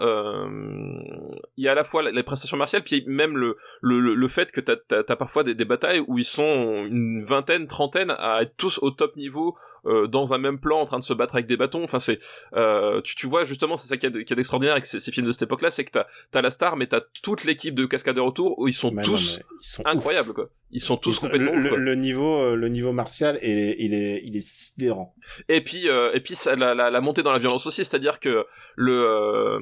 il 1.57 1.63
y 1.63 1.67
a 1.67 1.71
à 1.71 1.75
la 1.75 1.83
fois 1.83 2.03
les 2.03 2.23
prestations 2.23 2.57
martiales, 2.57 2.83
puis 2.83 3.03
même 3.07 3.37
le, 3.37 3.57
le, 3.81 3.99
le 3.99 4.27
fait 4.27 4.51
que 4.51 4.61
t'as, 4.61 4.75
t'as 5.03 5.15
parfois 5.15 5.43
des, 5.43 5.55
des 5.55 5.65
batailles 5.65 6.03
où 6.07 6.17
ils 6.17 6.25
sont 6.25 6.85
une 6.85 7.23
vingtaine, 7.23 7.67
trentaine 7.67 8.11
à 8.17 8.41
être 8.41 8.55
tous 8.57 8.79
au 8.81 8.91
top 8.91 9.15
niveau. 9.15 9.55
Euh, 9.85 10.07
dans 10.19 10.33
un 10.33 10.37
même 10.37 10.59
plan 10.59 10.79
en 10.81 10.85
train 10.85 10.99
de 10.99 11.03
se 11.03 11.13
battre 11.13 11.35
avec 11.35 11.47
des 11.47 11.57
bâtons. 11.57 11.83
Enfin, 11.83 11.99
c'est, 11.99 12.19
euh, 12.55 13.01
tu, 13.01 13.15
tu 13.15 13.27
vois 13.27 13.45
justement, 13.45 13.77
c'est 13.77 13.87
ça 13.87 13.97
qui 13.97 14.05
est 14.05 14.09
d'extraordinaire 14.09 14.73
avec 14.73 14.85
ces, 14.85 14.99
ces, 14.99 15.11
films 15.11 15.27
de 15.27 15.31
cette 15.31 15.43
époque-là, 15.43 15.71
c'est 15.71 15.83
que 15.85 15.91
t'as, 15.91 16.05
t'as 16.31 16.41
la 16.41 16.49
star, 16.51 16.75
mais 16.77 16.87
t'as 16.87 17.01
toute 17.23 17.43
l'équipe 17.43 17.75
de 17.75 17.85
cascadeurs 17.85 18.25
autour 18.25 18.57
où 18.59 18.67
ils 18.67 18.73
sont 18.73 18.91
mais 18.91 19.01
tous 19.03 19.37
non, 19.37 19.43
ils 19.61 19.65
sont 19.65 19.85
incroyables, 19.85 20.29
ouf. 20.29 20.35
quoi. 20.35 20.47
Ils 20.71 20.81
sont 20.81 20.97
tous 20.97 21.11
Ils 21.11 21.13
sont- 21.13 21.21
complètement 21.27 21.51
le, 21.53 21.57
ouf, 21.59 21.67
quoi. 21.69 21.77
le, 21.77 21.83
le 21.83 21.95
niveau, 21.95 22.35
euh, 22.37 22.55
le 22.55 22.67
niveau 22.67 22.91
martial, 22.91 23.39
il 23.41 23.49
est, 23.57 23.75
il 23.79 23.93
est, 23.93 24.21
il 24.25 24.35
est 24.35 24.41
sidérant. 24.47 25.15
Et 25.49 25.61
puis, 25.63 25.89
euh, 25.89 26.11
et 26.13 26.19
puis 26.19 26.35
ça, 26.35 26.55
la, 26.55 26.73
la, 26.75 26.89
la 26.89 27.01
montée 27.01 27.23
dans 27.23 27.31
la 27.31 27.39
violence 27.39 27.65
aussi, 27.67 27.85
c'est-à-dire 27.85 28.19
que 28.19 28.45
le 28.75 28.93
euh, 29.07 29.59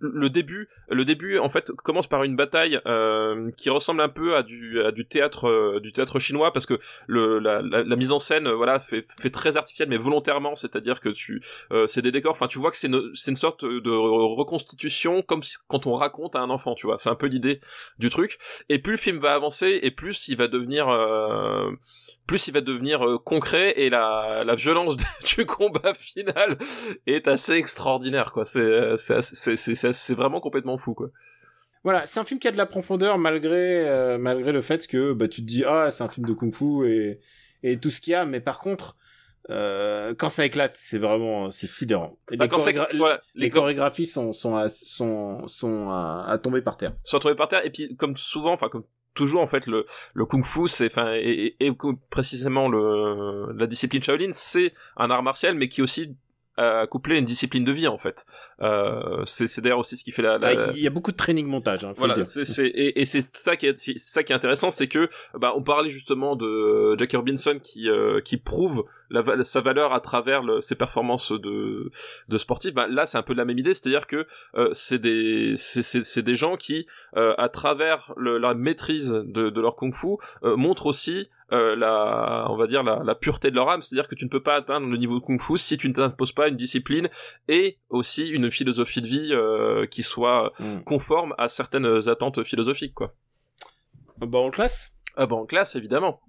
le 0.00 0.30
début, 0.30 0.68
le 0.90 1.04
début 1.04 1.38
en 1.38 1.48
fait 1.48 1.70
commence 1.72 2.06
par 2.06 2.24
une 2.24 2.36
bataille 2.36 2.80
qui 3.56 3.70
ressemble 3.70 4.00
un 4.00 4.08
peu 4.08 4.36
à 4.36 4.42
du 4.42 4.80
à 4.82 4.90
du 4.92 5.06
théâtre 5.06 5.78
du 5.80 5.92
théâtre 5.92 6.18
chinois 6.18 6.52
parce 6.52 6.66
que 6.66 6.78
le 7.06 7.38
la, 7.38 7.62
la, 7.62 7.82
la 7.82 7.96
mise 7.96 8.12
en 8.12 8.18
scène 8.18 8.50
voilà 8.50 8.78
fait 8.78 9.04
fait 9.18 9.30
très 9.30 9.43
artificielle 9.56 9.88
mais 9.88 9.96
volontairement, 9.96 10.54
c'est-à-dire 10.54 11.00
que 11.00 11.08
tu 11.08 11.42
euh, 11.72 11.86
c'est 11.86 12.02
des 12.02 12.12
décors, 12.12 12.32
enfin 12.32 12.46
tu 12.46 12.58
vois 12.58 12.70
que 12.70 12.76
c'est 12.76 12.88
une 12.88 13.12
une 13.26 13.36
sorte 13.36 13.64
de 13.64 13.90
reconstitution 13.90 15.22
comme 15.22 15.42
quand 15.68 15.86
on 15.86 15.94
raconte 15.94 16.36
à 16.36 16.40
un 16.40 16.50
enfant, 16.50 16.74
tu 16.74 16.86
vois, 16.86 16.98
c'est 16.98 17.10
un 17.10 17.14
peu 17.14 17.26
l'idée 17.26 17.60
du 17.98 18.08
truc. 18.10 18.38
Et 18.68 18.78
plus 18.78 18.92
le 18.92 18.98
film 18.98 19.18
va 19.18 19.34
avancer 19.34 19.80
et 19.82 19.90
plus 19.90 20.28
il 20.28 20.36
va 20.36 20.46
devenir 20.46 20.88
euh, 20.88 21.70
plus 22.26 22.46
il 22.46 22.54
va 22.54 22.60
devenir 22.60 23.06
euh, 23.06 23.18
concret 23.18 23.74
et 23.76 23.90
la, 23.90 24.44
la 24.44 24.54
violence 24.54 24.96
du 25.36 25.46
combat 25.46 25.94
final 25.94 26.56
est 27.06 27.28
assez 27.28 27.54
extraordinaire 27.54 28.32
quoi. 28.32 28.44
C'est 28.44 28.96
c'est 28.96 29.74
c'est 29.76 30.14
vraiment 30.14 30.40
complètement 30.40 30.78
fou 30.78 30.94
quoi. 30.94 31.10
Voilà, 31.82 32.06
c'est 32.06 32.18
un 32.18 32.24
film 32.24 32.40
qui 32.40 32.48
a 32.48 32.52
de 32.52 32.56
la 32.56 32.66
profondeur 32.66 33.18
malgré 33.18 33.86
euh, 33.86 34.16
malgré 34.16 34.52
le 34.52 34.62
fait 34.62 34.86
que 34.86 35.12
bah 35.12 35.28
tu 35.28 35.42
te 35.42 35.46
dis 35.46 35.64
ah 35.64 35.90
c'est 35.90 36.02
un 36.02 36.08
film 36.08 36.26
de 36.26 36.32
kung-fu 36.32 36.88
et 36.88 37.20
et 37.62 37.78
tout 37.78 37.90
ce 37.90 38.00
qu'il 38.00 38.12
y 38.12 38.14
a, 38.14 38.24
mais 38.24 38.40
par 38.40 38.60
contre 38.60 38.96
euh, 39.50 40.14
quand 40.16 40.28
ça 40.30 40.44
éclate, 40.46 40.76
c'est 40.76 40.98
vraiment 40.98 41.50
c'est 41.50 41.66
sidérant. 41.66 42.18
Et 42.30 42.36
Bah, 42.36 42.46
les, 42.46 42.50
chorégra- 42.50 42.88
voilà, 42.96 43.20
les 43.34 43.46
les 43.46 43.50
chorégraphies 43.50 44.06
sont 44.06 44.32
sont 44.32 44.56
à, 44.56 44.68
sont 44.68 45.46
sont 45.46 45.90
à, 45.90 46.24
à 46.28 46.38
tomber 46.38 46.62
par 46.62 46.76
terre. 46.76 46.90
se 47.04 47.14
retrouver 47.16 47.34
par 47.34 47.48
terre 47.48 47.64
et 47.64 47.70
puis 47.70 47.94
comme 47.96 48.16
souvent 48.16 48.52
enfin 48.52 48.68
comme 48.68 48.84
toujours 49.14 49.42
en 49.42 49.46
fait 49.46 49.66
le 49.66 49.84
le 50.14 50.24
kung 50.26 50.44
fu 50.44 50.66
c'est 50.66 50.86
enfin 50.86 51.12
et, 51.14 51.54
et, 51.60 51.66
et 51.66 51.72
précisément 52.10 52.68
le 52.68 53.52
la 53.56 53.66
discipline 53.66 54.02
Shaolin 54.02 54.30
c'est 54.32 54.72
un 54.96 55.08
art 55.10 55.22
martial 55.22 55.54
mais 55.54 55.68
qui 55.68 55.82
aussi 55.82 56.16
couplé 56.90 57.18
une 57.18 57.24
discipline 57.24 57.64
de 57.64 57.72
vie 57.72 57.88
en 57.88 57.98
fait 57.98 58.26
euh, 58.62 59.24
c'est 59.24 59.60
d'ailleurs 59.60 59.80
aussi 59.80 59.96
ce 59.96 60.04
qui 60.04 60.12
fait 60.12 60.22
la, 60.22 60.38
la- 60.38 60.48
Ah, 60.68 60.72
Il 60.74 60.80
y 60.82 60.86
a 60.86 60.90
beaucoup 60.90 61.10
de 61.12 61.16
training 61.16 61.46
montage, 61.46 61.84
hein, 61.84 61.92
voilà, 61.96 62.14
c'est, 62.44 62.66
et, 62.66 63.00
et 63.00 63.04
c'est 63.06 63.26
ça 63.36 63.56
qui 63.56 63.66
est, 63.66 63.98
ça 63.98 64.22
qui 64.22 64.32
est 64.32 64.36
intéressant, 64.36 64.70
c'est 64.70 64.86
que, 64.88 65.08
bah, 65.38 65.52
on 65.56 65.62
parlait 65.62 65.90
justement 65.90 66.36
de 66.36 66.96
Jackie 66.98 67.16
Robinson 67.16 67.58
qui, 67.62 67.88
euh, 67.88 68.20
qui 68.20 68.36
prouve 68.36 68.84
la, 69.10 69.44
sa 69.44 69.60
valeur 69.60 69.92
à 69.92 70.00
travers 70.00 70.42
le- 70.42 70.60
ses 70.60 70.74
performances 70.76 71.32
de, 71.32 71.90
de 72.28 72.38
sportif. 72.38 72.72
Bah, 72.74 72.86
là, 72.88 73.06
c'est 73.06 73.18
un 73.18 73.22
peu 73.22 73.34
la 73.34 73.44
même 73.44 73.58
idée, 73.58 73.74
c'est-à-dire 73.74 74.06
que 74.06 74.26
euh, 74.56 74.70
c'est 74.72 74.98
des, 74.98 75.54
c'est, 75.56 76.22
des 76.22 76.34
gens 76.36 76.56
qui, 76.56 76.86
à 77.14 77.48
travers 77.48 78.12
le, 78.16 78.38
la 78.38 78.54
maîtrise 78.54 79.10
de, 79.10 79.50
de 79.50 79.60
leur 79.60 79.74
kung-fu, 79.76 80.16
montrent 80.42 80.86
aussi 80.86 81.28
euh, 81.54 81.76
la, 81.76 82.46
on 82.50 82.56
va 82.56 82.66
dire 82.66 82.82
la, 82.82 83.02
la 83.04 83.14
pureté 83.14 83.50
de 83.50 83.56
leur 83.56 83.68
âme, 83.68 83.82
c'est-à-dire 83.82 84.08
que 84.08 84.14
tu 84.14 84.24
ne 84.24 84.30
peux 84.30 84.42
pas 84.42 84.56
atteindre 84.56 84.86
le 84.88 84.96
niveau 84.96 85.20
de 85.20 85.24
kung-fu 85.24 85.56
si 85.58 85.78
tu 85.78 85.88
ne 85.88 85.94
t'imposes 85.94 86.32
pas 86.32 86.48
une 86.48 86.56
discipline 86.56 87.08
et 87.48 87.78
aussi 87.88 88.28
une 88.28 88.50
philosophie 88.50 89.00
de 89.00 89.06
vie 89.06 89.28
euh, 89.32 89.86
qui 89.86 90.02
soit 90.02 90.52
Mm. 90.58 90.84
conforme 90.84 91.34
à 91.38 91.48
certaines 91.48 92.08
attentes 92.08 92.44
philosophiques, 92.44 92.94
quoi. 92.94 93.14
Bah 94.18 94.26
le 94.44 94.50
classe? 94.50 94.92
Ah 95.16 95.26
bah 95.26 95.36
en 95.36 95.46
classe, 95.46 95.76
évidemment. 95.76 96.20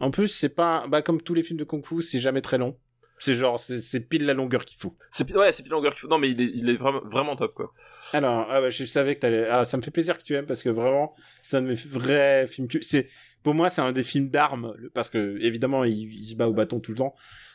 En 0.00 0.10
plus, 0.10 0.28
c'est 0.28 0.54
pas 0.54 0.86
bah 0.88 1.02
comme 1.02 1.20
tous 1.22 1.34
les 1.34 1.42
films 1.42 1.58
de 1.58 1.64
kung-fu, 1.64 2.02
c'est 2.02 2.18
jamais 2.18 2.40
très 2.40 2.58
long. 2.58 2.78
C'est 3.18 3.34
genre 3.34 3.58
c'est 3.58 3.80
c'est 3.80 4.00
pile 4.00 4.26
la 4.26 4.34
longueur 4.34 4.64
qu'il 4.66 4.78
faut. 4.78 4.94
C'est 5.10 5.34
ouais, 5.34 5.50
c'est 5.52 5.62
pile 5.62 5.72
longueur 5.72 5.92
qu'il 5.92 6.00
faut. 6.02 6.08
Non, 6.08 6.18
mais 6.18 6.30
il 6.30 6.40
est, 6.40 6.50
il 6.54 6.68
est 6.68 6.76
vraiment, 6.76 7.00
vraiment 7.04 7.34
top, 7.34 7.54
quoi. 7.54 7.72
Alors, 8.12 8.46
ah 8.50 8.60
bah, 8.60 8.68
je 8.70 8.84
savais 8.84 9.14
que 9.14 9.20
t'allais. 9.20 9.48
Ah, 9.48 9.64
ça 9.64 9.76
me 9.78 9.82
fait 9.82 9.90
plaisir 9.90 10.18
que 10.18 10.22
tu 10.22 10.34
aimes 10.34 10.44
parce 10.46 10.62
que 10.62 10.68
vraiment, 10.68 11.14
c'est 11.40 11.56
un 11.56 11.62
de 11.62 11.68
mes 11.68 11.74
vrais 11.74 12.46
films. 12.46 12.68
C'est 12.82 13.08
pour 13.46 13.54
moi, 13.54 13.68
c'est 13.68 13.80
un 13.80 13.92
des 13.92 14.02
films 14.02 14.28
d'armes 14.28 14.74
parce 14.92 15.08
que 15.08 15.38
évidemment, 15.40 15.84
il, 15.84 16.12
il 16.12 16.26
se 16.26 16.34
bat 16.34 16.48
au 16.48 16.52
bâton 16.52 16.80
tout 16.80 16.90
le 16.90 16.96
temps. 16.98 17.14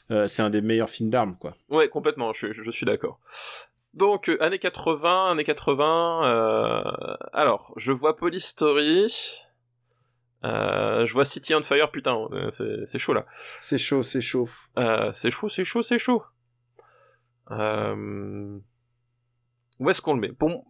Euh, 0.09 0.25
c'est 0.25 0.41
un 0.41 0.49
des 0.49 0.61
meilleurs 0.61 0.89
films 0.89 1.09
d'armes, 1.09 1.35
quoi. 1.37 1.57
Ouais, 1.67 1.89
complètement, 1.89 2.31
je, 2.31 2.53
je, 2.53 2.63
je 2.63 2.71
suis 2.71 2.85
d'accord. 2.85 3.19
Donc, 3.93 4.29
euh, 4.29 4.41
années 4.41 4.57
80, 4.57 5.31
années 5.31 5.43
80, 5.43 6.21
euh... 6.23 7.17
alors, 7.33 7.73
je 7.75 7.91
vois 7.91 8.15
Police 8.15 8.45
Story, 8.45 9.13
euh, 10.45 11.05
je 11.05 11.11
vois 11.11 11.25
City 11.25 11.53
on 11.55 11.61
Fire, 11.61 11.91
putain, 11.91 12.15
euh, 12.31 12.49
c'est 12.51 12.85
c'est 12.85 12.97
chaud, 12.97 13.13
là. 13.13 13.25
C'est 13.59 13.77
chaud, 13.77 14.01
c'est 14.01 14.21
chaud. 14.21 14.47
Euh, 14.79 15.11
c'est 15.11 15.29
chaud, 15.29 15.49
c'est 15.49 15.65
chaud, 15.65 15.81
c'est 15.81 15.97
chaud. 15.97 16.23
Euh... 17.51 18.59
Où 19.81 19.89
est-ce 19.89 19.99
qu'on 19.99 20.13
le 20.13 20.19
met? 20.19 20.31
Pour, 20.31 20.63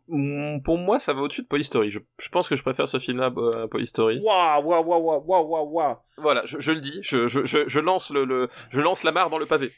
pour 0.64 0.78
moi, 0.78 0.98
ça 0.98 1.12
va 1.12 1.20
au-dessus 1.22 1.42
de 1.42 1.48
Police 1.48 1.68
Story. 1.68 1.90
Je, 1.92 2.00
je 2.18 2.30
pense 2.30 2.48
que 2.48 2.56
je 2.56 2.64
préfère 2.64 2.88
ce 2.88 2.98
film-là 2.98 3.26
à 3.26 3.68
Police 3.68 3.90
Story. 3.90 4.22
Waouh, 4.24 4.64
waouh, 4.64 4.86
waouh, 4.86 5.22
waouh, 5.26 5.48
waouh, 5.50 5.70
waouh. 5.70 5.98
Voilà, 6.18 6.44
je, 6.46 6.62
je 6.62 6.72
le 6.72 6.80
dis, 6.80 6.98
je, 7.04 7.28
je, 7.28 7.44
je, 7.44 7.68
je 7.68 7.80
lance 7.82 8.12
le, 8.12 8.24
le, 8.24 8.48
je 8.70 8.80
lance 8.80 9.04
la 9.04 9.12
mare 9.12 9.30
dans 9.30 9.38
le 9.38 9.46
pavé. 9.46 9.70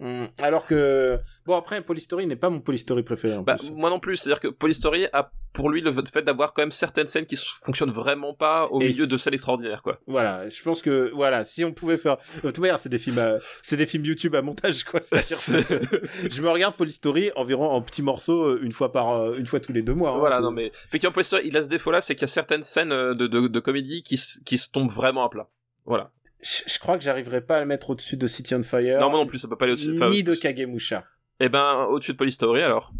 Hum, 0.00 0.28
Alors 0.42 0.66
que 0.66 1.18
bon 1.46 1.56
après, 1.56 1.80
Polystory 1.80 2.26
n'est 2.26 2.36
pas 2.36 2.50
mon 2.50 2.60
Polystory 2.60 3.02
préféré. 3.02 3.36
En 3.36 3.42
Bah, 3.42 3.56
plus. 3.56 3.70
moi 3.70 3.90
non 3.90 4.00
plus, 4.00 4.16
c'est-à-dire 4.16 4.40
que 4.40 4.48
Police 4.48 4.78
Story 4.78 5.06
a 5.12 5.30
pour 5.52 5.70
lui 5.70 5.80
le 5.82 5.92
fait 6.10 6.22
d'avoir 6.22 6.52
quand 6.52 6.62
même 6.62 6.72
certaines 6.72 7.06
scènes 7.06 7.26
qui 7.26 7.36
fonctionnent 7.62 7.92
vraiment 7.92 8.34
pas 8.34 8.66
au 8.66 8.80
Et 8.80 8.88
milieu 8.88 9.06
de 9.06 9.16
scènes 9.16 9.34
extraordinaires, 9.34 9.82
quoi. 9.84 10.00
Voilà, 10.08 10.48
je 10.48 10.60
pense 10.64 10.82
que 10.82 11.12
voilà, 11.14 11.44
si 11.44 11.64
on 11.64 11.72
pouvait 11.72 11.96
faire, 11.96 12.16
de 12.36 12.40
toute 12.40 12.58
manière, 12.58 12.80
c'est 12.80 12.88
des 12.88 12.98
films, 12.98 13.18
à- 13.20 13.36
c'est 13.62 13.76
des 13.76 13.86
films 13.86 14.04
YouTube 14.04 14.34
à 14.34 14.42
montage 14.42 14.82
quoi. 14.82 15.00
C'est-à-dire 15.00 15.38
que 15.38 16.02
je 16.28 16.42
me 16.42 16.48
regarde 16.50 16.74
Polystory 16.76 17.30
environ 17.36 17.68
en 17.70 17.80
petits 17.82 18.02
morceaux 18.02 18.42
euh, 18.46 18.60
une 18.64 18.72
fois 18.72 18.90
par, 18.90 19.12
euh, 19.12 19.36
une 19.36 19.46
fois 19.46 19.60
tous 19.60 19.72
les 19.72 19.82
deux 19.82 19.94
mois. 19.94 20.10
hein, 20.10 20.18
voilà, 20.18 20.40
non 20.40 20.50
mais 20.50 20.72
effectivement, 20.88 21.12
Police 21.12 21.28
Story, 21.28 21.44
il 21.46 21.56
a 21.56 21.62
ce 21.62 21.68
défaut-là, 21.68 22.00
c'est 22.00 22.16
qu'il 22.16 22.22
y 22.22 22.24
a 22.24 22.28
certaines 22.28 22.64
scènes 22.64 22.90
euh, 22.90 23.14
de, 23.14 23.28
de, 23.28 23.46
de 23.46 23.60
comédie 23.60 24.02
qui, 24.02 24.20
qui 24.44 24.58
se 24.58 24.68
tombent 24.72 24.90
vraiment 24.90 25.24
à 25.24 25.28
plat. 25.30 25.48
Voilà. 25.86 26.10
Je, 26.44 26.78
crois 26.78 26.98
que 26.98 27.02
j'arriverai 27.04 27.40
pas 27.40 27.56
à 27.56 27.60
le 27.60 27.66
mettre 27.66 27.90
au-dessus 27.90 28.16
de 28.18 28.26
City 28.26 28.54
on 28.54 28.62
Fire. 28.62 29.00
Non, 29.00 29.08
moi 29.10 29.18
non 29.18 29.26
plus, 29.26 29.38
ça 29.38 29.48
peut 29.48 29.56
pas 29.56 29.64
aller 29.64 29.72
au-dessus. 29.72 29.92
enfin, 29.94 30.10
Ni 30.10 30.22
de 30.22 30.34
Kagemusha. 30.34 31.04
Eh 31.40 31.48
ben, 31.48 31.86
au-dessus 31.90 32.12
de 32.12 32.16
Police 32.18 32.34
Story, 32.34 32.62
alors. 32.62 32.92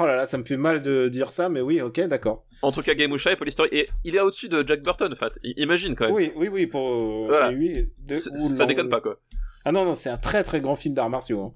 Oh 0.00 0.06
là 0.06 0.16
là, 0.16 0.26
ça 0.26 0.36
me 0.38 0.44
fait 0.44 0.56
mal 0.56 0.82
de 0.82 1.08
dire 1.08 1.30
ça, 1.30 1.48
mais 1.48 1.60
oui, 1.60 1.80
ok, 1.80 2.00
d'accord. 2.08 2.44
Entre 2.62 2.82
Kagemusha 2.82 3.32
et 3.32 3.36
Police 3.36 3.54
Story. 3.54 3.68
Et 3.72 3.86
il 4.04 4.16
est 4.16 4.20
au-dessus 4.20 4.48
de 4.48 4.66
Jack 4.66 4.82
Burton, 4.82 5.12
en 5.12 5.16
fait. 5.16 5.32
Imagine, 5.56 5.94
quand 5.94 6.06
même. 6.06 6.14
Oui, 6.14 6.32
oui, 6.36 6.48
oui, 6.48 6.66
pour. 6.66 7.26
Voilà. 7.26 7.50
oui, 7.50 7.72
de- 8.02 8.14
C'est- 8.14 8.30
ou 8.30 8.48
ça 8.48 8.66
déconne 8.66 8.88
pas, 8.88 9.00
quoi. 9.00 9.18
Ah 9.64 9.72
non, 9.72 9.84
non, 9.84 9.94
c'est 9.94 10.10
un 10.10 10.16
très 10.16 10.42
très 10.42 10.60
grand 10.60 10.74
film 10.74 10.94
d'arts 10.94 11.10
martiaux. 11.10 11.42
hein. 11.42 11.54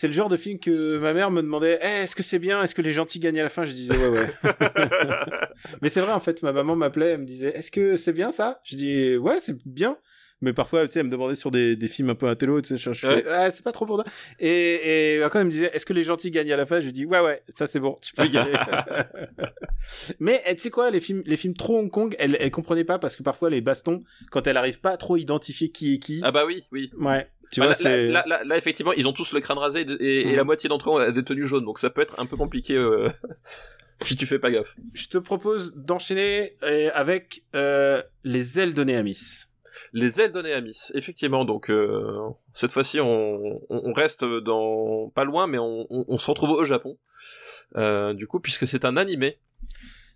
C'est 0.00 0.06
le 0.06 0.12
genre 0.12 0.28
de 0.28 0.36
film 0.36 0.60
que 0.60 0.96
ma 0.98 1.12
mère 1.12 1.32
me 1.32 1.42
demandait 1.42 1.76
Eh, 1.82 2.04
est-ce 2.04 2.14
que 2.14 2.22
c'est 2.22 2.38
bien? 2.38 2.62
Est-ce 2.62 2.72
que 2.72 2.82
les 2.82 2.92
gentils 2.92 3.18
gagnent 3.18 3.40
à 3.40 3.42
la 3.42 3.48
fin 3.48 3.64
Je 3.64 3.72
disais 3.72 3.96
ouais, 3.96 4.08
ouais. 4.16 4.26
Mais 5.82 5.88
c'est 5.88 6.00
vrai, 6.00 6.12
en 6.12 6.20
fait, 6.20 6.40
ma 6.44 6.52
maman 6.52 6.76
m'appelait, 6.76 7.06
elle 7.14 7.22
me 7.22 7.24
disait 7.24 7.48
Est-ce 7.48 7.72
que 7.72 7.96
c'est 7.96 8.12
bien 8.12 8.30
ça 8.30 8.60
Je 8.62 8.76
dis 8.76 9.16
Ouais, 9.16 9.40
c'est 9.40 9.56
bien. 9.66 9.98
Mais 10.40 10.52
parfois, 10.52 10.86
tu 10.86 10.92
sais, 10.92 11.00
elle 11.00 11.06
me 11.06 11.10
demandait 11.10 11.34
sur 11.34 11.50
des, 11.50 11.74
des 11.74 11.88
films 11.88 12.10
un 12.10 12.14
peu 12.14 12.28
intello, 12.28 12.60
tu 12.60 12.68
sais, 12.68 12.76
je, 12.76 12.92
je 12.92 13.08
Ouais. 13.08 13.22
fais 13.24 13.28
Ah, 13.28 13.50
c'est 13.50 13.64
pas 13.64 13.72
trop 13.72 13.86
pour 13.86 13.96
toi. 13.96 14.04
Et, 14.38 15.16
et 15.16 15.20
quand 15.32 15.40
elle 15.40 15.46
me 15.46 15.50
disait 15.50 15.72
Est-ce 15.74 15.84
que 15.84 15.92
les 15.92 16.04
gentils 16.04 16.30
gagnent 16.30 16.52
à 16.52 16.56
la 16.56 16.64
fin 16.64 16.78
Je 16.78 16.90
dis 16.90 17.04
Ouais, 17.04 17.18
ouais, 17.18 17.42
ça 17.48 17.66
c'est 17.66 17.80
bon, 17.80 17.96
tu 18.00 18.12
peux 18.14 18.24
y 18.24 18.38
aller. 18.38 18.52
Mais 20.20 20.40
eh, 20.46 20.54
tu 20.54 20.62
sais 20.62 20.70
quoi, 20.70 20.92
les 20.92 21.00
films, 21.00 21.24
les 21.26 21.36
films 21.36 21.54
trop 21.54 21.76
Hong 21.78 21.90
Kong, 21.90 22.14
elle, 22.20 22.36
elle 22.38 22.52
comprenait 22.52 22.84
pas 22.84 23.00
parce 23.00 23.16
que 23.16 23.24
parfois 23.24 23.50
les 23.50 23.60
bastons, 23.60 24.04
quand 24.30 24.46
elle 24.46 24.56
arrive 24.58 24.78
pas 24.78 24.90
à 24.90 24.96
trop 24.96 25.16
identifier 25.16 25.70
qui 25.70 25.94
est 25.94 25.98
qui, 25.98 26.20
ah 26.22 26.30
bah 26.30 26.44
oui, 26.46 26.62
oui. 26.70 26.90
ouais, 27.00 27.28
tu 27.50 27.60
vois, 27.60 27.68
là, 27.68 27.74
c'est. 27.74 28.06
là, 28.08 28.24
là, 28.26 28.42
là, 28.44 28.56
effectivement, 28.56 28.92
ils 28.92 29.06
ont 29.08 29.12
tous 29.12 29.32
le 29.32 29.40
crâne 29.40 29.58
rasé 29.58 29.80
et, 29.80 29.92
et- 30.04 30.28
et 30.28 30.36
la 30.36 30.44
moitié 30.44 30.68
d'entre 30.68 30.90
eux 30.90 30.92
ont 30.92 31.10
des 31.10 31.24
tenues 31.24 31.46
jaunes, 31.46 31.64
donc 31.64 31.78
ça 31.78 31.90
peut 31.90 32.00
être 32.02 32.18
un 32.20 32.26
peu 32.26 32.36
compliqué 32.36 32.74
euh, 32.76 33.08
si 34.00 34.16
tu 34.16 34.26
fais 34.26 34.38
pas 34.38 34.50
gaffe. 34.50 34.76
Je 34.94 35.08
te 35.08 35.18
propose 35.18 35.74
d'enchaîner 35.74 36.56
euh, 36.62 36.90
avec 36.94 37.44
euh, 37.54 38.02
les 38.24 38.58
ailes 38.60 38.74
de 38.74 38.84
Néamis. 38.84 39.44
Les 39.92 40.20
ailes 40.20 40.32
de 40.32 40.42
Néamis, 40.42 40.90
effectivement. 40.94 41.44
Donc 41.44 41.70
euh, 41.70 42.02
cette 42.52 42.70
fois-ci, 42.72 43.00
on, 43.00 43.60
on 43.70 43.82
on 43.84 43.92
reste 43.92 44.24
dans 44.24 45.10
pas 45.14 45.24
loin, 45.24 45.46
mais 45.46 45.58
on, 45.58 45.86
on, 45.90 46.04
on 46.08 46.18
se 46.18 46.30
retrouve 46.30 46.50
au 46.50 46.64
Japon. 46.64 46.98
Euh, 47.76 48.12
du 48.14 48.26
coup, 48.26 48.40
puisque 48.40 48.66
c'est 48.66 48.84
un 48.84 48.96
animé. 48.96 49.38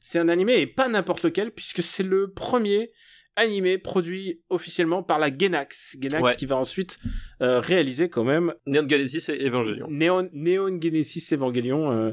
C'est 0.00 0.18
un 0.18 0.28
animé 0.28 0.60
et 0.60 0.66
pas 0.66 0.88
n'importe 0.88 1.22
lequel 1.22 1.52
puisque 1.52 1.82
c'est 1.82 2.02
le 2.02 2.30
premier 2.32 2.90
animé, 3.36 3.78
produit 3.78 4.40
officiellement 4.50 5.02
par 5.02 5.18
la 5.18 5.28
Genax. 5.36 5.96
Genax 6.00 6.22
Ouais. 6.22 6.36
qui 6.36 6.46
va 6.46 6.56
ensuite 6.56 6.98
euh, 7.40 7.60
réaliser 7.60 8.08
quand 8.08 8.24
même 8.24 8.54
Neon 8.66 8.88
Genesis 8.88 9.30
et 9.30 9.46
Evangelion. 9.46 9.86
Neon, 9.90 10.28
Neon 10.32 10.80
Genesis 10.80 11.32
Evangelion. 11.32 11.90
euh, 11.92 12.12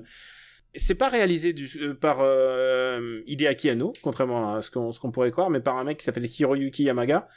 c'est 0.75 0.95
pas 0.95 1.09
réalisé 1.09 1.51
du, 1.51 1.67
euh, 1.81 1.93
par 1.95 2.19
euh, 2.21 3.21
Hideaki 3.25 3.69
Anno, 3.71 3.91
contrairement 4.03 4.53
à 4.55 4.61
ce 4.61 4.69
qu'on 4.71 4.91
ce 4.91 4.99
qu'on 4.99 5.11
pourrait 5.11 5.31
croire, 5.31 5.49
mais 5.49 5.59
par 5.61 5.77
un 5.77 5.83
mec 5.83 5.97
qui 5.97 6.03
s'appelle 6.05 6.25
Hiroyuki 6.27 6.83
Yamaga. 6.83 7.27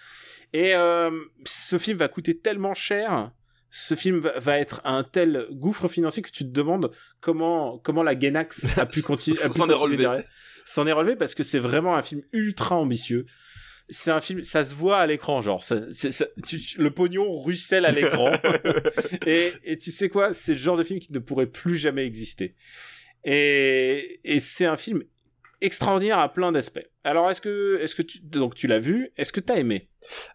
Et 0.53 0.75
euh, 0.75 1.11
ce 1.45 1.79
film 1.79 1.97
va 1.97 2.09
coûter 2.09 2.39
tellement 2.39 2.75
cher, 2.75 3.31
ce 3.71 3.95
film 3.95 4.19
va, 4.19 4.39
va 4.39 4.59
être 4.59 4.83
un 4.85 5.03
tel 5.03 5.47
gouffre 5.51 5.89
financier 5.89 6.23
que 6.23 6.31
tu 6.31 6.45
te 6.45 6.51
demandes 6.51 6.91
comment 7.23 7.79
comment 7.79 8.03
la 8.03 8.19
Genax 8.19 8.77
a 8.79 8.85
pu, 8.85 9.01
conti- 9.09 9.31
a 9.43 9.49
pu 9.49 9.57
S'en 9.57 9.69
est 9.71 9.75
continuer 9.75 10.07
relevé. 10.07 10.25
S'en 10.67 10.87
est 10.87 10.93
relevé 10.93 11.17
parce 11.17 11.35
que 11.35 11.43
c'est 11.43 11.59
vraiment 11.59 11.97
un 11.97 12.03
film 12.03 12.21
ultra 12.35 12.77
ambitieux. 12.77 13.25
C'est 13.93 14.11
un 14.11 14.21
film, 14.21 14.43
ça 14.43 14.65
se 14.65 14.75
voit 14.75 14.99
à 14.99 15.07
l'écran, 15.07 15.43
genre, 15.43 15.63
ça, 15.65 15.77
c'est- 15.93 16.11
ça- 16.11 16.27
tu- 16.45 16.61
tu- 16.61 16.79
le 16.81 16.91
pognon 16.91 17.41
ruisselle 17.41 17.85
à 17.85 17.93
l'écran. 17.93 18.33
et, 19.27 19.53
et 19.65 19.79
tu 19.79 19.91
sais 19.91 20.09
quoi, 20.09 20.33
c'est 20.33 20.53
le 20.53 20.59
genre 20.59 20.77
de 20.77 20.83
film 20.85 20.99
qui 20.99 21.13
ne 21.13 21.19
pourrait 21.19 21.47
plus 21.47 21.77
jamais 21.77 22.05
exister. 22.07 22.55
Et, 23.25 24.21
et 24.25 24.41
c'est 24.41 24.65
un 24.67 24.77
film 24.77 25.05
extraordinaire 25.65 26.19
à 26.19 26.29
plein 26.33 26.53
d'aspects. 26.53 26.87
Alors 27.05 27.31
est-ce 27.31 27.41
que 27.41 27.79
est-ce 27.81 27.95
que 27.97 28.03
tu 28.03 28.19
donc 28.23 28.55
tu 28.55 28.67
l'as 28.69 28.79
vu 28.79 29.11
Est-ce 29.17 29.33
que 29.33 29.41
t'as 29.41 29.57
aimé? 29.57 29.89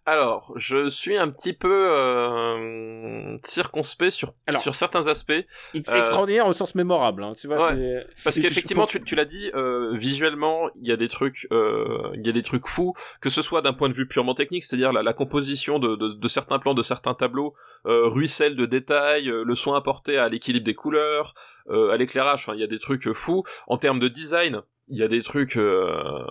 Alors, 0.06 0.54
je 0.56 0.88
suis 0.90 1.18
un 1.18 1.30
petit 1.30 1.54
peu 1.54 1.90
euh, 1.92 3.38
circonspect 3.44 4.12
sur 4.12 4.34
Alors, 4.48 4.62
sur 4.62 4.76
certains 4.76 5.08
aspects 5.08 5.32
Ex- 5.74 5.90
Euh, 5.90 5.96
Extraordinaire 6.00 6.48
au 6.48 6.54
sens 6.54 6.76
mémorable, 6.76 7.24
hein, 7.24 7.34
tu 7.40 7.48
vois. 7.48 7.72
Ouais. 7.74 8.06
parce 8.24 8.40
qu'effectivement 8.40 8.86
tu, 8.86 9.02
tu 9.04 9.16
l'as 9.16 9.26
dit 9.26 9.50
euh, 9.56 9.94
visuellement 9.96 10.70
il 10.76 10.88
y 10.88 10.92
a 10.92 10.98
des 10.98 11.08
trucs 11.08 11.48
euh, 11.52 12.10
il 12.16 12.26
y 12.26 12.30
a 12.30 12.34
des 12.34 12.42
trucs 12.42 12.68
fous 12.68 12.94
que 13.22 13.30
ce 13.30 13.42
soit 13.42 13.62
d'un 13.62 13.74
point 13.74 13.90
de 13.90 13.94
vue 13.94 14.08
purement 14.08 14.34
technique 14.36 14.64
c'est-à-dire 14.64 14.92
la, 14.94 15.04
la 15.04 15.14
composition 15.14 15.80
de, 15.80 15.96
de, 15.96 16.10
de 16.14 16.28
certains 16.28 16.60
plans 16.60 16.74
de 16.74 16.82
certains 16.82 17.14
tableaux 17.14 17.54
euh, 17.86 18.08
ruisselle 18.08 18.56
de 18.56 18.66
détails 18.66 19.26
le 19.32 19.56
soin 19.56 19.78
apporté 19.78 20.18
à 20.18 20.30
l'équilibre 20.30 20.66
des 20.66 20.74
couleurs 20.76 21.34
euh, 21.70 21.92
à 21.92 21.98
l'éclairage 21.98 22.42
enfin 22.42 22.54
il 22.56 22.60
y 22.60 22.64
a 22.64 22.68
des 22.68 22.80
trucs 22.80 23.12
fous 23.14 23.44
en 23.68 23.78
termes 23.78 24.00
de 24.00 24.08
design 24.08 24.62
il 24.90 24.98
y 24.98 25.04
a 25.04 25.08
des 25.08 25.22
trucs 25.22 25.58
euh, 25.58 26.24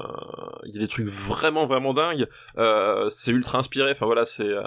il 0.64 0.74
y 0.74 0.78
a 0.78 0.80
des 0.80 0.88
trucs 0.88 1.06
vraiment 1.06 1.66
vraiment 1.66 1.92
dingues. 1.92 2.26
Euh, 2.58 3.08
c'est 3.10 3.30
ultra 3.30 3.58
inspiré. 3.58 3.90
Enfin 3.90 4.06
voilà 4.06 4.24
c'est 4.24 4.48
euh, 4.48 4.62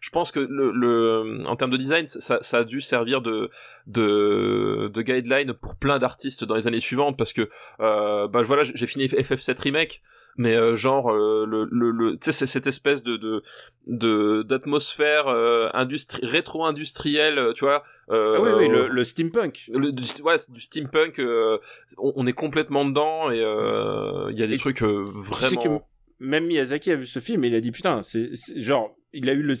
je 0.00 0.10
pense 0.10 0.30
que 0.30 0.40
le, 0.40 0.70
le 0.72 1.44
en 1.46 1.56
termes 1.56 1.70
de 1.70 1.76
design 1.76 2.06
ça, 2.06 2.38
ça 2.42 2.58
a 2.58 2.64
dû 2.64 2.80
servir 2.80 3.22
de 3.22 3.50
de 3.86 4.90
de 4.92 5.02
guideline 5.02 5.54
pour 5.54 5.76
plein 5.76 5.98
d'artistes 5.98 6.44
dans 6.44 6.54
les 6.54 6.66
années 6.66 6.80
suivantes 6.80 7.16
parce 7.16 7.32
que 7.32 7.48
euh, 7.80 8.28
bah 8.28 8.42
voilà 8.42 8.62
j'ai 8.64 8.86
fini 8.86 9.06
FF7 9.06 9.60
remake 9.62 10.02
mais 10.36 10.56
euh, 10.56 10.76
genre 10.76 11.10
euh, 11.12 11.44
le 11.46 11.68
le, 11.70 11.90
le 11.90 12.12
tu 12.12 12.18
sais 12.26 12.32
c'est 12.32 12.46
cette 12.46 12.66
espèce 12.66 13.02
de 13.02 13.16
de 13.86 14.42
d'atmosphère 14.42 15.28
euh, 15.28 15.68
industrie 15.74 16.24
rétro 16.26 16.64
industrielle 16.64 17.52
tu 17.54 17.64
vois 17.64 17.82
euh, 18.10 18.24
Ah 18.34 18.40
oui, 18.42 18.50
oui, 18.58 18.68
le, 18.68 18.88
le 18.88 19.04
steampunk. 19.04 19.64
le- 19.72 19.92
du, 19.92 20.02
ouais, 20.22 20.36
du 20.48 20.60
steampunk, 20.60 21.18
euh, 21.18 21.58
on, 21.98 22.12
on 22.16 22.26
est 22.26 22.32
complètement 22.32 22.84
dedans 22.84 23.30
et 23.30 23.40
euh, 23.42 24.30
il 24.30 24.38
y 24.38 24.42
a 24.42 24.46
des 24.46 24.54
Et 24.54 24.58
trucs 24.58 24.82
euh, 24.82 25.04
Tu 25.30 25.34
sais 25.44 25.56
que 25.56 25.60
vraiment. 25.62 25.88
même 26.20 26.46
Miyazaki 26.46 26.90
a 26.92 26.96
vu 26.96 27.06
ce 27.06 27.18
film 27.18 27.44
et 27.44 27.48
il 27.48 27.54
a 27.54 27.60
dit 27.60 27.72
putain, 27.72 28.02
c'est 28.02 28.30
genre 28.56 28.94
il 29.12 29.28
a 29.28 29.32
eu 29.34 29.42
le 29.42 29.54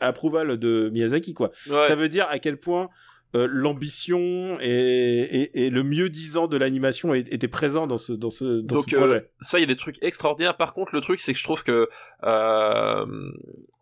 approval 0.00 0.56
de 0.58 0.88
Miyazaki 0.90 1.34
quoi. 1.34 1.50
Ouais. 1.68 1.82
Ça 1.82 1.94
veut 1.96 2.08
dire 2.08 2.26
à 2.30 2.38
quel 2.38 2.56
point 2.58 2.88
euh, 3.36 3.46
l'ambition 3.50 4.58
et, 4.60 4.66
et, 4.70 5.66
et 5.66 5.70
le 5.70 5.82
mieux 5.82 6.08
disant 6.08 6.46
de 6.48 6.56
l'animation 6.56 7.12
était 7.14 7.48
présent 7.48 7.86
dans 7.86 7.98
ce 7.98 8.12
dans 8.12 8.30
ce 8.30 8.60
dans 8.62 8.76
Donc, 8.76 8.90
ce 8.90 8.96
euh, 8.96 8.98
projet. 8.98 9.30
ça, 9.40 9.58
il 9.58 9.62
y 9.62 9.64
a 9.64 9.66
des 9.66 9.76
trucs 9.76 10.02
extraordinaires. 10.02 10.56
Par 10.56 10.72
contre, 10.74 10.94
le 10.94 11.00
truc, 11.00 11.20
c'est 11.20 11.32
que 11.32 11.38
je 11.38 11.44
trouve 11.44 11.62
que 11.62 11.88
euh, 12.24 13.06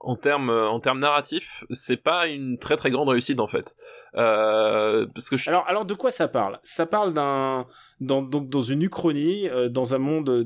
en 0.01 0.17
termes 0.17 0.51
en 0.51 0.81
termes 0.81 0.99
narratifs, 0.99 1.65
c'est 1.71 1.97
pas 2.03 2.27
une 2.27 2.59
très 2.59 2.77
très 2.77 2.91
grande 2.91 3.09
réussite 3.09 3.41
en 3.41 3.47
fait. 3.47 3.75
Parce 4.13 5.31
que 5.31 5.37
je... 5.37 5.49
Alors 5.51 5.65
alors 5.69 5.85
de 5.85 5.95
quoi 5.95 6.11
ça 6.11 6.29
parle? 6.29 6.59
Ça 6.65 6.87
parle 6.87 7.13
d'un 7.15 7.67
dans 8.01 8.23
donc 8.23 8.49
dans 8.49 8.61
une 8.61 8.83
uchronie 8.83 9.49
dans 9.71 9.95
un 9.95 9.99
monde 9.99 10.45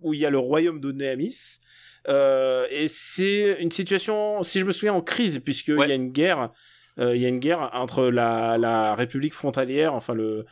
où 0.00 0.14
il 0.14 0.20
y 0.20 0.26
a 0.26 0.30
le 0.30 0.38
royaume 0.38 0.80
de 0.80 0.92
Néamis. 0.92 1.60
Et 2.08 2.86
c'est 2.88 3.56
une 3.60 3.70
situation, 3.72 4.42
si 4.44 4.60
je 4.60 4.64
me 4.64 4.72
souviens, 4.72 4.94
en 4.94 5.02
crise, 5.02 5.40
puisqu'il 5.40 5.74
Ouais. 5.74 5.88
y 5.88 5.92
a 5.92 5.96
une 5.96 6.12
guerre, 6.12 6.52
il 6.98 7.20
y 7.20 7.24
a 7.26 7.28
une 7.28 7.38
guerre 7.40 7.70
entre 7.74 8.06
la, 8.06 8.56
la 8.58 8.94
République 8.94 9.34
frontalière, 9.34 9.94
enfin 9.94 10.14
le, 10.14 10.46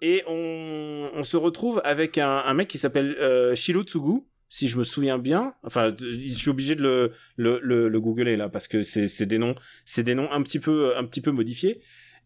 et 0.00 0.22
on, 0.28 1.10
on 1.14 1.24
se 1.24 1.36
retrouve 1.36 1.80
avec 1.84 2.18
un, 2.18 2.38
un 2.44 2.54
mec 2.54 2.68
qui 2.68 2.78
s'appelle 2.78 3.16
euh, 3.20 3.54
Shiro 3.56 3.82
Tsugu, 3.82 4.20
si 4.48 4.68
je 4.68 4.78
me 4.78 4.84
souviens 4.84 5.18
bien. 5.18 5.54
Enfin, 5.64 5.92
je 5.98 6.32
suis 6.34 6.50
obligé 6.50 6.74
de 6.76 6.82
le, 6.82 7.12
le, 7.36 7.58
le, 7.62 7.88
le 7.88 8.00
googler 8.00 8.36
là 8.36 8.48
parce 8.48 8.68
que 8.68 8.82
c'est 8.82 9.26
des 9.26 9.38
noms, 9.38 9.54
c'est 9.84 10.04
des 10.04 10.14
noms 10.14 10.30
un 10.30 10.42
petit 10.42 10.60
peu 10.60 10.96
un 10.96 11.04
petit 11.04 11.20
peu 11.20 11.32
modifiés. 11.32 11.80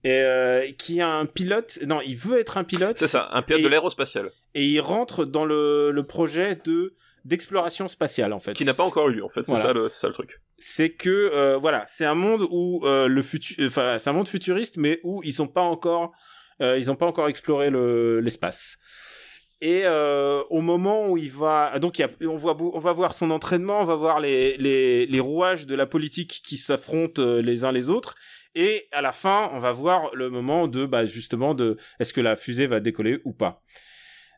Et 0.04 0.20
euh, 0.20 0.66
qui 0.78 1.00
a 1.00 1.08
un 1.08 1.26
pilote, 1.26 1.78
non, 1.86 2.00
il 2.04 2.16
veut 2.16 2.38
être 2.38 2.58
un 2.58 2.64
pilote. 2.64 2.96
c'est 2.96 3.06
ça, 3.06 3.28
un 3.32 3.40
pilote 3.42 3.60
et- 3.60 3.64
de 3.64 3.68
l'aérospatial 3.68 4.32
Et 4.54 4.66
il 4.66 4.80
rentre 4.80 5.24
dans 5.24 5.44
le, 5.44 5.92
le 5.92 6.02
projet 6.02 6.58
de 6.64 6.94
d'exploration 7.24 7.88
spatiale 7.88 8.32
en 8.32 8.38
fait. 8.38 8.52
qui 8.52 8.64
n'a 8.64 8.74
pas 8.74 8.84
encore 8.84 9.08
eu 9.08 9.14
lieu 9.14 9.24
en 9.24 9.28
fait. 9.28 9.42
C'est 9.42 9.52
Voilà. 9.52 9.68
ça 9.68 9.72
le 9.72 9.88
ça 9.88 10.08
le 10.08 10.14
truc. 10.14 10.40
c'est 10.58 10.90
que 10.90 11.10
euh, 11.10 11.56
voilà, 11.58 11.84
c'est 11.88 12.04
un 12.04 12.14
monde 12.14 12.46
où 12.50 12.80
euh, 12.84 13.06
le 13.08 13.22
futur, 13.22 13.56
enfin 13.66 13.98
c'est 13.98 14.10
un 14.10 14.12
monde 14.12 14.28
futuriste, 14.28 14.76
mais 14.76 15.00
où 15.02 15.22
ils 15.24 15.32
sont 15.32 15.48
pas 15.48 15.60
encore, 15.60 16.12
euh, 16.60 16.78
ils 16.78 16.90
ont 16.90 16.96
pas 16.96 17.06
encore 17.06 17.28
exploré 17.28 17.70
le 17.70 18.20
l'espace. 18.20 18.78
Et 19.60 19.86
au 19.86 20.60
moment 20.60 21.08
où 21.08 21.16
il 21.16 21.30
va, 21.30 21.78
donc 21.78 21.96
il 21.98 22.02
y 22.02 22.04
a, 22.04 22.10
on 22.28 22.34
voit, 22.34 22.56
on 22.60 22.80
va 22.80 22.92
voir 22.92 23.14
son 23.14 23.30
entraînement, 23.30 23.80
on 23.80 23.84
va 23.84 23.94
voir 23.94 24.18
les 24.18 24.56
les, 24.56 25.06
les 25.06 25.20
rouages 25.20 25.66
de 25.66 25.76
la 25.76 25.86
politique 25.86 26.42
qui 26.44 26.56
s'affrontent 26.56 27.22
les 27.22 27.64
uns 27.64 27.70
les 27.70 27.88
autres. 27.88 28.16
Et 28.56 28.88
à 28.90 29.00
la 29.02 29.12
fin, 29.12 29.50
on 29.52 29.60
va 29.60 29.70
voir 29.70 30.14
le 30.14 30.30
moment 30.30 30.66
de, 30.68 30.84
bah, 30.84 31.04
justement, 31.06 31.54
de 31.54 31.76
est-ce 32.00 32.12
que 32.12 32.20
la 32.20 32.34
fusée 32.36 32.66
va 32.66 32.80
décoller 32.80 33.20
ou 33.24 33.32
pas. 33.32 33.62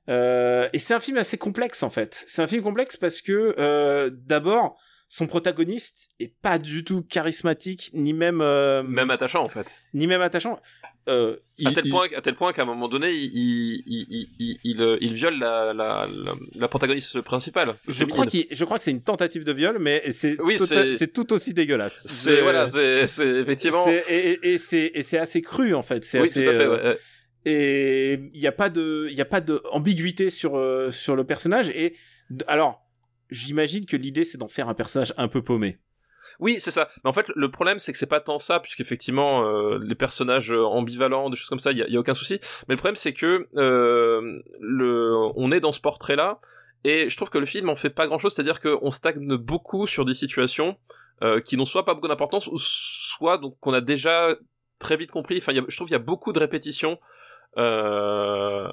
Euh, 0.08 0.68
et 0.72 0.78
c'est 0.78 0.94
un 0.94 1.00
film 1.00 1.16
assez 1.16 1.38
complexe 1.38 1.82
en 1.82 1.90
fait. 1.90 2.24
C'est 2.26 2.42
un 2.42 2.46
film 2.46 2.62
complexe 2.62 2.96
parce 2.96 3.20
que 3.22 3.54
euh, 3.58 4.10
d'abord, 4.12 4.76
son 5.08 5.26
protagoniste 5.26 6.08
est 6.18 6.34
pas 6.42 6.58
du 6.58 6.82
tout 6.84 7.02
charismatique, 7.02 7.90
ni 7.94 8.12
même 8.12 8.40
euh, 8.40 8.82
Même 8.82 9.10
attachant 9.10 9.42
en 9.42 9.48
fait. 9.48 9.80
ni 9.94 10.06
même 10.06 10.20
attachant. 10.22 10.58
Euh, 11.08 11.34
à 11.36 11.70
il- 11.70 11.74
tel 11.74 11.86
il- 11.86 11.90
point 11.90 12.08
à 12.16 12.20
tel 12.22 12.34
point 12.34 12.52
qu'à 12.52 12.62
un 12.62 12.64
moment 12.64 12.88
donné, 12.88 13.12
il 13.12 13.82
il 13.88 14.98
il 15.00 15.14
viole 15.14 15.38
la 15.38 15.72
la, 15.72 16.06
la 16.10 16.32
la 16.54 16.68
protagoniste 16.68 17.20
principale. 17.20 17.76
je 17.88 18.04
crois 18.04 18.26
qu'il, 18.26 18.46
je 18.50 18.64
crois 18.64 18.78
que 18.78 18.84
c'est 18.84 18.90
une 18.90 19.02
tentative 19.02 19.44
de 19.44 19.52
viol, 19.52 19.78
mais 19.78 20.02
c'est 20.10 20.40
Oui, 20.40 20.56
tota- 20.56 20.96
c'est- 20.96 21.12
tout 21.12 21.32
aussi 21.32 21.52
dégueulasse. 21.54 22.06
C'est 22.08 22.40
voilà, 22.40 22.66
c'est 22.66 23.02
effectivement. 23.40 23.86
et, 23.88 24.38
et- 24.42 24.54
et 24.54 25.02
c'est 25.02 25.18
assez 25.18 25.42
cru 25.42 25.74
en 25.74 25.82
fait. 25.82 26.04
C'est 26.04 26.20
Oui, 26.20 26.28
assez, 26.28 26.44
tout 26.44 26.50
à 26.50 26.52
fait. 26.54 26.66
ouais. 26.66 26.98
Et 27.44 28.14
il 28.32 28.40
n'y 28.40 28.46
a 28.46 28.52
pas 28.52 28.70
de 28.70 29.08
il 29.10 29.20
a 29.20 29.24
pas 29.24 29.40
de 29.40 29.62
ambiguïté 29.70 30.30
sur 30.30 30.56
euh, 30.56 30.90
sur 30.90 31.16
le 31.16 31.24
personnage 31.24 31.68
et 31.70 31.96
alors 32.46 32.82
j'imagine 33.30 33.86
que 33.86 33.96
l'idée 33.96 34.24
c'est 34.24 34.38
d'en 34.38 34.48
faire 34.48 34.68
un 34.68 34.74
personnage 34.74 35.12
un 35.16 35.28
peu 35.28 35.42
paumé 35.42 35.78
Oui, 36.40 36.56
c'est 36.58 36.70
ça. 36.70 36.88
Mais 37.02 37.10
en 37.10 37.12
fait, 37.12 37.26
le 37.34 37.50
problème, 37.50 37.78
c'est 37.78 37.92
que 37.92 37.98
c'est 37.98 38.06
pas 38.06 38.20
tant 38.20 38.38
ça, 38.38 38.58
puisqu'effectivement, 38.58 39.46
euh, 39.46 39.78
les 39.82 39.94
personnages 39.94 40.52
euh, 40.52 40.64
ambivalents, 40.64 41.28
des 41.28 41.36
choses 41.36 41.50
comme 41.50 41.58
ça, 41.58 41.72
il 41.72 41.78
y 41.78 41.96
a, 41.96 42.00
aucun 42.00 42.14
souci. 42.14 42.40
Mais 42.66 42.74
le 42.74 42.78
problème, 42.78 42.96
c'est 42.96 43.12
que 43.12 43.46
euh, 43.56 44.40
le, 44.58 45.14
on 45.36 45.52
est 45.52 45.60
dans 45.60 45.72
ce 45.72 45.80
portrait-là, 45.80 46.40
et 46.84 47.08
je 47.08 47.16
trouve 47.16 47.30
que 47.30 47.38
le 47.38 47.46
film 47.46 47.70
en 47.70 47.76
fait 47.76 47.90
pas 47.90 48.06
grand-chose. 48.06 48.34
C'est-à-dire 48.34 48.60
qu'on 48.60 48.90
stagne 48.90 49.36
beaucoup 49.36 49.86
sur 49.86 50.04
des 50.04 50.14
situations 50.14 50.76
euh, 51.22 51.40
qui 51.40 51.56
n'ont 51.56 51.66
soit 51.66 51.84
pas 51.84 51.94
beaucoup 51.94 52.08
d'importance, 52.08 52.46
ou 52.46 52.58
soit 52.58 53.38
donc 53.38 53.58
qu'on 53.58 53.72
a 53.72 53.80
déjà 53.80 54.36
très 54.78 54.96
vite 54.96 55.10
compris. 55.10 55.38
Enfin, 55.38 55.52
je 55.54 55.76
trouve 55.76 55.88
qu'il 55.88 55.94
y 55.94 55.96
a 55.96 55.98
beaucoup 55.98 56.32
de 56.32 56.38
répétitions. 56.38 56.98
Euh, 57.56 58.68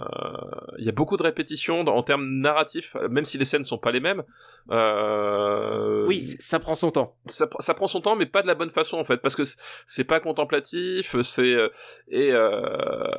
Il 0.77 0.85
y 0.85 0.89
a 0.89 0.91
beaucoup 0.91 1.17
de 1.17 1.23
répétitions 1.23 1.81
en 1.81 2.03
termes 2.03 2.27
narratifs, 2.27 2.95
même 3.09 3.25
si 3.25 3.37
les 3.37 3.45
scènes 3.45 3.63
sont 3.63 3.77
pas 3.77 3.91
les 3.91 3.99
mêmes. 3.99 4.23
Euh, 4.71 6.05
oui 6.07 6.21
ça 6.39 6.59
prend 6.59 6.75
son 6.75 6.91
temps 6.91 7.15
ça, 7.27 7.45
pr- 7.45 7.61
ça 7.61 7.73
prend 7.73 7.87
son 7.87 8.01
temps 8.01 8.15
mais 8.15 8.25
pas 8.25 8.41
de 8.41 8.47
la 8.47 8.55
bonne 8.55 8.69
façon 8.69 8.97
en 8.97 9.03
fait 9.03 9.17
parce 9.17 9.35
que 9.35 9.43
c'est 9.85 10.03
pas 10.03 10.19
contemplatif 10.19 11.15
c'est 11.21 11.53
euh, 11.53 11.69
et, 12.09 12.31
euh, 12.31 13.11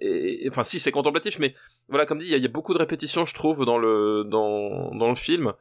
et 0.00 0.44
et- 0.44 0.48
enfin 0.50 0.64
si 0.64 0.78
c'est 0.78 0.92
contemplatif 0.92 1.38
mais 1.38 1.52
voilà 1.88 2.04
comme 2.06 2.18
dit 2.18 2.26
il 2.26 2.36
y, 2.36 2.40
y 2.40 2.44
a 2.44 2.48
beaucoup 2.48 2.74
de 2.74 2.78
répétitions 2.78 3.24
je 3.24 3.34
trouve 3.34 3.64
dans 3.64 3.78
le 3.78 4.24
dans 4.24 4.94
dans 4.94 5.08
le 5.08 5.14
film 5.14 5.52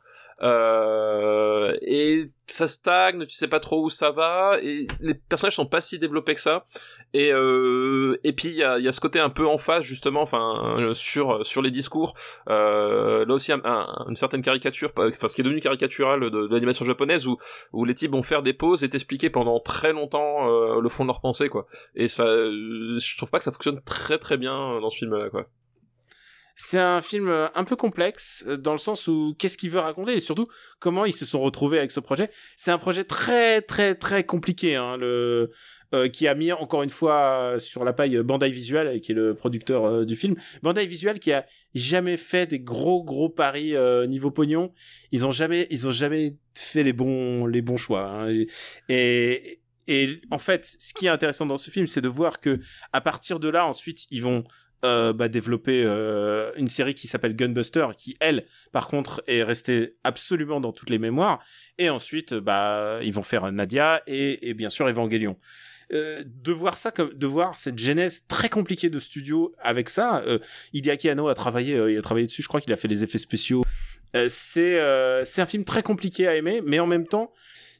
euh, 0.41 1.73
et 1.81 2.31
ça 2.47 2.67
stagne 2.67 3.25
tu 3.25 3.35
sais 3.35 3.47
pas 3.47 3.59
trop 3.59 3.83
où 3.83 3.89
ça 3.89 4.11
va 4.11 4.57
et 4.61 4.87
les 4.99 5.13
personnages 5.15 5.55
sont 5.55 5.65
pas 5.65 5.81
si 5.81 5.97
développés 5.99 6.35
que 6.35 6.41
ça. 6.41 6.65
Et 7.13 7.31
euh, 7.33 8.19
et 8.23 8.33
puis 8.33 8.49
il 8.49 8.55
y 8.55 8.63
a, 8.63 8.77
y 8.79 8.87
a 8.87 8.91
ce 8.91 8.99
côté 9.01 9.19
un 9.19 9.29
peu 9.29 9.47
en 9.47 9.57
face 9.57 9.83
justement 9.83 10.21
enfin 10.21 10.77
euh, 10.79 10.93
sur 10.93 11.45
sur 11.45 11.61
les 11.61 11.71
discours. 11.71 12.13
Euh, 12.49 13.25
là 13.25 13.33
aussi 13.33 13.51
un- 13.51 13.61
un- 13.63 14.05
une 14.09 14.15
certaine 14.15 14.41
caricature 14.41 14.91
enfin 14.97 15.27
ce 15.27 15.33
qui 15.35 15.41
est 15.41 15.43
devenu 15.43 15.59
caricatural 15.61 16.19
de, 16.19 16.29
de 16.29 16.47
l'animation 16.53 16.85
japonaise 16.85 17.25
où 17.27 17.37
où 17.73 17.83
les 17.85 17.95
types 17.95 18.11
vont 18.11 18.23
faire 18.23 18.43
des 18.43 18.53
pauses 18.53 18.83
et 18.83 18.89
t'expliquer 18.89 19.29
pendant 19.29 19.59
très 19.59 19.91
longtemps 19.93 20.49
euh, 20.49 20.79
le 20.81 20.89
fond 20.89 21.03
de 21.03 21.07
leur 21.09 21.21
pensée 21.21 21.49
quoi. 21.49 21.65
Et 21.95 22.07
ça 22.07 22.25
euh, 22.25 22.99
je 22.99 23.17
trouve 23.17 23.31
pas 23.31 23.39
que 23.39 23.43
ça 23.45 23.51
fonctionne 23.51 23.81
très 23.85 24.17
très 24.19 24.37
bien 24.37 24.79
dans 24.81 24.89
ce 24.89 24.97
film 24.99 25.15
là 25.15 25.29
quoi 25.29 25.47
c'est 26.55 26.79
un 26.79 27.01
film 27.01 27.27
euh, 27.27 27.47
un 27.53 27.65
peu 27.65 27.75
complexe 27.75 28.43
euh, 28.47 28.55
dans 28.55 28.71
le 28.71 28.77
sens 28.77 29.07
où 29.07 29.35
qu'est-ce 29.37 29.57
qu'il 29.57 29.69
veut 29.69 29.79
raconter 29.79 30.13
et 30.13 30.19
surtout 30.19 30.47
comment 30.79 31.05
ils 31.05 31.13
se 31.13 31.25
sont 31.25 31.41
retrouvés 31.41 31.77
avec 31.77 31.91
ce 31.91 31.99
projet. 31.99 32.29
C'est 32.55 32.71
un 32.71 32.77
projet 32.77 33.03
très 33.03 33.61
très 33.61 33.95
très 33.95 34.23
compliqué, 34.23 34.75
hein, 34.75 34.95
le 34.97 35.51
euh, 35.93 36.07
qui 36.07 36.27
a 36.27 36.33
mis 36.33 36.51
encore 36.51 36.83
une 36.83 36.89
fois 36.89 37.55
sur 37.59 37.83
la 37.83 37.93
paille 37.93 38.17
Bandai 38.23 38.49
Visual, 38.49 38.99
qui 39.01 39.11
est 39.11 39.15
le 39.15 39.35
producteur 39.35 40.05
du 40.05 40.15
film. 40.15 40.35
Bandai 40.63 40.87
Visual 40.87 41.19
qui 41.19 41.31
a 41.31 41.45
jamais 41.73 42.17
fait 42.17 42.47
des 42.47 42.59
gros 42.59 43.03
gros 43.03 43.29
paris 43.29 43.75
niveau 44.07 44.31
pognon. 44.31 44.73
Ils 45.11 45.25
ont 45.25 45.31
jamais 45.31 45.67
ils 45.69 45.87
ont 45.87 45.91
jamais 45.91 46.37
fait 46.53 46.83
les 46.83 46.93
bons 46.93 47.45
les 47.45 47.61
bons 47.61 47.77
choix. 47.77 48.07
Hein. 48.07 48.29
et, 48.29 48.47
et 48.89 49.61
et 49.87 50.19
en 50.31 50.39
fait, 50.39 50.65
ce 50.79 50.93
qui 50.93 51.05
est 51.05 51.09
intéressant 51.09 51.45
dans 51.45 51.57
ce 51.57 51.69
film, 51.69 51.85
c'est 51.85 52.01
de 52.01 52.07
voir 52.07 52.39
que 52.39 52.59
à 52.91 53.01
partir 53.01 53.39
de 53.39 53.49
là, 53.49 53.67
ensuite, 53.67 54.07
ils 54.09 54.23
vont 54.23 54.43
euh, 54.83 55.13
bah, 55.13 55.27
développer 55.27 55.83
euh, 55.85 56.51
une 56.57 56.69
série 56.69 56.93
qui 56.93 57.07
s'appelle 57.07 57.35
Gunbuster, 57.35 57.87
qui 57.97 58.17
elle, 58.19 58.45
par 58.71 58.87
contre, 58.87 59.23
est 59.27 59.43
restée 59.43 59.95
absolument 60.03 60.59
dans 60.59 60.73
toutes 60.73 60.89
les 60.89 60.99
mémoires. 60.99 61.43
Et 61.77 61.89
ensuite, 61.89 62.33
bah, 62.33 62.99
ils 63.01 63.13
vont 63.13 63.23
faire 63.23 63.51
Nadia 63.51 64.01
et, 64.07 64.53
bien 64.53 64.69
sûr 64.69 64.87
Evangelion. 64.87 65.37
Euh, 65.93 66.23
de 66.25 66.51
voir 66.51 66.77
ça 66.77 66.91
de 66.91 67.27
voir 67.27 67.55
cette 67.57 67.77
genèse 67.77 68.25
très 68.27 68.49
compliquée 68.49 68.89
de 68.89 68.97
studio 68.97 69.53
avec 69.61 69.87
ça 69.87 70.23
euh, 70.25 70.39
Hideaki 70.73 71.09
Anno 71.09 71.27
a 71.27 71.35
travaillé 71.35 71.75
euh, 71.75 71.91
il 71.91 71.97
a 71.99 72.01
travaillé 72.01 72.25
dessus 72.25 72.41
je 72.41 72.47
crois 72.47 72.59
qu'il 72.59 72.73
a 72.73 72.75
fait 72.75 72.87
les 72.87 73.03
effets 73.03 73.19
spéciaux 73.19 73.63
euh, 74.15 74.25
c'est 74.27 74.79
c'est 75.25 75.43
un 75.43 75.45
film 75.45 75.63
très 75.63 75.83
compliqué 75.83 76.27
à 76.27 76.35
aimer 76.35 76.63
mais 76.65 76.79
en 76.79 76.87
même 76.87 77.05
temps 77.05 77.31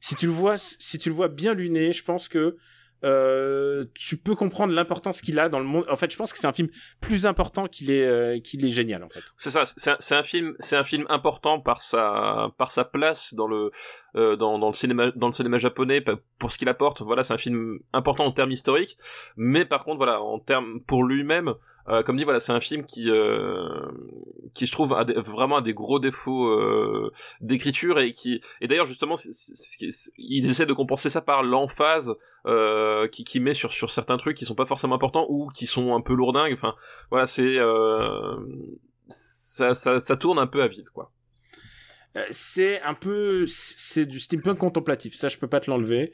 si 0.02 0.14
tu 0.14 0.28
le 0.28 0.32
vois 0.34 0.58
si 0.60 1.00
tu 1.00 1.10
le 1.10 1.16
vois 1.16 1.30
bien 1.30 1.56
luné 1.56 1.94
je 1.94 2.04
pense 2.04 2.28
que 2.28 2.58
euh, 3.06 3.86
tu 3.94 4.18
peux 4.18 4.34
comprendre 4.34 4.74
l'importance 4.74 5.22
qu'il 5.22 5.40
a 5.40 5.48
dans 5.48 5.60
le 5.60 5.66
monde. 5.66 5.86
En 5.90 5.96
fait, 5.96 6.12
je 6.12 6.18
pense 6.18 6.34
que 6.34 6.40
c'est 6.40 6.48
un 6.48 6.54
film 6.54 6.68
plus 7.02 7.28
important 7.28 7.68
qu'il 7.68 7.92
est 7.92 8.06
euh, 8.06 8.40
qu'il 8.40 8.66
est 8.66 8.72
génial 8.72 9.04
en 9.04 9.10
fait. 9.10 9.22
C'est 9.38 9.52
ça, 9.52 9.64
c'est 9.66 9.92
un, 9.92 10.18
un, 10.18 10.24
film, 10.24 10.56
c'est 10.60 10.76
un 10.76 10.84
film 10.84 11.06
important 11.10 11.60
par 11.60 11.84
sa 11.84 12.50
par 12.58 12.72
sa 12.72 12.84
place 12.84 13.36
dans 13.36 13.48
le 13.48 13.70
euh, 14.16 14.36
dans, 14.36 14.58
le 14.58 14.74
cinéma 14.74 15.12
dans 15.16 15.28
le 15.28 15.34
cinéma 15.34 15.60
japonais 15.60 16.04
pour 16.40 16.52
ce 16.52 16.58
qu'il 16.58 16.68
apporte. 16.68 17.02
Voilà, 17.04 17.24
c'est 17.24 17.34
un 17.34 17.38
film 17.38 17.78
important 17.94 18.26
en 18.26 18.32
termes 18.32 18.52
historiques, 18.52 18.98
mais 19.38 19.66
par 19.66 19.86
contre 19.86 19.98
voilà 19.98 20.22
en 20.22 20.40
termes 20.40 20.82
pour 20.82 21.04
lui-même, 21.04 21.54
comme 22.06 22.18
dit 22.18 22.24
voilà, 22.24 22.40
c'est 22.40 22.54
un 22.54 22.60
film 22.60 22.86
qui 22.86 23.10
qui 24.56 24.66
je 24.66 24.72
trouve 24.72 24.96
vraiment 25.26 25.58
a 25.58 25.62
des 25.62 25.76
gros 25.76 26.00
défauts 26.00 27.12
d'écriture 27.42 28.00
et 28.00 28.12
qui 28.12 28.40
et 28.62 28.68
d'ailleurs 28.68 28.86
justement 28.86 29.16
il 30.18 30.50
essaie 30.50 30.66
de 30.66 30.74
compenser 30.74 31.12
ça 31.12 31.22
par 31.22 31.44
l'emphase 31.44 32.16
qui, 33.12 33.24
qui 33.24 33.40
met 33.40 33.54
sur, 33.54 33.72
certains 33.90 34.18
trucs 34.18 34.38
qui 34.38 34.46
sont 34.46 34.56
pas 34.56 34.66
forcément 34.66 34.96
importants 34.96 35.26
ou 35.30 35.50
qui 35.50 35.68
sont 35.68 35.96
un 35.96 36.02
peu 36.02 36.14
lourdingues. 36.14 36.54
Enfin, 36.54 36.76
voilà, 37.10 37.26
c'est 37.26 37.58
euh, 37.58 38.36
ça, 39.08 40.18
tourne 40.18 40.40
un 40.40 40.48
peu 40.48 40.62
à 40.62 40.68
vide, 40.68 40.90
quoi 40.90 41.12
euh, 42.18 42.26
c'est 42.32 42.82
un 42.82 42.94
peu 42.94 43.46
c'est 43.48 44.06
du 44.06 44.20
steampunk 44.22 44.58
contemplatif 44.58 45.16
ça 45.16 45.28
je 45.28 45.38
peux 45.38 45.50
pas 45.50 45.60
te 45.60 45.70
l'enlever 45.70 46.14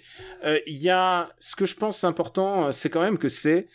il 0.66 0.78
y 0.78 0.90
a 0.90 1.32
ce 1.38 1.56
que 1.56 1.68
je 1.68 1.76
pense 1.76 2.04
important 2.04 2.72
c'est 2.72 2.90
quand 2.90 3.02
même 3.02 3.20
que 3.20 3.30
c'est 3.30 3.68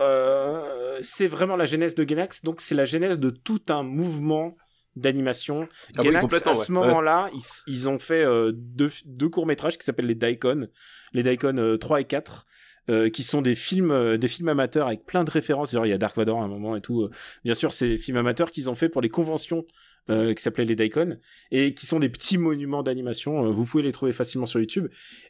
euh, 0.00 0.98
c'est 1.02 1.26
vraiment 1.26 1.56
la 1.56 1.66
genèse 1.66 1.94
de 1.94 2.08
Genax 2.08 2.42
donc 2.42 2.60
c'est 2.62 2.74
la 2.74 2.86
genèse 2.86 3.18
de 3.18 3.28
tout 3.30 3.62
un 3.68 3.82
mouvement 3.82 4.56
d'animation. 4.96 5.68
Ah 5.96 6.02
à 6.02 6.54
ce 6.54 6.72
moment-là, 6.72 7.30
ils, 7.32 7.40
ils, 7.72 7.88
ont 7.88 7.98
fait 7.98 8.24
euh, 8.24 8.52
deux, 8.54 8.90
deux 9.04 9.28
courts-métrages 9.28 9.78
qui 9.78 9.84
s'appellent 9.84 10.06
les 10.06 10.14
Daikon, 10.14 10.68
les 11.12 11.22
Daikon 11.22 11.56
euh, 11.58 11.76
3 11.76 12.00
et 12.00 12.04
4. 12.04 12.46
Euh, 12.88 13.10
qui 13.10 13.22
sont 13.22 13.42
des 13.42 13.54
films 13.54 13.90
euh, 13.90 14.16
des 14.16 14.26
films 14.26 14.48
amateurs 14.48 14.86
avec 14.86 15.04
plein 15.04 15.22
de 15.22 15.30
références 15.30 15.72
il 15.72 15.86
y 15.86 15.92
a 15.92 15.98
Dark 15.98 16.16
Vador 16.16 16.40
à 16.40 16.44
un 16.44 16.48
moment 16.48 16.74
et 16.74 16.80
tout 16.80 17.10
bien 17.44 17.52
sûr 17.52 17.72
c'est 17.72 17.86
des 17.86 17.98
films 17.98 18.16
amateurs 18.16 18.50
qu'ils 18.50 18.70
ont 18.70 18.74
fait 18.74 18.88
pour 18.88 19.02
les 19.02 19.10
conventions 19.10 19.64
euh, 20.08 20.34
qui 20.34 20.42
s'appelaient 20.42 20.64
les 20.64 20.76
Daikon 20.76 21.18
et 21.50 21.74
qui 21.74 21.86
sont 21.86 21.98
des 21.98 22.08
petits 22.08 22.38
monuments 22.38 22.82
d'animation. 22.82 23.44
Euh, 23.44 23.50
vous 23.50 23.64
pouvez 23.64 23.82
les 23.82 23.92
trouver 23.92 24.12
facilement 24.12 24.46
sur 24.46 24.60
YouTube. 24.60 24.88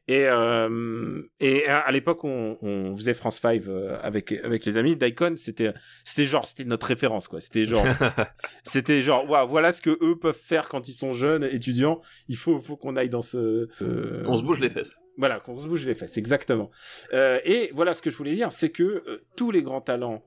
Et 0.08 0.26
euh, 0.26 1.22
et 1.38 1.66
à, 1.66 1.90
l'époque 1.90 2.24
on, 2.24 2.56
on, 2.62 2.96
faisait 2.96 3.14
France 3.14 3.40
5 3.40 3.62
euh, 3.66 3.98
avec 4.02 4.32
avec 4.32 4.64
les 4.64 4.76
amis. 4.76 4.96
Daikon 4.96 5.34
c'était 5.36 5.72
c'était 6.04 6.24
genre 6.24 6.46
c'était 6.46 6.64
notre 6.64 6.86
référence 6.86 7.28
quoi. 7.28 7.40
C'était 7.40 7.64
genre 7.64 7.86
c'était 8.64 9.02
genre 9.02 9.24
voilà 9.48 9.72
ce 9.72 9.82
que 9.82 9.98
eux 10.02 10.18
peuvent 10.18 10.34
faire 10.34 10.68
quand 10.68 10.88
ils 10.88 10.94
sont 10.94 11.12
jeunes 11.12 11.44
étudiants. 11.44 12.00
Il 12.28 12.36
faut 12.36 12.58
faut 12.58 12.76
qu'on 12.76 12.96
aille 12.96 13.10
dans 13.10 13.22
ce 13.22 13.68
on 14.26 14.38
se 14.38 14.42
bouge 14.42 14.60
les 14.60 14.70
fesses. 14.70 15.02
Voilà 15.16 15.40
qu'on 15.40 15.58
se 15.58 15.66
bouge 15.66 15.86
les 15.86 15.94
fesses 15.94 16.16
exactement. 16.16 16.70
et 17.12 17.70
voilà 17.74 17.94
ce 17.94 18.02
que 18.02 18.10
je 18.10 18.16
voulais 18.16 18.34
dire 18.34 18.52
c'est 18.52 18.70
que 18.70 19.22
tous 19.36 19.50
les 19.50 19.62
grands 19.62 19.80
talents 19.80 20.24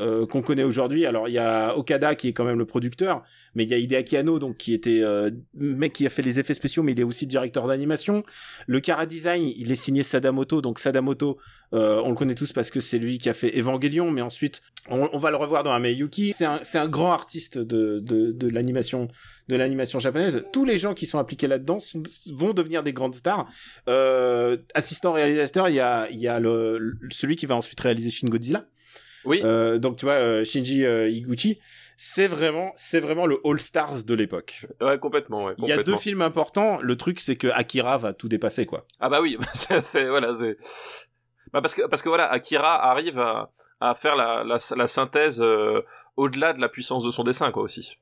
euh, 0.00 0.26
qu'on 0.26 0.42
connaît 0.42 0.62
aujourd'hui. 0.62 1.06
Alors 1.06 1.28
il 1.28 1.32
y 1.32 1.38
a 1.38 1.76
Okada 1.76 2.14
qui 2.14 2.28
est 2.28 2.32
quand 2.32 2.44
même 2.44 2.58
le 2.58 2.66
producteur, 2.66 3.24
mais 3.54 3.64
il 3.64 3.70
y 3.70 3.74
a 3.74 3.78
Hideaki 3.78 4.16
Anno 4.16 4.38
donc 4.38 4.56
qui 4.56 4.72
était 4.72 5.00
euh, 5.02 5.30
mec 5.54 5.92
qui 5.92 6.06
a 6.06 6.10
fait 6.10 6.22
les 6.22 6.38
effets 6.38 6.54
spéciaux, 6.54 6.84
mais 6.84 6.92
il 6.92 7.00
est 7.00 7.04
aussi 7.04 7.26
directeur 7.26 7.66
d'animation. 7.66 8.22
Le 8.68 8.78
Kara 8.78 9.06
Design, 9.06 9.50
il 9.56 9.72
est 9.72 9.74
signé 9.74 10.04
Sadamoto, 10.04 10.60
donc 10.60 10.78
Sadamoto, 10.78 11.38
euh, 11.74 12.00
on 12.04 12.10
le 12.10 12.14
connaît 12.14 12.36
tous 12.36 12.52
parce 12.52 12.70
que 12.70 12.78
c'est 12.78 12.98
lui 12.98 13.18
qui 13.18 13.28
a 13.28 13.34
fait 13.34 13.58
Evangelion, 13.58 14.10
mais 14.12 14.22
ensuite 14.22 14.62
on, 14.88 15.18
va 15.18 15.30
le 15.30 15.36
revoir 15.36 15.64
dans 15.64 15.72
Ameyuki. 15.72 16.32
C'est 16.32 16.44
un 16.44 16.60
c'est 16.62 16.78
un 16.78 16.88
grand 16.88 17.12
artiste 17.12 17.58
de 17.58 17.98
de, 17.98 18.48
l'animation 18.48 19.08
de 19.48 19.56
l'animation 19.56 19.98
japonaise. 19.98 20.44
Tous 20.52 20.64
les 20.64 20.76
gens 20.76 20.94
qui 20.94 21.06
sont 21.06 21.18
impliqués 21.18 21.48
là-dedans 21.48 21.78
vont 22.34 22.52
devenir 22.52 22.82
des 22.82 22.92
grandes 22.92 23.16
stars. 23.16 23.48
Euh, 23.88 24.58
assistant 24.74 25.12
réalisateur, 25.12 25.68
il 25.68 25.74
y 25.74 25.80
a 25.80 26.08
il 26.08 26.18
y 26.18 26.28
a 26.28 26.38
le, 26.38 26.96
celui 27.10 27.36
qui 27.36 27.46
va 27.46 27.56
ensuite 27.56 27.80
réaliser 27.80 28.10
Shin 28.10 28.28
Godzilla. 28.28 28.66
Oui. 29.24 29.40
Euh, 29.44 29.78
donc 29.78 29.96
tu 29.96 30.04
vois, 30.04 30.14
euh, 30.14 30.44
Shinji 30.44 30.84
euh, 30.84 31.08
Higuchi, 31.08 31.60
c'est 31.96 32.28
vraiment, 32.28 32.72
c'est 32.76 33.00
vraiment 33.00 33.26
le 33.26 33.40
All 33.44 33.58
Stars 33.58 34.04
de 34.04 34.14
l'époque. 34.14 34.66
Ouais, 34.80 34.98
complètement. 34.98 35.46
Ouais, 35.46 35.54
Il 35.58 35.66
y 35.66 35.72
a 35.72 35.82
deux 35.82 35.96
films 35.96 36.22
importants. 36.22 36.78
Le 36.80 36.96
truc, 36.96 37.20
c'est 37.20 37.36
que 37.36 37.48
Akira 37.48 37.98
va 37.98 38.12
tout 38.12 38.28
dépasser, 38.28 38.66
quoi. 38.66 38.86
Ah 39.00 39.08
bah 39.08 39.20
oui, 39.20 39.36
c'est 39.54 40.08
voilà, 40.08 40.32
c'est. 40.34 40.56
Bah 41.52 41.60
parce 41.60 41.74
que 41.74 41.86
parce 41.86 42.02
que 42.02 42.08
voilà, 42.08 42.30
Akira 42.30 42.90
arrive 42.90 43.18
à, 43.18 43.50
à 43.80 43.94
faire 43.94 44.16
la, 44.16 44.44
la, 44.44 44.58
la 44.76 44.86
synthèse 44.86 45.40
euh, 45.42 45.82
au-delà 46.16 46.52
de 46.52 46.60
la 46.60 46.68
puissance 46.68 47.04
de 47.04 47.10
son 47.10 47.24
dessin, 47.24 47.50
quoi 47.50 47.62
aussi. 47.62 47.96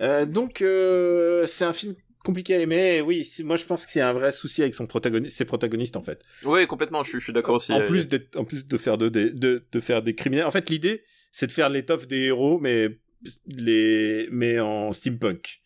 Euh, 0.00 0.24
donc 0.24 0.62
euh, 0.62 1.44
c'est 1.46 1.64
un 1.64 1.72
film 1.72 1.94
compliqué 2.24 2.54
à 2.54 2.60
aimer. 2.60 3.00
oui, 3.00 3.28
moi 3.44 3.56
je 3.56 3.64
pense 3.64 3.86
qu'il 3.86 3.98
y 3.98 4.02
a 4.02 4.08
un 4.08 4.12
vrai 4.12 4.32
souci 4.32 4.62
avec 4.62 4.74
son 4.74 4.86
protagoniste, 4.86 5.36
ses 5.36 5.44
protagonistes 5.44 5.96
en 5.96 6.02
fait. 6.02 6.22
Oui, 6.44 6.66
complètement. 6.66 7.02
Je, 7.02 7.18
je 7.18 7.24
suis 7.24 7.32
d'accord 7.32 7.56
aussi. 7.56 7.72
En 7.72 7.84
plus 7.84 8.08
en 8.36 8.44
plus 8.44 8.66
de 8.66 8.76
faire 8.76 8.98
de, 8.98 9.08
de, 9.08 9.62
de, 9.70 9.80
faire 9.80 10.02
des 10.02 10.14
criminels. 10.14 10.46
En 10.46 10.50
fait, 10.50 10.70
l'idée 10.70 11.04
c'est 11.30 11.46
de 11.46 11.52
faire 11.52 11.68
l'étoffe 11.68 12.06
des 12.06 12.24
héros, 12.26 12.58
mais 12.58 12.98
les, 13.46 14.28
mais 14.30 14.60
en 14.60 14.92
steampunk. 14.92 15.62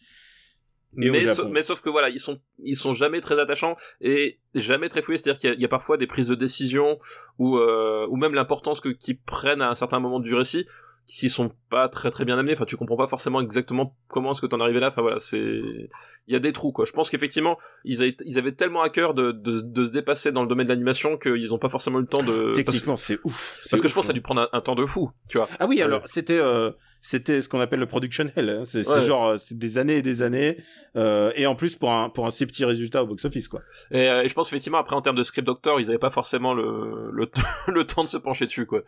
Mais, 0.99 1.11
mais, 1.51 1.63
sauf 1.63 1.83
que 1.83 1.91
voilà, 1.91 2.09
ils 2.09 2.21
sont 2.21 2.41
ils 2.59 2.77
sont 2.77 2.95
jamais 2.95 3.21
très 3.21 3.39
attachants 3.39 3.77
et 4.01 4.39
jamais 4.55 4.89
très 4.89 5.03
fouillés. 5.03 5.19
C'est-à-dire 5.19 5.41
qu'il 5.41 5.53
y, 5.59 5.63
y, 5.63 5.65
a 5.65 5.69
parfois 5.69 5.99
des 5.99 6.07
prises 6.07 6.29
de 6.29 6.35
décision 6.35 6.99
ou 7.39 7.59
euh, 7.59 8.07
ou 8.09 8.17
même 8.17 8.33
l'importance 8.33 8.81
que 8.81 8.89
qu'ils 8.89 9.21
prennent 9.21 9.61
à 9.61 9.69
un 9.69 9.75
certain 9.75 10.01
moment 10.01 10.21
du 10.21 10.35
récit 10.35 10.67
qui 11.07 11.31
sont 11.31 11.53
pas 11.71 11.89
très 11.89 12.11
très 12.11 12.25
bien 12.25 12.39
amenés. 12.39 12.53
Enfin, 12.53 12.65
tu 12.65 12.77
comprends 12.77 12.97
pas 12.97 13.07
forcément 13.07 13.41
exactement 13.41 13.97
comment 14.09 14.33
est-ce 14.33 14.41
que 14.41 14.47
t'en 14.47 14.61
arrivé 14.61 14.81
là. 14.81 14.89
Enfin 14.89 15.03
voilà, 15.03 15.21
c'est 15.21 15.39
il 15.39 16.33
y 16.33 16.35
a 16.35 16.41
des 16.41 16.53
trous 16.53 16.73
quoi. 16.73 16.85
Je 16.85 16.93
pense 16.93 17.11
qu'effectivement 17.11 17.59
ils 17.85 18.03
avaient 18.03 18.17
ils 18.25 18.39
avaient 18.39 18.53
tellement 18.53 18.83
à 18.83 18.91
cœur 18.91 19.15
de 19.15 19.31
de, 19.31 19.61
de 19.61 19.85
se 19.85 19.93
dépasser 19.93 20.33
dans 20.33 20.43
le 20.43 20.49
domaine 20.49 20.67
de 20.67 20.73
l'animation 20.73 21.17
qu'ils 21.17 21.55
ont 21.55 21.59
pas 21.59 21.69
forcément 21.69 21.99
eu 21.99 22.03
le 22.03 22.09
temps 22.09 22.23
de. 22.23 22.53
Techniquement, 22.55 22.97
c'est 22.97 23.19
ouf. 23.25 23.61
Parce 23.71 23.81
que 23.81 23.89
je 23.89 23.95
pense 23.95 24.03
que 24.03 24.07
ça 24.07 24.11
a 24.11 24.15
dû 24.15 24.21
prendre 24.21 24.49
un, 24.53 24.61
temps 24.61 24.75
de 24.75 24.85
fou, 24.85 25.11
tu 25.29 25.39
vois. 25.39 25.49
Ah 25.61 25.67
oui, 25.67 25.81
alors 25.81 26.03
c'était 26.07 26.39
euh, 26.39 26.73
c'était 27.07 27.41
ce 27.41 27.49
qu'on 27.49 27.61
appelle 27.61 27.79
le 27.79 27.87
production 27.87 28.29
hell. 28.35 28.51
Hein. 28.51 28.65
C'est 28.65 28.87
ouais. 28.89 29.07
genre 29.07 29.27
euh, 29.27 29.37
c'est 29.37 29.57
des 29.57 29.79
années 29.79 29.99
et 29.99 30.03
des 30.03 30.23
années 30.23 30.57
euh, 30.97 31.31
et 31.37 31.47
en 31.47 31.55
plus 31.55 31.77
pour 31.77 31.93
un 31.93 32.11
pour 32.11 32.27
un 32.27 32.31
si 32.31 32.45
petit 32.47 32.65
résultat 32.65 33.05
au 33.05 33.07
box 33.07 33.25
office 33.25 33.47
quoi. 33.47 33.61
Et, 33.93 34.09
euh, 34.09 34.25
et 34.25 34.29
je 34.29 34.35
pense 34.35 34.49
effectivement 34.49 34.79
après 34.79 34.97
en 34.97 35.03
termes 35.03 35.17
de 35.17 35.23
script 35.23 35.47
doctor 35.47 35.81
ils 35.81 35.89
avaient 35.89 35.99
pas 35.99 36.11
forcément 36.11 36.53
le 36.53 37.11
le, 37.13 37.31
le 37.69 37.87
temps 37.87 38.03
de 38.03 38.09
se 38.09 38.17
pencher 38.17 38.47
dessus 38.47 38.67
quoi. 38.67 38.83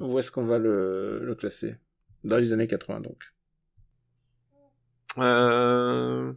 Où 0.00 0.18
est-ce 0.18 0.30
qu'on 0.30 0.44
va 0.44 0.58
le, 0.58 1.20
le 1.22 1.34
classer? 1.34 1.76
Dans 2.24 2.38
les 2.38 2.52
années 2.52 2.66
80, 2.66 3.00
donc. 3.00 3.22
Euh... 5.18 6.32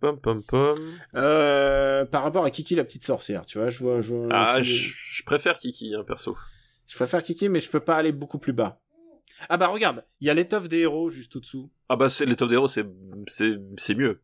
Pom 0.00 0.20
pom 0.20 0.42
pom. 0.42 0.78
Euh, 1.14 2.04
par 2.04 2.22
rapport 2.22 2.44
à 2.44 2.50
Kiki 2.50 2.74
la 2.74 2.84
petite 2.84 3.04
sorcière, 3.04 3.46
tu 3.46 3.58
vois, 3.58 3.68
je 3.68 3.78
vois. 3.78 4.00
Je, 4.00 4.14
vois 4.14 4.28
ah, 4.30 4.60
je, 4.60 4.92
je, 4.92 5.24
préfère 5.24 5.58
Kiki, 5.58 5.94
hein, 5.94 6.04
perso. 6.06 6.36
Je 6.86 6.94
préfère 6.94 7.22
Kiki, 7.22 7.48
mais 7.48 7.60
je 7.60 7.70
peux 7.70 7.80
pas 7.80 7.96
aller 7.96 8.12
beaucoup 8.12 8.38
plus 8.38 8.52
bas. 8.52 8.80
Ah 9.48 9.56
bah 9.56 9.66
regarde, 9.68 10.04
il 10.20 10.26
y 10.26 10.30
a 10.30 10.34
l'étoffe 10.34 10.68
des 10.68 10.78
héros 10.78 11.08
juste 11.08 11.36
au-dessous. 11.36 11.70
Ah 11.88 11.96
bah 11.96 12.08
c'est 12.08 12.26
l'étoffe 12.26 12.48
des 12.48 12.54
héros, 12.54 12.68
c'est 12.68 12.86
c'est 13.26 13.56
c'est 13.76 13.94
mieux. 13.94 14.20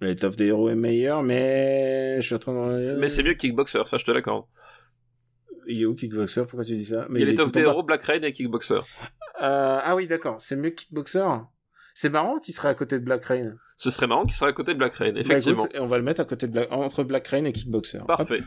L'étoffe 0.00 0.36
des 0.36 0.46
héros 0.46 0.68
est 0.68 0.74
meilleure, 0.74 1.22
mais 1.22 2.20
je 2.20 2.26
suis 2.26 2.34
en 2.34 2.38
train 2.38 2.72
de... 2.72 2.96
Mais 2.96 3.08
c'est 3.08 3.22
mieux 3.22 3.34
que 3.34 3.38
Kickboxer, 3.38 3.84
ça 3.86 3.96
je 3.96 4.04
te 4.04 4.10
l'accorde. 4.10 4.44
Il 5.66 5.82
est 5.82 5.84
où 5.84 5.94
Kickboxer? 5.94 6.42
Pourquoi 6.42 6.64
tu 6.64 6.74
dis 6.74 6.86
ça? 6.86 7.06
Mais 7.08 7.20
Il 7.20 7.22
y 7.24 7.28
a 7.28 7.30
l'étoffe 7.30 7.52
des 7.52 7.60
héros, 7.60 7.82
Black 7.82 8.02
Rain 8.02 8.22
et 8.22 8.32
Kickboxer. 8.32 8.80
Euh, 9.42 9.80
ah 9.82 9.94
oui, 9.96 10.06
d'accord. 10.06 10.36
C'est 10.40 10.56
mieux 10.56 10.70
Kickboxer? 10.70 11.26
C'est 11.94 12.08
marrant 12.08 12.38
qu'il 12.38 12.54
serait 12.54 12.68
à 12.68 12.74
côté 12.74 12.98
de 12.98 13.04
Black 13.04 13.24
Rain. 13.24 13.56
Ce 13.76 13.90
serait 13.90 14.06
marrant 14.06 14.24
qu'il 14.24 14.34
serait 14.34 14.50
à 14.50 14.52
côté 14.52 14.74
de 14.74 14.78
Black 14.78 14.94
Rain, 14.94 15.14
effectivement. 15.14 15.62
Bah, 15.62 15.68
écoute, 15.70 15.80
on 15.80 15.86
va 15.86 15.98
le 15.98 16.04
mettre 16.04 16.20
à 16.20 16.24
côté 16.24 16.46
de 16.46 16.52
Black... 16.52 16.72
entre 16.72 17.04
Black 17.04 17.26
Rain 17.28 17.44
et 17.44 17.52
Kickboxer. 17.52 18.00
Parfait. 18.06 18.40
Hop. 18.40 18.44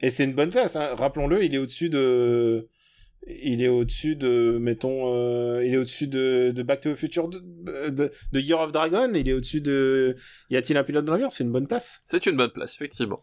Et 0.00 0.10
c'est 0.10 0.24
une 0.24 0.34
bonne 0.34 0.50
place. 0.50 0.76
Hein. 0.76 0.94
Rappelons-le, 0.94 1.44
il 1.44 1.54
est 1.54 1.58
au-dessus 1.58 1.88
de. 1.88 2.68
Il 3.28 3.60
est 3.60 3.68
au-dessus 3.68 4.14
de, 4.14 4.56
mettons, 4.60 5.12
euh, 5.12 5.64
il 5.64 5.74
est 5.74 5.78
au-dessus 5.78 6.06
de, 6.06 6.52
de 6.54 6.62
Back 6.62 6.82
to 6.82 6.92
the 6.92 6.94
Future, 6.94 7.28
de, 7.28 7.40
de, 7.88 8.12
de 8.32 8.40
Year 8.40 8.60
of 8.60 8.70
Dragon, 8.70 9.10
il 9.14 9.28
est 9.28 9.32
au-dessus 9.32 9.60
de 9.60 10.14
Y 10.50 10.56
a-t-il 10.56 10.76
un 10.76 10.84
pilote 10.84 11.04
dans 11.04 11.12
l'avion? 11.12 11.30
C'est 11.30 11.42
une 11.42 11.50
bonne 11.50 11.66
place. 11.66 12.00
C'est 12.04 12.26
une 12.26 12.36
bonne 12.36 12.52
place, 12.52 12.74
effectivement. 12.74 13.20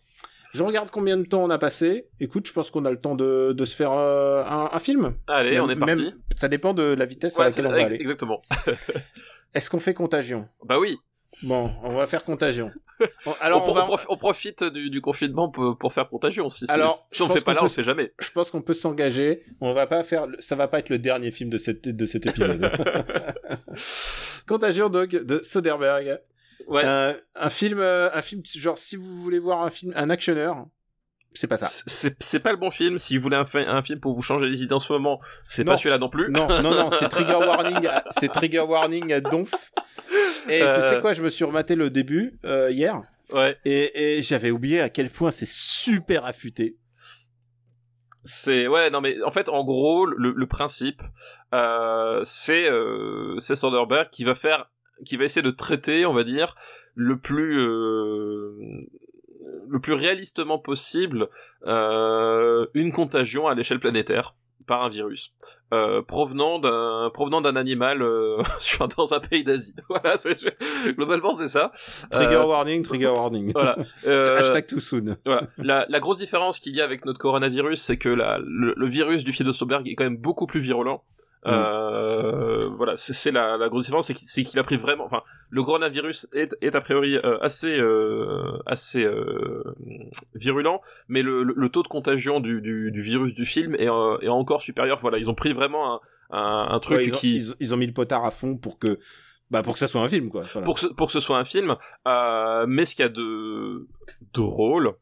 Je 0.53 0.61
regarde 0.63 0.89
combien 0.91 1.17
de 1.17 1.23
temps 1.25 1.43
on 1.43 1.49
a 1.49 1.57
passé. 1.57 2.07
Écoute, 2.19 2.47
je 2.47 2.53
pense 2.53 2.69
qu'on 2.71 2.85
a 2.85 2.91
le 2.91 2.99
temps 2.99 3.15
de, 3.15 3.53
de 3.53 3.65
se 3.65 3.75
faire 3.75 3.91
euh, 3.91 4.43
un, 4.45 4.69
un 4.71 4.79
film. 4.79 5.15
Allez, 5.27 5.51
Même- 5.51 5.63
on 5.63 5.69
est 5.69 5.75
parti. 5.75 6.03
même- 6.03 6.13
ça 6.35 6.47
dépend 6.47 6.73
de 6.73 6.83
la 6.83 7.05
vitesse 7.05 7.39
à 7.39 7.45
laquelle 7.45 7.67
on 7.67 7.71
va 7.71 7.79
ex- 7.81 7.91
aller. 7.91 7.99
exactement. 8.01 8.41
Est-ce 9.53 9.69
qu'on 9.69 9.79
fait 9.79 9.93
contagion? 9.93 10.47
Bah 10.65 10.79
oui. 10.79 10.97
Bon, 11.41 11.67
on 11.83 11.87
va 11.89 12.05
faire 12.05 12.23
contagion. 12.23 12.69
Alors, 13.41 13.67
on, 13.67 13.71
on 13.71 13.73
va- 13.73 13.85
on 13.89 13.95
profi- 13.95 14.05
on 14.09 14.17
profite 14.17 14.63
du, 14.63 14.91
du 14.91 15.01
confinement 15.01 15.49
pour, 15.49 15.75
pour 15.79 15.91
faire 15.91 16.07
contagion. 16.07 16.51
Si, 16.51 16.65
Alors, 16.69 16.95
si 17.09 17.23
on 17.23 17.27
pense 17.27 17.37
fait 17.39 17.43
pas 17.43 17.53
là, 17.53 17.59
peut 17.61 17.63
on 17.63 17.67
le 17.67 17.71
fait 17.71 17.81
jamais. 17.81 18.13
je 18.19 18.29
pense 18.31 18.51
qu'on 18.51 18.61
peut 18.61 18.75
s'engager. 18.75 19.41
On 19.59 19.73
va 19.73 19.87
pas 19.87 20.03
faire, 20.03 20.27
ça 20.37 20.55
va 20.55 20.67
pas 20.67 20.77
être 20.77 20.89
le 20.89 20.99
dernier 20.99 21.31
film 21.31 21.49
de 21.49 21.57
cet, 21.57 21.89
de 21.89 22.05
cet 22.05 22.27
épisode. 22.27 22.71
Contagion 24.47 24.89
donc 24.89 25.09
de 25.11 25.39
Soderbergh. 25.41 26.19
Ouais. 26.67 26.83
Euh, 26.85 27.13
un 27.35 27.49
film, 27.49 27.79
euh, 27.79 28.09
un 28.13 28.21
film 28.21 28.41
genre 28.45 28.77
si 28.77 28.95
vous 28.95 29.15
voulez 29.17 29.39
voir 29.39 29.61
un 29.63 29.69
film, 29.69 29.91
un 29.95 30.09
actionneur, 30.09 30.65
c'est 31.33 31.47
pas 31.47 31.57
ça. 31.57 31.67
C'est 32.19 32.39
pas 32.39 32.51
le 32.51 32.57
bon 32.57 32.69
film. 32.71 32.97
Si 32.99 33.17
vous 33.17 33.23
voulez 33.23 33.37
un, 33.37 33.43
un 33.67 33.81
film 33.81 33.99
pour 33.99 34.13
vous 34.15 34.21
changer 34.21 34.45
les 34.47 34.63
idées 34.63 34.73
en 34.75 34.79
ce 34.79 34.93
moment, 34.93 35.19
c'est 35.47 35.63
pas 35.65 35.77
celui-là 35.77 35.97
non 35.97 36.09
plus. 36.09 36.29
Non, 36.31 36.47
non, 36.61 36.73
non, 36.75 36.89
c'est 36.91 37.09
trigger 37.09 37.33
warning, 37.35 37.89
c'est 38.11 38.31
trigger 38.31 38.59
warning 38.61 39.11
à 39.13 39.19
donf. 39.21 39.71
Et 40.47 40.59
tu 40.59 40.63
Euh. 40.65 40.89
sais 40.89 40.99
quoi, 41.01 41.13
je 41.13 41.23
me 41.23 41.29
suis 41.29 41.43
rematé 41.45 41.75
le 41.75 41.89
début 41.89 42.37
euh, 42.45 42.69
hier 42.71 43.01
Ouais. 43.31 43.57
et, 43.65 44.17
et 44.17 44.21
j'avais 44.21 44.51
oublié 44.51 44.81
à 44.81 44.89
quel 44.89 45.09
point 45.09 45.31
c'est 45.31 45.47
super 45.49 46.25
affûté. 46.25 46.77
C'est 48.25 48.67
ouais 48.67 48.89
non 48.89 49.01
mais 49.01 49.21
en 49.23 49.31
fait 49.31 49.49
en 49.49 49.65
gros 49.65 50.05
le, 50.05 50.31
le 50.31 50.47
principe 50.47 51.01
euh, 51.53 52.21
c'est 52.23 52.69
euh, 52.69 53.37
c'est 53.39 53.55
Soderbergh 53.55 54.09
qui 54.11 54.23
va 54.23 54.33
faire 54.33 54.71
qui 55.05 55.17
va 55.17 55.25
essayer 55.25 55.41
de 55.41 55.51
traiter 55.51 56.05
on 56.05 56.13
va 56.13 56.23
dire 56.23 56.55
le 56.95 57.17
plus 57.19 57.59
euh, 57.59 58.51
le 59.67 59.79
plus 59.79 59.93
réalistement 59.93 60.59
possible 60.59 61.29
euh, 61.65 62.65
une 62.73 62.91
contagion 62.91 63.47
à 63.47 63.55
l'échelle 63.55 63.79
planétaire 63.79 64.35
par 64.65 64.81
un 64.85 64.87
virus 64.89 65.33
euh, 65.73 66.01
provenant 66.01 66.57
d'un 66.57 67.09
provenant 67.13 67.41
d'un 67.41 67.57
animal 67.57 68.01
euh, 68.01 68.41
dans 68.97 69.13
un 69.13 69.19
pays 69.19 69.43
d'Asie 69.43 69.73
voilà 69.89 70.13
globalement 70.93 71.35
c'est 71.35 71.49
ça 71.49 71.71
Trigger 72.11 72.35
Euh, 72.35 72.45
warning, 72.45 72.81
trigger 72.81 73.07
warning. 73.17 73.51
voilà 73.51 73.75
Euh, 74.07 74.37
Hashtag 74.37 74.65
too 74.65 74.79
soon. 74.79 75.17
voilà. 75.25 75.47
La, 75.57 75.85
la 75.89 75.99
grosse 75.99 76.19
différence 76.19 76.59
qu'il 76.59 76.73
y 76.77 76.79
a 76.81 76.85
avec 76.85 77.03
notre 77.03 77.19
coronavirus, 77.19 77.81
c'est 77.81 77.97
que 77.97 78.07
la, 78.07 78.37
le, 78.39 78.73
le 78.77 78.87
virus 78.87 79.25
du 79.25 79.33
film 79.33 79.49
de 79.51 79.89
est 79.89 79.95
quand 79.95 80.03
même 80.05 80.17
beaucoup 80.17 80.47
plus 80.47 80.61
virulent. 80.61 81.03
Mm. 81.45 81.49
Euh, 81.49 82.69
voilà, 82.77 82.95
c'est 82.95 83.31
la, 83.31 83.57
la 83.57 83.69
grosse 83.69 83.83
différence, 83.83 84.11
c'est 84.13 84.43
qu'il 84.43 84.59
a 84.59 84.63
pris 84.63 84.77
vraiment. 84.77 85.05
Enfin, 85.05 85.21
le 85.49 85.61
coronavirus 85.63 86.27
est, 86.33 86.55
est 86.61 86.75
a 86.75 86.81
priori 86.81 87.17
euh, 87.17 87.37
assez 87.41 87.77
euh, 87.79 88.57
assez 88.65 89.03
euh, 89.03 89.63
virulent, 90.35 90.81
mais 91.07 91.21
le, 91.21 91.43
le, 91.43 91.53
le 91.55 91.69
taux 91.69 91.83
de 91.83 91.87
contagion 91.87 92.39
du, 92.39 92.61
du, 92.61 92.91
du 92.91 93.01
virus 93.01 93.33
du 93.33 93.45
film 93.45 93.75
est, 93.75 93.89
euh, 93.89 94.17
est 94.21 94.29
encore 94.29 94.61
supérieur. 94.61 94.99
Voilà, 95.01 95.17
ils 95.17 95.29
ont 95.29 95.35
pris 95.35 95.53
vraiment 95.53 95.95
un, 95.95 95.99
un, 96.31 96.67
un 96.71 96.79
truc 96.79 96.97
Ouais, 96.99 97.05
ils, 97.07 97.13
ont, 97.13 97.17
qui 97.17 97.35
ils, 97.35 97.53
ils 97.59 97.73
ont 97.73 97.77
mis 97.77 97.87
le 97.87 97.93
potard 97.93 98.25
à 98.25 98.31
fond 98.31 98.55
pour 98.55 98.79
que, 98.79 98.99
bah, 99.51 99.63
pour 99.63 99.73
que 99.73 99.79
ça 99.79 99.87
soit 99.87 100.01
un 100.01 100.07
film, 100.07 100.29
quoi. 100.29 100.43
Voilà. 100.43 100.65
pour 100.65 100.75
que, 100.75 100.81
ce, 100.81 100.87
pour 100.87 101.07
que 101.07 101.13
ce 101.13 101.19
soit 101.19 101.37
un 101.37 101.43
film, 101.43 101.75
euh, 102.07 102.65
mais 102.67 102.85
ce 102.85 102.95
qu'il 102.95 103.03
y 103.03 103.05
a 103.05 103.09
de 103.09 103.87
drôle. 104.33 104.93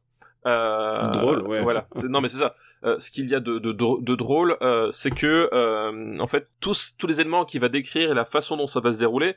Euh, 0.45 1.01
Drôle, 1.03 1.47
ouais. 1.47 1.61
Voilà. 1.61 1.87
Non, 2.09 2.21
mais 2.21 2.29
c'est 2.29 2.39
ça. 2.39 2.55
Euh, 2.83 2.97
ce 2.99 3.11
qu'il 3.11 3.27
y 3.27 3.35
a 3.35 3.39
de, 3.39 3.59
de, 3.59 3.71
de, 3.71 4.01
de 4.01 4.15
drôle, 4.15 4.57
euh, 4.61 4.89
c'est 4.91 5.11
que, 5.11 5.49
euh, 5.53 6.17
en 6.19 6.27
fait, 6.27 6.47
tous, 6.59 6.95
tous 6.97 7.07
les 7.07 7.19
éléments 7.19 7.45
qu'il 7.45 7.61
va 7.61 7.69
décrire 7.69 8.11
et 8.11 8.13
la 8.13 8.25
façon 8.25 8.57
dont 8.57 8.67
ça 8.67 8.79
va 8.79 8.93
se 8.93 8.99
dérouler, 8.99 9.35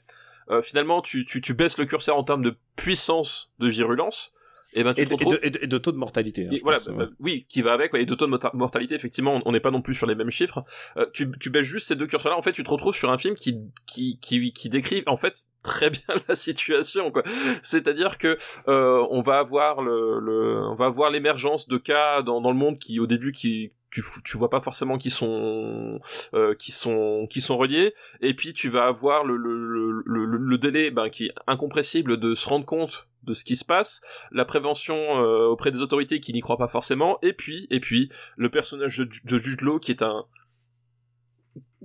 euh, 0.50 0.62
finalement, 0.62 1.00
tu, 1.00 1.24
tu, 1.24 1.40
tu 1.40 1.54
baisses 1.54 1.78
le 1.78 1.86
curseur 1.86 2.16
en 2.16 2.24
termes 2.24 2.42
de 2.42 2.56
puissance 2.76 3.50
de 3.58 3.68
virulence, 3.68 4.32
et 4.74 4.84
ben 4.84 4.92
tu 4.94 5.02
Et 5.02 5.04
te 5.04 5.10
de, 5.10 5.14
et, 5.14 5.16
retrouves. 5.16 5.34
de, 5.34 5.46
et 5.46 5.50
de- 5.50 5.58
et 5.62 5.66
de 5.66 5.78
taux 5.78 5.92
de 5.92 5.96
mortalité. 5.96 6.46
hein, 6.46 6.50
Et 6.52 6.60
voilà, 6.62 6.78
pense, 6.78 6.88
bah, 6.88 7.04
ouais. 7.04 7.10
oui, 7.20 7.46
qui 7.48 7.62
va 7.62 7.72
avec, 7.72 7.92
ouais, 7.92 8.02
et 8.02 8.06
de 8.06 8.14
taux 8.14 8.26
de 8.26 8.38
mortalité, 8.54 8.94
effectivement, 8.94 9.36
on- 9.36 9.42
on 9.46 9.52
n'est 9.52 9.60
pas 9.60 9.70
non 9.70 9.82
plus 9.82 9.94
sur 9.94 10.06
les 10.06 10.14
mêmes 10.14 10.30
chiffres. 10.30 10.62
Euh, 10.96 11.06
tu, 11.12 11.30
tu 11.40 11.50
baisses 11.50 11.64
juste 11.66 11.86
ces 11.88 11.96
deux 11.96 12.06
curseurs-là, 12.06 12.38
en 12.38 12.42
fait, 12.42 12.52
tu 12.52 12.64
te 12.64 12.70
retrouves 12.70 12.94
sur 12.96 13.10
un 13.10 13.18
film 13.18 13.34
qui, 13.34 13.58
qui, 13.86 14.18
qui, 14.20 14.52
qui 14.52 14.68
décrit, 14.68 15.02
en 15.06 15.16
fait, 15.16 15.44
très 15.62 15.90
bien 15.90 16.00
la 16.28 16.34
situation, 16.34 17.10
quoi. 17.10 17.22
C'est-à-dire 17.62 18.18
que, 18.18 18.36
euh, 18.68 19.06
on 19.10 19.22
va 19.22 19.38
avoir 19.38 19.82
le, 19.82 20.18
le, 20.20 20.58
on 20.68 20.74
va 20.74 20.86
avoir 20.86 21.10
l'émergence 21.10 21.68
de 21.68 21.76
cas 21.78 22.22
dans, 22.22 22.40
dans 22.40 22.50
le 22.50 22.56
monde 22.58 22.78
qui, 22.78 23.00
au 23.00 23.06
début, 23.06 23.32
qui, 23.32 23.72
tu, 23.94 24.02
tu 24.24 24.36
vois 24.36 24.50
pas 24.50 24.60
forcément 24.60 24.98
qui 24.98 25.10
sont, 25.10 26.00
euh, 26.34 26.54
qui 26.56 26.72
sont, 26.72 27.28
qui 27.30 27.40
sont 27.40 27.56
reliés, 27.56 27.94
et 28.20 28.34
puis 28.34 28.52
tu 28.52 28.68
vas 28.68 28.86
avoir 28.86 29.24
le, 29.24 30.56
délai, 30.58 30.90
ben, 30.90 31.08
qui 31.08 31.26
est 31.26 31.34
incompressible 31.46 32.16
de 32.18 32.34
se 32.34 32.48
rendre 32.48 32.64
compte 32.64 33.08
de 33.22 33.34
ce 33.34 33.44
qui 33.44 33.56
se 33.56 33.64
passe, 33.64 34.02
la 34.32 34.44
prévention 34.44 34.96
euh, 34.96 35.46
auprès 35.46 35.70
des 35.70 35.80
autorités 35.80 36.20
qui 36.20 36.32
n'y 36.32 36.40
croient 36.40 36.58
pas 36.58 36.68
forcément, 36.68 37.18
et 37.22 37.32
puis, 37.32 37.68
et 37.70 37.78
puis, 37.78 38.10
le 38.36 38.50
personnage 38.50 38.98
de, 38.98 39.08
de 39.24 39.38
Jude 39.38 39.60
qui 39.80 39.92
est 39.92 40.02
un... 40.02 40.26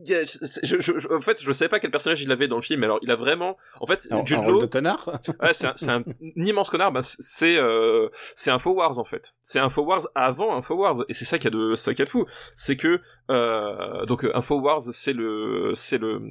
Je, 0.06 0.80
je, 0.80 0.80
je- 1.00 1.14
en 1.14 1.22
fait, 1.22 1.42
je 1.42 1.52
savais 1.52 1.70
pas 1.70 1.80
quel 1.80 1.92
personnage 1.92 2.22
il 2.22 2.32
avait 2.32 2.48
dans 2.48 2.56
le 2.56 2.62
film, 2.62 2.80
mais 2.82 2.86
alors 2.86 3.00
il 3.02 3.12
a 3.12 3.16
vraiment... 3.16 3.58
En 3.80 3.86
fait, 3.88 4.08
Un, 4.12 4.24
Jude 4.26 4.40
un 4.40 4.48
Law, 4.48 4.60
de 4.62 4.66
connard. 4.66 5.10
ouais, 5.42 5.54
c'est 5.54 5.68
un, 5.90 6.00
un 6.00 6.04
immense 6.36 6.70
connard, 6.70 6.92
bah, 6.92 7.02
c'est 7.02 7.58
euh, 7.58 8.10
c'est 8.36 8.52
Infowars 8.52 8.98
en 9.00 9.04
fait. 9.04 9.34
C'est 9.42 9.60
Infowars 9.60 10.08
avant 10.16 10.56
Infowars, 10.56 11.04
et 11.10 11.14
c'est 11.14 11.26
ça 11.26 11.38
qu'il 11.38 11.54
y 11.54 11.56
a 11.56 11.58
de 11.60 11.76
ça 11.76 11.92
qu'il 11.94 12.00
y 12.00 12.02
a 12.04 12.06
de 12.06 12.10
fou, 12.10 12.26
c'est 12.56 12.76
que 12.78 13.00
euh, 13.30 14.06
donc 14.06 14.24
euh, 14.24 14.32
Infowars 14.36 14.84
c'est 14.94 15.14
le 15.14 15.72
c'est 15.74 15.98
le 15.98 16.22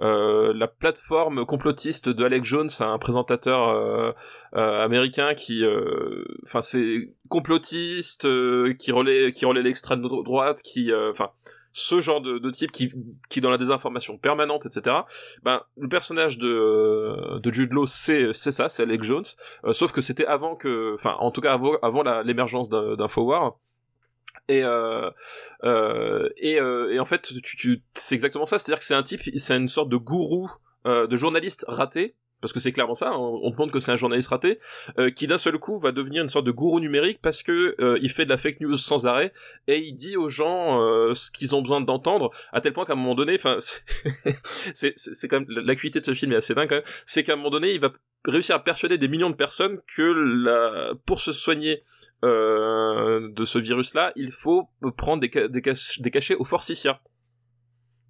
euh, 0.00 0.52
la 0.54 0.68
plateforme 0.68 1.44
complotiste 1.46 2.08
de 2.08 2.24
Alex 2.24 2.46
Jones, 2.46 2.68
un 2.80 2.98
présentateur 2.98 3.68
euh, 3.68 4.12
euh, 4.54 4.84
américain 4.84 5.34
qui 5.34 5.64
euh, 5.64 6.24
enfin 6.44 6.60
c'est 6.62 7.14
complotiste 7.28 8.24
euh, 8.24 8.74
qui 8.74 8.92
relaie 8.92 9.32
qui 9.32 9.44
relaie 9.46 9.62
l'extrême 9.62 10.00
dro- 10.00 10.22
droite, 10.22 10.62
qui 10.62 10.92
euh, 10.92 11.10
enfin 11.10 11.30
ce 11.78 12.00
genre 12.00 12.20
de, 12.20 12.38
de 12.38 12.50
type 12.50 12.72
qui 12.72 12.92
qui 13.30 13.40
dans 13.40 13.50
la 13.50 13.56
désinformation 13.58 14.18
permanente, 14.18 14.66
etc. 14.66 14.96
Ben 15.42 15.62
le 15.76 15.88
personnage 15.88 16.36
de 16.38 17.38
de 17.38 17.52
Jude 17.52 17.72
Law 17.72 17.86
c'est 17.86 18.32
c'est 18.32 18.50
ça, 18.50 18.68
c'est 18.68 18.82
Alex 18.82 19.06
Jones, 19.06 19.24
euh, 19.64 19.72
sauf 19.72 19.92
que 19.92 20.00
c'était 20.00 20.26
avant 20.26 20.56
que, 20.56 20.94
enfin 20.94 21.14
en 21.20 21.30
tout 21.30 21.40
cas 21.40 21.52
avant 21.52 21.76
avant 21.82 22.02
l'émergence 22.22 22.68
d'un- 22.68 22.96
d'Infowars. 22.96 23.56
Et, 24.50 24.62
euh, 24.64 25.10
euh, 25.64 26.28
et, 26.38 26.58
euh, 26.58 26.90
et 26.92 26.98
en 27.00 27.04
fait, 27.04 27.20
tu, 27.42 27.56
tu, 27.56 27.82
c'est 27.94 28.14
exactement 28.14 28.46
ça. 28.46 28.58
C'est-à-dire 28.58 28.78
que 28.78 28.84
c'est 28.86 28.94
un 28.94 29.02
type, 29.02 29.20
c'est 29.36 29.54
une 29.56 29.68
sorte 29.68 29.90
de 29.90 29.96
gourou, 29.98 30.50
euh, 30.86 31.06
de 31.06 31.16
journaliste 31.16 31.66
raté, 31.68 32.14
parce 32.40 32.52
que 32.52 32.60
c'est 32.60 32.72
clairement 32.72 32.94
ça. 32.94 33.12
On, 33.18 33.40
on 33.42 33.50
te 33.50 33.56
montre 33.56 33.72
que 33.72 33.80
c'est 33.80 33.92
un 33.92 33.96
journaliste 33.96 34.28
raté, 34.28 34.58
euh, 34.98 35.10
qui 35.10 35.26
d'un 35.26 35.38
seul 35.38 35.58
coup 35.58 35.78
va 35.78 35.92
devenir 35.92 36.22
une 36.22 36.28
sorte 36.28 36.46
de 36.46 36.50
gourou 36.52 36.80
numérique 36.80 37.18
parce 37.22 37.42
que 37.42 37.74
euh, 37.80 37.98
il 38.02 38.10
fait 38.10 38.24
de 38.24 38.30
la 38.30 38.38
fake 38.38 38.60
news 38.60 38.76
sans 38.76 39.06
arrêt 39.06 39.32
et 39.66 39.78
il 39.78 39.94
dit 39.94 40.16
aux 40.16 40.28
gens 40.28 40.80
euh, 40.82 41.14
ce 41.14 41.30
qu'ils 41.30 41.54
ont 41.54 41.62
besoin 41.62 41.80
d'entendre, 41.80 42.30
à 42.52 42.60
tel 42.60 42.72
point 42.72 42.84
qu'à 42.84 42.92
un 42.94 42.96
moment 42.96 43.14
donné, 43.14 43.34
enfin, 43.34 43.58
c'est 44.74 45.28
quand 45.28 45.40
même 45.40 45.48
l'acuité 45.48 46.00
de 46.00 46.04
ce 46.04 46.14
film 46.14 46.32
est 46.32 46.36
assez 46.36 46.54
dingue. 46.54 46.70
Même. 46.70 46.82
C'est 47.06 47.24
qu'à 47.24 47.32
un 47.34 47.36
moment 47.36 47.50
donné, 47.50 47.72
il 47.72 47.80
va 47.80 47.92
réussir 48.24 48.54
à 48.56 48.62
persuader 48.62 48.98
des 48.98 49.08
millions 49.08 49.30
de 49.30 49.36
personnes 49.36 49.78
que 49.96 50.02
la, 50.02 50.92
pour 51.06 51.20
se 51.20 51.32
soigner 51.32 51.82
euh, 52.24 53.28
de 53.32 53.44
ce 53.44 53.58
virus-là, 53.58 54.12
il 54.16 54.32
faut 54.32 54.68
prendre 54.96 55.20
des, 55.20 55.30
ca- 55.32 55.48
des, 55.48 55.62
des 55.62 56.10
cachets 56.10 56.34
au 56.34 56.44
forsythia. 56.44 57.00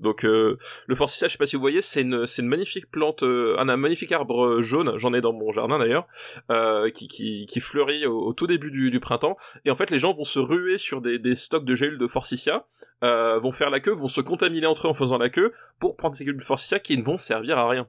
Donc 0.00 0.24
euh, 0.24 0.56
le 0.86 0.94
forsythia, 0.94 1.26
je 1.28 1.32
sais 1.32 1.38
pas 1.38 1.46
si 1.46 1.56
vous 1.56 1.62
voyez, 1.62 1.82
c'est 1.82 2.02
une 2.02 2.26
magnifique 2.42 2.90
plante, 2.90 3.22
euh, 3.22 3.56
un, 3.58 3.76
magnifique 3.76 4.12
arbre 4.12 4.60
jaune, 4.60 4.96
j'en 4.96 5.12
ai 5.12 5.20
dans 5.20 5.32
mon 5.32 5.50
jardin 5.50 5.78
d'ailleurs, 5.78 6.06
euh, 6.50 6.90
qui, 6.90 7.60
fleurit 7.60 8.06
au, 8.06 8.32
tout 8.32 8.46
début 8.46 8.70
du, 8.70 9.00
printemps. 9.00 9.36
Et 9.64 9.70
en 9.70 9.74
fait, 9.74 9.90
les 9.90 9.98
gens 9.98 10.12
vont 10.12 10.24
se 10.24 10.38
ruer 10.38 10.78
sur 10.78 11.00
des, 11.00 11.34
stocks 11.34 11.64
de 11.64 11.74
gélules 11.74 11.98
de 11.98 12.06
forsythia, 12.06 12.66
euh, 13.02 13.38
vont 13.38 13.52
faire 13.52 13.70
la 13.70 13.80
queue, 13.80 13.92
vont 13.92 14.08
se 14.08 14.20
contaminer 14.20 14.66
entre 14.66 14.86
eux 14.86 14.90
en 14.90 14.94
faisant 14.94 15.18
la 15.18 15.30
queue 15.30 15.52
pour 15.78 15.96
prendre 15.96 16.14
ces 16.14 16.24
gélules 16.24 16.40
de 16.40 16.44
forsythia 16.44 16.78
qui 16.78 16.96
ne 16.96 17.02
vont 17.02 17.18
servir 17.18 17.58
à 17.58 17.68
rien. 17.68 17.88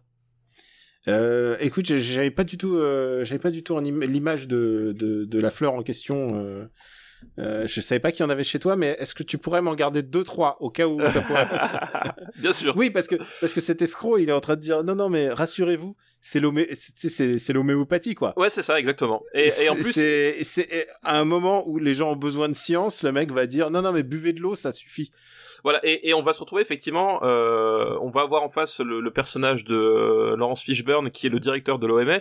Euh, 1.07 1.55
écoute, 1.59 1.85
j'avais 1.85 2.31
pas 2.31 2.43
du 2.43 2.57
tout, 2.57 2.75
euh, 2.75 3.23
j'avais 3.23 3.39
pas 3.39 3.51
du 3.51 3.63
tout 3.63 3.79
l'image 3.79 4.47
de 4.47 5.39
la 5.39 5.51
fleur 5.51 5.73
en 5.73 5.83
question. 5.83 6.67
Euh, 7.37 7.67
je 7.67 7.81
savais 7.81 7.99
pas 7.99 8.11
qu'il 8.11 8.23
y 8.23 8.25
en 8.25 8.29
avait 8.29 8.43
chez 8.43 8.59
toi, 8.59 8.75
mais 8.75 8.95
est-ce 8.99 9.13
que 9.13 9.23
tu 9.23 9.37
pourrais 9.37 9.61
m'en 9.61 9.75
garder 9.75 10.01
deux 10.03 10.23
trois 10.23 10.57
au 10.61 10.69
cas 10.69 10.87
où 10.87 10.99
ça 11.07 11.21
pourrait. 11.21 11.47
Bien 12.37 12.53
sûr. 12.53 12.73
oui, 12.75 12.89
parce 12.89 13.07
que 13.07 13.15
parce 13.15 13.53
que 13.53 13.61
cet 13.61 13.81
escroc, 13.81 14.19
il 14.19 14.29
est 14.29 14.33
en 14.33 14.39
train 14.39 14.55
de 14.55 14.61
dire 14.61 14.83
non 14.83 14.95
non 14.95 15.09
mais 15.09 15.29
rassurez-vous, 15.29 15.95
c'est 16.21 16.39
l'homé, 16.39 16.67
c'est 16.73 17.09
c'est 17.09 17.37
c'est 17.37 17.53
l'homéopathie 17.53 18.15
quoi. 18.15 18.33
Ouais, 18.37 18.49
c'est 18.49 18.63
ça, 18.63 18.79
exactement. 18.79 19.23
Et, 19.33 19.47
et 19.63 19.69
en 19.69 19.75
plus, 19.75 19.93
c'est 19.93 20.43
c'est 20.43 20.87
à 21.03 21.19
un 21.19 21.25
moment 21.25 21.67
où 21.67 21.77
les 21.77 21.93
gens 21.93 22.11
ont 22.11 22.15
besoin 22.15 22.49
de 22.49 22.55
science, 22.55 23.03
le 23.03 23.11
mec 23.11 23.31
va 23.31 23.45
dire 23.45 23.69
non 23.69 23.81
non 23.81 23.91
mais 23.91 24.03
buvez 24.03 24.33
de 24.33 24.41
l'eau, 24.41 24.55
ça 24.55 24.71
suffit. 24.71 25.11
Voilà, 25.63 25.81
et, 25.83 26.07
et 26.07 26.13
on 26.13 26.21
va 26.21 26.31
se 26.31 26.39
retrouver 26.39 26.61
effectivement, 26.61 27.19
euh, 27.23 27.97
on 28.01 28.09
va 28.09 28.21
avoir 28.21 28.43
en 28.43 28.49
face 28.49 28.79
le, 28.79 29.01
le 29.01 29.11
personnage 29.11 29.65
de 29.65 29.75
euh, 29.75 30.35
Laurence 30.37 30.63
Fishburne, 30.63 31.11
qui 31.11 31.27
est 31.27 31.29
le 31.29 31.39
directeur 31.39 31.79
de 31.79 31.85
l'OMS, 31.87 32.17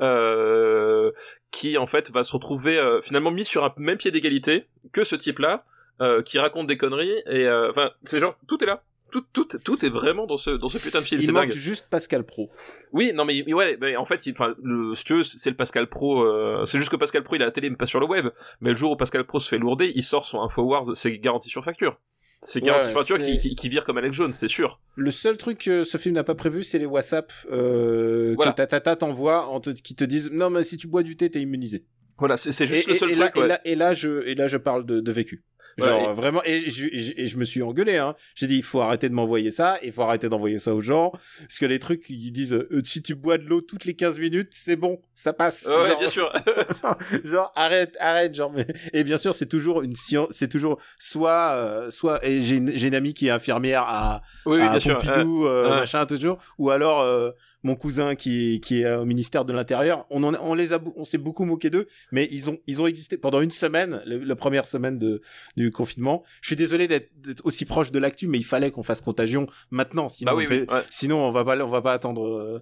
euh, 0.00 1.10
qui 1.50 1.76
en 1.76 1.84
fait 1.84 2.10
va 2.10 2.24
se 2.24 2.32
retrouver 2.32 2.78
euh, 2.78 3.02
finalement 3.02 3.30
mis 3.30 3.44
sur 3.44 3.64
un 3.64 3.74
même 3.76 3.98
pied 3.98 4.10
d'égalité 4.10 4.66
que 4.92 5.04
ce 5.04 5.14
type-là, 5.14 5.66
euh, 6.00 6.22
qui 6.22 6.38
raconte 6.38 6.68
des 6.68 6.78
conneries 6.78 7.22
et 7.26 7.46
euh, 7.46 7.68
enfin 7.68 7.90
c'est 8.02 8.18
genre 8.18 8.34
tout 8.48 8.62
est 8.64 8.66
là. 8.66 8.82
Tout, 9.10 9.24
tout, 9.32 9.46
tout 9.64 9.84
est 9.84 9.88
vraiment 9.88 10.26
dans 10.26 10.36
ce, 10.36 10.50
dans 10.50 10.68
ce 10.68 10.82
putain 10.84 11.00
de 11.00 11.04
film, 11.04 11.20
Il 11.22 11.32
manque 11.32 11.48
dingue. 11.50 11.52
juste 11.52 11.86
Pascal 11.90 12.24
Pro. 12.24 12.50
Oui, 12.92 13.12
non 13.14 13.24
mais, 13.24 13.42
mais 13.46 13.52
ouais, 13.54 13.76
mais 13.80 13.96
en 13.96 14.04
fait, 14.04 14.20
enfin, 14.30 14.54
le, 14.62 14.94
si 14.94 15.04
tu 15.04 15.14
veux, 15.14 15.22
c'est 15.24 15.50
le 15.50 15.56
Pascal 15.56 15.88
Pro. 15.88 16.22
euh, 16.22 16.64
c'est 16.66 16.78
juste 16.78 16.90
que 16.90 16.96
Pascal 16.96 17.22
Pro, 17.22 17.36
il 17.36 17.42
a 17.42 17.46
la 17.46 17.50
télé, 17.52 17.68
mais 17.70 17.76
pas 17.76 17.86
sur 17.86 18.00
le 18.00 18.06
web. 18.06 18.28
Mais 18.60 18.70
le 18.70 18.76
jour 18.76 18.92
où 18.92 18.96
Pascal 18.96 19.24
Pro 19.24 19.40
se 19.40 19.48
fait 19.48 19.58
lourder, 19.58 19.92
il 19.94 20.02
sort 20.04 20.24
son 20.24 20.40
Infowars, 20.42 20.94
c'est 20.96 21.18
garanti 21.18 21.48
sur 21.48 21.64
facture. 21.64 21.98
C'est 22.42 22.62
garanti 22.62 22.86
Ouais, 22.86 22.90
sur 22.92 22.98
facture 23.00 23.20
qui, 23.20 23.38
qui, 23.38 23.54
qui 23.54 23.68
vire 23.68 23.84
comme 23.84 23.98
Alex 23.98 24.16
Jones, 24.16 24.32
c'est 24.32 24.48
sûr. 24.48 24.80
Le 24.96 25.10
seul 25.10 25.36
truc 25.36 25.58
que 25.58 25.82
ce 25.84 25.98
film 25.98 26.14
n'a 26.14 26.24
pas 26.24 26.34
prévu, 26.34 26.62
c'est 26.62 26.78
les 26.78 26.86
WhatsApp 26.86 27.30
euh, 27.52 28.32
Voilà. 28.34 28.52
que 28.52 28.56
ta 28.56 28.66
tata 28.66 28.96
t'envoie 28.96 29.46
en 29.48 29.60
te- 29.60 29.70
qui 29.70 29.94
te 29.94 30.04
disent 30.04 30.30
non 30.32 30.48
mais 30.48 30.64
si 30.64 30.76
tu 30.78 30.86
bois 30.88 31.02
du 31.02 31.16
thé 31.16 31.30
t'es 31.30 31.40
immunisé. 31.42 31.84
Voilà, 32.20 32.36
c'est 32.36 32.50
juste 32.66 32.86
et, 32.86 32.92
le 32.92 32.96
seul 32.96 33.10
et 33.10 33.16
truc. 33.16 33.36
là, 33.36 33.40
ouais. 33.40 33.44
et 33.44 33.48
là 33.48 33.60
et 33.64 33.74
là 33.74 33.94
je 33.94 34.22
et 34.26 34.34
là 34.36 34.46
je 34.46 34.56
parle 34.56 34.86
de, 34.86 35.00
de 35.00 35.12
vécu. 35.12 35.42
Genre 35.78 36.14
vraiment 36.14 36.42
et 36.44 36.70
je, 36.70 36.86
et 36.86 37.26
je- 37.26 37.36
me 37.36 37.44
suis 37.44 37.62
engueulé 37.62 37.96
hein. 37.96 38.14
J'ai 38.34 38.46
dit 38.46 38.56
il 38.56 38.62
faut 38.62 38.80
arrêter 38.80 39.08
de 39.08 39.14
m'envoyer 39.14 39.50
ça, 39.50 39.78
il 39.82 39.92
faut 39.92 40.02
arrêter 40.02 40.28
d'envoyer 40.28 40.58
ça 40.58 40.74
aux 40.74 40.80
gens 40.80 41.12
parce 41.40 41.58
que 41.58 41.66
les 41.66 41.78
trucs 41.78 42.08
ils 42.08 42.32
disent 42.32 42.54
euh, 42.54 42.80
si 42.82 43.02
tu 43.02 43.14
bois 43.14 43.38
de 43.38 43.44
l'eau 43.44 43.60
toutes 43.60 43.84
les 43.84 43.94
15 43.94 44.18
minutes, 44.18 44.48
c'est 44.52 44.76
bon, 44.76 45.00
ça 45.14 45.32
passe. 45.32 45.66
Ouais, 45.66 45.88
Genre- 45.88 45.98
bien 45.98 46.08
sûr. 46.08 46.32
genre, 46.82 46.98
genre, 47.24 47.52
arrête 47.56 47.96
arrête 48.00 48.34
genre 48.34 48.50
mais... 48.52 48.66
et 48.92 49.04
bien 49.04 49.18
sûr 49.18 49.34
c'est 49.34 49.46
toujours 49.48 49.82
une 49.82 49.94
science 49.96 50.28
c'est 50.32 50.48
toujours 50.48 50.78
soit 50.98 51.52
euh, 51.54 51.90
soit 51.90 52.24
et 52.26 52.40
j'ai 52.40 52.56
une, 52.56 52.72
j'ai 52.72 52.88
une 52.88 52.94
amie 52.94 53.14
qui 53.14 53.26
est 53.28 53.30
infirmière 53.30 53.82
à 53.86 54.22
oui, 54.46 54.58
oui, 54.60 54.66
à 54.66 54.70
bien 54.70 54.78
sûr. 54.80 54.98
Pompidou 54.98 55.46
euh, 55.46 55.70
ouais. 55.70 55.76
machin 55.80 56.04
toujours 56.06 56.38
ou 56.58 56.70
alors 56.70 57.00
euh, 57.02 57.30
mon 57.62 57.74
cousin 57.74 58.14
qui 58.14 58.60
qui 58.60 58.80
est 58.80 58.84
euh, 58.86 59.00
au 59.02 59.04
ministère 59.04 59.44
de 59.44 59.52
l'intérieur 59.52 60.06
on 60.10 60.22
en, 60.24 60.34
on 60.42 60.54
les 60.54 60.72
a 60.72 60.80
on 60.96 61.04
s'est 61.04 61.18
beaucoup 61.18 61.44
moqué 61.44 61.68
d'eux 61.70 61.86
mais 62.10 62.26
ils 62.30 62.48
ont 62.50 62.58
ils 62.66 62.80
ont 62.80 62.86
existé 62.86 63.16
pendant 63.18 63.40
une 63.40 63.50
semaine 63.50 64.02
le- 64.06 64.18
la 64.24 64.36
première 64.36 64.66
semaine 64.66 64.98
de 64.98 65.20
du 65.56 65.70
confinement 65.70 66.24
je 66.40 66.46
suis 66.48 66.56
désolé 66.56 66.88
d'être 66.88 67.10
aussi 67.44 67.64
proche 67.64 67.90
de 67.92 67.98
l'actu 67.98 68.28
mais 68.28 68.38
il 68.38 68.44
fallait 68.44 68.70
qu'on 68.70 68.82
fasse 68.82 69.00
contagion 69.02 69.46
maintenant 69.70 70.08
sinon 70.08 70.32
Bah 70.32 70.36
oui, 70.38 70.44
on 70.46 70.48
fait- 70.48 70.60
oui, 70.62 70.66
ouais. 70.74 70.82
sinon 70.88 71.18
on 71.26 71.30
va 71.30 71.44
pas 71.44 71.58
on 71.62 71.68
va 71.68 71.82
pas 71.82 71.92
attendre 71.92 72.60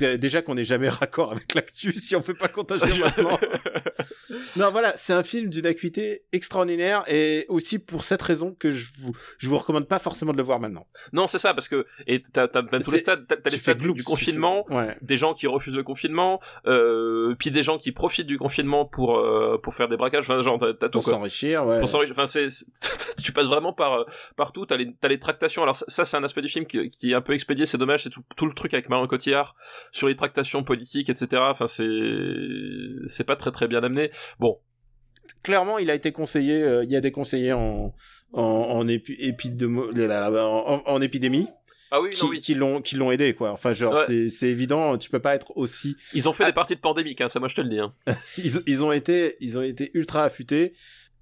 euh, 0.00 0.16
déjà 0.16 0.42
qu'on 0.42 0.54
n'est 0.54 0.64
jamais 0.64 0.88
raccord 1.00 1.32
avec 1.32 1.54
l'actu 1.54 1.92
si 1.98 2.14
on 2.14 2.22
fait 2.22 2.34
pas 2.34 2.48
contagion 2.48 3.04
maintenant 3.04 3.38
non, 4.58 4.70
voilà, 4.70 4.92
c'est 4.96 5.12
un 5.12 5.22
film 5.22 5.48
d'une 5.50 5.66
acuité 5.66 6.24
extraordinaire 6.32 7.04
et 7.08 7.44
aussi 7.48 7.78
pour 7.78 8.04
cette 8.04 8.22
raison 8.22 8.54
que 8.58 8.70
je 8.70 8.90
vous, 8.98 9.12
je 9.38 9.48
vous 9.48 9.58
recommande 9.58 9.86
pas 9.88 9.98
forcément 9.98 10.32
de 10.32 10.36
le 10.38 10.42
voir 10.42 10.60
maintenant. 10.60 10.86
Non, 11.12 11.26
c'est 11.26 11.38
ça, 11.38 11.54
parce 11.54 11.68
que 11.68 11.86
et 12.06 12.22
t'as 12.32 12.48
t'as 12.48 12.62
même 12.62 12.82
tous 12.82 12.92
les 12.92 12.98
stades, 12.98 13.26
t'as 13.26 13.36
t'as 13.36 13.50
les 13.50 13.58
stades 13.58 13.78
du, 13.78 14.02
confinement, 14.02 14.64
fais- 14.68 14.74
Ouais. 14.74 14.92
des 15.02 15.16
gens 15.16 15.34
qui 15.34 15.46
refusent 15.46 15.74
le 15.74 15.82
confinement, 15.82 16.40
euh, 16.66 17.34
puis 17.38 17.50
des 17.50 17.62
gens 17.62 17.78
qui 17.78 17.92
profitent 17.92 18.26
du 18.26 18.38
confinement 18.38 18.84
pour 18.84 19.18
euh, 19.18 19.58
pour 19.62 19.74
faire 19.74 19.88
des 19.88 19.96
braquages. 19.96 20.24
Enfin, 20.24 20.40
genre 20.40 20.58
t'as 20.58 20.72
t'as 20.74 20.88
tout 20.88 20.98
Pour 20.98 21.04
quoi. 21.04 21.12
s'enrichir, 21.14 21.64
ouais. 21.66 21.80
Pour 21.80 21.88
s'enrichir. 21.88 22.14
Enfin, 22.16 22.26
c'est, 22.26 22.50
c'est- 22.50 22.66
tu 23.22 23.32
passes 23.32 23.46
vraiment 23.46 23.72
par 23.72 23.94
euh, 24.00 24.04
partout. 24.36 24.66
T'as 24.66 24.76
les 24.76 24.94
t'as 25.00 25.08
les 25.08 25.18
tractations. 25.18 25.62
Alors 25.62 25.76
ça, 25.76 25.84
ça, 25.88 26.04
c'est 26.04 26.16
un 26.16 26.24
aspect 26.24 26.42
du 26.42 26.48
film 26.48 26.66
qui, 26.66 26.88
qui 26.88 27.12
est 27.12 27.14
un 27.14 27.20
peu 27.20 27.32
expédié. 27.32 27.66
C'est 27.66 27.78
dommage. 27.78 28.02
C'est 28.04 28.10
tout, 28.10 28.22
tout 28.36 28.46
le 28.46 28.52
truc 28.54 28.74
avec 28.74 28.88
Marion 28.88 29.06
Cotillard 29.06 29.54
sur 29.92 30.08
les 30.08 30.16
tractations 30.16 30.62
politiques, 30.64 31.08
etc. 31.08 31.42
Enfin, 31.46 31.66
c'est 31.66 31.86
c'est 33.06 33.24
pas 33.24 33.36
très 33.36 33.50
très 33.50 33.68
bien 33.68 33.82
amené. 33.82 34.10
Bon, 34.38 34.58
Clairement, 35.42 35.78
il 35.78 35.90
a 35.90 35.94
été 35.94 36.10
conseillé, 36.12 36.60
euh, 36.62 36.84
il 36.84 36.90
y 36.90 36.96
a 36.96 37.00
des 37.00 37.12
conseillers 37.12 37.52
en, 37.52 37.94
en, 38.32 38.42
en, 38.42 38.86
épi- 38.88 39.16
épidémo- 39.20 39.90
en, 40.86 41.00
épidémie 41.00 41.46
ah 41.92 42.00
oui, 42.00 42.10
qui, 42.10 42.24
non 42.24 42.30
oui. 42.30 42.40
qui 42.40 42.54
l'ont, 42.54 42.80
qui 42.80 42.96
l'ont 42.96 43.12
aidé, 43.12 43.32
quoi. 43.34 43.52
Enfin, 43.52 43.72
genre, 43.72 43.94
Ouais. 43.94 44.04
c'est, 44.06 44.28
c'est 44.28 44.48
évident, 44.48 44.98
tu 44.98 45.08
peux 45.08 45.20
pas 45.20 45.34
être 45.36 45.56
aussi, 45.56 45.96
Ils 46.14 46.28
ont 46.28 46.32
fait 46.32 46.44
Ah. 46.44 46.48
des 46.48 46.52
parties 46.52 46.74
de 46.74 46.80
pandémique. 46.80 47.20
Hein, 47.20 47.28
ça, 47.28 47.38
moi, 47.38 47.48
je 47.48 47.54
te 47.54 47.60
le 47.60 47.68
dis. 47.68 47.78
Hein. 47.78 47.92
ils, 48.38 48.60
ils 48.66 48.84
ont 48.84 48.90
été, 48.92 49.36
ils 49.40 49.56
ont 49.58 49.62
été 49.62 49.90
ultra 49.94 50.24
affûtés. 50.24 50.74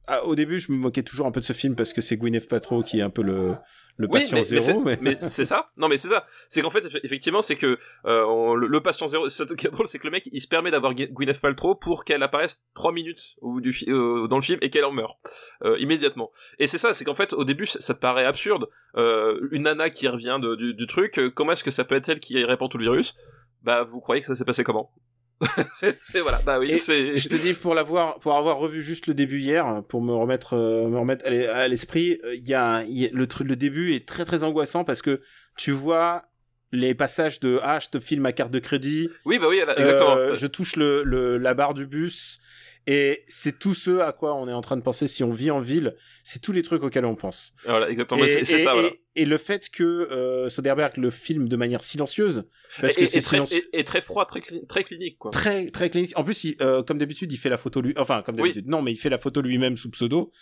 Ah, 0.07 0.25
au 0.25 0.35
début, 0.35 0.59
je 0.59 0.73
me 0.73 0.77
moquais 0.77 1.03
toujours 1.03 1.27
un 1.27 1.31
peu 1.31 1.41
de 1.41 1.45
ce 1.47 1.53
film 1.53 1.75
parce 1.75 1.93
que 1.93 2.01
c'est 2.01 2.17
Gwyneth 2.17 2.49
Paltrow 2.49 2.83
qui 2.83 2.99
est 3.01 3.03
un 3.03 3.11
peu 3.11 3.23
le, 3.23 3.55
le 3.97 4.09
patient 4.09 4.37
mais 4.37 4.43
zéro. 4.43 4.81
c'est- 4.81 4.85
mais- 5.01 5.17
c'est 5.21 5.45
ça. 5.45 5.71
Non, 5.77 5.89
mais 5.89 5.97
c'est 5.99 6.09
ça. 6.09 6.25
C'est 6.49 6.63
qu'en 6.63 6.71
fait, 6.71 6.81
eff- 6.87 7.01
effectivement, 7.05 7.43
c'est 7.43 7.57
que 7.57 7.79
euh, 8.07 8.25
on- 8.27 8.55
le, 8.55 8.67
le 8.67 8.81
patient 8.81 9.07
zéro. 9.07 9.29
C'est 9.29 9.49
ce 9.49 9.55
qui 9.55 9.67
est 9.67 9.71
drôle, 9.71 9.87
c'est 9.87 9.99
que 9.99 10.07
le 10.07 10.11
mec, 10.11 10.29
il 10.33 10.41
se 10.41 10.49
permet 10.49 10.71
d'avoir 10.71 10.95
Gwy- 10.95 11.13
Gwyneth 11.13 11.41
Paltrow 11.41 11.75
pour 11.77 12.05
qu'elle 12.05 12.23
apparaisse 12.23 12.65
trois 12.75 12.93
minutes 12.93 13.37
au, 13.41 13.61
du, 13.61 13.73
euh, 13.89 14.27
dans 14.27 14.37
le 14.37 14.43
film 14.43 14.59
et 14.63 14.71
qu'elle 14.71 14.85
en 14.85 14.93
meurt 14.93 15.17
euh, 15.65 15.79
immédiatement. 15.79 16.31
Et 16.59 16.67
c'est 16.67 16.79
ça, 16.79 16.93
c'est 16.95 17.05
qu'en 17.05 17.15
fait, 17.15 17.33
au 17.33 17.45
début, 17.45 17.67
ça, 17.67 17.81
ça 17.81 17.95
te 17.95 18.01
paraît 18.01 18.25
absurde. 18.25 18.67
Euh, 18.97 19.49
une 19.53 19.63
nana 19.63 19.91
qui 19.91 20.09
revient 20.09 20.39
de- 20.43 20.55
du, 20.57 20.75
du 20.75 20.87
truc, 20.87 21.19
euh, 21.19 21.31
comment 21.31 21.53
est-ce 21.53 21.65
que 21.65 21.71
ça 21.71 21.85
peut 21.85 21.95
être 21.95 22.09
elle 22.09 22.21
qui 22.21 22.43
répand 22.45 22.71
tout 22.71 22.79
le 22.79 22.85
virus? 22.85 23.17
Bah, 23.63 23.83
vous 23.85 24.01
croyez 24.01 24.21
que 24.21 24.27
ça 24.27 24.35
s'est 24.37 24.45
passé 24.45 24.63
comment? 24.65 24.93
c'est, 25.97 26.21
voilà. 26.21 26.41
Bah 26.45 26.59
oui, 26.59 26.77
c'est. 26.79 27.17
Je 27.17 27.29
te 27.29 27.35
dis 27.35 27.55
pour 27.55 27.75
l'avoir, 27.75 28.19
pour 28.21 28.37
avoir 28.37 28.57
revu 28.59 28.81
juste 28.83 29.07
le 29.07 29.15
début 29.15 29.41
hier, 29.41 29.83
pour 29.89 30.01
me 30.03 30.13
remettre, 30.13 30.55
euh, 30.55 30.89
me 30.89 30.99
remettre 30.99 31.27
à 31.27 31.31
l'e- 31.31 31.51
à 31.51 31.69
l'esprit, 31.69 32.19
euh, 32.25 32.35
il 32.35 32.47
y 32.47 32.55
a, 32.55 32.83
il 32.85 32.99
y 32.99 33.07
a- 33.07 33.11
le 33.13 33.27
truc, 33.27 33.49
le 33.49 33.57
début 33.57 33.95
est 33.95 34.07
très 34.09 34.25
très 34.25 34.43
angoissant 34.45 34.85
parce 34.85 35.03
que 35.03 35.21
tu 35.57 35.71
vois 35.73 36.25
les 36.73 36.95
passages 36.95 37.39
de 37.41 37.61
ah 37.63 37.79
je 37.79 37.89
te 37.89 38.01
filme 38.01 38.23
ma 38.23 38.33
carte 38.33 38.51
de 38.51 38.59
crédit, 38.59 39.09
Oui, 39.25 39.39
bah 39.39 39.47
oui, 39.49 39.59
exactement. 39.61 40.17
euh, 40.17 40.35
je 40.35 40.47
touche 40.47 40.77
le, 40.77 41.03
le 41.05 41.39
la 41.39 41.55
barre 41.55 41.75
du 41.75 41.87
bus 41.87 42.41
et 42.87 43.25
c'est 43.29 43.59
tout 43.59 43.75
ce 43.75 44.01
à 44.01 44.13
quoi 44.13 44.35
on 44.35 44.49
est 44.49 44.53
en 44.53 44.61
train 44.61 44.77
de 44.77 44.83
penser 44.83 45.07
si 45.07 45.25
on 45.25 45.31
vit 45.33 45.51
en 45.51 45.61
ville, 45.61 45.95
c'est 46.23 46.41
tous 46.43 46.53
les 46.53 46.63
trucs 46.63 46.83
auxquels 46.83 47.05
on 47.07 47.15
pense. 47.17 47.53
Voilà, 47.65 47.89
exactement. 47.91 48.19
Et, 48.21 48.23
Mais 48.25 48.29
c'est, 48.29 48.45
c'est 48.45 48.61
et- 48.61 48.65
ça, 48.65 48.73
voilà. 48.75 48.89
et- 48.89 49.01
et 49.17 49.25
le 49.25 49.39
fait 49.39 49.69
que 49.71 49.83
euh, 49.85 50.49
Soderbergh 50.51 50.97
le 50.97 51.11
filme 51.11 51.49
de 51.49 51.57
manière 51.57 51.83
silencieuse, 51.83 52.45
parce 52.81 52.95
Et- 52.97 53.01
que 53.03 53.07
c'est 53.07 53.21
silencieux 53.21 53.63
et, 53.73 53.81
et 53.81 53.85
très 53.85 54.01
froid, 54.01 54.27
très, 54.27 54.41
cli- 54.41 54.67
très 54.67 54.85
clinique, 54.85 55.19
quoi. 55.19 55.31
très 55.31 55.71
très 55.71 55.89
clinique. 55.89 56.13
En 56.17 56.25
plus, 56.25 56.45
il, 56.45 56.57
euh, 56.61 56.83
comme 56.83 56.99
d'habitude, 56.99 57.33
il 57.33 57.37
fait 57.37 57.49
la 57.49 57.59
photo 57.59 57.81
lui. 57.81 57.95
Enfin, 57.97 58.23
comme 58.25 58.35
Oui. 58.37 58.51
d'habitude. 58.51 58.69
Non, 58.69 58.83
mais 58.83 58.93
il 58.93 58.97
fait 58.97 59.11
la 59.11 59.19
photo 59.19 59.41
lui-même 59.41 59.77
sous 59.77 59.91
pseudo. 59.91 60.33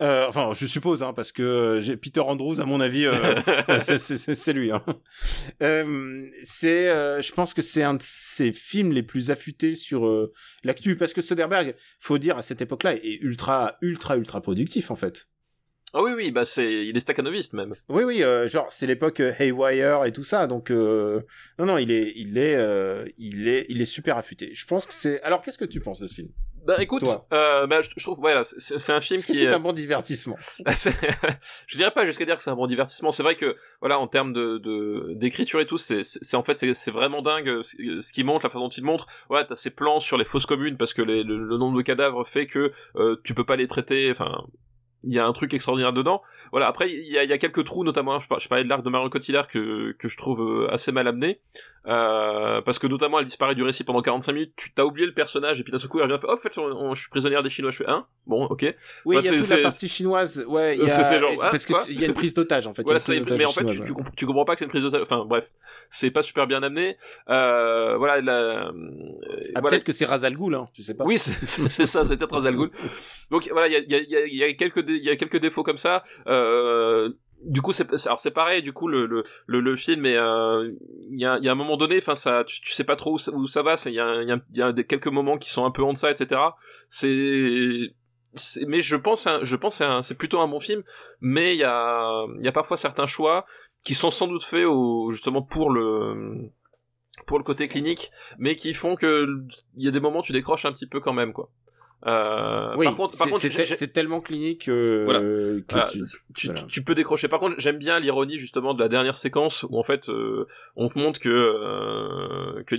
Euh, 0.00 0.26
enfin, 0.28 0.52
je 0.54 0.64
suppose, 0.66 1.02
hein, 1.02 1.12
parce 1.12 1.32
que 1.32 1.42
euh, 1.42 1.80
j'ai 1.80 1.96
Peter 1.96 2.20
Andrews, 2.20 2.60
à 2.60 2.64
mon 2.64 2.80
avis, 2.80 3.04
euh, 3.06 3.34
c'est- 3.78 3.98
c'est 4.34 4.52
lui. 4.52 4.70
Hein. 4.70 4.84
Euh, 5.62 6.26
c'est, 6.44 6.88
euh, 6.88 7.20
je 7.20 7.32
pense 7.32 7.52
que 7.52 7.62
c'est 7.62 7.82
un 7.82 7.94
de 7.94 8.02
ses 8.02 8.52
films 8.52 8.92
les 8.92 9.02
plus 9.02 9.30
affûtés 9.32 9.74
sur 9.74 10.06
euh, 10.06 10.32
l'actu, 10.62 10.96
parce 10.96 11.12
que 11.12 11.20
Soderbergh, 11.22 11.74
faut 11.98 12.18
dire 12.18 12.38
à 12.38 12.42
cette 12.42 12.60
époque-là, 12.60 12.94
est 12.94 13.18
ultra, 13.22 13.76
ultra, 13.82 14.16
ultra 14.16 14.40
productif 14.40 14.90
en 14.92 14.96
fait. 14.96 15.28
Ah 15.94 16.02
oui, 16.02 16.12
oui, 16.14 16.30
bah 16.30 16.44
c'est, 16.44 16.86
il 16.86 16.94
est 16.96 17.00
staccanoviste 17.00 17.54
même. 17.54 17.72
Oui, 17.88 18.04
oui, 18.04 18.22
euh, 18.22 18.46
genre 18.46 18.70
c'est 18.70 18.86
l'époque 18.86 19.20
euh, 19.20 19.32
Haywire 19.38 20.04
et 20.04 20.12
tout 20.12 20.22
ça, 20.22 20.46
donc 20.46 20.70
euh, 20.70 21.20
non, 21.58 21.64
non, 21.64 21.78
il 21.78 21.90
est, 21.90 22.12
il 22.14 22.36
est, 22.36 22.54
euh, 22.56 23.06
il 23.16 23.48
est, 23.48 23.64
il 23.70 23.80
est 23.80 23.86
super 23.86 24.18
affûté. 24.18 24.50
Je 24.52 24.66
pense 24.66 24.86
que 24.86 24.92
c'est. 24.92 25.20
Alors, 25.22 25.40
qu'est-ce 25.40 25.56
que 25.58 25.64
tu 25.64 25.80
penses 25.80 25.98
de 26.00 26.06
ce 26.06 26.14
film? 26.14 26.28
Bah 26.68 26.82
écoute, 26.82 27.02
euh, 27.32 27.66
bah, 27.66 27.80
je, 27.80 27.88
je 27.96 28.02
trouve, 28.04 28.18
voilà, 28.20 28.44
c'est, 28.44 28.78
c'est 28.78 28.92
un 28.92 29.00
film 29.00 29.16
Est-ce 29.18 29.26
que 29.26 29.32
qui 29.32 29.38
c'est 29.38 29.44
est. 29.46 29.52
un 29.54 29.58
bon 29.58 29.72
divertissement? 29.72 30.36
Je 31.66 31.76
dirais 31.78 31.90
pas 31.90 32.04
jusqu'à 32.04 32.24
dire 32.26 32.36
que 32.36 32.42
c'est 32.42 32.50
un 32.50 32.56
bon 32.56 32.66
divertissement. 32.66 33.10
C'est 33.10 33.22
vrai 33.22 33.36
que 33.36 33.56
voilà, 33.80 33.98
en 33.98 34.06
termes 34.06 34.32
de, 34.34 34.58
de 34.58 35.14
d'écriture 35.14 35.60
et 35.60 35.66
tout, 35.66 35.78
c'est 35.78 36.02
en 36.34 36.42
fait 36.42 36.58
c'est 36.74 36.90
vraiment 36.90 37.22
dingue 37.22 37.48
euh, 37.48 37.62
ce 37.62 37.76
ce 38.00 38.12
qui 38.12 38.22
montre, 38.22 38.44
la 38.44 38.50
façon 38.50 38.64
dont 38.64 38.68
il 38.70 38.84
montre. 38.84 39.06
Voilà, 39.30 39.44
t'as 39.46 39.56
ces 39.56 39.70
plans 39.70 39.98
sur 39.98 40.18
les 40.18 40.24
fosses 40.26 40.46
communes 40.46 40.76
parce 40.76 40.92
que 40.92 41.02
les- 41.02 41.22
le, 41.24 41.42
le 41.42 41.56
nombre 41.56 41.76
de 41.78 41.82
cadavres 41.82 42.24
fait 42.26 42.46
que 42.46 42.70
euh, 42.96 43.16
tu 43.24 43.32
peux 43.34 43.44
pas 43.44 43.56
les 43.56 43.66
traiter. 43.66 44.10
Enfin. 44.10 44.44
Il 45.04 45.12
y 45.12 45.18
a 45.18 45.26
un 45.26 45.32
truc 45.32 45.54
extraordinaire 45.54 45.92
dedans. 45.92 46.22
Voilà. 46.50 46.66
Après, 46.66 46.90
il 46.90 47.06
y 47.12 47.16
a, 47.18 47.22
il 47.24 47.30
y 47.30 47.32
a 47.32 47.38
quelques 47.38 47.64
trous, 47.64 47.84
notamment. 47.84 48.18
Je, 48.18 48.26
par- 48.28 48.40
je 48.40 48.48
parlais 48.48 48.64
de 48.64 48.68
l'arc 48.68 48.82
de 48.82 48.90
Marion 48.90 49.08
Cotillard 49.08 49.46
que 49.46 49.92
que 49.92 50.08
je 50.08 50.16
trouve 50.16 50.40
euh, 50.40 50.72
assez 50.74 50.90
mal 50.90 51.06
amené, 51.06 51.40
euh, 51.86 52.60
parce 52.62 52.78
que 52.78 52.86
notamment 52.86 53.18
elle 53.20 53.24
disparaît 53.24 53.54
du 53.54 53.62
récit 53.62 53.84
pendant 53.84 54.02
45 54.02 54.32
minutes. 54.32 54.52
Tu 54.56 54.72
t'as 54.72 54.82
oublié 54.84 55.06
le 55.06 55.14
personnage 55.14 55.60
et 55.60 55.62
puis 55.62 55.70
d'un 55.72 55.78
seul 55.78 55.88
coup 55.88 55.98
elle 56.00 56.10
revient. 56.10 56.18
Oh, 56.26 56.32
en 56.32 56.36
fait, 56.36 56.58
on- 56.58 56.62
on- 56.64 56.94
je 56.94 57.00
suis 57.02 57.10
prisonnière 57.10 57.42
des 57.42 57.48
Chinois. 57.48 57.70
Je 57.70 57.76
fais 57.76 57.86
un. 57.88 58.06
Bon, 58.26 58.44
ok. 58.46 58.62
Oui, 59.04 59.14
Bah, 59.16 59.22
il 59.22 59.26
y 59.26 59.34
a 59.34 59.38
toute 59.40 59.48
la 59.50 59.58
partie 59.58 59.88
chinoise. 59.88 60.44
Ouais, 60.48 60.76
y 60.76 60.82
a... 60.82 60.88
C'est- 60.88 61.18
genre, 61.18 61.30
hein, 61.30 61.48
parce 61.50 61.64
que 61.64 61.72
quoi 61.72 61.82
c'est- 61.82 61.92
il 61.92 62.00
y 62.00 62.04
a 62.04 62.08
une 62.08 62.14
prise 62.14 62.34
d'otage 62.34 62.66
en 62.66 62.74
fait. 62.74 62.82
Voilà, 62.82 62.98
mais 63.08 63.20
en 63.20 63.52
fait, 63.52 63.64
tu, 63.64 63.68
chinoise, 63.68 63.76
tu, 63.76 63.82
ouais. 63.82 63.88
comp- 64.02 64.16
tu 64.16 64.26
comprends 64.26 64.44
pas 64.44 64.54
que 64.54 64.58
c'est 64.58 64.64
une 64.64 64.70
prise 64.70 64.82
d'otage. 64.82 65.02
Enfin, 65.02 65.24
bref, 65.24 65.50
c'est 65.90 66.10
pas 66.10 66.22
super 66.22 66.46
bien 66.46 66.62
amené. 66.62 66.96
Euh, 67.28 67.96
voilà, 67.96 68.20
la, 68.20 68.32
euh, 68.68 68.72
Ah, 69.54 69.60
voilà. 69.60 69.68
peut-être 69.68 69.84
que 69.84 69.92
c'est 69.92 70.04
Razal 70.04 70.34
Ghoul, 70.36 70.54
hein, 70.56 70.68
tu 70.74 70.82
sais 70.82 70.94
pas. 70.94 71.04
Oui, 71.04 71.18
c'est 71.18 71.86
ça, 71.86 72.04
c'est 72.04 72.16
peut-être 72.16 72.34
Razal. 72.34 72.56
Donc 73.30 73.48
voilà, 73.52 73.68
il 73.68 73.72
y 73.90 73.94
a, 73.94 73.98
y, 73.98 74.50
y, 74.50 74.56
quelques 74.56 74.82
il 74.96 75.04
y 75.04 75.10
a 75.10 75.16
quelques 75.16 75.40
défauts 75.40 75.62
comme 75.62 75.78
ça. 75.78 76.02
Euh, 76.26 77.10
du 77.44 77.62
coup, 77.62 77.72
c'est 77.72 77.88
alors 78.06 78.20
c'est 78.20 78.32
pareil. 78.32 78.62
Du 78.62 78.72
coup, 78.72 78.88
le 78.88 79.06
le 79.06 79.22
le, 79.46 79.76
film 79.76 80.06
est 80.06 80.16
euh, 80.16 80.72
il 81.10 81.20
y 81.20 81.24
a 81.26 81.38
y 81.38 81.48
a 81.48 81.52
un 81.52 81.54
moment 81.54 81.76
donné, 81.76 81.98
enfin 81.98 82.14
ça, 82.14 82.44
tu, 82.44 82.60
tu 82.60 82.72
sais 82.72 82.84
pas 82.84 82.96
trop 82.96 83.14
où 83.14 83.18
ça, 83.18 83.32
où 83.32 83.46
ça 83.46 83.62
va. 83.62 83.76
Il 83.86 83.92
y 83.92 84.00
a 84.00 84.22
y 84.22 84.32
a, 84.32 84.40
y 84.52 84.62
a 84.62 84.72
quelques 84.82 85.06
moments 85.06 85.38
qui 85.38 85.50
sont 85.50 85.64
un 85.64 85.70
peu 85.70 85.82
en 85.82 85.92
deçà, 85.92 86.10
etc. 86.10 86.40
C'est 86.88 87.92
mais 88.66 88.80
je 88.80 88.96
pense 88.96 89.26
un- 89.26 89.42
je 89.42 89.56
pense 89.56 89.82
c'est 90.02 90.18
plutôt 90.18 90.40
un 90.40 90.48
bon 90.48 90.60
film 90.60 90.82
mais 91.20 91.54
il 91.54 91.58
y 91.58 91.64
a 91.64 92.24
il 92.38 92.44
y 92.44 92.48
a 92.48 92.52
parfois 92.52 92.76
certains 92.76 93.06
choix 93.06 93.44
qui 93.84 93.94
sont 93.94 94.10
sans 94.10 94.26
doute 94.28 94.44
faits 94.44 94.66
justement 95.10 95.42
pour 95.42 95.70
le 95.70 96.50
pour 97.26 97.38
le 97.38 97.44
côté 97.44 97.68
clinique 97.68 98.10
mais 98.38 98.54
qui 98.54 98.74
font 98.74 98.96
que 98.96 99.26
il 99.76 99.84
y 99.84 99.88
a 99.88 99.90
des 99.90 100.00
moments 100.00 100.20
où 100.20 100.22
tu 100.22 100.32
décroches 100.32 100.66
un 100.66 100.72
petit 100.72 100.86
peu 100.86 101.00
quand 101.00 101.14
même 101.14 101.32
quoi 101.32 101.50
euh, 102.06 102.74
Oui, 102.76 102.84
par 102.86 102.96
contre 102.96 103.18
par 103.18 103.26
c'est- 103.26 103.48
contre 103.48 103.66
c'est 103.74 103.92
tellement 103.92 104.20
clinique 104.20 104.68
euh, 104.68 105.02
Voilà. 105.04 105.20
que 105.20 105.64
voilà, 105.68 105.86
tu... 105.86 106.02
tu, 106.36 106.46
voilà. 106.46 106.60
tu- 106.62 106.66
tu 106.68 106.82
peux 106.84 106.94
décrocher. 106.94 107.28
Par 107.28 107.40
contre, 107.40 107.56
j'aime 107.58 107.78
bien 107.78 107.98
l'ironie 107.98 108.38
justement 108.38 108.72
de 108.74 108.80
la 108.80 108.88
dernière 108.88 109.16
séquence 109.16 109.64
où 109.68 109.78
en 109.78 109.82
fait 109.82 110.08
euh, 110.08 110.46
on 110.76 110.88
te 110.88 110.98
montre 110.98 111.18
que 111.20 111.28
euh, 111.28 112.62
que 112.64 112.76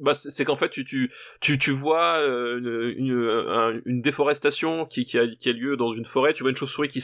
bah 0.00 0.12
c'est 0.14 0.44
qu'en 0.44 0.56
fait 0.56 0.70
tu 0.70 0.84
tu 0.84 1.10
tu 1.40 1.56
tu 1.58 1.70
vois 1.70 2.18
euh, 2.18 2.58
une 2.96 3.06
une, 3.06 3.28
un- 3.48 3.80
une 3.84 4.00
déforestation 4.02 4.86
qui 4.86 5.04
qui 5.04 5.18
a 5.18 5.26
qui 5.28 5.48
a 5.48 5.52
lieu 5.52 5.76
dans 5.76 5.92
une 5.92 6.04
forêt, 6.04 6.32
tu 6.32 6.42
vois 6.42 6.50
une 6.50 6.56
chauve-souris 6.56 6.88
qui 6.88 7.02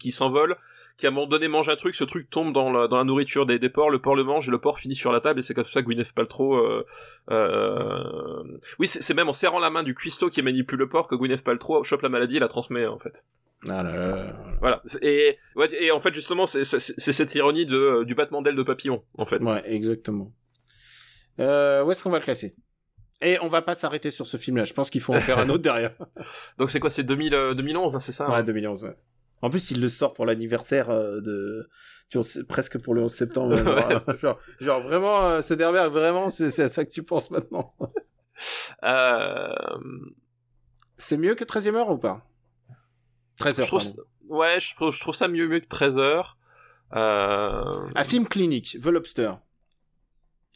qui 0.00 0.10
s'envole, 0.10 0.56
qui 0.96 1.06
à 1.06 1.10
un 1.10 1.12
moment 1.12 1.28
donné 1.28 1.46
mange 1.46 1.68
un 1.68 1.76
truc, 1.76 1.94
ce 1.94 2.04
truc 2.04 2.28
tombe 2.30 2.52
dans 2.52 2.72
la 2.72 2.88
dans 2.88 2.96
la 2.98 3.04
nourriture 3.04 3.46
des 3.46 3.58
des 3.60 3.68
porcs, 3.68 3.90
le 3.90 4.00
porc 4.00 4.16
le 4.16 4.24
mange 4.24 4.48
et 4.48 4.50
le 4.50 4.58
porc 4.58 4.78
finit 4.80 4.96
sur 4.96 5.12
la 5.12 5.20
table 5.20 5.38
et 5.38 5.42
c'est 5.42 5.54
comme 5.54 5.64
ça 5.64 5.82
que 5.82 5.86
Gwyneth 5.86 6.12
Paltrow 6.14 6.56
euh, 6.56 6.84
euh... 7.30 8.42
oui 8.78 8.86
c'est 8.86 9.02
c'est 9.02 9.14
même 9.14 9.28
en 9.28 9.32
serrant 9.32 9.58
la 9.58 9.70
main 9.70 9.82
du 9.82 9.94
cuistot 9.94 10.28
qui 10.30 10.42
manipule 10.42 10.78
le 10.78 10.88
porc 10.88 11.08
que 11.08 11.14
Gwyneth 11.14 11.44
Paltrow 11.44 11.84
chope 11.84 12.02
la 12.02 12.08
maladie 12.08 12.36
et 12.36 12.40
la 12.40 12.48
transmet 12.48 12.86
en 12.86 12.98
fait. 12.98 13.24
Ah 13.68 13.84
là 13.84 13.96
là. 13.96 14.32
Voilà. 14.58 14.82
Et, 15.02 15.36
ouais, 15.54 15.68
et 15.80 15.92
en 15.92 16.00
fait, 16.00 16.12
justement, 16.12 16.46
c'est 16.46 16.64
cette 16.64 17.34
ironie 17.36 17.64
de, 17.64 18.02
du 18.02 18.16
battement 18.16 18.42
d'aile 18.42 18.56
de 18.56 18.64
papillon, 18.64 19.04
en 19.16 19.24
fait. 19.24 19.40
Ouais, 19.44 19.62
exactement. 19.66 20.32
Euh, 21.40 21.82
où 21.84 21.90
est-ce 21.90 22.02
qu'on 22.02 22.10
va 22.10 22.18
le 22.18 22.24
classer? 22.24 22.54
Et 23.20 23.38
on 23.40 23.48
va 23.48 23.62
pas 23.62 23.74
s'arrêter 23.74 24.10
sur 24.10 24.26
ce 24.26 24.36
film-là. 24.36 24.64
Je 24.64 24.72
pense 24.74 24.90
qu'il 24.90 25.00
faut 25.00 25.14
en 25.14 25.20
faire 25.20 25.38
un 25.38 25.48
autre 25.48 25.62
derrière. 25.62 25.92
Donc 26.58 26.70
c'est 26.70 26.80
quoi? 26.80 26.90
C'est 26.90 27.04
2000, 27.04 27.34
euh, 27.34 27.54
2011, 27.54 27.94
hein, 27.94 27.98
c'est 28.00 28.12
ça 28.12 28.28
Ouais, 28.28 28.36
hein 28.36 28.42
2011, 28.42 28.84
ouais. 28.84 28.96
En 29.42 29.50
plus, 29.50 29.70
il 29.70 29.80
le 29.80 29.88
sort 29.88 30.12
pour 30.12 30.24
l'anniversaire 30.26 30.90
euh, 30.90 31.20
de... 31.20 31.68
tu 32.08 32.18
presque 32.48 32.78
pour 32.78 32.94
le 32.94 33.02
11 33.02 33.12
septembre. 33.12 33.54
Ouais, 33.62 33.90
genre, 33.90 34.00
c'est- 34.00 34.18
genre, 34.18 34.38
genre, 34.60 34.80
vraiment, 34.80 35.26
euh, 35.28 35.42
Soderbergh, 35.42 35.92
vraiment, 35.92 36.28
c'est 36.30 36.60
à 36.62 36.68
ça 36.68 36.84
que 36.84 36.90
tu 36.90 37.02
penses 37.02 37.30
maintenant. 37.30 37.74
Euh, 38.82 39.54
C'est 40.98 41.16
mieux 41.16 41.34
que 41.34 41.44
13e 41.44 41.74
heure 41.76 41.90
ou 41.90 41.98
pas? 41.98 42.26
13 43.38 43.56
je 43.56 43.60
heures, 43.60 43.66
trouve, 43.68 43.80
pardon. 43.82 43.94
ça- 43.96 44.34
ouais, 44.34 44.58
je 44.60 44.74
trouve, 44.74 44.92
je 44.92 45.00
trouve 45.00 45.14
ça 45.14 45.28
mieux, 45.28 45.46
mieux 45.48 45.60
que 45.60 45.66
13 45.68 45.98
heures. 45.98 46.38
Euh, 46.94 47.58
Un 47.94 48.04
film 48.04 48.26
clinique, 48.26 48.78
The 48.82 48.86
Lobster. 48.86 49.32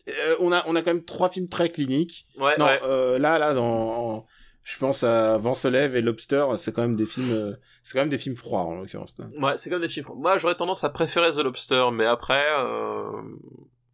Euh, 0.08 0.36
on, 0.40 0.52
a, 0.52 0.62
on 0.66 0.76
a 0.76 0.82
quand 0.82 0.92
même 0.92 1.04
trois 1.04 1.28
films 1.28 1.48
très 1.48 1.68
cliniques. 1.70 2.26
ouais, 2.38 2.56
non, 2.58 2.66
ouais. 2.66 2.80
euh, 2.84 3.18
là, 3.18 3.38
là, 3.38 3.54
dans, 3.54 3.64
en- 4.18 4.26
je 4.62 4.78
pense 4.78 5.02
à 5.04 5.36
Vent 5.36 5.54
se 5.54 5.68
lève 5.68 5.94
et 5.96 6.00
Lobster, 6.00 6.44
c'est 6.56 6.72
quand 6.74 6.82
même 6.82 6.96
des 6.96 7.06
films, 7.06 7.30
euh, 7.32 7.52
c'est 7.82 7.92
quand 7.94 8.00
même 8.00 8.08
des 8.08 8.18
films 8.18 8.36
froids 8.36 8.60
en 8.62 8.74
l'occurrence. 8.74 9.14
là. 9.18 9.26
Ouais, 9.40 9.56
c'est 9.58 9.70
comme 9.70 9.80
des 9.80 9.88
chiffres. 9.88 10.12
Moi, 10.14 10.38
j'aurais 10.38 10.54
tendance 10.56 10.82
à 10.84 10.88
préférer 10.90 11.30
The 11.32 11.38
Lobster, 11.38 11.86
mais 11.92 12.06
après. 12.06 12.44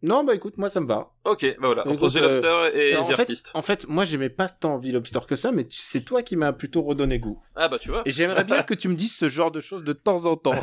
Non, 0.05 0.25
bah 0.25 0.35
écoute, 0.35 0.57
moi 0.59 0.69
ça 0.69 0.81
me 0.81 0.87
va. 0.89 1.13
ok, 1.25 1.47
bah 1.61 1.69
voilà, 1.69 1.87
entre 1.87 2.09
The 2.11 2.17
Lobster 2.17 2.71
et 2.75 2.97
en, 2.97 3.03
The 3.05 3.13
fait, 3.15 3.21
Artist. 3.21 3.53
en 3.55 3.63
fait, 3.63 3.87
moi 3.87 4.05
j'aimais 4.05 4.31
pas 4.31 4.49
tant 4.49 4.81
The 4.81 4.87
Lobster 4.87 5.21
que 5.29 5.37
ça, 5.37 5.53
mais 5.53 5.65
c'est 5.71 6.01
toi 6.01 6.25
qui 6.25 6.35
m'as 6.35 6.53
plutôt 6.53 6.83
redonné 6.83 7.21
goût. 7.21 7.41
Ah 7.55 7.69
bah 7.69 7.79
tu 7.79 7.89
vois. 7.91 8.03
Et 8.05 8.11
j'aimerais 8.11 8.43
bien 8.43 8.65
que 8.65 8.75
tu 8.75 8.89
me 8.89 8.97
dises 8.97 9.15
ce 9.17 9.29
genre 9.29 9.53
de 9.53 9.61
choses 9.61 9.85
de 9.85 9.93
temps 9.93 10.27
en 10.27 10.35
temps. 10.35 10.55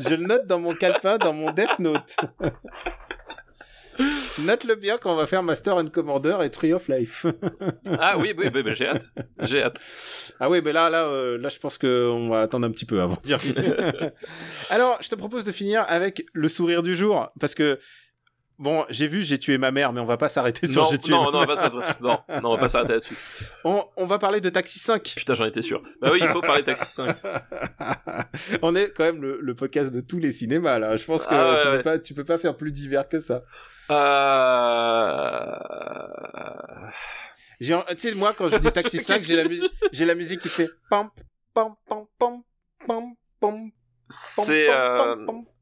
Je 0.00 0.14
le 0.14 0.26
note 0.26 0.46
dans 0.46 0.58
mon 0.58 0.74
calepin, 0.74 1.16
dans 1.16 1.32
mon 1.32 1.50
Death 1.52 1.78
Note. 1.78 2.16
Note-le 4.44 4.74
bien 4.74 4.98
quand 4.98 5.12
on 5.12 5.16
va 5.16 5.26
faire 5.26 5.42
Master 5.42 5.76
and 5.76 5.86
Commander 5.86 6.36
et 6.42 6.50
Tree 6.50 6.72
of 6.72 6.88
Life. 6.88 7.26
ah 7.98 8.16
oui, 8.18 8.34
oui, 8.36 8.50
oui, 8.52 8.62
bah, 8.62 8.72
j'ai 8.72 8.86
hâte, 8.86 9.10
j'ai 9.40 9.62
hâte. 9.62 9.80
Ah 10.40 10.50
oui, 10.50 10.60
mais 10.64 10.72
là, 10.72 10.90
là, 10.90 11.04
euh, 11.04 11.38
là, 11.38 11.48
je 11.48 11.58
pense 11.58 11.78
qu'on 11.78 12.28
va 12.28 12.42
attendre 12.42 12.66
un 12.66 12.70
petit 12.70 12.84
peu 12.84 13.00
avant 13.00 13.16
de 13.16 13.22
dire. 13.22 13.38
Alors, 14.70 14.98
je 15.00 15.08
te 15.08 15.14
propose 15.14 15.44
de 15.44 15.52
finir 15.52 15.84
avec 15.88 16.24
le 16.32 16.48
sourire 16.48 16.82
du 16.82 16.94
jour, 16.94 17.28
parce 17.40 17.54
que 17.54 17.78
bon, 18.58 18.84
j'ai 18.90 19.06
vu, 19.06 19.22
j'ai 19.22 19.38
tué 19.38 19.58
ma 19.58 19.70
mère, 19.70 19.92
mais 19.92 20.00
on 20.00 20.04
va 20.04 20.16
pas 20.16 20.28
s'arrêter 20.28 20.66
sur 20.66 20.84
j'ai 20.90 20.98
tué. 20.98 21.12
non, 21.12 21.24
ma 21.24 21.30
non, 21.30 21.38
on 21.38 21.44
va 21.46 21.56
pas 21.56 21.96
non, 22.00 22.18
non, 22.42 22.50
on 22.50 22.54
va 22.54 22.58
pas 22.58 22.68
s'arrêter 22.68 22.94
là-dessus. 22.94 23.16
On, 23.64 23.84
on 23.96 24.06
va 24.06 24.18
parler 24.18 24.40
de 24.40 24.48
Taxi 24.48 24.78
5. 24.78 25.02
Putain, 25.16 25.34
j'en 25.34 25.44
étais 25.46 25.62
sûr. 25.62 25.82
Bah 26.00 26.10
oui, 26.12 26.18
il 26.22 26.28
faut 26.28 26.40
parler 26.40 26.64
Taxi 26.64 26.90
5. 26.92 27.16
on 28.62 28.74
est 28.74 28.90
quand 28.94 29.04
même 29.04 29.22
le, 29.22 29.40
le 29.40 29.54
podcast 29.54 29.92
de 29.92 30.00
tous 30.00 30.18
les 30.18 30.32
cinémas 30.32 30.78
là. 30.78 30.96
Je 30.96 31.04
pense 31.04 31.26
que 31.26 31.34
Ah 31.34 31.58
tu, 31.60 31.68
ouais. 31.68 31.76
peux 31.78 31.82
pas, 31.82 31.98
tu 31.98 32.14
peux 32.14 32.24
pas 32.24 32.38
faire 32.38 32.56
plus 32.56 32.72
divers 32.72 33.08
que 33.08 33.18
ça. 33.18 33.42
Euh... 33.90 35.58
Tu 37.60 37.66
sais, 37.98 38.14
moi 38.14 38.34
quand 38.36 38.48
je 38.48 38.56
dis 38.58 38.70
Taxi 38.70 38.98
5, 38.98 39.22
j'ai 39.22 39.36
la 39.36 39.44
musique, 39.44 39.72
j'ai 39.92 40.04
la 40.04 40.14
musique 40.14 40.40
qui 40.40 40.48
fait 40.48 40.68
pam 40.90 41.08
pam 41.54 41.74
pam 41.88 42.04
pam 42.18 42.42
pam 42.86 43.04
pam. 43.40 43.70
C'est 44.08 44.68
euh, 44.70 45.16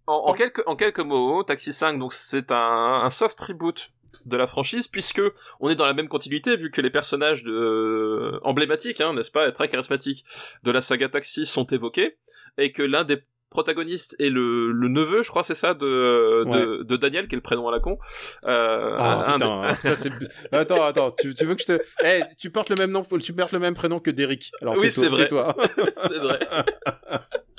en, 0.06 0.14
en 0.14 0.32
quelques 0.34 0.62
en 0.66 0.76
quelques 0.76 1.00
mots, 1.00 1.42
Taxi 1.42 1.72
5 1.72 1.98
donc 1.98 2.12
c'est 2.12 2.50
un, 2.52 3.02
un 3.04 3.10
soft 3.10 3.40
reboot 3.40 3.90
de 4.26 4.36
la 4.36 4.46
franchise 4.46 4.86
puisque 4.88 5.22
on 5.60 5.68
est 5.70 5.74
dans 5.74 5.86
la 5.86 5.92
même 5.94 6.08
continuité 6.08 6.56
vu 6.56 6.70
que 6.70 6.80
les 6.80 6.90
personnages 6.90 7.42
de, 7.42 7.52
euh, 7.52 8.40
emblématiques, 8.42 9.00
hein, 9.00 9.12
n'est-ce 9.14 9.30
pas, 9.30 9.50
très 9.52 9.68
charismatiques 9.68 10.24
de 10.62 10.70
la 10.70 10.80
saga 10.80 11.08
Taxi 11.08 11.46
sont 11.46 11.64
évoqués 11.66 12.16
et 12.58 12.72
que 12.72 12.82
l'un 12.82 13.04
des 13.04 13.22
protagonistes 13.50 14.16
est 14.18 14.30
le, 14.30 14.72
le 14.72 14.88
neveu, 14.88 15.22
je 15.22 15.28
crois, 15.30 15.44
c'est 15.44 15.54
ça, 15.54 15.74
de, 15.74 16.44
de, 16.44 16.82
de 16.82 16.96
Daniel, 16.96 17.28
qui 17.28 17.36
est 17.36 17.38
le 17.38 17.42
prénom 17.42 17.68
à 17.68 17.70
la 17.70 17.78
con. 17.78 17.98
Euh, 18.46 18.98
un 18.98 19.34
putain, 19.34 19.72
ça. 19.74 20.08
Attends, 20.50 20.82
attends, 20.82 21.10
tu, 21.12 21.34
tu 21.34 21.44
veux 21.44 21.54
que 21.54 21.62
je 21.62 21.66
te. 21.66 21.82
Eh, 22.04 22.22
tu 22.36 22.50
portes 22.50 22.68
le 22.70 22.74
même 22.76 22.90
nom, 22.90 23.06
tu 23.22 23.32
portes 23.32 23.52
le 23.52 23.60
même 23.60 23.74
prénom 23.74 24.00
que 24.00 24.10
Derrick. 24.10 24.50
Alors 24.60 24.76
Oui, 24.76 24.90
c'est 24.90 25.08
vrai. 25.08 25.22
tais-toi. 25.22 25.54
c'est 25.94 26.18
vrai. 26.18 26.40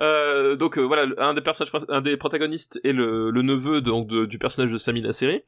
Euh, 0.00 0.54
donc 0.56 0.78
euh, 0.78 0.82
voilà, 0.82 1.06
un 1.18 1.34
des 1.34 1.40
personnages, 1.40 1.72
un 1.88 2.00
des 2.00 2.16
protagonistes 2.16 2.80
est 2.84 2.92
le, 2.92 3.30
le 3.30 3.42
neveu 3.42 3.80
donc 3.80 4.06
de- 4.06 4.26
du 4.26 4.38
personnage 4.38 4.70
de 4.70 4.78
Sami 4.78 5.02
Nasseri. 5.02 5.42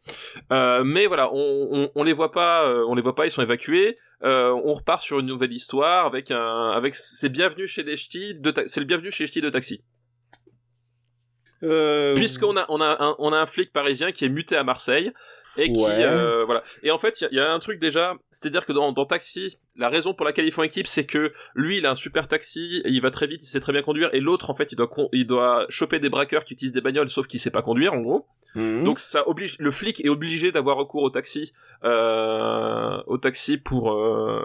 Euh, 0.52 0.82
mais 0.85 1.06
voilà, 1.06 1.31
on, 1.32 1.68
on, 1.70 1.90
on 1.94 2.02
les 2.02 2.12
voit 2.12 2.32
pas, 2.32 2.66
euh, 2.68 2.85
on 2.89 2.94
les 2.97 3.02
voit 3.02 3.14
pas, 3.14 3.26
ils 3.26 3.31
sont 3.31 3.43
évacués. 3.43 3.97
On 4.22 4.72
repart 4.74 5.02
sur 5.02 5.18
une 5.20 5.26
nouvelle 5.26 5.52
histoire 5.52 6.06
avec 6.06 6.31
un, 6.31 6.70
avec 6.70 6.94
c'est 6.94 7.28
bienvenu 7.28 7.66
chez 7.66 7.82
les 7.82 7.97
ch'tis 7.97 8.35
de, 8.35 8.51
ta- 8.51 8.66
c'est 8.66 8.81
le 8.81 8.86
bienvenu 8.86 9.10
chez 9.12 9.24
les 9.24 9.28
ch'tis 9.28 9.40
de 9.40 9.51
taxi. 9.51 9.82
Euh, 11.62 12.14
Puisqu'on 12.14 12.56
a, 12.56 12.66
on 12.68 12.81
a, 12.81 12.97
un, 13.02 13.16
on 13.18 13.32
a 13.32 13.36
un 13.39 13.47
flic 13.47 13.72
parisien 13.72 14.12
qui 14.12 14.24
est 14.24 14.28
muté 14.28 14.56
à 14.56 14.64
Marseille 14.64 15.12
et 15.56 15.72
qui, 15.72 15.81
Ouais. 15.81 15.90
euh, 16.02 16.44
voilà. 16.44 16.62
Et 16.82 16.90
en 16.90 16.98
fait, 16.98 17.20
il 17.20 17.24
y 17.24 17.26
a- 17.26 17.31
il 17.32 17.36
y, 17.36 17.40
a 17.40 17.51
un 17.52 17.59
truc 17.59 17.78
déjà, 17.78 18.14
c'est-à-dire 18.31 18.66
que 18.66 18.72
dans, 18.72 18.93
dans 18.93 19.06
Taxi, 19.06 19.56
la 19.76 19.88
raison 19.88 20.14
pour 20.14 20.24
laquelle 20.26 20.46
ils 20.46 20.52
font 20.52 20.62
équipe, 20.62 20.86
c'est 20.86 21.05
que 21.06 21.32
lui, 21.55 21.78
il 21.78 21.86
a 21.86 21.90
un 21.90 21.94
super 21.94 22.28
taxi, 22.28 22.82
et 22.84 22.90
il 22.90 23.01
va 23.02 23.10
très 23.10 23.26
vite, 23.26 23.42
il 23.42 23.46
sait 23.46 23.60
très 23.60 23.72
bien 23.72 23.82
conduire, 23.82 24.10
et 24.12 24.20
l'autre, 24.20 24.51
en 24.51 24.55
fait, 24.55 24.70
il 24.72 24.76
doit, 24.76 24.88
il 25.12 25.26
doit 25.26 25.66
choper 25.68 25.98
des 25.98 26.09
braqueurs 26.10 26.44
qui 26.44 26.52
utilisent 26.55 26.72
des 26.72 26.80
bagnoles, 26.80 27.10
sauf 27.10 27.26
qu'il 27.26 27.40
sait 27.40 27.51
pas 27.51 27.62
conduire, 27.62 27.92
en 27.94 28.01
gros. 28.01 28.26
mhm. 28.55 28.84
Donc 28.84 28.98
ça 29.01 29.28
oblige, 29.28 29.56
le 29.59 29.70
flic 29.70 30.05
est 30.05 30.09
obligé 30.09 30.52
d'avoir 30.52 30.76
recours 30.76 31.02
au 31.02 31.10
taxi, 31.10 31.52
euh, 32.09 33.02
au 33.06 33.18
taxi 33.18 33.59
pour 33.59 33.92
euh, 33.92 34.42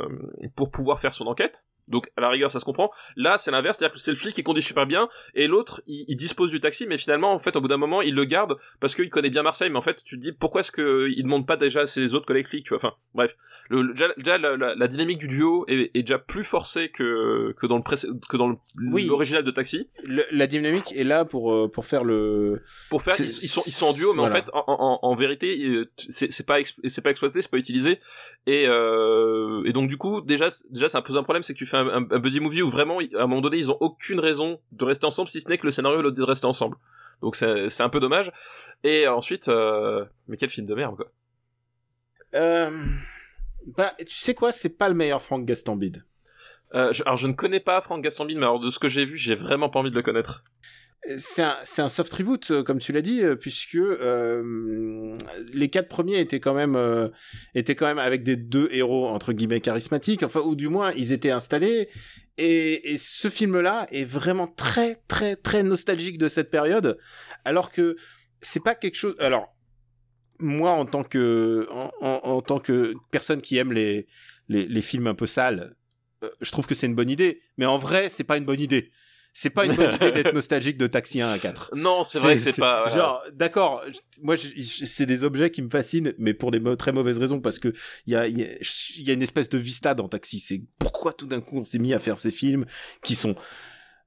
pour 0.56 0.72
pouvoir 0.72 0.99
faire 0.99 1.14
son 1.14 1.26
enquête. 1.27 1.65
Donc 1.88 2.11
à 2.18 2.22
la 2.22 2.30
rigueur 2.30 2.51
ça 2.51 2.60
se 2.60 2.65
comprend. 2.65 2.91
Là 3.15 3.39
c'est 3.39 3.49
l'inverse, 3.49 3.77
c'est-à-dire 3.80 3.95
que 3.95 3.99
c'est 3.99 4.11
le 4.11 4.18
flic 4.18 4.35
qui 4.35 4.43
conduit 4.43 4.61
super 4.61 4.85
bien 4.85 5.10
et 5.34 5.47
l'autre 5.47 5.81
il, 5.88 6.06
il 6.07 6.15
dispose 6.15 6.51
du 6.51 6.60
taxi, 6.60 6.85
mais 6.85 6.99
finalement 6.99 7.34
en 7.34 7.39
fait 7.39 7.56
au 7.56 7.61
bout 7.61 7.68
d'un 7.68 7.77
moment 7.77 8.03
il 8.03 8.14
le 8.14 8.26
garde 8.26 8.57
parce 8.80 8.93
qu'il 8.93 9.10
connaît 9.10 9.31
bien 9.31 9.41
Marseille. 9.41 9.72
Mais 9.72 9.77
en 9.77 9.81
fait 9.81 10.03
tu 10.03 10.15
te 10.15 10.22
dis 10.22 10.31
pourquoi 10.31 10.61
est-ce 10.61 10.72
que 10.72 11.07
il 11.10 11.23
demande 11.23 11.47
pas 11.47 11.57
déjà 11.57 11.88
ses 11.88 12.14
autres 12.14 12.27
collègues 12.27 12.45
flics, 12.47 12.64
tu 12.65 12.69
vois? 12.69 12.77
Enfin 12.77 12.93
bref, 13.15 13.38
le, 13.69 13.93
déjà, 13.93 14.38
la, 14.38 14.56
la- 14.56 14.76
la 14.76 14.88
dynamique 14.88 15.19
du 15.20 15.28
duo 15.28 15.66
est, 15.68 15.91
est 15.94 16.02
déjà 16.02 16.18
plus 16.18 16.44
forcée 16.44 16.90
que 16.90 17.54
que 17.58 17.68
dans 17.68 17.78
le 17.78 17.84
pré- 17.84 17.98
que 18.28 18.38
dans 18.38 18.60
Oui. 18.91 19.06
l'original 19.06 19.44
de 19.44 19.52
Taxi. 19.52 19.90
Le- 20.08 20.24
la 20.32 20.48
dynamique 20.48 20.91
est 20.96 21.04
là 21.04 21.26
pour 21.26 21.54
euh, 21.54 21.70
pour 21.70 21.86
faire 21.86 22.04
le. 22.04 22.64
pour 22.90 23.04
faire 23.04 23.14
ils, 23.20 23.26
ils 23.26 23.48
sont 23.48 23.62
ils 23.68 23.72
sont 23.72 23.88
en 23.88 23.94
duo 23.94 24.14
mais 24.14 24.20
voilà. 24.28 24.34
en 24.34 24.36
fait 24.36 24.50
en, 24.54 24.64
en, 24.68 25.00
en 25.04 25.16
vérité 25.16 25.64
euh, 25.70 25.91
c'est 25.98 26.32
c'est 26.32 26.46
pas 26.46 26.58
c'est 26.86 27.02
pas 27.02 27.12
exploité 27.12 27.41
c'est 27.44 27.52
pas 27.52 27.58
utilisé 27.60 28.00
et 28.48 28.66
euh, 28.68 29.62
et 29.66 29.74
donc 29.74 29.90
du 29.90 29.98
coup 29.98 30.22
déjà 30.22 30.48
déjà 30.72 30.88
ça 30.88 31.02
pose 31.02 31.18
un 31.18 31.24
problème 31.24 31.44
c'est 31.44 31.54
que 31.54 31.60
tu 31.60 31.66
fais 31.68 31.78
un, 31.78 31.88
un, 31.88 32.08
un 32.10 32.20
buddy 32.20 32.40
movie 32.40 32.62
où 32.64 32.70
vraiment 32.72 33.00
à 33.00 33.24
un 33.24 33.28
moment 33.28 33.41
donné 33.41 33.58
ils 33.58 33.70
ont 33.72 33.78
aucune 33.82 34.20
raison 34.20 34.60
de 34.72 34.86
rester 34.86 35.06
ensemble 35.06 35.28
si 35.28 35.41
ce 35.41 35.50
n'est 35.50 35.58
que 35.58 35.66
le 35.68 35.72
scénario 35.72 36.02
leur 36.02 36.12
dit 36.12 36.22
de 36.22 36.26
rester 36.26 36.48
ensemble 36.48 36.78
donc 37.22 37.36
c'est 37.36 37.70
c'est 37.70 37.84
un 37.84 37.90
peu 37.90 38.00
dommage 38.00 38.32
et 38.84 39.08
ensuite 39.08 39.50
euh, 39.50 40.06
mais 40.28 40.38
quel 40.38 40.50
film 40.50 40.66
de 40.66 40.74
merde 40.76 40.96
quoi 40.96 41.12
Euh... 42.36 42.72
Bah, 43.78 43.94
tu 44.00 44.16
sais 44.16 44.34
quoi, 44.34 44.52
c'est 44.52 44.78
pas 44.78 44.90
le 44.90 44.96
meilleur 44.96 45.22
Franck 45.22 45.46
Gastambide. 45.46 46.04
euh, 46.76 46.91
je- 46.94 47.04
alors 47.04 47.18
je 47.18 47.28
ne 47.28 47.34
connais 47.34 47.60
pas 47.60 47.82
Franck 47.82 48.04
Gastambide 48.04 48.38
mais 48.38 48.44
alors 48.46 48.60
de 48.60 48.70
ce 48.70 48.78
que 48.80 48.88
j'ai 48.88 49.04
vu 49.06 49.18
j'ai 49.18 49.34
vraiment 49.36 49.70
pas 49.70 49.80
envie 49.80 49.90
de 49.90 49.96
le 49.96 50.04
connaître 50.04 50.44
C'est 51.18 51.44
un, 51.44 51.56
un 51.78 51.88
soft 51.88 52.14
reboot, 52.14 52.52
euh, 52.52 52.62
comme 52.62 52.78
tu 52.80 52.91
l'as 52.91 53.02
dit, 53.02 53.22
euh, 53.24 53.36
puisque 53.38 53.76
euh, 53.76 55.16
les 55.54 55.70
quatre 55.70 55.88
premiers 55.88 56.20
étaient 56.20 56.41
quand 56.41 56.54
même 56.54 56.76
euh, 56.76 57.08
étaient 57.56 57.74
quand 57.76 57.86
même 57.88 58.00
avec 58.00 58.22
des 58.24 58.36
deux 58.36 58.68
héros 58.72 59.08
entre 59.08 59.32
guillemets 59.34 59.62
charismatiques, 59.62 60.24
enfin 60.24 60.41
ou 60.41 60.56
du 60.56 60.68
moins 60.68 60.91
ils 60.91 61.14
étaient 61.14 61.32
installés. 61.32 61.90
Et, 62.38 62.91
et 62.91 62.98
ce 62.98 63.30
film-là 63.30 63.88
est 63.91 64.04
vraiment 64.04 64.48
très 64.48 64.98
très 65.08 65.36
très 65.38 65.64
nostalgique 65.64 66.18
de 66.18 66.28
cette 66.30 66.52
période, 66.52 66.98
alors 67.46 67.72
que 67.72 67.96
c'est 68.41 68.64
pas 68.64 68.76
quelque 68.76 68.96
chose. 68.96 69.16
Alors 69.20 69.56
moi 70.40 70.72
en 70.72 70.86
tant 70.86 71.03
que 71.03 71.68
en, 71.72 71.91
en- 72.02 72.22
en 72.24 72.41
tant 72.41 72.60
que 72.60 72.94
personne 73.11 73.41
qui 73.41 73.57
aime 73.57 73.72
les 73.74 74.07
les, 74.48 74.66
les 74.66 74.82
films 74.82 75.07
un 75.07 75.14
peu 75.16 75.28
sales, 75.28 75.76
euh, 76.24 76.30
je 76.41 76.52
trouve 76.52 76.66
que 76.66 76.74
c'est 76.76 76.88
une 76.88 76.95
bonne 76.95 77.10
idée. 77.10 77.41
Mais 77.57 77.66
en 77.66 77.78
vrai, 77.78 78.10
c'est 78.10 78.24
pas 78.24 78.38
une 78.38 78.45
bonne 78.45 78.60
idée. 78.60 78.91
C'est 79.32 79.52
pas 79.52 79.66
une 79.66 79.76
bonne 79.76 79.94
idée 79.94 80.11
d'être 80.11 80.34
nostalgique 80.34 80.78
de 80.78 80.88
Taxi 80.88 81.22
1 81.22 81.30
à 81.30 81.38
4. 81.38 81.72
non 81.76 82.03
c'est 82.03 82.18
vrai 82.18 82.34
que 82.34 82.41
c'est 82.41 82.57
pas 82.60 82.86
voilà. 82.88 82.95
Genre, 82.95 83.24
d'accord, 83.34 83.84
moi, 84.24 84.36
c'est 84.36 85.06
des 85.06 85.24
objets 85.24 85.52
qui 85.52 85.61
me 85.61 85.70
fascinent, 85.70 86.14
mais 86.18 86.34
pour 86.34 86.49
des 86.49 86.60
très 86.78 86.91
mauvaises 86.91 87.20
raisons, 87.20 87.40
parce 87.40 87.60
que 87.60 87.72
il 88.07 88.14
y 88.14 88.16
a, 88.16 88.28
il 88.28 88.40
y, 88.40 88.44
a, 88.44 88.48
y 88.98 89.10
a 89.11 89.14
une 89.14 89.22
espèce 89.22 89.48
de 89.49 89.60
vista 89.60 89.94
dans 89.94 90.10
Taxi. 90.10 90.40
C'est 90.40 90.64
pourquoi 90.80 91.14
tout 91.14 91.28
d'un 91.28 91.41
coup 91.41 91.57
on 91.60 91.64
s'est 91.64 91.78
mis 91.78 91.94
à 91.94 91.99
faire 91.99 92.18
ces 92.18 92.32
films 92.32 92.66
qui 93.03 93.14
sont 93.14 93.36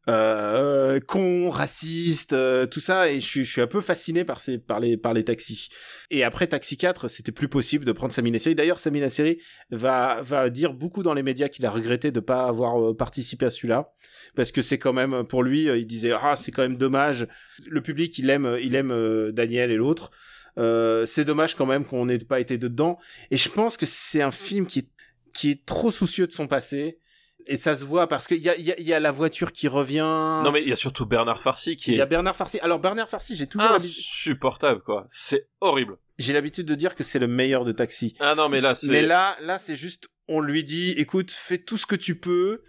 euh, 0.08 0.98
con, 1.00 1.50
raciste, 1.50 2.32
euh, 2.32 2.66
tout 2.66 2.80
ça, 2.80 3.10
et 3.10 3.20
je 3.20 3.42
suis, 3.42 3.60
un 3.60 3.66
peu 3.66 3.80
fasciné 3.80 4.24
par 4.24 4.40
ces, 4.40 4.58
par 4.58 4.80
les, 4.80 4.96
par 4.96 5.14
les 5.14 5.24
taxis. 5.24 5.68
Et 6.10 6.24
après 6.24 6.46
Taxi 6.46 6.76
4, 6.76 7.08
c'était 7.08 7.32
plus 7.32 7.48
possible 7.48 7.84
de 7.84 7.92
prendre 7.92 8.12
sa 8.12 8.20
mini-série. 8.20 8.54
D'ailleurs, 8.54 8.78
sa 8.78 8.90
mini-série 8.90 9.38
va, 9.70 10.20
va 10.22 10.50
dire 10.50 10.74
beaucoup 10.74 11.02
dans 11.02 11.14
les 11.14 11.22
médias 11.22 11.48
qu'il 11.48 11.64
a 11.66 11.70
regretté 11.70 12.10
de 12.10 12.20
pas 12.20 12.46
avoir 12.46 12.80
euh, 12.80 12.96
participé 12.96 13.46
à 13.46 13.50
celui-là, 13.50 13.92
parce 14.34 14.50
que 14.50 14.60
c'est 14.60 14.78
quand 14.78 14.92
même 14.92 15.24
pour 15.24 15.42
lui, 15.42 15.68
euh, 15.68 15.78
il 15.78 15.86
disait 15.86 16.12
ah 16.12 16.34
c'est 16.36 16.50
quand 16.50 16.62
même 16.62 16.76
dommage. 16.76 17.26
Le 17.66 17.80
public, 17.80 18.18
il 18.18 18.28
aime, 18.30 18.58
il 18.60 18.74
aime 18.74 18.90
euh, 18.90 19.32
Daniel 19.32 19.70
et 19.70 19.76
l'autre. 19.76 20.10
C'est 20.56 21.24
dommage 21.24 21.54
quand 21.54 21.64
même 21.64 21.84
qu'on 21.84 22.06
n'ait 22.06 22.18
pas 22.18 22.40
été 22.40 22.58
dedans. 22.58 22.98
Et 23.30 23.36
je 23.36 23.48
pense 23.48 23.78
que 23.78 23.86
c'est 23.86 24.20
un 24.20 24.30
film 24.30 24.66
qui 24.66 24.80
est, 24.80 24.88
qui 25.32 25.50
est 25.50 25.64
trop 25.64 25.90
soucieux 25.90 26.26
de 26.26 26.32
son 26.32 26.46
passé. 26.46 26.98
Et 27.46 27.56
ça 27.56 27.76
se 27.76 27.84
voit 27.84 28.08
parce 28.08 28.26
qu'il 28.26 28.38
y 28.38 28.48
a, 28.48 28.56
il 28.56 28.64
y, 28.64 28.72
a, 28.72 28.78
il 28.78 28.86
y 28.86 28.94
a 28.94 29.00
la 29.00 29.10
voiture 29.10 29.52
qui 29.52 29.68
revient. 29.68 29.98
Non 30.44 30.50
mais 30.52 30.62
il 30.62 30.68
y 30.68 30.72
a 30.72 30.76
surtout 30.76 31.06
Bernard 31.06 31.40
Farcy 31.40 31.76
qui 31.76 31.92
il 31.92 31.96
y 31.96 32.00
a 32.00 32.04
est 32.04 32.06
Bernard 32.06 32.36
Farcy. 32.36 32.58
Alors 32.60 32.78
Bernard 32.78 33.08
Farcy, 33.08 33.36
j'ai 33.36 33.46
toujours 33.46 33.70
insupportable 33.70 34.82
quoi. 34.82 35.06
C'est 35.08 35.48
horrible. 35.60 35.98
j'ai 36.18 36.32
l'habitude 36.32 36.66
de 36.66 36.74
dire 36.74 36.94
que 36.94 37.04
c'est 37.04 37.18
le 37.18 37.26
meilleur 37.26 37.64
de 37.64 37.72
Taxi. 37.72 38.14
Ah 38.20 38.34
non 38.34 38.48
mais 38.48 38.60
là 38.60 38.74
c'est 38.74 38.88
Mais 38.88 39.02
là, 39.02 39.36
là, 39.40 39.58
c'est 39.58 39.76
juste, 39.76 40.08
on 40.28 40.40
lui 40.40 40.64
dit, 40.64 40.90
écoute, 40.92 41.30
fais 41.30 41.58
tout 41.58 41.76
ce 41.76 41.86
que 41.86 41.96
tu 41.96 42.18
peux. 42.18 42.62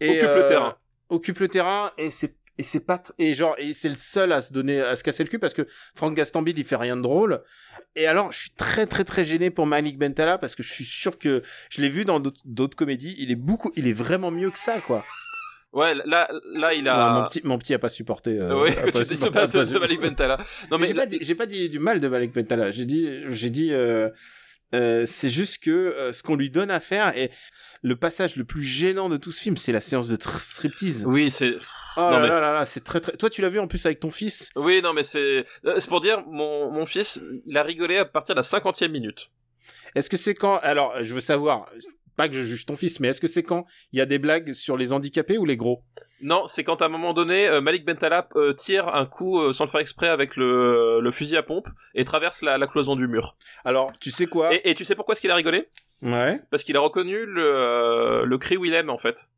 Et, 0.00 0.10
Occupe 0.10 0.34
le 0.34 0.46
terrain. 0.46 0.76
Occupe 1.08 1.38
le 1.38 1.48
terrain 1.48 1.92
et 1.98 2.10
c'est 2.10 2.36
et 2.58 2.62
c'est 2.62 2.80
pas 2.80 3.02
et 3.18 3.34
genre 3.34 3.54
et 3.58 3.72
c'est 3.72 3.88
le 3.88 3.94
seul 3.94 4.30
à 4.32 4.42
se 4.42 4.52
donner 4.52 4.80
à 4.80 4.94
se 4.96 5.02
casser 5.02 5.24
le 5.24 5.28
cul 5.30 5.38
parce 5.38 5.54
que 5.54 5.66
Franck 5.94 6.14
Gastambide 6.14 6.58
il 6.58 6.64
fait 6.64 6.76
rien 6.76 6.96
de 6.96 7.02
drôle. 7.02 7.42
Et 7.96 8.06
alors 8.06 8.30
je 8.32 8.38
suis 8.40 8.50
très 8.50 8.86
très 8.86 9.04
très 9.04 9.24
gêné 9.24 9.50
pour 9.50 9.66
Malik 9.66 9.98
Bentala 9.98 10.38
parce 10.38 10.54
que 10.54 10.62
je 10.62 10.72
suis 10.72 10.84
sûr 10.84 11.18
que 11.18 11.42
je 11.70 11.80
l'ai 11.82 11.88
vu 11.88 12.04
dans 12.04 12.20
d'autres- 12.20 12.76
comédies 12.76 13.14
il 13.18 13.30
est 13.30 13.36
beaucoup 13.36 13.72
il 13.76 13.86
est 13.86 13.92
vraiment 13.92 14.30
mieux 14.30 14.50
que 14.50 14.58
ça 14.58 14.80
quoi. 14.80 15.04
Ouais 15.72 15.94
là 15.94 16.28
là 16.54 16.74
il 16.74 16.84
Ouais, 16.84 16.90
a 16.90 17.10
mon 17.12 17.24
petit 17.26 17.40
mon 17.44 17.56
petit 17.56 17.72
a 17.72 17.78
pas 17.78 17.88
supporté 17.88 18.38
euh, 18.38 18.62
Oui, 18.62 18.70
a 18.70 18.74
que 18.90 18.98
tu 19.04 19.14
dis 19.14 19.24
a 19.24 19.30
pas 19.30 19.48
pas- 19.48 19.64
de 19.64 19.78
Malik 19.78 20.00
Bentala. 20.02 20.36
Non 20.70 20.76
mais 20.78 20.82
mais 20.82 20.86
j'ai 20.88 20.94
pas 20.94 21.06
dit 21.06 21.18
j'ai 21.22 21.34
pas 21.34 21.46
dit 21.46 21.68
du 21.70 21.78
mal 21.78 21.98
de 22.00 22.08
Malik 22.08 22.32
Bentala. 22.34 22.70
J'ai 22.70 22.84
dit 22.84 23.08
j'ai 23.28 23.48
dit 23.50 23.72
euh, 23.72 24.10
euh, 24.74 25.04
c'est 25.06 25.28
juste 25.30 25.62
que 25.62 25.70
euh, 25.70 26.12
ce 26.12 26.22
qu'on 26.22 26.36
lui 26.36 26.50
donne 26.50 26.70
à 26.70 26.80
faire 26.80 27.16
et 27.16 27.30
le 27.82 27.96
passage 27.96 28.36
le 28.36 28.44
plus 28.44 28.62
gênant 28.62 29.08
de 29.08 29.16
tout 29.16 29.32
ce 29.32 29.40
film 29.42 29.56
c'est 29.56 29.72
la 29.72 29.80
séance 29.80 30.08
de 30.08 30.16
tr- 30.16 30.38
striptease 30.38 31.04
oui 31.06 31.30
c'est 31.30 31.56
oh 31.96 32.00
non, 32.00 32.10
là, 32.10 32.20
mais- 32.20 32.28
là 32.28 32.40
là 32.40 32.52
là 32.52 32.66
c'est 32.66 32.82
très 32.84 33.00
très 33.00 33.16
toi 33.16 33.28
tu 33.28 33.42
l'as 33.42 33.48
vu 33.48 33.58
en 33.58 33.66
plus 33.66 33.84
avec 33.86 34.00
ton 34.00 34.10
fils 34.10 34.50
oui 34.56 34.80
non 34.82 34.92
mais 34.92 35.02
c'est 35.02 35.44
euh, 35.66 35.78
c'est 35.78 35.88
pour 35.88 36.00
dire 36.00 36.22
mon 36.26 36.70
mon 36.70 36.86
fils 36.86 37.20
il 37.46 37.56
a 37.58 37.62
rigolé 37.62 37.98
à 37.98 38.04
partir 38.04 38.34
de 38.34 38.38
la 38.40 38.44
cinquantième 38.44 38.92
minute. 38.92 39.30
est-ce 39.94 40.08
que 40.08 40.16
c'est 40.16 40.34
quand 40.34 40.56
alors 40.58 40.94
je 41.02 41.12
veux 41.12 41.20
savoir 41.20 41.68
pas 42.16 42.28
que 42.28 42.34
je 42.34 42.42
juge 42.42 42.66
ton 42.66 42.76
fils 42.76 43.00
mais 43.00 43.08
est-ce 43.08 43.20
que 43.20 43.26
c'est 43.26 43.42
quand 43.42 43.66
il 43.92 43.98
y 43.98 44.02
a 44.02 44.06
des 44.06 44.18
blagues 44.18 44.52
sur 44.52 44.76
les 44.76 44.92
handicapés 44.92 45.38
ou 45.38 45.44
les 45.44 45.56
gros? 45.56 45.82
Non, 46.20 46.46
c'est 46.46 46.62
quand 46.64 46.82
à 46.82 46.86
un 46.86 46.88
moment 46.88 47.14
donné, 47.14 47.48
euh, 47.48 47.60
Malik 47.60 47.84
Bentala 47.84 48.28
euh, 48.36 48.52
tire 48.52 48.88
un 48.94 49.06
coup 49.06 49.40
euh, 49.40 49.52
sans 49.52 49.64
le 49.64 49.70
faire 49.70 49.80
exprès 49.80 50.08
avec 50.08 50.36
le, 50.36 51.00
le 51.00 51.10
fusil 51.10 51.36
à 51.36 51.42
pompe 51.42 51.68
et 51.94 52.04
traverse 52.04 52.42
la, 52.42 52.58
la 52.58 52.66
cloison 52.66 52.94
du 52.96 53.08
mur. 53.08 53.36
alors 53.64 53.92
tu 54.00 54.10
sais 54.10 54.26
quoi? 54.26 54.54
Et, 54.54 54.70
et 54.70 54.74
tu 54.74 54.84
sais 54.84 54.94
pourquoi 54.94 55.14
est-ce 55.14 55.20
qu'il 55.20 55.30
a 55.30 55.34
rigolé? 55.34 55.68
Ouais 56.02 56.40
Parce 56.50 56.62
qu'il 56.64 56.76
a 56.76 56.80
reconnu 56.80 57.24
le, 57.26 58.24
le 58.24 58.38
cri 58.38 58.56
Willem 58.56 58.90
en 58.90 58.98
fait. 58.98 59.28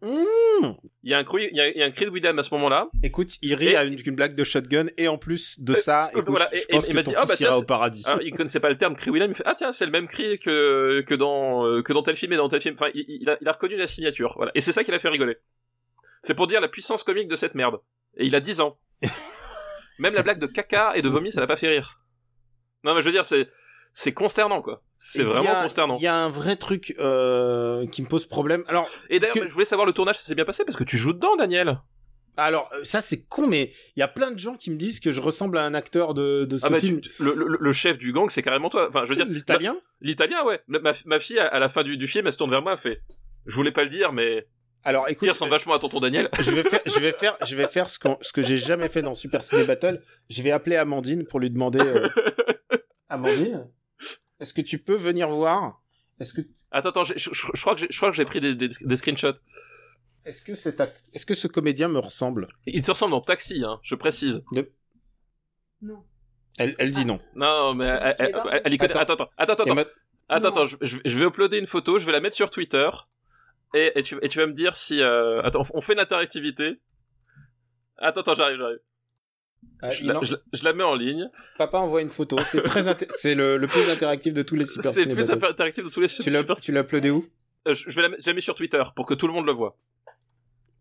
Mmh. 0.00 0.74
Il 1.02 1.10
y 1.10 1.14
a 1.14 1.18
un 1.18 1.24
cri, 1.24 1.48
il 1.50 1.56
y 1.56 1.60
a, 1.60 1.68
il 1.68 1.76
y 1.76 1.82
a 1.82 1.86
un 1.86 1.90
cri 1.90 2.04
de 2.04 2.10
Willem 2.10 2.38
à 2.38 2.42
ce 2.42 2.54
moment-là. 2.54 2.88
écoute 3.02 3.32
il 3.42 3.54
rit 3.54 3.68
Et- 3.68 3.76
à 3.76 3.84
une, 3.84 3.96
une 4.04 4.14
blague 4.14 4.34
de 4.36 4.44
shotgun 4.44 4.86
et 4.96 5.08
en 5.08 5.18
plus 5.18 5.58
de 5.60 5.74
ça 5.74 6.06
euh, 6.06 6.10
écoute 6.20 6.28
voilà, 6.28 6.48
je 6.52 6.58
et- 6.62 6.66
pense 6.70 6.88
et 6.88 6.92
que 6.92 6.98
ton 6.98 7.10
dit, 7.10 7.16
ah, 7.16 7.20
bah, 7.22 7.26
fils 7.28 7.36
tiens, 7.38 7.48
ira 7.48 7.58
au 7.58 7.64
paradis 7.64 8.02
Alors, 8.06 8.22
il 8.22 8.32
connaissait 8.32 8.60
pas 8.60 8.68
le 8.70 8.76
terme 8.78 8.94
cri 8.94 9.10
Willem, 9.10 9.30
il 9.32 9.34
fait 9.34 9.42
ah 9.46 9.54
tiens 9.56 9.72
c'est 9.72 9.86
le 9.86 9.90
même 9.92 10.06
cri 10.06 10.38
que 10.38 11.00
que 11.06 11.14
dans 11.14 11.66
euh, 11.66 11.82
que 11.82 11.92
dans 11.92 12.02
tel 12.02 12.14
film 12.16 12.32
et 12.32 12.36
dans 12.36 12.48
tel 12.48 12.60
film. 12.60 12.74
Enfin, 12.78 12.90
il, 12.94 13.04
il 13.08 13.28
a, 13.28 13.38
il 13.40 13.48
a 13.48 13.52
reconnu 13.52 13.76
la 13.76 13.88
signature. 13.88 14.34
Voilà, 14.36 14.52
et 14.54 14.60
c'est 14.60 14.72
ça 14.72 14.84
qui 14.84 14.90
l'a 14.92 14.98
fait 15.00 15.08
rigoler. 15.08 15.36
C'est 16.22 16.34
pour 16.34 16.46
dire 16.46 16.60
la 16.60 16.68
puissance 16.68 17.02
comique 17.02 17.28
de 17.28 17.36
cette 17.36 17.54
merde. 17.54 17.78
Et 18.16 18.26
il 18.26 18.34
a 18.34 18.40
10 18.40 18.60
ans. 18.60 18.78
Même 19.98 20.14
la 20.14 20.22
blague 20.22 20.38
de 20.38 20.46
caca 20.46 20.96
et 20.96 21.02
de 21.02 21.08
vomi, 21.08 21.32
ça 21.32 21.40
l'a 21.40 21.46
pas 21.48 21.56
fait 21.56 21.68
rire. 21.68 22.00
Non 22.84 22.94
mais 22.94 23.00
je 23.00 23.06
veux 23.06 23.12
dire 23.12 23.24
c'est 23.24 23.48
c'est 23.92 24.12
consternant 24.12 24.62
quoi. 24.62 24.80
C'est 24.98 25.20
Il 25.20 25.26
vraiment 25.26 25.50
a- 25.58 25.62
consternant. 25.62 25.96
Il 25.96 26.02
y 26.02 26.06
a 26.08 26.14
un 26.16 26.28
vrai 26.28 26.56
truc 26.56 26.94
euh, 26.98 27.86
qui 27.86 28.02
me 28.02 28.08
pose 28.08 28.26
problème. 28.26 28.64
Alors, 28.68 28.88
Et 29.10 29.20
d'ailleurs, 29.20 29.34
que- 29.34 29.46
je 29.48 29.52
voulais 29.52 29.64
savoir 29.64 29.86
le 29.86 29.92
tournage, 29.92 30.16
ça 30.18 30.24
s'est 30.24 30.34
bien 30.34 30.44
passé 30.44 30.64
parce 30.64 30.76
que 30.76 30.84
tu 30.84 30.96
joues 30.98 31.12
dedans, 31.12 31.36
Daniel. 31.36 31.78
alors 32.36 32.70
euh, 32.74 32.84
ça 32.84 33.00
c'est 33.00 33.26
con, 33.26 33.46
mais 33.48 33.72
il 33.96 34.00
y 34.00 34.02
a 34.02 34.08
plein 34.08 34.30
de 34.32 34.38
gens 34.38 34.54
qui 34.56 34.70
me 34.70 34.76
disent 34.76 35.00
que 35.00 35.10
je 35.12 35.20
ressemble 35.20 35.58
à 35.58 35.64
un 35.64 35.74
acteur 35.74 36.14
de, 36.14 36.44
de 36.44 36.56
ce 36.58 36.66
Ah 36.66 36.70
bah, 36.70 36.80
film. 36.80 37.00
tu- 37.00 37.10
le, 37.20 37.32
le- 37.34 37.58
le 37.60 37.72
chef 37.72 37.98
du 37.98 38.12
gang, 38.12 38.28
c'est 38.30 38.42
carrément 38.42 38.70
toi. 38.70 38.88
Enfin, 38.88 39.04
je 39.04 39.08
veux 39.10 39.16
dire, 39.16 39.26
L'italien 39.26 39.76
l'italien, 40.00 40.44
ouais. 40.44 40.60
Ma, 40.68 40.92
ma 41.06 41.18
fille, 41.20 41.38
à, 41.38 41.58
la 41.58 41.68
fin 41.68 41.82
du, 41.82 41.96
du 41.96 42.06
film, 42.08 42.26
elle 42.26 42.32
se 42.32 42.38
tourne 42.38 42.50
vers 42.50 42.62
moi, 42.62 42.72
elle 42.72 42.78
fait. 42.78 43.00
Je 43.46 43.54
voulais 43.54 43.72
pas 43.72 43.82
le 43.84 43.90
dire, 43.90 44.12
mais 44.12 44.46
Alors 44.84 45.08
il 45.08 45.12
écoute, 45.12 45.28
ressemble 45.28 45.50
vachement 45.50 45.74
à 45.74 45.78
tonton 45.78 45.98
Daniel. 46.00 46.28
je 46.40 46.50
vais 46.50 46.62
faire, 46.64 46.80
je 46.86 46.98
vais 47.00 47.12
faire, 47.12 47.36
je 47.46 47.56
vais 47.56 47.66
faire 47.68 47.88
ce, 47.88 47.98
qu'on- 47.98 48.18
ce 48.20 48.32
que 48.32 48.42
j'ai 48.42 48.56
jamais 48.56 48.88
fait 48.88 49.02
dans 49.02 49.14
Super 49.14 49.42
Ciné 49.42 49.64
Battle. 49.64 50.00
Je 50.28 50.42
vais 50.42 50.50
appeler 50.50 50.76
Amandine 50.76 51.24
pour 51.24 51.38
lui 51.40 51.50
demander. 51.50 51.80
euh, 51.80 52.08
Amandine, 53.08 53.68
est-ce 54.40 54.52
que 54.54 54.60
tu 54.62 54.78
peux 54.78 54.94
venir 54.96 55.28
voir? 55.28 55.82
Est-ce 56.20 56.32
que, 56.32 56.40
Attends, 56.70 56.88
attends, 56.90 57.04
je, 57.04 57.14
je- 57.16 57.30
je 57.32 57.60
crois 57.60 57.74
que 57.74 57.80
j'ai, 57.80 57.86
je 57.90 57.96
crois 57.96 58.10
que 58.10 58.16
j'ai 58.16 58.24
pris 58.24 58.40
des, 58.40 58.54
des, 58.54 58.68
des 58.68 58.96
screenshots. 58.96 59.34
est-ce 60.24 60.42
que 60.42 60.54
cet 60.54 60.80
act- 60.80 61.08
est-ce 61.14 61.24
que 61.26 61.34
ce 61.34 61.46
comédien 61.48 61.88
me 61.88 61.98
ressemble? 61.98 62.48
Il 62.66 62.82
te 62.82 62.90
ressemble 62.90 63.12
dans 63.12 63.20
Taxi, 63.20 63.62
hein, 63.64 63.78
je 63.82 63.94
précise. 63.94 64.44
Non. 65.80 66.04
Elle, 66.58 66.74
elle 66.78 66.90
dit 66.90 67.06
non. 67.06 67.20
Non, 67.36 67.74
mais 67.74 67.86
elle, 67.86 68.16
elle, 68.18 68.34
elle- 68.50 68.62
elle 68.64 68.72
y 68.74 68.78
connaît. 68.78 68.96
Attends, 68.96 69.14
attends, 69.14 69.30
attends, 69.36 69.52
attends. 69.64 69.74
Ma- 69.74 69.84
Attends, 70.30 70.48
attends, 70.48 70.64
je, 70.66 70.98
vais 71.18 71.24
uploader 71.24 71.58
une 71.58 71.66
photo, 71.66 71.98
je 71.98 72.04
vais 72.04 72.12
la 72.12 72.20
mettre 72.20 72.36
sur 72.36 72.50
Twitter. 72.50 72.90
Et, 73.72 73.92
et, 73.94 74.02
tu, 74.02 74.18
et 74.20 74.28
tu 74.28 74.38
vas 74.38 74.46
me 74.46 74.52
dire 74.52 74.76
si... 74.76 75.00
Euh... 75.00 75.40
Attends, 75.42 75.62
on 75.72 75.80
fait 75.80 75.94
l'interactivité. 75.94 76.80
Attends, 77.96 78.20
attends, 78.20 78.34
j'arrive, 78.34 78.58
j'arrive. 78.58 78.78
Ah, 79.80 79.90
Je, 79.90 80.04
la- 80.04 80.18
en- 80.18 80.22
je 80.22 80.32
la- 80.32 80.38
je 80.52 80.64
la 80.64 80.72
mets 80.72 80.82
en 80.84 80.94
ligne. 80.94 81.28
Papa 81.56 81.78
envoie 81.78 82.02
une 82.02 82.10
photo. 82.10 82.38
C'est 82.40 82.62
très, 82.62 82.82
c'est 83.10 83.34
le, 83.34 83.56
le 83.56 83.66
plus 83.66 83.88
interactif 83.90 84.34
de 84.34 84.42
tous 84.42 84.56
les 84.56 84.66
Super 84.66 84.92
C'est 84.92 85.04
le 85.04 85.14
plus 85.14 85.30
interactif 85.30 85.84
de 85.84 85.88
tous 85.90 86.00
les 86.00 86.08
super- 86.08 86.56
tu 86.60 86.72
l'as 86.72 86.80
uploadé 86.80 87.10
où? 87.10 87.28
Euh, 87.66 87.74
je, 87.74 87.88
je 87.90 87.94
vais 88.00 88.08
la, 88.08 88.16
je 88.18 88.26
la 88.26 88.34
mets 88.34 88.40
sur 88.40 88.54
Twitter 88.54 88.82
pour 88.96 89.06
que 89.06 89.14
tout 89.14 89.26
le 89.26 89.32
monde 89.32 89.46
le 89.46 89.52
voit. 89.52 89.76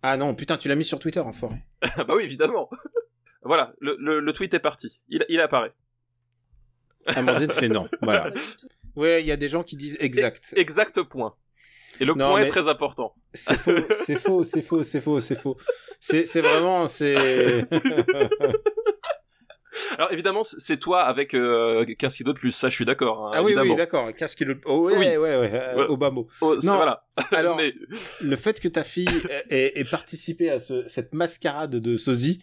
Ah 0.01 0.15
non, 0.17 0.33
putain, 0.35 0.57
tu 0.57 0.67
l'as 0.67 0.75
mis 0.75 0.83
sur 0.83 0.99
Twitter, 0.99 1.19
enfoiré. 1.19 1.57
Ah 1.81 2.03
bah 2.05 2.13
oui, 2.15 2.23
évidemment. 2.23 2.69
voilà, 3.43 3.73
le, 3.81 3.95
le, 3.99 4.19
le 4.19 4.33
tweet 4.33 4.53
est 4.53 4.59
parti. 4.59 5.01
Il, 5.09 5.25
il 5.29 5.39
apparaît. 5.41 5.73
Amandine 7.07 7.49
fait 7.51 7.69
non. 7.69 7.87
Voilà. 8.01 8.31
Ouais, 8.95 9.21
il 9.21 9.27
y 9.27 9.31
a 9.31 9.37
des 9.37 9.47
gens 9.49 9.63
qui 9.63 9.75
disent 9.75 9.97
exact. 9.99 10.53
Exact 10.55 11.01
point. 11.03 11.35
Et 11.99 12.05
le 12.05 12.13
Non, 12.13 12.29
point 12.29 12.41
est 12.43 12.47
très 12.47 12.67
important. 12.67 13.13
C'est 13.33 13.55
faux, 13.55 13.71
c'est 14.05 14.15
faux, 14.17 14.43
c'est 14.43 14.61
faux, 14.61 14.83
c'est 14.83 15.01
faux, 15.01 15.19
c'est 15.19 15.35
faux. 15.35 15.57
C'est, 15.99 16.25
c'est 16.25 16.41
vraiment, 16.41 16.87
c'est. 16.87 17.67
Alors 19.97 20.11
évidemment, 20.11 20.43
c'est 20.43 20.77
toi 20.77 21.03
avec 21.03 21.33
euh, 21.35 21.85
15 21.85 22.15
kilos 22.15 22.33
de 22.33 22.39
plus, 22.39 22.51
ça 22.51 22.69
je 22.69 22.73
suis 22.75 22.85
d'accord. 22.85 23.27
hein, 23.27 23.31
ah 23.35 23.43
oui, 23.43 23.51
évidemment. 23.51 23.71
oui, 23.71 23.77
d'accord. 23.77 24.13
Cache 24.15 24.35
qu'il 24.35 24.47
le. 24.47 24.59
Oh, 24.65 24.87
ouais, 24.87 24.97
Oui. 24.97 25.05
ouais, 25.05 25.17
ouais, 25.17 25.51
euh, 25.53 25.75
Ouais. 25.75 25.85
Obama. 25.87 26.21
Oh, 26.41 26.55
Non. 26.63 26.75
voilà. 26.77 27.05
Alors, 27.31 27.57
Mais- 27.57 27.73
le 28.23 28.35
fait 28.35 28.59
que 28.59 28.67
ta 28.67 28.83
fille 28.83 29.07
ait, 29.49 29.79
ait 29.79 29.83
participé 29.83 30.49
à 30.49 30.59
ce, 30.59 30.87
cette 30.87 31.13
mascarade 31.13 31.75
de 31.75 31.95
sosie, 31.97 32.41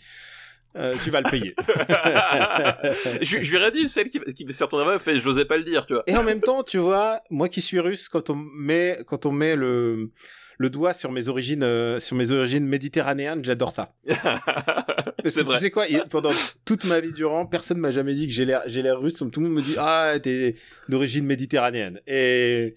euh, 0.77 0.95
tu 1.03 1.11
vas 1.11 1.21
le 1.21 1.31
payer. 1.31 1.55
je, 3.23 3.43
je 3.43 3.51
lui 3.51 3.57
aurais 3.57 3.71
dit, 3.71 3.89
celle 3.89 4.09
qui, 4.09 4.19
qui 4.21 4.47
elle 4.47 4.99
fait, 4.99 5.21
j'osais 5.21 5.45
pas 5.45 5.57
le 5.57 5.65
dire, 5.65 5.87
tu 5.87 5.95
vois. 5.95 6.03
Et 6.07 6.17
en 6.17 6.23
même 6.25 6.41
temps, 6.41 6.63
tu 6.63 6.79
vois, 6.79 7.21
moi 7.31 7.49
qui 7.49 7.61
suis 7.61 7.81
russe, 7.81 8.09
quand 8.09 8.31
on 8.31 8.35
met, 8.35 8.99
quand 9.07 9.27
on 9.27 9.33
met 9.33 9.55
le, 9.57 10.11
le 10.59 10.71
doigt 10.71 10.95
sur 10.95 11.13
mes 11.13 11.29
origines, 11.29 11.63
euh, 11.63 12.01
sur 12.01 12.17
mes 12.17 12.31
origines 12.31 12.67
méditerranéennes, 12.67 13.45
j'adore 13.45 13.73
ça. 13.73 13.93
Parce 14.07 15.35
c'est 15.35 15.41
que 15.41 15.47
vrai. 15.47 15.57
tu 15.57 15.61
sais 15.63 15.71
quoi, 15.71 15.87
pendant 16.11 16.33
toute 16.65 16.85
ma 16.85 17.01
vie 17.01 17.13
durant, 17.13 17.47
personne 17.47 17.79
m'a 17.79 17.91
jamais 17.91 18.15
dit 18.15 18.27
que 18.27 18.33
j'ai 18.33 18.45
l'air, 18.45 18.63
j'ai 18.67 18.83
l'air 18.83 19.01
russe. 19.01 19.15
Tout 19.15 19.41
le 19.41 19.47
monde 19.47 19.55
me 19.55 19.63
dit, 19.63 19.77
ah, 19.79 20.15
t'es 20.23 20.57
d'origine 20.89 21.25
méditerranéenne. 21.25 22.01
Et, 22.07 22.75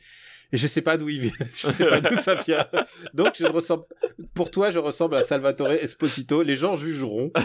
et 0.54 0.58
je 0.58 0.68
sais 0.68 0.82
pas 0.82 0.98
d'où 0.98 1.10
il 1.10 1.20
vient. 1.20 1.32
Je 1.40 1.70
sais 1.70 1.86
pas 1.88 2.00
d'où 2.02 2.16
ça 2.16 2.36
vient. 2.36 2.66
Donc, 3.14 3.36
je 3.40 3.46
ressemble, 3.46 3.84
pour 4.34 4.50
toi, 4.52 4.72
je 4.72 4.80
ressemble 4.80 5.16
à 5.16 5.24
Salvatore 5.24 5.72
Esposito. 5.74 6.42
Les 6.44 6.56
gens 6.56 6.76
jugeront. 6.76 7.32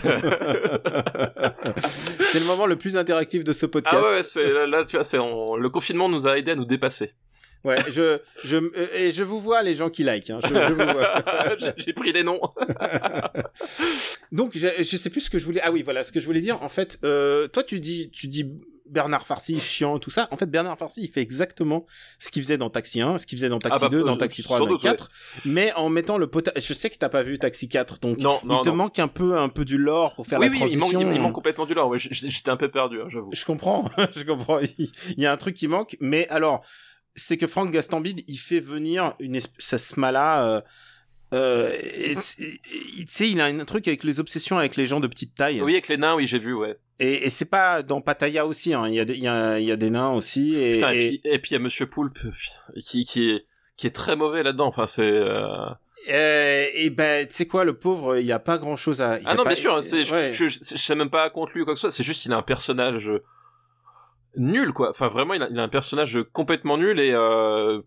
c'est 2.32 2.38
le 2.40 2.46
moment 2.46 2.66
le 2.66 2.76
plus 2.76 2.96
interactif 2.96 3.44
de 3.44 3.52
ce 3.52 3.66
podcast. 3.66 4.04
Ah 4.08 4.12
ouais, 4.14 4.22
c'est 4.22 4.66
là, 4.66 4.84
tu 4.84 4.96
vois, 4.96 5.04
c'est 5.04 5.18
on- 5.18 5.56
le 5.56 5.68
confinement 5.70 6.08
nous 6.08 6.26
a 6.26 6.38
aidé 6.38 6.52
à 6.52 6.54
nous 6.54 6.64
dépasser. 6.64 7.12
Ouais, 7.64 7.78
je, 7.92 8.18
je, 8.44 8.56
euh, 8.56 8.88
et 8.92 9.12
je 9.12 9.22
vous 9.22 9.40
vois 9.40 9.62
les 9.62 9.74
gens 9.74 9.88
qui 9.88 10.02
like. 10.02 10.30
Hein. 10.30 10.40
Je, 10.42 10.48
je 10.48 10.72
vous 10.72 10.92
vois. 10.92 11.14
J'ai- 11.58 11.72
J'ai 11.76 11.92
pris 11.92 12.12
des 12.12 12.24
noms. 12.24 12.40
Donc, 14.32 14.50
je, 14.54 14.66
je 14.78 14.96
sais 14.96 15.10
plus 15.10 15.20
ce 15.20 15.30
que 15.30 15.38
je 15.38 15.44
voulais. 15.44 15.60
Ah 15.62 15.70
oui, 15.70 15.82
voilà, 15.82 16.02
ce 16.02 16.10
que 16.10 16.18
je 16.18 16.26
voulais 16.26 16.40
dire. 16.40 16.60
En 16.62 16.68
fait, 16.68 16.98
euh, 17.04 17.46
toi, 17.48 17.62
tu 17.62 17.78
dis, 17.78 18.10
tu 18.10 18.26
dis 18.26 18.46
Bernard 18.92 19.26
Farcy 19.26 19.58
chiant, 19.58 19.98
tout 19.98 20.10
ça. 20.10 20.28
En 20.30 20.36
fait, 20.36 20.50
Bernard 20.50 20.78
Farcy, 20.78 21.02
il 21.02 21.08
fait 21.08 21.22
exactement 21.22 21.86
ce 22.18 22.30
qu'il 22.30 22.42
faisait 22.42 22.58
dans 22.58 22.70
Taxi 22.70 23.00
1, 23.00 23.18
ce 23.18 23.26
qu'il 23.26 23.38
faisait 23.38 23.48
dans 23.48 23.58
Taxi 23.58 23.78
Ah 23.82 23.86
bah, 23.86 23.88
2, 23.88 24.04
dans 24.04 24.12
euh, 24.12 24.16
Taxi 24.16 24.42
sans 24.42 24.48
3, 24.56 24.58
dans 24.60 24.66
doute, 24.66 24.82
4, 24.82 25.10
mais 25.46 25.72
en 25.72 25.88
mettant 25.88 26.18
le 26.18 26.26
potage. 26.26 26.54
Je 26.64 26.74
sais 26.74 26.90
que 26.90 26.96
t'as 26.98 27.08
pas 27.08 27.22
vu 27.22 27.38
Taxi 27.38 27.68
4, 27.68 27.98
donc 28.00 28.18
Non, 28.18 28.38
non, 28.44 28.58
il 28.60 28.64
te 28.64 28.68
non. 28.68 28.76
manque 28.76 28.98
un 28.98 29.08
peu, 29.08 29.38
un 29.38 29.48
peu 29.48 29.64
du 29.64 29.78
lore 29.78 30.14
pour 30.14 30.26
faire 30.26 30.38
oui, 30.38 30.46
la 30.46 30.50
oui, 30.52 30.56
il 30.56 30.60
transition. 30.60 31.00
manque, 31.00 31.10
il, 31.10 31.16
il 31.16 31.22
manque 31.22 31.32
complètement 31.34 31.66
du 31.66 31.74
lore. 31.74 31.88
Ouais, 31.88 31.98
j'étais 31.98 32.50
un 32.50 32.56
peu 32.56 32.70
perdu, 32.70 33.00
hein, 33.00 33.06
j'avoue. 33.08 33.30
Je 33.32 33.44
comprends, 33.44 33.90
je 34.16 34.24
comprends. 34.24 34.60
Il 34.60 34.90
y 35.18 35.26
a 35.26 35.32
un 35.32 35.36
truc 35.36 35.54
qui 35.56 35.68
manque, 35.68 35.96
mais 36.00 36.28
alors, 36.28 36.62
c'est 37.16 37.36
que 37.38 37.46
Franck 37.46 37.70
Gastambide, 37.72 38.22
il 38.28 38.38
fait 38.38 38.60
venir 38.60 39.14
une 39.20 39.36
espèce, 39.36 39.96
mala, 39.96 40.46
euh, 40.46 40.60
Euh, 41.34 41.70
tu 41.80 43.06
sais, 43.08 43.30
il 43.30 43.40
a 43.40 43.46
un 43.46 43.64
truc 43.64 43.88
avec 43.88 44.04
les 44.04 44.20
obsessions 44.20 44.58
avec 44.58 44.76
les 44.76 44.86
gens 44.86 45.00
de 45.00 45.06
petite 45.06 45.34
taille. 45.34 45.62
Oui, 45.62 45.72
avec 45.72 45.88
les 45.88 45.96
nains, 45.96 46.14
oui, 46.14 46.26
j'ai 46.26 46.38
vu, 46.38 46.52
ouais. 46.52 46.76
Et, 47.02 47.26
et 47.26 47.30
c'est 47.30 47.44
pas 47.46 47.82
dans 47.82 48.00
Pattaya 48.00 48.46
aussi. 48.46 48.74
Hein. 48.74 48.86
Il 48.88 48.94
y 48.94 49.00
a 49.00 49.04
des, 49.04 49.14
il 49.14 49.22
y 49.24 49.28
a, 49.28 49.58
il 49.58 49.66
y 49.66 49.72
a 49.72 49.76
des 49.76 49.90
nains 49.90 50.12
aussi. 50.12 50.54
Et, 50.58 50.72
Putain, 50.72 50.92
et, 50.92 50.96
et- 50.96 51.08
puis, 51.08 51.20
et 51.24 51.38
puis 51.38 51.50
il 51.50 51.54
y 51.54 51.56
a 51.56 51.60
Monsieur 51.60 51.86
Poulpe, 51.86 52.18
qui, 52.84 53.04
qui 53.04 53.30
est, 53.30 53.44
qui 53.76 53.86
est 53.86 53.90
très 53.90 54.14
mauvais 54.16 54.42
là-dedans. 54.42 54.66
Enfin, 54.66 54.86
c'est. 54.86 55.02
euh, 55.02 55.46
Euh, 56.10 56.66
et 56.74 56.90
ben, 56.90 57.26
tu 57.26 57.34
sais 57.34 57.46
quoi, 57.46 57.64
le 57.64 57.74
pauvre, 57.78 58.16
il 58.18 58.30
a 58.32 58.38
pas 58.38 58.58
grand 58.58 58.76
chose 58.76 59.00
à. 59.00 59.18
il 59.18 59.22
Ah 59.26 59.30
a 59.30 59.34
non, 59.34 59.42
pas- 59.44 59.50
bien 59.50 59.58
sûr. 59.58 59.82
C'est, 59.84 60.04
je- 60.04 60.32
je, 60.32 60.46
je, 60.46 60.58
je 60.58 60.76
sais 60.76 60.94
même 60.94 61.10
pas 61.10 61.28
contre 61.30 61.52
lui 61.54 61.62
ou 61.62 61.64
quoi 61.64 61.74
que 61.74 61.78
ce 61.80 61.88
soit. 61.88 61.90
C'est 61.92 62.02
juste, 62.04 62.24
il 62.26 62.32
a 62.32 62.36
un 62.36 62.42
personnage 62.42 63.10
nul, 64.36 64.72
quoi. 64.72 64.90
Enfin, 64.90 65.08
vraiment, 65.08 65.34
il 65.34 65.42
a, 65.42 65.48
il 65.50 65.58
a 65.58 65.62
un 65.62 65.68
personnage 65.68 66.18
complètement 66.32 66.78
nul 66.78 66.98
et. 67.00 67.12
Euh... 67.12 67.80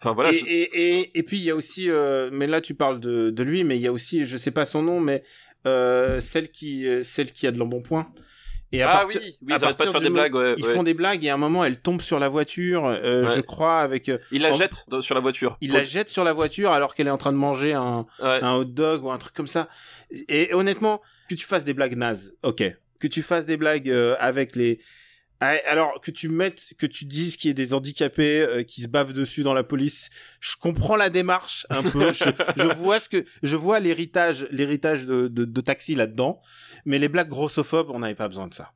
Enfin 0.00 0.12
voilà. 0.12 0.30
et, 0.32 0.34
je- 0.38 0.46
et, 0.46 0.98
et, 0.98 1.18
et 1.18 1.22
puis 1.22 1.38
il 1.38 1.44
y 1.44 1.50
a 1.50 1.56
aussi, 1.56 1.88
euh, 1.90 2.28
mais 2.30 2.46
là 2.46 2.60
tu 2.60 2.74
parles 2.74 3.00
de, 3.00 3.30
de 3.30 3.42
lui, 3.42 3.64
mais 3.64 3.76
il 3.76 3.82
y 3.82 3.86
a 3.86 3.92
aussi, 3.92 4.26
je 4.26 4.36
sais 4.36 4.50
pas 4.50 4.66
son 4.66 4.82
nom, 4.82 5.00
mais 5.00 5.22
euh, 5.66 6.20
celle 6.20 6.50
qui, 6.50 6.86
euh, 6.86 7.02
celle 7.02 7.32
qui 7.32 7.46
a 7.46 7.52
de 7.52 7.58
l'embonpoint. 7.58 8.06
Et 8.76 8.82
à 8.82 8.90
Ah 8.90 8.98
partir- 8.98 9.20
oui, 9.24 9.36
oui, 9.42 9.52
à 9.52 9.56
ils 9.56 9.64
arrêtent 9.64 9.78
pas 9.78 9.84
de 9.86 9.90
partir 9.90 9.92
faire 9.92 10.00
des 10.00 10.08
moment- 10.08 10.20
blagues. 10.22 10.34
Ouais, 10.34 10.54
Ils 10.58 10.64
ouais. 10.66 10.72
font 10.74 10.82
des 10.82 10.94
blagues 10.94 11.24
et 11.24 11.30
à 11.30 11.34
un 11.34 11.38
moment 11.38 11.64
elle 11.64 11.80
tombe 11.80 12.00
sur 12.00 12.18
la 12.18 12.28
voiture, 12.28 12.84
euh, 12.86 13.24
Ouais. 13.24 13.34
je 13.36 13.40
crois, 13.40 13.80
avec. 13.80 14.08
euh, 14.08 14.18
Il 14.32 14.42
la 14.42 14.52
en- 14.52 14.56
jette 14.56 14.84
dans- 14.88 15.00
sur 15.02 15.14
la 15.14 15.20
voiture. 15.20 15.56
Il 15.60 15.72
la 15.72 15.84
jette 15.84 16.08
sur 16.08 16.24
la 16.24 16.32
voiture 16.32 16.72
alors 16.72 16.94
qu'elle 16.94 17.06
est 17.06 17.10
en 17.10 17.16
train 17.18 17.32
de 17.32 17.38
manger 17.38 17.72
un 17.72 18.06
hot 18.20 18.64
dog 18.64 19.04
ou 19.04 19.10
un 19.10 19.18
truc 19.18 19.34
comme 19.34 19.46
ça. 19.46 19.68
Et, 20.28 20.50
et 20.50 20.54
honnêtement, 20.54 21.00
que 21.28 21.34
tu 21.34 21.46
fasses 21.46 21.64
des 21.64 21.74
blagues 21.74 21.96
nazes, 21.96 22.34
ok. 22.42 22.62
Que 23.00 23.06
tu 23.08 23.22
fasses 23.22 23.46
des 23.46 23.56
blagues 23.56 23.90
euh, 23.90 24.16
avec 24.18 24.56
les. 24.56 24.78
Ah, 25.40 25.56
Alors 25.66 26.00
que 26.00 26.10
tu 26.10 26.28
mettes, 26.28 26.72
que 26.78 26.86
tu 26.86 27.04
dises 27.04 27.36
qu'il 27.36 27.48
y 27.48 27.50
a 27.50 27.54
des 27.54 27.74
handicapés 27.74 28.40
euh, 28.40 28.62
qui 28.62 28.80
se 28.82 28.88
bavent 28.88 29.12
dessus 29.12 29.42
dans 29.42 29.52
la 29.54 29.64
police, 29.64 30.08
je 30.40 30.54
comprends 30.58 30.96
la 30.96 31.10
démarche 31.10 31.66
un 31.70 31.82
peu. 31.82 32.12
je, 32.12 32.30
je 32.56 32.66
vois 32.74 32.98
ce 33.00 33.08
que, 33.08 33.24
je 33.42 33.56
vois 33.56 33.80
l'héritage, 33.80 34.46
l'héritage 34.50 35.04
de, 35.04 35.28
de, 35.28 35.44
de 35.44 35.60
taxi 35.60 35.94
là-dedans. 35.94 36.40
Mais 36.86 36.98
les 36.98 37.08
blagues 37.08 37.28
grossophobes, 37.28 37.90
on 37.90 37.98
n'avait 37.98 38.14
pas 38.14 38.28
besoin 38.28 38.46
de 38.48 38.54
ça. 38.54 38.72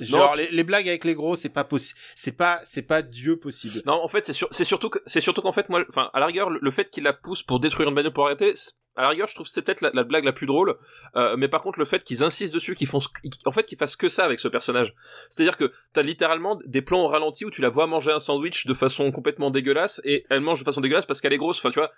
Genre 0.00 0.32
puis- 0.32 0.42
les, 0.42 0.50
les 0.50 0.64
blagues 0.64 0.88
avec 0.88 1.04
les 1.04 1.14
gros, 1.14 1.36
c'est 1.36 1.48
pas 1.48 1.62
possible, 1.62 1.98
c'est 2.16 2.32
pas, 2.32 2.60
c'est 2.64 2.82
pas 2.82 3.02
Dieu 3.02 3.38
possible. 3.38 3.80
Non, 3.86 4.02
en 4.02 4.08
fait, 4.08 4.24
c'est 4.26 4.32
sur- 4.32 4.48
c'est 4.50 4.64
surtout 4.64 4.90
c'est 5.06 5.20
surtout 5.20 5.42
qu'en 5.42 5.52
fait, 5.52 5.68
moi, 5.68 5.84
enfin, 5.88 6.10
à 6.12 6.18
la 6.18 6.26
rigueur, 6.26 6.50
le, 6.50 6.58
le 6.60 6.70
fait 6.72 6.90
qu'il 6.90 7.04
la 7.04 7.12
pousse 7.12 7.42
pour 7.44 7.60
détruire 7.60 7.88
une 7.88 7.94
bagnole 7.94 8.12
pour 8.12 8.26
arrêter, 8.26 8.54
à 8.96 9.02
la 9.02 9.08
rigueur, 9.10 9.28
je 9.28 9.34
trouve 9.34 9.46
que 9.46 9.52
c'est 9.52 9.62
peut-être 9.62 9.80
la, 9.82 9.90
la 9.92 10.04
blague 10.04 10.24
la 10.24 10.32
plus 10.32 10.46
drôle. 10.46 10.74
Euh, 11.16 11.36
mais 11.36 11.48
par 11.48 11.62
contre, 11.62 11.78
le 11.78 11.84
fait 11.84 12.02
qu'ils 12.02 12.22
insistent 12.22 12.54
dessus, 12.54 12.74
qu'ils 12.74 12.86
font, 12.86 13.00
ce- 13.00 13.08
en 13.44 13.52
fait, 13.52 13.64
qu'ils 13.64 13.78
fassent 13.78 13.96
que 13.96 14.08
ça 14.08 14.24
avec 14.24 14.40
ce 14.40 14.48
personnage. 14.48 14.94
C'est-à-dire 15.28 15.56
que 15.56 15.70
t'as 15.92 16.02
littéralement 16.02 16.58
des 16.64 16.82
plans 16.82 17.02
au 17.04 17.08
ralenti 17.08 17.44
où 17.44 17.50
tu 17.50 17.60
la 17.62 17.68
vois 17.68 17.86
manger 17.86 18.10
un 18.12 18.18
sandwich 18.18 18.66
de 18.66 18.74
façon 18.74 19.12
complètement 19.12 19.50
dégueulasse 19.50 20.00
et 20.04 20.24
elle 20.30 20.40
mange 20.40 20.58
de 20.60 20.64
façon 20.64 20.80
dégueulasse 20.80 21.06
parce 21.06 21.20
qu'elle 21.20 21.32
est 21.32 21.38
grosse. 21.38 21.58
Enfin, 21.58 21.70
tu 21.70 21.78
vois. 21.78 21.92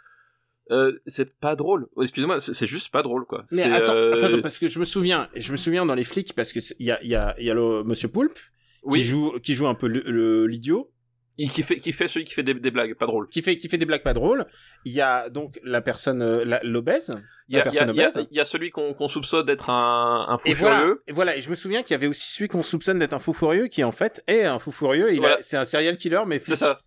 Euh, 0.70 0.98
c'est 1.06 1.34
pas 1.38 1.56
drôle. 1.56 1.86
Oh, 1.96 2.02
Excusez-moi, 2.02 2.40
c'est 2.40 2.66
juste 2.66 2.90
pas 2.90 3.02
drôle, 3.02 3.24
quoi. 3.24 3.44
Mais 3.52 3.62
C'est, 3.62 3.72
attends, 3.72 3.94
euh, 3.94 4.22
attends, 4.22 4.42
parce 4.42 4.58
que 4.58 4.68
je 4.68 4.78
me 4.78 4.84
souviens, 4.84 5.30
je 5.34 5.50
me 5.52 5.56
souviens 5.56 5.86
dans 5.86 5.94
les 5.94 6.04
flics 6.04 6.34
parce 6.34 6.52
que 6.52 6.58
il 6.78 6.84
y 6.86 6.90
a, 6.90 7.02
y 7.02 7.14
a, 7.14 7.34
y 7.40 7.48
a 7.48 7.54
le 7.54 7.84
Monsieur 7.84 8.08
Poulpe 8.08 8.38
oui, 8.82 8.98
qui 8.98 9.04
joue, 9.06 9.32
qui 9.42 9.54
joue 9.54 9.66
un 9.66 9.74
peu 9.74 9.86
l'idiot, 9.86 10.90
il- 11.38 11.50
qui 11.50 11.62
fait, 11.62 11.78
qui 11.78 11.92
fait 11.92 12.08
celui 12.08 12.24
qui 12.24 12.34
fait 12.34 12.42
des, 12.42 12.52
des 12.54 12.70
blagues, 12.70 12.94
pas 12.94 13.06
drôles. 13.06 13.28
qui 13.28 13.40
fait, 13.42 13.56
qui 13.56 13.68
fait 13.68 13.78
des 13.78 13.86
blagues 13.86 14.02
pas 14.02 14.12
drôles. 14.12 14.46
Il 14.84 14.92
y 14.92 15.00
a 15.00 15.30
donc 15.30 15.58
la 15.62 15.80
personne, 15.80 16.20
euh, 16.20 16.58
l'obèse, 16.64 17.14
Il 17.48 17.56
y 17.56 17.60
a, 17.60 17.64
la 17.64 17.70
personne 17.70 17.90
il 17.90 17.96
y 17.96 18.02
a- 18.02 18.08
obèse. 18.08 18.26
il 18.30 18.36
y 18.36 18.40
a 18.40 18.44
celui 18.44 18.70
qu'on 18.70 19.08
soupçonne 19.08 19.46
d'être 19.46 19.70
un, 19.70 20.26
un 20.28 20.36
fou 20.38 20.48
Et 20.48 20.52
voilà, 20.54 20.94
et 21.06 21.12
voilà, 21.12 21.36
et 21.36 21.40
je 21.40 21.48
me 21.50 21.54
souviens 21.54 21.82
qu'il 21.82 21.92
y 21.92 21.94
avait 21.94 22.08
aussi 22.08 22.28
celui 22.30 22.48
qu'on 22.48 22.62
soupçonne 22.62 22.98
d'être 22.98 23.14
un 23.14 23.18
fou 23.18 23.32
furieux, 23.32 23.68
qui 23.68 23.82
en 23.84 23.92
fait 23.92 24.22
est 24.26 24.44
un 24.44 24.58
fou 24.58 24.72
furieux. 24.72 25.12
Il 25.12 25.20
Voilà. 25.20 25.38
c'est 25.40 25.56
un 25.56 25.64
serial 25.64 25.96
killer, 25.96 26.22
mais 26.26 26.38
C'est 26.40 26.56
ça. 26.56 26.78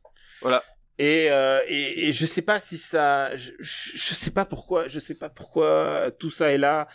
Voilà. 0.42 0.64
Et, 1.00 1.30
euh, 1.32 1.62
et, 1.68 2.10
et 2.10 2.12
je 2.12 2.26
sais 2.28 2.42
pas 2.44 2.60
si 2.60 2.78
ça, 2.78 3.36
je, 3.36 3.52
je 3.60 4.14
sais 4.14 4.32
pas 4.32 4.46
pourquoi, 4.46 4.88
je 4.88 5.00
sais 5.00 5.18
pas 5.18 5.30
pourquoi 5.30 6.10
tout 6.20 6.30
ça 6.30 6.52
est 6.52 6.58
là. 6.60 6.88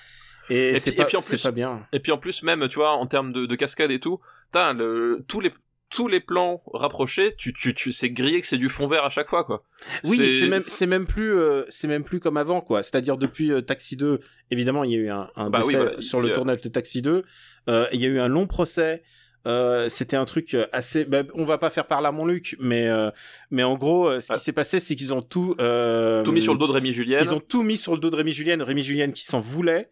Et, 0.49 0.71
Et 0.71 0.77
c'est 0.79 0.93
puis- 0.93 1.01
et 1.01 1.03
pas, 1.03 1.05
puis 1.09 1.17
en 1.17 1.21
c'est 1.21 1.37
plus- 1.37 1.43
pas 1.43 1.51
bien. 1.51 1.87
Et 1.93 1.99
puis 1.99 2.13
en 2.13 2.19
plus 2.19 2.45
même, 2.45 2.69
tu 2.69 2.77
vois, 2.77 2.93
en 2.93 3.07
termes 3.07 3.33
de, 3.33 3.47
de 3.47 3.55
cascade 3.57 3.91
et 3.91 3.99
tout, 3.99 4.21
t'as 4.53 4.73
le, 4.75 5.25
tous 5.27 5.41
les 5.41 5.53
tous 5.91 6.09
les 6.09 6.21
plans 6.21 6.63
rapprochés, 6.73 7.33
tu, 7.37 7.53
tu, 7.53 7.75
tu, 7.75 7.93
c'est 7.93 8.11
grillé 8.11 8.41
que 8.41 8.47
c'est 8.47 8.59
du 8.59 8.69
fond 8.69 8.87
vert 8.89 9.05
à 9.05 9.11
chaque 9.11 9.29
fois, 9.29 9.45
quoi. 9.45 9.65
Oui, 10.05 10.17
c'est 10.33 10.49
même, 10.49 10.61
c'est 10.61 10.87
même 10.87 11.07
plus, 11.07 11.33
euh, 11.39 11.63
c'est 11.69 11.89
même 11.89 12.03
plus 12.05 12.19
comme 12.21 12.37
avant, 12.37 12.61
quoi. 12.61 12.83
C'est-à-dire 12.83 13.17
depuis 13.17 13.53
euh, 13.53 13.61
Taxi 13.61 13.97
2, 13.97 14.21
évidemment, 14.51 14.85
il 14.85 14.91
y 14.93 14.95
a 14.97 14.99
eu 14.99 15.09
un, 15.11 15.31
un 15.37 15.49
Bah 15.51 15.61
oui, 15.63 15.67
décès 15.75 15.77
voilà, 15.85 16.01
sur 16.01 16.21
le 16.21 16.33
tournage 16.33 16.61
de 16.61 16.69
Taxi 16.69 17.03
2. 17.03 17.23
Euh, 17.69 17.87
il 17.93 18.01
y 18.01 18.05
a 18.05 18.09
eu 18.09 18.19
un 18.19 18.29
long 18.29 18.47
procès. 18.47 19.03
Euh, 19.47 19.89
c'était 19.89 20.17
un 20.17 20.25
truc 20.25 20.57
assez. 20.73 21.05
bah, 21.05 21.23
on 21.35 21.45
va 21.45 21.57
pas 21.57 21.71
faire 21.71 21.87
par 21.87 22.01
là 22.03 22.11
mon 22.11 22.27
Luc, 22.27 22.57
mais 22.59 22.89
euh, 22.89 23.13
mais 23.53 23.63
en 23.63 23.77
gros, 23.77 24.09
euh, 24.09 24.19
ce 24.21 24.27
qui 24.27 24.33
Ah. 24.33 24.39
s'est 24.39 24.53
passé, 24.53 24.81
c'est 24.81 24.97
qu'ils 24.97 25.15
ont 25.15 25.23
tout 25.23 25.55
euh, 25.61 26.25
tout 26.25 26.33
mis 26.33 26.43
sur 26.43 26.53
le 26.53 26.59
dos 26.59 26.67
de 26.67 26.73
Rémi 26.73 26.93
Julien. 26.93 27.21
Ils 27.23 27.33
ont 27.33 27.39
tout 27.39 27.63
mis 27.63 27.77
sur 27.77 27.93
le 27.95 28.01
dos 28.01 28.11
de 28.11 28.17
Rémi 28.17 28.33
Julienne. 28.33 28.61
Rémi 28.61 28.83
Julienne 28.83 29.13
qui 29.13 29.25
s'en 29.25 29.39
voulait. 29.39 29.89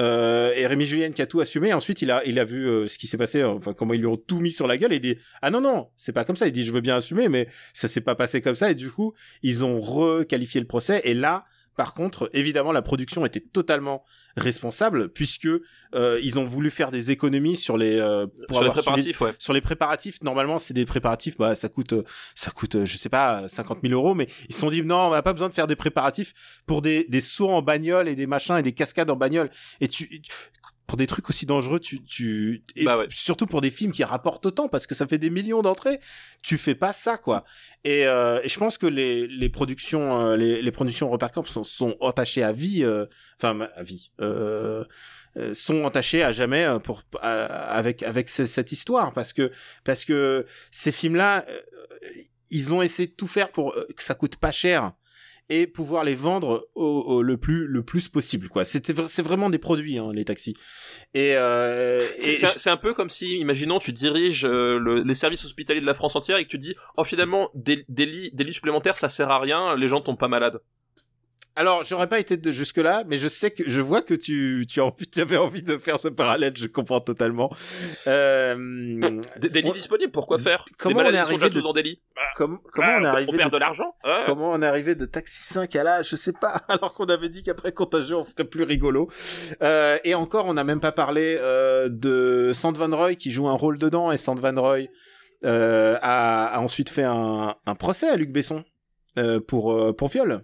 Euh, 0.00 0.52
et 0.54 0.66
Rémi 0.66 0.86
Julienne 0.86 1.12
qui 1.12 1.22
a 1.22 1.26
tout 1.26 1.40
assumé. 1.40 1.72
Ensuite, 1.72 2.02
il 2.02 2.10
a, 2.10 2.24
il 2.24 2.38
a 2.38 2.44
vu 2.44 2.66
euh, 2.66 2.86
ce 2.88 2.98
qui 2.98 3.06
s'est 3.06 3.16
passé, 3.16 3.44
enfin 3.44 3.74
comment 3.74 3.94
ils 3.94 4.00
lui 4.00 4.06
ont 4.06 4.16
tout 4.16 4.40
mis 4.40 4.50
sur 4.50 4.66
la 4.66 4.76
gueule. 4.76 4.92
Et 4.92 4.96
il 4.96 5.00
dit 5.00 5.16
ah 5.42 5.50
non 5.50 5.60
non, 5.60 5.88
c'est 5.96 6.12
pas 6.12 6.24
comme 6.24 6.36
ça. 6.36 6.46
Il 6.46 6.52
dit 6.52 6.64
je 6.64 6.72
veux 6.72 6.80
bien 6.80 6.96
assumer, 6.96 7.28
mais 7.28 7.48
ça 7.72 7.88
s'est 7.88 8.00
pas 8.00 8.14
passé 8.14 8.40
comme 8.40 8.54
ça. 8.54 8.70
Et 8.70 8.74
du 8.74 8.90
coup, 8.90 9.14
ils 9.42 9.64
ont 9.64 9.80
requalifié 9.80 10.60
le 10.60 10.66
procès. 10.66 11.00
Et 11.04 11.14
là, 11.14 11.44
par 11.76 11.94
contre, 11.94 12.30
évidemment, 12.32 12.72
la 12.72 12.82
production 12.82 13.24
était 13.26 13.40
totalement 13.40 14.04
responsable 14.36 15.08
puisque 15.10 15.46
euh, 15.94 16.18
ils 16.22 16.38
ont 16.40 16.44
voulu 16.44 16.70
faire 16.70 16.90
des 16.90 17.10
économies 17.12 17.56
sur 17.56 17.76
les 17.76 17.96
euh, 17.98 18.26
pour 18.48 18.56
sur 18.58 18.64
les 18.64 18.70
suivi- 18.70 18.74
préparatifs, 18.82 19.20
ouais. 19.20 19.32
sur 19.38 19.52
les 19.52 19.60
préparatifs, 19.60 20.22
normalement, 20.22 20.58
c'est 20.58 20.74
des 20.74 20.84
préparatifs, 20.84 21.36
bah, 21.38 21.54
ça 21.54 21.68
coûte, 21.68 21.92
euh, 21.92 22.02
ça 22.34 22.50
coûte, 22.50 22.84
je 22.84 22.96
sais 22.96 23.08
pas, 23.08 23.48
50 23.48 23.78
000 23.82 23.94
euros, 23.94 24.14
mais 24.14 24.26
ils 24.48 24.54
se 24.54 24.60
sont 24.60 24.70
dit, 24.70 24.82
non, 24.82 24.96
on 25.08 25.10
n'a 25.10 25.22
pas 25.22 25.32
besoin 25.32 25.48
de 25.48 25.54
faire 25.54 25.66
des 25.68 25.76
préparatifs 25.76 26.32
pour 26.66 26.82
des, 26.82 27.04
des 27.08 27.20
sauts 27.20 27.50
en 27.50 27.62
bagnole 27.62 28.08
et 28.08 28.14
des 28.16 28.26
machins 28.26 28.56
et 28.58 28.62
des 28.62 28.72
cascades 28.72 29.10
en 29.10 29.16
bagnole. 29.16 29.50
Et 29.80 29.86
tu- 29.88 30.20
pour 30.86 30.96
des 30.98 31.06
trucs 31.06 31.30
aussi 31.30 31.46
dangereux, 31.46 31.80
tu, 31.80 32.02
tu, 32.04 32.62
et 32.76 32.84
Bah 32.84 32.98
ouais. 32.98 33.06
surtout 33.08 33.46
pour 33.46 33.60
des 33.62 33.70
films 33.70 33.92
qui 33.92 34.04
rapportent 34.04 34.44
autant, 34.46 34.68
parce 34.68 34.86
que 34.86 34.94
ça 34.94 35.06
fait 35.06 35.16
des 35.18 35.30
millions 35.30 35.62
d'entrées, 35.62 35.98
tu 36.42 36.58
fais 36.58 36.74
pas 36.74 36.92
ça, 36.92 37.16
quoi. 37.16 37.44
Et, 37.84 38.06
euh, 38.06 38.40
et 38.42 38.48
je 38.50 38.58
pense 38.58 38.76
que 38.76 38.86
les, 38.86 39.26
les 39.26 39.48
productions, 39.48 40.20
euh, 40.20 40.36
les, 40.36 40.60
les 40.60 40.70
productions 40.72 41.08
Reparcorp 41.10 41.48
sont, 41.48 41.64
sont 41.64 41.96
attachées 42.02 42.42
à 42.42 42.52
vie, 42.52 42.82
euh, 42.84 43.06
enfin, 43.38 43.68
à 43.76 43.82
vie, 43.82 44.10
euh, 44.20 44.84
euh, 45.36 45.54
sont 45.54 45.84
entachés 45.84 46.22
à 46.22 46.32
jamais 46.32 46.64
euh, 46.64 46.78
pour 46.78 47.02
avec 47.22 48.02
avec 48.02 48.28
ce- 48.28 48.44
cette 48.44 48.70
histoire 48.70 49.12
parce 49.12 49.32
que 49.32 49.50
parce 49.82 50.04
que 50.04 50.46
ces 50.70 50.92
films 50.92 51.16
là 51.16 51.44
ils 52.50 52.72
ont 52.72 52.82
essayé 52.82 53.08
de 53.08 53.14
tout 53.14 53.26
faire 53.26 53.50
pour 53.50 53.72
que 53.74 54.02
ça 54.02 54.14
coûte 54.14 54.36
pas 54.36 54.52
cher 54.52 54.92
et 55.50 55.66
pouvoir 55.66 56.04
les 56.04 56.14
vendre 56.14 56.68
au, 56.74 56.84
au- 56.84 57.22
le 57.22 57.36
plus 57.36 57.66
le 57.66 57.82
plus 57.82 58.08
possible 58.08 58.48
quoi 58.48 58.64
c'était 58.64 58.94
c'est 59.08 59.22
vraiment 59.22 59.50
des 59.50 59.58
produits 59.58 59.98
hein, 59.98 60.10
les 60.14 60.24
taxis 60.24 60.54
et, 61.12 61.36
euh, 61.36 61.98
C'est 62.18 62.32
et 62.32 62.36
c'est- 62.36 62.58
c'est 62.58 62.70
un 62.70 62.76
peu 62.76 62.92
comme 62.94 63.10
si, 63.10 63.36
imaginons, 63.38 63.78
tu 63.78 63.92
diriges 63.92 64.44
euh, 64.44 64.78
le- 64.78 65.02
les 65.02 65.14
services 65.14 65.44
hospitaliers 65.44 65.80
de 65.80 65.86
la 65.86 65.94
France 65.94 66.16
entière 66.16 66.38
et 66.38 66.44
que 66.44 66.48
tu 66.48 66.58
dis, 66.58 66.74
oh 66.96 67.04
finalement, 67.04 67.50
des, 67.54 67.84
des 67.88 68.06
lits, 68.06 68.30
des 68.32 68.42
lits 68.42 68.52
supplémentaires, 68.52 68.96
ça 68.96 69.08
sert 69.08 69.30
à 69.30 69.38
rien, 69.38 69.76
les 69.76 69.86
gens 69.86 70.00
tombent 70.00 70.18
pas 70.18 70.26
malades. 70.28 70.60
Alors 71.56 71.84
j'aurais 71.84 72.08
pas 72.08 72.18
été 72.18 72.36
de 72.36 72.50
jusque 72.50 72.78
là 72.78 73.04
mais 73.06 73.16
je 73.16 73.28
sais 73.28 73.50
que 73.52 73.62
je 73.68 73.80
vois 73.80 74.02
que 74.02 74.14
tu 74.14 74.66
tu 74.68 74.80
as 74.80 74.84
envie 74.86 75.06
tu 75.08 75.20
avais 75.20 75.36
envie 75.36 75.62
de 75.62 75.76
faire 75.76 75.98
ce 75.98 76.08
parallèle 76.08 76.52
je 76.56 76.66
comprends 76.66 77.00
totalement 77.00 77.50
euh, 78.06 78.98
Des, 79.38 79.48
des 79.48 79.62
lits 79.62 79.70
on- 79.70 79.72
disponibles, 79.72 80.12
pourquoi 80.12 80.38
faire 80.38 80.64
Comment 80.78 81.02
Les 81.02 81.10
on 81.10 81.12
est 81.14 81.18
arrivé 81.18 81.50
de- 81.50 81.60
tous 81.60 81.74
lits. 81.82 82.00
comme- 82.36 82.58
comment 82.72 82.88
Ah, 82.90 82.98
on 83.00 83.04
est 83.04 83.06
arrivé 83.06 83.30
On 83.32 83.36
perd 83.36 83.50
de- 83.50 83.56
de 83.56 83.60
l'argent. 83.60 83.94
Comment 84.26 84.50
on 84.52 84.62
est 84.62 84.66
arrivé 84.66 84.94
de 84.94 85.04
Taxi 85.04 85.42
5 85.44 85.74
à 85.76 85.82
là 85.82 86.02
Je 86.02 86.16
sais 86.16 86.32
pas. 86.32 86.56
Alors 86.68 86.92
qu'on 86.94 87.06
avait 87.06 87.28
dit 87.28 87.42
qu'après 87.42 87.72
Contagieux, 87.72 88.16
on 88.16 88.24
ferait 88.24 88.44
plus 88.44 88.64
rigolo. 88.64 89.08
Euh, 89.62 89.98
et 90.04 90.14
encore, 90.14 90.46
on 90.46 90.54
n'a 90.54 90.64
même 90.64 90.80
pas 90.80 90.92
parlé 90.92 91.36
euh, 91.40 91.88
de 91.90 92.52
Sand 92.54 92.76
Van 92.76 92.94
Roy 92.94 93.14
qui 93.14 93.30
joue 93.32 93.48
un 93.48 93.54
rôle 93.56 93.78
dedans. 93.78 94.12
Et 94.12 94.16
Sand 94.16 94.38
Van 94.40 94.54
Roy 94.60 94.86
euh, 95.44 95.96
a, 96.02 96.46
a 96.46 96.60
ensuite 96.60 96.88
fait 96.90 97.04
un, 97.04 97.54
un 97.66 97.74
procès 97.74 98.08
à 98.08 98.16
Luc 98.16 98.32
Besson 98.32 98.64
euh, 99.18 99.40
pour 99.40 99.72
euh, 99.72 99.92
pour 99.92 100.08
viol. 100.08 100.42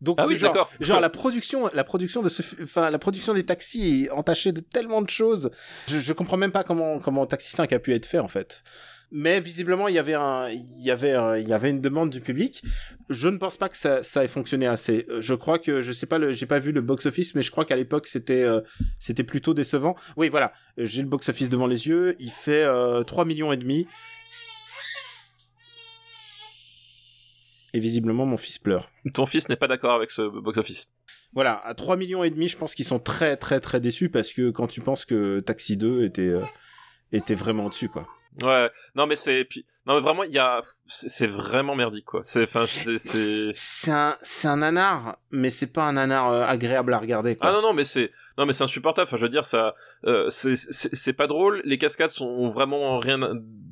Donc 0.00 0.16
Ah 0.18 0.26
oui, 0.26 0.36
genre, 0.36 0.70
genre 0.80 1.00
la 1.00 1.10
production, 1.10 1.70
la 1.74 1.84
production 1.84 2.22
de 2.22 2.28
ce, 2.28 2.42
fi- 2.42 2.56
enfin 2.62 2.88
la 2.90 2.98
production 2.98 3.34
des 3.34 3.44
taxis 3.44 4.04
est 4.06 4.10
entachée 4.10 4.52
de 4.52 4.60
tellement 4.60 5.02
de 5.02 5.10
choses. 5.10 5.50
Je, 5.88 5.98
je 5.98 6.12
comprends 6.12 6.36
même 6.38 6.52
pas 6.52 6.64
comment 6.64 6.98
comment 6.98 7.26
Taxi 7.26 7.50
5 7.50 7.72
a 7.72 7.78
pu 7.78 7.94
être 7.94 8.06
fait 8.06 8.18
en 8.18 8.28
fait. 8.28 8.62
Mais 9.12 9.40
visiblement, 9.40 9.88
il 9.88 9.94
y 9.96 9.98
avait 9.98 10.14
un, 10.14 10.48
il 10.50 10.84
y 10.84 10.90
avait, 10.92 11.14
un- 11.14 11.36
il 11.36 11.48
y 11.48 11.52
avait 11.52 11.68
une 11.70 11.80
demande 11.80 12.10
du 12.10 12.20
public. 12.20 12.62
Je 13.08 13.28
ne 13.28 13.38
pense 13.38 13.56
pas 13.56 13.68
que 13.68 13.76
ça, 13.76 14.04
ça 14.04 14.22
ait 14.22 14.28
fonctionné 14.28 14.68
assez. 14.68 15.04
Euh, 15.10 15.20
Je 15.20 15.34
crois 15.34 15.58
que, 15.58 15.80
je 15.80 15.92
sais 15.92 16.06
pas, 16.06 16.18
le, 16.18 16.32
j'ai 16.32 16.46
pas 16.46 16.60
vu 16.60 16.70
le 16.70 16.80
box 16.80 17.06
office, 17.06 17.34
mais 17.34 17.42
je 17.42 17.50
crois 17.50 17.64
qu'à 17.64 17.74
l'époque 17.74 18.06
c'était, 18.06 18.44
euh, 18.44 18.60
c'était 19.00 19.24
plutôt 19.24 19.52
décevant. 19.52 19.96
Oui, 20.16 20.28
voilà, 20.28 20.52
Euh, 20.78 20.84
j'ai 20.84 21.02
le 21.02 21.08
box 21.08 21.28
office 21.28 21.48
devant 21.48 21.66
les 21.66 21.88
yeux. 21.88 22.14
Il 22.20 22.30
fait 22.30 22.62
euh, 22.62 23.02
3 23.02 23.24
millions 23.24 23.52
et 23.52 23.56
demi. 23.56 23.88
Et 27.72 27.78
visiblement, 27.78 28.26
mon 28.26 28.36
fils 28.36 28.58
pleure. 28.58 28.90
Ton 29.14 29.26
fils 29.26 29.48
n'est 29.48 29.56
pas 29.56 29.68
d'accord 29.68 29.94
avec 29.94 30.10
ce 30.10 30.22
box-office. 30.22 30.92
Voilà, 31.32 31.60
à 31.64 31.74
3 31.74 31.96
millions 31.96 32.24
et 32.24 32.30
demi, 32.30 32.48
je 32.48 32.56
pense 32.56 32.74
qu'ils 32.74 32.84
sont 32.84 32.98
très 32.98 33.36
très 33.36 33.60
très 33.60 33.80
déçus 33.80 34.08
parce 34.08 34.32
que 34.32 34.50
quand 34.50 34.66
tu 34.66 34.80
penses 34.80 35.04
que 35.04 35.40
Taxi 35.40 35.76
2 35.76 36.04
était 36.04 36.22
euh, 36.22 36.42
était 37.12 37.34
vraiment 37.34 37.68
dessus 37.68 37.88
quoi. 37.88 38.08
Ouais, 38.42 38.70
non 38.94 39.06
mais 39.06 39.16
c'est 39.16 39.44
puis 39.44 39.64
non 39.86 39.94
mais 39.94 40.00
vraiment 40.00 40.22
il 40.22 40.32
y 40.32 40.38
a 40.38 40.60
c'est 40.86 41.26
vraiment 41.26 41.74
merdique 41.74 42.04
quoi. 42.04 42.20
C'est 42.24 42.44
enfin 42.44 42.64
c'est 42.66 42.98
c'est 42.98 43.90
un, 43.90 44.16
c'est 44.22 44.48
un 44.48 44.58
nanar, 44.58 45.18
mais 45.30 45.50
c'est 45.50 45.66
pas 45.66 45.84
un 45.84 45.92
nanar 45.94 46.30
euh, 46.30 46.44
agréable 46.44 46.94
à 46.94 46.98
regarder. 46.98 47.36
Quoi. 47.36 47.48
Ah 47.48 47.52
non 47.52 47.62
non 47.62 47.72
mais 47.72 47.84
c'est 47.84 48.10
non 48.38 48.46
mais 48.46 48.52
c'est 48.52 48.64
insupportable. 48.64 49.06
Enfin 49.08 49.16
je 49.16 49.22
veux 49.22 49.28
dire 49.28 49.44
ça 49.44 49.74
euh, 50.04 50.28
c'est 50.30 50.56
c'est 50.56 50.94
c'est 50.94 51.12
pas 51.12 51.26
drôle. 51.26 51.60
Les 51.64 51.78
cascades 51.78 52.10
sont 52.10 52.50
vraiment 52.50 52.98
rien 52.98 53.18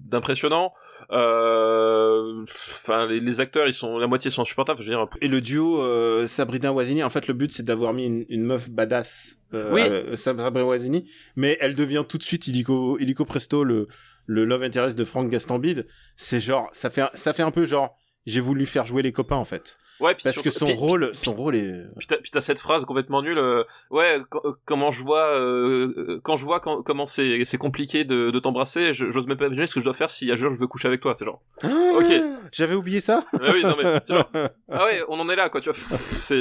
d'impressionnant. 0.09 0.75
Euh, 1.11 2.43
Enfin 2.45 3.07
les, 3.07 3.21
les 3.21 3.41
acteurs 3.41 3.67
ils 3.67 3.73
sont 3.73 3.99
la 3.99 4.07
moitié 4.07 4.31
sont 4.31 4.43
insupportables. 4.43 4.81
Je 4.83 4.91
veux 4.91 4.97
dire 4.97 5.07
Et 5.21 5.29
le 5.29 5.41
duo 5.41 5.81
euh, 5.83 6.27
Sabrina 6.27 6.73
Wazini, 6.73 7.03
en 7.03 7.11
fait, 7.11 7.27
le 7.29 7.35
but 7.35 7.53
c'est 7.53 7.63
d'avoir 7.65 7.93
mis 7.93 8.05
une, 8.05 8.25
une 8.29 8.45
meuf 8.45 8.69
badass. 8.69 9.37
Euh, 9.55 9.73
Oui. 9.73 9.83
euh, 9.83 10.17
Sabrina 10.17 10.51
Wazini, 10.65 11.11
mais 11.37 11.57
elle 11.61 11.75
devient 11.75 12.05
tout 12.09 12.19
de 12.19 12.23
suite 12.23 12.47
illico, 12.49 12.99
illico 12.99 13.25
presto 13.25 13.65
le 13.65 13.89
le 14.27 14.45
love 14.45 14.63
interest 14.63 14.99
de 14.99 15.05
Frank 15.05 15.31
Gastambide. 15.31 15.87
C'est 16.17 16.41
genre, 16.41 16.69
ça 16.73 16.91
fait 16.91 17.05
ça 17.15 17.33
fait 17.33 17.43
un 17.43 17.51
peu 17.51 17.65
genre, 17.65 17.97
j'ai 18.29 18.41
voulu 18.41 18.67
faire 18.67 18.87
jouer 18.87 19.03
les 19.03 19.13
copains 19.13 19.37
en 19.37 19.45
fait, 19.45 19.77
ouais 20.01 20.15
puis 20.15 20.25
parce 20.25 20.35
surtout- 20.35 20.51
que 20.51 20.55
son 20.55 20.67
puis- 20.67 20.75
rôle, 20.75 21.09
puis- 21.11 21.17
son 21.19 21.35
rôle 21.35 21.57
est. 21.57 21.75
Puis 21.99 22.07
t'as, 22.07 22.17
puis 22.19 22.31
t'as 22.31 22.41
cette 22.41 22.59
phrase 22.59 22.85
complètement 22.85 23.23
nulle. 23.23 23.39
euh, 23.39 23.65
ouais, 23.91 24.19
quand- 24.31 24.41
euh, 24.45 24.53
comment 24.65 24.91
je 24.91 25.03
vois, 25.03 25.27
euh, 25.35 25.93
euh, 25.97 26.21
quand 26.23 26.37
je 26.37 26.45
vois 26.45 26.61
quand- 26.61 26.83
comment 26.83 27.07
c'est, 27.07 27.45
c'est 27.45 27.59
compliqué 27.59 28.05
de, 28.05 28.31
de 28.31 28.39
t'embrasser, 28.39 28.93
j'ose 28.95 29.27
même 29.27 29.37
pas 29.37 29.47
imaginer 29.47 29.67
ce 29.67 29.75
que 29.75 29.81
je 29.81 29.85
dois 29.85 29.95
faire 29.95 30.11
si 30.11 30.31
un 30.31 30.37
jour 30.37 30.51
je 30.51 30.57
veux 30.59 30.67
coucher 30.67 30.89
avec 30.89 31.01
toi. 31.01 31.15
C'est 31.17 31.25
genre. 31.25 31.41
Ok. 31.65 32.13
J'avais 32.53 32.75
oublié 32.75 33.01
ça. 33.01 33.25
Ah 33.35 33.51
oui, 33.53 33.63
non 33.63 33.75
mais 33.83 34.01
genre. 34.09 34.25
Ah 34.71 34.85
ouais, 34.85 35.03
on 35.09 35.19
en 35.19 35.29
est 35.31 35.37
là 35.37 35.49
quoi. 35.49 35.61
Tu 35.63 35.71
vois. 35.71 35.79
C'est 35.79 36.35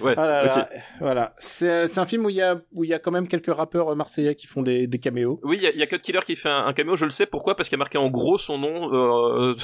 ouais. 0.00 0.14
Ah 0.16 0.26
là 0.26 0.42
ok. 0.44 0.56
là, 0.56 0.68
voilà. 1.00 1.34
C'est 1.38 1.86
c'est 1.88 1.98
un 2.00 2.06
film 2.06 2.24
où 2.24 2.30
il 2.30 2.36
y 2.36 2.42
a 2.42 2.60
où 2.72 2.84
il 2.84 2.90
y 2.90 2.94
a 2.94 2.98
quand 3.00 3.10
même 3.10 3.26
quelques 3.26 3.52
rappeurs 3.52 3.88
euh, 3.88 3.94
marseillais 3.96 4.34
qui 4.36 4.46
font 4.46 4.62
des, 4.62 4.86
des 4.86 4.98
caméos. 4.98 5.40
Oui, 5.42 5.56
il 5.58 5.62
y 5.64 5.66
a, 5.66 5.70
il 5.70 5.76
y 5.78 5.82
a 5.82 5.86
Cut 5.86 5.98
Killer 5.98 6.20
qui 6.24 6.36
fait 6.36 6.48
un, 6.48 6.66
un 6.66 6.72
caméo. 6.72 6.94
Je 6.96 7.04
le 7.04 7.10
sais 7.10 7.26
pourquoi? 7.26 7.56
Parce 7.56 7.68
qu'il 7.68 7.76
a 7.76 7.78
marqué 7.80 7.98
en 7.98 8.08
gros 8.10 8.38
son 8.38 8.58
nom 8.58 8.94
euh, 8.94 9.54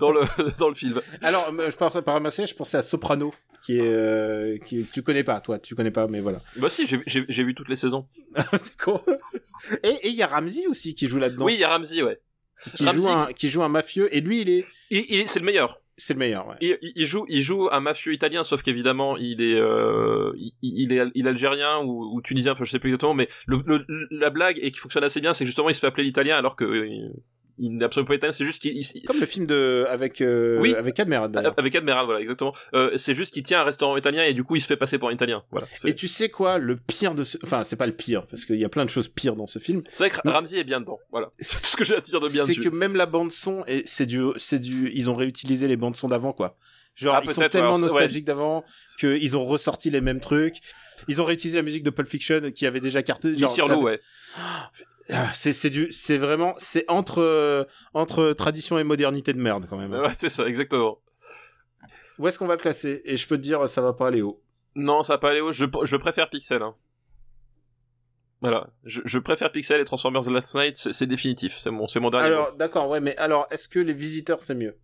dans 0.00 0.07
le 0.12 0.22
dans 0.58 0.68
le 0.68 0.74
film. 0.74 1.00
Alors, 1.22 1.52
euh, 1.58 1.70
je 1.70 1.76
pense 1.76 1.96
par 2.04 2.20
marseillais, 2.20 2.46
je 2.46 2.54
pensais 2.54 2.76
à 2.76 2.82
Soprano, 2.82 3.32
qui 3.64 3.78
est 3.78 3.82
euh, 3.82 4.58
qui 4.58 4.84
tu 4.92 5.02
connais 5.02 5.24
pas, 5.24 5.40
toi, 5.40 5.58
tu 5.58 5.74
connais 5.74 5.90
pas, 5.90 6.06
mais 6.08 6.20
voilà. 6.20 6.40
Bah 6.56 6.68
si, 6.70 6.86
j'ai, 6.86 7.42
vu 7.44 7.54
toutes 7.54 7.68
les 7.68 7.76
saisons. 7.76 8.06
D'accord. 8.34 9.04
Et 9.82 9.88
et 9.88 10.08
il 10.08 10.14
y 10.14 10.22
a 10.22 10.26
Ramsey 10.26 10.66
aussi 10.66 10.94
qui 10.94 11.06
joue 11.08 11.18
là-dedans. 11.18 11.44
Oui, 11.44 11.54
il 11.54 11.60
y 11.60 11.64
a 11.64 11.68
Ramsey, 11.68 12.02
ouais. 12.02 12.20
qui 12.74 12.84
Ramsey 12.84 13.00
joue 13.00 13.08
un 13.08 13.32
qui 13.32 13.48
joue 13.48 13.62
un 13.62 13.68
mafieux 13.68 14.14
et 14.14 14.20
lui 14.20 14.40
il 14.42 14.50
est 14.50 14.64
Il, 14.90 15.04
il- 15.08 15.28
c'est 15.28 15.40
le 15.40 15.44
meilleur. 15.46 15.80
c'est 15.96 16.12
le 16.14 16.18
meilleur. 16.20 16.46
Ouais. 16.48 16.54
Il, 16.60 16.78
il- 16.80 16.92
il 16.96 17.06
joue, 17.06 17.24
il 17.28 17.42
joue 17.42 17.68
un 17.72 17.80
mafieux 17.80 18.12
italien, 18.14 18.44
sauf 18.44 18.62
qu'évidemment, 18.62 19.16
il 19.16 19.42
est, 19.42 19.54
euh, 19.58 20.32
il, 20.36 20.52
il 20.62 20.92
est, 20.92 21.02
il 21.14 21.26
est 21.26 21.30
algérien 21.30 21.78
ou, 21.80 22.14
ou 22.14 22.22
tunisien, 22.22 22.52
enfin, 22.52 22.64
je 22.64 22.70
sais 22.70 22.78
plus 22.78 22.90
exactement, 22.90 23.14
mais 23.14 23.28
le, 23.46 23.62
le- 23.66 23.84
la 24.12 24.30
blague 24.30 24.58
et 24.62 24.70
qui 24.70 24.78
fonctionne 24.78 25.02
assez 25.04 25.20
bien, 25.20 25.34
c'est 25.34 25.44
que 25.44 25.48
justement, 25.48 25.68
il 25.68 25.74
se 25.74 25.80
fait 25.80 25.88
appeler 25.88 26.04
l'italien 26.04 26.36
alors 26.36 26.54
que 26.56 26.64
euh, 26.64 27.10
il, 27.58 27.76
n'est 27.76 27.84
absolument 27.84 28.08
pas 28.08 28.14
italien. 28.14 28.32
C'est 28.32 28.44
juste 28.44 28.62
qu'il, 28.62 28.76
il- 28.76 29.02
Comme 29.02 29.20
le 29.20 29.26
film 29.26 29.46
de 29.46 29.86
avec 29.88 30.20
euh, 30.20 30.58
Oui. 30.60 30.74
avec 30.74 30.98
Admiral 31.00 31.30
avec 31.56 31.74
Admiral, 31.74 32.04
voilà, 32.04 32.20
exactement. 32.20 32.52
Euh, 32.74 32.96
c'est 32.96 33.14
juste 33.14 33.32
qu'il 33.34 33.42
tient 33.42 33.60
un 33.60 33.64
restaurant 33.64 33.96
italien 33.96 34.24
et 34.24 34.34
du 34.34 34.44
coup, 34.44 34.56
il 34.56 34.60
se 34.60 34.66
fait 34.66 34.76
passer 34.76 34.98
pour 34.98 35.08
un 35.08 35.12
italien. 35.12 35.42
Voilà. 35.50 35.66
Et 35.84 35.94
tu 35.94 36.08
sais 36.08 36.28
quoi, 36.28 36.58
le 36.58 36.76
pire 36.76 37.14
de 37.14 37.24
ce, 37.24 37.38
enfin 37.42 37.64
c'est 37.64 37.76
pas 37.76 37.86
le 37.86 37.92
pire 37.92 38.26
parce 38.26 38.44
qu'il 38.44 38.56
y 38.56 38.64
a 38.64 38.68
plein 38.68 38.84
de 38.84 38.90
choses 38.90 39.08
pires 39.08 39.36
dans 39.36 39.46
ce 39.46 39.58
film. 39.58 39.82
c'est 39.90 40.08
vrai 40.08 40.10
que 40.22 40.28
Ramsey 40.28 40.58
est 40.58 40.64
bien 40.64 40.80
dedans. 40.80 40.98
Voilà. 41.10 41.30
C'est 41.40 41.66
ce 41.72 41.76
que 41.76 41.84
j'ai 41.84 41.94
à 41.96 42.00
dire 42.00 42.20
de 42.20 42.28
bien 42.28 42.44
C'est 42.44 42.56
que 42.56 42.68
même 42.68 42.96
la 42.96 43.06
bande 43.06 43.30
son 43.30 43.64
et 43.66 43.82
c'est 43.86 44.06
du 44.06 44.22
c'est 44.36 44.58
du 44.58 44.90
ils 44.92 45.10
ont 45.10 45.14
réutilisé 45.14 45.68
les 45.68 45.76
bandes 45.76 45.96
son 45.96 46.08
d'avant 46.08 46.32
quoi. 46.32 46.56
Genre 46.94 47.14
Ah, 47.14 47.20
ils 47.22 47.30
sont 47.30 47.48
tellement 47.48 47.78
nostalgiques 47.78 48.24
d'avant 48.24 48.64
qu'ils 48.98 49.36
ont 49.36 49.44
ressorti 49.44 49.88
les 49.90 50.00
mêmes 50.00 50.20
trucs. 50.20 50.56
Ils 51.06 51.22
ont 51.22 51.24
réutilisé 51.24 51.56
la 51.58 51.62
musique 51.62 51.84
de 51.84 51.90
Pulp 51.90 52.08
Fiction 52.08 52.50
qui 52.50 52.66
avait 52.66 52.80
déjà 52.80 53.02
carté. 53.04 53.38
genre, 53.38 53.50
Ici, 53.50 53.60
Orlo, 53.60 53.82
ouais. 53.82 54.00
Ah, 55.10 55.30
c'est 55.32 55.52
c'est 55.52 55.70
du 55.70 55.90
c'est 55.90 56.18
vraiment 56.18 56.54
c'est 56.58 56.84
entre 56.88 57.22
euh, 57.22 57.64
entre 57.94 58.32
tradition 58.32 58.78
et 58.78 58.84
modernité 58.84 59.32
de 59.32 59.40
merde 59.40 59.66
quand 59.68 59.78
même. 59.78 59.92
Ouais, 59.92 60.12
c'est 60.14 60.28
ça, 60.28 60.46
exactement. 60.46 60.98
Où 62.18 62.28
est-ce 62.28 62.38
qu'on 62.38 62.46
va 62.46 62.54
le 62.54 62.60
classer? 62.60 63.00
Et 63.04 63.16
je 63.16 63.26
peux 63.26 63.36
te 63.36 63.42
dire 63.42 63.68
ça 63.68 63.80
va 63.80 63.92
pas 63.92 64.08
aller 64.08 64.22
haut. 64.22 64.42
Non, 64.74 65.02
ça 65.02 65.14
va 65.14 65.18
pas 65.18 65.30
aller 65.30 65.40
haut. 65.40 65.52
Je, 65.52 65.64
je 65.84 65.96
préfère 65.96 66.28
Pixel. 66.28 66.62
Hein. 66.62 66.74
Voilà. 68.40 68.68
Je, 68.84 69.00
je 69.04 69.18
préfère 69.18 69.50
Pixel 69.50 69.80
et 69.80 69.84
Transformers 69.84 70.30
Last 70.30 70.54
Night, 70.54 70.76
c'est 70.76 71.06
définitif. 71.06 71.56
C'est 71.58 71.70
mon, 71.70 71.88
c'est 71.88 72.00
mon 72.00 72.10
dernier. 72.10 72.26
Alors 72.26 72.54
d'accord 72.54 72.88
ouais 72.88 73.00
mais 73.00 73.16
alors 73.16 73.46
est-ce 73.50 73.68
que 73.68 73.78
les 73.78 73.94
visiteurs 73.94 74.42
c'est 74.42 74.54
mieux? 74.54 74.76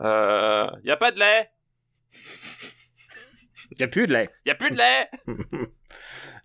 Euh, 0.00 0.68
y 0.84 0.90
a 0.90 0.96
pas 0.96 1.12
de 1.12 1.18
lait. 1.18 1.50
Il 3.72 3.80
y 3.80 3.82
a 3.82 3.88
plus 3.88 4.06
de 4.06 4.12
lait. 4.12 4.28
Y 4.46 4.50
a 4.50 4.54
plus 4.54 4.70
de 4.70 4.76
lait. 4.76 5.08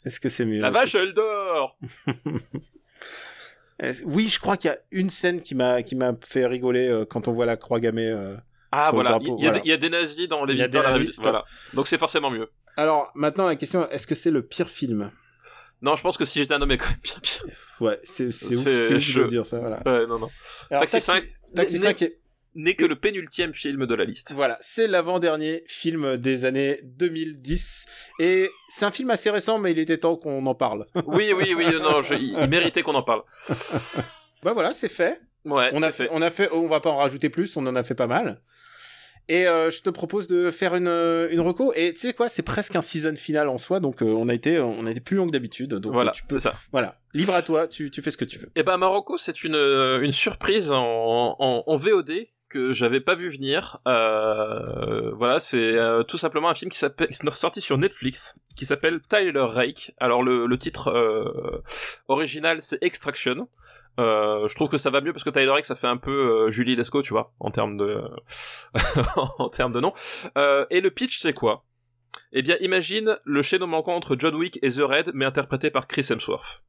Est-ce 0.06 0.20
que 0.20 0.28
c'est 0.28 0.46
mieux? 0.46 0.60
La 0.60 0.70
vache, 0.72 0.96
elle 0.96 1.14
dort. 1.14 1.78
Est-ce- 3.84 4.04
Oui, 4.06 4.30
je 4.30 4.40
crois 4.40 4.58
qu'il 4.58 4.70
y 4.70 4.74
a 4.74 4.78
une 4.92 5.10
scène 5.10 5.42
qui 5.42 5.56
m'a 5.56 5.84
qui 5.84 5.96
m'a 5.96 6.14
fait 6.28 6.46
rigoler 6.48 6.88
euh, 6.88 7.06
quand 7.06 7.28
on 7.28 7.32
voit 7.32 7.46
la 7.46 7.58
croix 7.58 7.80
gammée. 7.80 8.08
euh. 8.08 8.36
Ah, 8.72 8.86
Sur 8.90 8.94
le 8.94 9.04
voilà. 9.04 9.10
drapeau, 9.12 9.36
Il 9.38 9.44
y, 9.44 9.48
a 9.48 9.50
voilà. 9.52 9.60
des- 9.64 9.68
il 9.68 9.70
y 9.70 9.74
a 9.74 9.78
des 9.78 9.90
nazis 9.90 10.28
dans 10.28 10.46
les 10.46 10.54
Il 10.54 10.58
y 10.58 10.62
a 10.62 10.66
visiteurs 10.66 10.84
la 10.84 10.98
nazis. 10.98 11.20
Voilà. 11.20 11.46
Donc 11.76 11.88
c'est 11.88 11.98
forcément 12.00 12.32
mieux. 12.32 12.50
Alors 12.78 13.12
maintenant 13.14 13.46
la 13.46 13.56
question 13.56 13.88
est-ce 13.92 14.08
que 14.08 14.16
c'est 14.16 14.32
le 14.32 14.42
pire 14.42 14.68
film? 14.70 15.12
Non, 15.84 15.96
je 15.98 16.02
pense 16.02 16.18
que 16.18 16.24
si 16.26 16.40
j'étais 16.40 16.54
un 16.54 16.62
homme, 16.62 16.76
quand 16.78 16.88
même 16.90 16.98
bien 17.04 17.16
pire. 17.22 17.46
Ouais, 17.82 18.00
c'est 18.04 18.32
c'est 18.32 18.56
ouf, 18.56 18.64
C'est 18.64 18.88
c'est 18.88 18.96
ouf 18.96 19.16
de 19.26 19.28
dire 19.28 19.46
ça. 19.46 19.60
Voilà. 19.60 19.82
Ouais, 19.86 20.08
non, 20.08 20.18
non. 20.18 20.30
Alors, 20.72 20.82
Taxi 20.84 21.02
5, 21.02 21.24
Taxi 21.56 21.76
n'est- 21.76 21.82
5 21.82 22.02
est- 22.04 22.20
N'est 22.56 22.76
que 22.76 22.86
le 22.86 22.96
pénultième 22.96 23.54
film 23.54 23.86
de 23.88 23.96
la 23.96 24.06
liste. 24.06 24.32
Voilà, 24.34 24.58
c'est 24.62 24.88
l'avant-dernier 24.88 25.64
film 25.68 26.18
des 26.18 26.46
années 26.46 26.80
2010 26.84 27.86
et 28.20 28.50
c'est 28.70 28.86
un 28.86 28.92
film 28.92 29.10
assez 29.10 29.30
récent 29.32 29.58
mais 29.58 29.72
il 29.72 29.80
était 29.80 29.98
temps 29.98 30.16
qu'on 30.18 30.46
en 30.46 30.56
parle. 30.56 30.86
Oui, 31.08 31.34
oui, 31.36 31.54
oui, 31.56 31.66
non, 31.82 32.02
je- 32.02 32.14
il, 32.16 32.38
méritait 32.48 32.84
qu'on 32.84 32.96
en 32.96 33.02
parle. 33.04 33.24
bah 34.44 34.54
voilà, 34.54 34.74
c'est 34.74 34.90
fait. 34.90 35.20
Ouais, 35.46 35.70
on 35.74 35.80
c'est 35.80 35.86
a 35.86 35.92
fait, 35.92 36.10
on 36.12 36.22
a 36.22 36.30
fait 36.30 36.50
on 36.52 36.68
va 36.68 36.80
pas 36.80 36.90
en 36.90 36.98
rajouter 36.98 37.30
plus, 37.30 37.58
on 37.58 37.66
en 37.66 37.76
a 37.76 37.84
fait 37.84 37.96
pas 37.96 38.08
mal. 38.08 38.42
Et 39.30 39.48
euh, 39.48 39.72
je 39.72 39.82
te 39.82 39.90
propose 39.90 40.28
de 40.28 40.52
faire 40.52 40.76
une 40.76 40.88
une 41.32 41.40
reco 41.40 41.72
et 41.76 41.94
tu 41.94 42.02
sais 42.02 42.14
quoi, 42.14 42.28
c'est 42.28 42.42
presque 42.42 42.76
un 42.76 42.82
season 42.82 43.16
final 43.16 43.48
en 43.48 43.58
soi 43.58 43.80
donc 43.80 44.02
euh, 44.02 44.06
on 44.08 44.28
a 44.28 44.34
été 44.34 44.60
on 44.60 44.86
a 44.86 44.92
été 44.92 45.00
plus 45.00 45.16
long 45.16 45.26
que 45.28 45.32
d'habitude 45.32 45.74
donc 45.76 45.94
Voilà, 45.94 46.12
tu 46.12 46.24
peux 46.26 46.34
c'est 46.40 46.50
ça. 46.50 46.56
voilà, 46.74 47.00
libre 47.14 47.34
à 47.34 47.42
toi, 47.42 47.68
tu 47.68 47.90
tu 47.90 48.02
fais 48.02 48.12
ce 48.12 48.18
que 48.18 48.26
tu 48.26 48.38
veux. 48.38 48.50
Eh 48.58 48.64
ben 48.64 48.76
Marocco, 48.76 49.18
c'est 49.18 49.46
une 49.46 49.56
euh, 49.56 50.02
une 50.02 50.12
surprise 50.12 50.74
en, 50.74 51.38
en, 51.40 51.64
en 51.66 51.78
VOD 51.78 52.12
que 52.54 52.72
j'avais 52.72 53.02
pas 53.02 53.16
vu 53.16 53.30
venir. 53.30 53.80
Euh, 53.88 55.12
voilà, 55.16 55.40
c'est 55.40 55.58
euh, 55.58 56.04
tout 56.04 56.18
simplement 56.18 56.50
un 56.50 56.54
film 56.54 56.70
qui 56.72 56.78
s'appelle 56.78 57.10
sorti 57.32 57.62
sur 57.62 57.78
Netflix, 57.78 58.38
qui 58.56 58.66
s'appelle 58.66 59.02
Tyler 59.02 59.42
Rake. 59.42 59.94
Alors 60.00 60.22
le, 60.24 60.46
le 60.46 60.58
titre 60.58 60.90
euh, 60.90 61.62
original 62.08 62.62
c'est 62.62 62.82
Extraction. 62.84 63.50
Euh, 64.00 64.48
je 64.48 64.56
trouve 64.56 64.70
que 64.70 64.78
ça 64.78 64.90
va 64.92 65.02
mieux 65.02 65.14
parce 65.14 65.24
que 65.24 65.30
Tyler 65.32 65.50
Rake 65.50 65.66
ça 65.66 65.76
fait 65.76 65.88
un 65.88 65.98
peu 65.98 66.12
euh, 66.46 66.52
Julie 66.52 66.76
Lescaut, 66.76 67.02
tu 67.02 67.14
vois, 67.14 67.34
en 67.40 67.50
termes 67.50 67.78
de 67.78 68.04
en 69.40 69.50
termes 69.50 69.74
de 69.74 69.80
nom. 69.80 69.94
Euh, 70.38 70.66
et 70.70 70.80
le 70.80 70.92
pitch 70.92 71.20
c'est 71.20 71.34
quoi? 71.34 71.66
Eh 72.32 72.44
bien, 72.44 72.58
imagine 72.60 73.18
le 73.24 73.42
chaînon 73.42 73.68
manquant 73.68 73.96
entre 73.96 74.16
John 74.18 74.36
Wick 74.36 74.60
et 74.62 74.70
The 74.72 74.82
Raid, 74.82 75.12
mais 75.16 75.26
interprété 75.26 75.72
par 75.72 75.88
Chris 75.88 76.06
Hemsworth. 76.10 76.64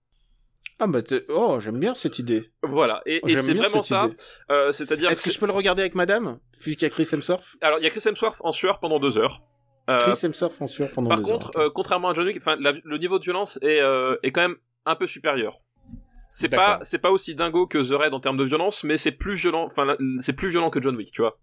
Ah 0.79 0.87
bah 0.87 1.01
oh, 1.29 1.59
j'aime 1.61 1.79
bien 1.79 1.95
cette 1.95 2.19
idée. 2.19 2.51
Voilà, 2.63 3.01
et, 3.07 3.21
c'est 3.37 3.55
vraiment 3.55 3.83
ça. 3.83 4.11
Euh, 4.51 4.73
C'est-à-dire 4.73 5.11
Est-ce 5.11 5.23
que 5.23 5.33
je 5.33 5.39
peux 5.39 5.47
le 5.47 5.53
regarder 5.53 5.83
avec 5.83 5.95
madame 5.95 6.39
puisqu'il 6.61 6.85
y 6.85 6.87
a 6.87 6.91
Chris 6.91 7.09
Hemsworth? 7.13 7.57
Alors, 7.61 7.79
il 7.79 7.85
y 7.85 7.87
a 7.87 7.91
Chris 7.91 8.03
Hemsworth 8.07 8.41
en 8.41 8.53
sueur 8.53 8.81
pendant 8.81 8.99
deux 8.99 9.19
heures. 9.19 9.43
Euh, 9.91 9.99
Chris 9.99 10.27
Hemsworth 10.27 10.61
en 10.61 10.67
sueur 10.67 10.89
pendant 10.95 11.11
par 11.11 11.19
deux 11.19 11.25
contre, 11.25 11.57
heures. 11.57 11.67
euh, 11.67 11.71
contrairement 11.73 12.09
à 12.09 12.15
John 12.15 12.27
Wick, 12.27 12.39
enfin, 12.39 12.57
le 12.59 12.99
niveau 12.99 13.19
de 13.19 13.25
violence 13.25 13.59
est, 13.63 13.81
euh, 13.81 14.17
est 14.23 14.33
quand 14.33 14.41
même 14.41 14.57
un 14.87 14.97
peu 14.97 15.07
supérieur. 15.07 15.61
C'est 16.31 16.49
pas, 16.49 16.81
c'est 16.83 16.99
pas 16.99 17.13
aussi 17.13 17.37
dingo 17.37 17.69
que 17.69 17.79
The 17.79 17.97
Raid 17.97 18.13
en 18.13 18.19
termes 18.19 18.37
de 18.37 18.45
violence, 18.45 18.83
mais 18.83 18.97
c'est 18.97 19.13
plus 19.13 19.35
violent, 19.35 19.67
enfin, 19.67 19.97
c'est 20.19 20.33
plus 20.33 20.49
violent 20.49 20.71
que 20.71 20.83
John 20.83 20.97
Wick, 20.97 21.13
tu 21.13 21.23
vois. 21.23 21.39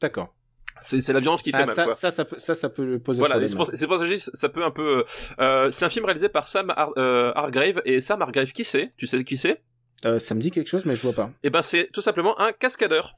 D'accord. 0.00 0.32
C'est, 0.80 1.00
c'est 1.00 1.12
la 1.12 1.20
violence 1.20 1.42
qui 1.42 1.50
fait 1.50 1.58
Ah, 1.62 1.66
mal, 1.66 1.74
ça, 1.74 1.84
quoi. 1.84 1.92
ça, 1.94 2.10
ça 2.10 2.24
peut, 2.24 2.38
ça, 2.38 2.54
ça 2.54 2.68
peut 2.68 2.98
poser 2.98 3.18
Voilà, 3.20 3.34
problème. 3.34 3.48
c'est 3.48 3.56
pour, 3.56 3.66
c'est 3.72 3.86
pour 3.86 3.98
ça 3.98 4.06
que 4.06 4.18
ça 4.18 4.48
peut 4.48 4.64
un 4.64 4.70
peu. 4.70 5.04
Euh, 5.40 5.70
c'est 5.70 5.84
un 5.84 5.88
film 5.88 6.04
réalisé 6.04 6.28
par 6.28 6.46
Sam 6.48 6.70
Har- 6.76 6.92
euh, 6.96 7.32
Hargrave 7.34 7.82
et 7.84 8.00
Sam 8.00 8.22
Hargrave, 8.22 8.52
qui 8.52 8.64
c'est? 8.64 8.92
Tu 8.96 9.06
sais 9.06 9.22
qui 9.24 9.36
c'est? 9.36 9.62
Euh, 10.04 10.18
ça 10.18 10.34
me 10.34 10.40
dit 10.40 10.50
quelque 10.50 10.68
chose, 10.68 10.84
mais 10.86 10.94
je 10.96 11.02
vois 11.02 11.12
pas. 11.12 11.30
Eh 11.42 11.50
ben, 11.50 11.62
c'est 11.62 11.90
tout 11.92 12.00
simplement 12.00 12.38
un 12.40 12.52
cascadeur. 12.52 13.14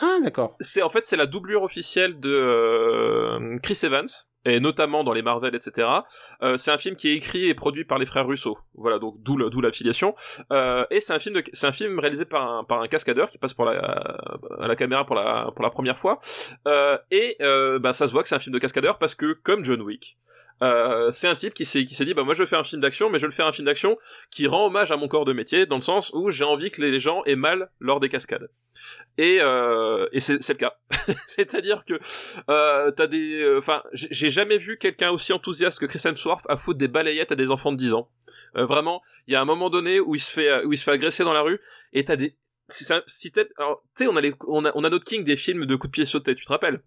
Ah, 0.00 0.18
d'accord. 0.22 0.56
c'est 0.60 0.82
en 0.82 0.88
fait 0.88 1.04
c'est 1.06 1.16
la 1.16 1.26
doublure 1.26 1.62
officielle 1.62 2.18
de 2.18 2.28
euh, 2.30 3.58
Chris 3.62 3.78
Evans 3.84 4.06
et 4.46 4.60
notamment 4.60 5.04
dans 5.04 5.12
les 5.12 5.22
Marvel 5.22 5.54
etc. 5.54 5.88
Euh, 6.42 6.56
c'est 6.56 6.70
un 6.70 6.78
film 6.78 6.96
qui 6.96 7.08
est 7.08 7.14
écrit 7.14 7.48
et 7.48 7.54
produit 7.54 7.84
par 7.84 7.98
les 7.98 8.06
frères 8.06 8.26
Russo. 8.26 8.58
Voilà 8.74 8.98
donc 8.98 9.16
d'où 9.18 9.60
l'affiliation. 9.60 10.14
Euh, 10.52 10.84
et 10.90 11.00
c'est 11.00 11.12
un 11.12 11.18
film 11.18 11.42
c'est 11.52 11.66
un 11.66 11.72
film 11.72 11.98
réalisé 11.98 12.24
par 12.24 12.50
un 12.50 12.64
par 12.64 12.80
un 12.80 12.88
cascadeur 12.88 13.28
qui 13.28 13.38
passe 13.38 13.54
pour 13.54 13.64
la 13.64 13.72
à 14.60 14.68
la 14.68 14.76
caméra 14.76 15.04
pour 15.04 15.16
la 15.16 15.50
pour 15.54 15.62
la 15.62 15.70
première 15.70 15.98
fois. 15.98 16.18
Euh, 16.66 16.96
et 17.10 17.36
bah 17.80 17.92
ça 17.92 18.06
se 18.06 18.12
voit 18.12 18.22
que 18.22 18.28
c'est 18.28 18.36
un 18.36 18.40
film 18.40 18.54
de 18.54 18.58
cascadeur 18.58 18.98
parce 18.98 19.14
que 19.14 19.32
comme 19.32 19.64
John 19.64 19.82
Wick. 19.82 20.16
C'est 21.10 21.28
un 21.28 21.34
type 21.34 21.52
qui 21.52 21.64
s'est 21.64 21.84
qui 21.84 21.94
s'est 21.94 22.04
dit 22.04 22.14
bah 22.14 22.22
moi 22.22 22.34
je 22.34 22.44
faire 22.46 22.60
un 22.60 22.64
film 22.64 22.80
d'action 22.80 23.10
mais 23.10 23.18
je 23.18 23.26
le 23.26 23.32
faire 23.32 23.46
un 23.46 23.52
film 23.52 23.66
d'action 23.66 23.98
qui 24.30 24.46
rend 24.46 24.66
hommage 24.66 24.92
à 24.92 24.96
mon 24.96 25.08
corps 25.08 25.24
de 25.24 25.32
métier 25.32 25.66
dans 25.66 25.76
le 25.76 25.80
sens 25.82 26.10
où 26.14 26.30
j'ai 26.30 26.44
envie 26.44 26.70
que 26.70 26.80
les 26.80 27.00
gens 27.00 27.22
aient 27.24 27.36
mal 27.36 27.70
lors 27.80 27.98
des 27.98 28.08
cascades 28.08 28.48
et 29.18 29.36
et 29.36 30.20
c'est 30.20 30.48
le 30.48 30.54
cas 30.54 30.74
c'est-à-dire 31.26 31.84
que 31.84 31.98
t'as 32.90 33.06
des 33.06 33.56
enfin 33.58 33.82
j'ai 33.92 34.30
jamais 34.36 34.58
vu 34.58 34.76
quelqu'un 34.76 35.10
aussi 35.10 35.32
enthousiaste 35.32 35.78
que 35.78 35.86
Chris 35.86 36.02
Hemsworth 36.04 36.44
à 36.48 36.58
foutre 36.58 36.78
des 36.78 36.88
balayettes 36.88 37.32
à 37.32 37.36
des 37.36 37.50
enfants 37.50 37.72
de 37.72 37.78
10 37.78 37.94
ans. 37.94 38.10
Euh, 38.56 38.66
vraiment, 38.66 39.02
il 39.26 39.32
y 39.32 39.34
a 39.34 39.40
un 39.40 39.46
moment 39.46 39.70
donné 39.70 39.98
où 39.98 40.14
il 40.14 40.20
se 40.20 40.30
fait, 40.30 40.64
où 40.64 40.72
il 40.72 40.78
se 40.78 40.84
fait 40.84 40.92
agresser 40.92 41.24
dans 41.24 41.32
la 41.32 41.40
rue, 41.40 41.58
et 41.94 42.04
t'as 42.04 42.16
des, 42.16 42.36
si 42.68 42.84
tu 42.84 43.40
sais, 43.94 44.06
on 44.06 44.16
a 44.16 44.20
les, 44.20 44.34
on 44.46 44.64
a, 44.64 44.72
on 44.74 44.84
a 44.84 44.90
notre 44.90 45.06
king 45.06 45.24
des 45.24 45.36
films 45.36 45.64
de 45.64 45.76
coups 45.76 45.90
de 45.90 45.92
pied 45.92 46.06
sautés, 46.06 46.34
tu 46.34 46.44
te 46.44 46.52
rappelles? 46.52 46.82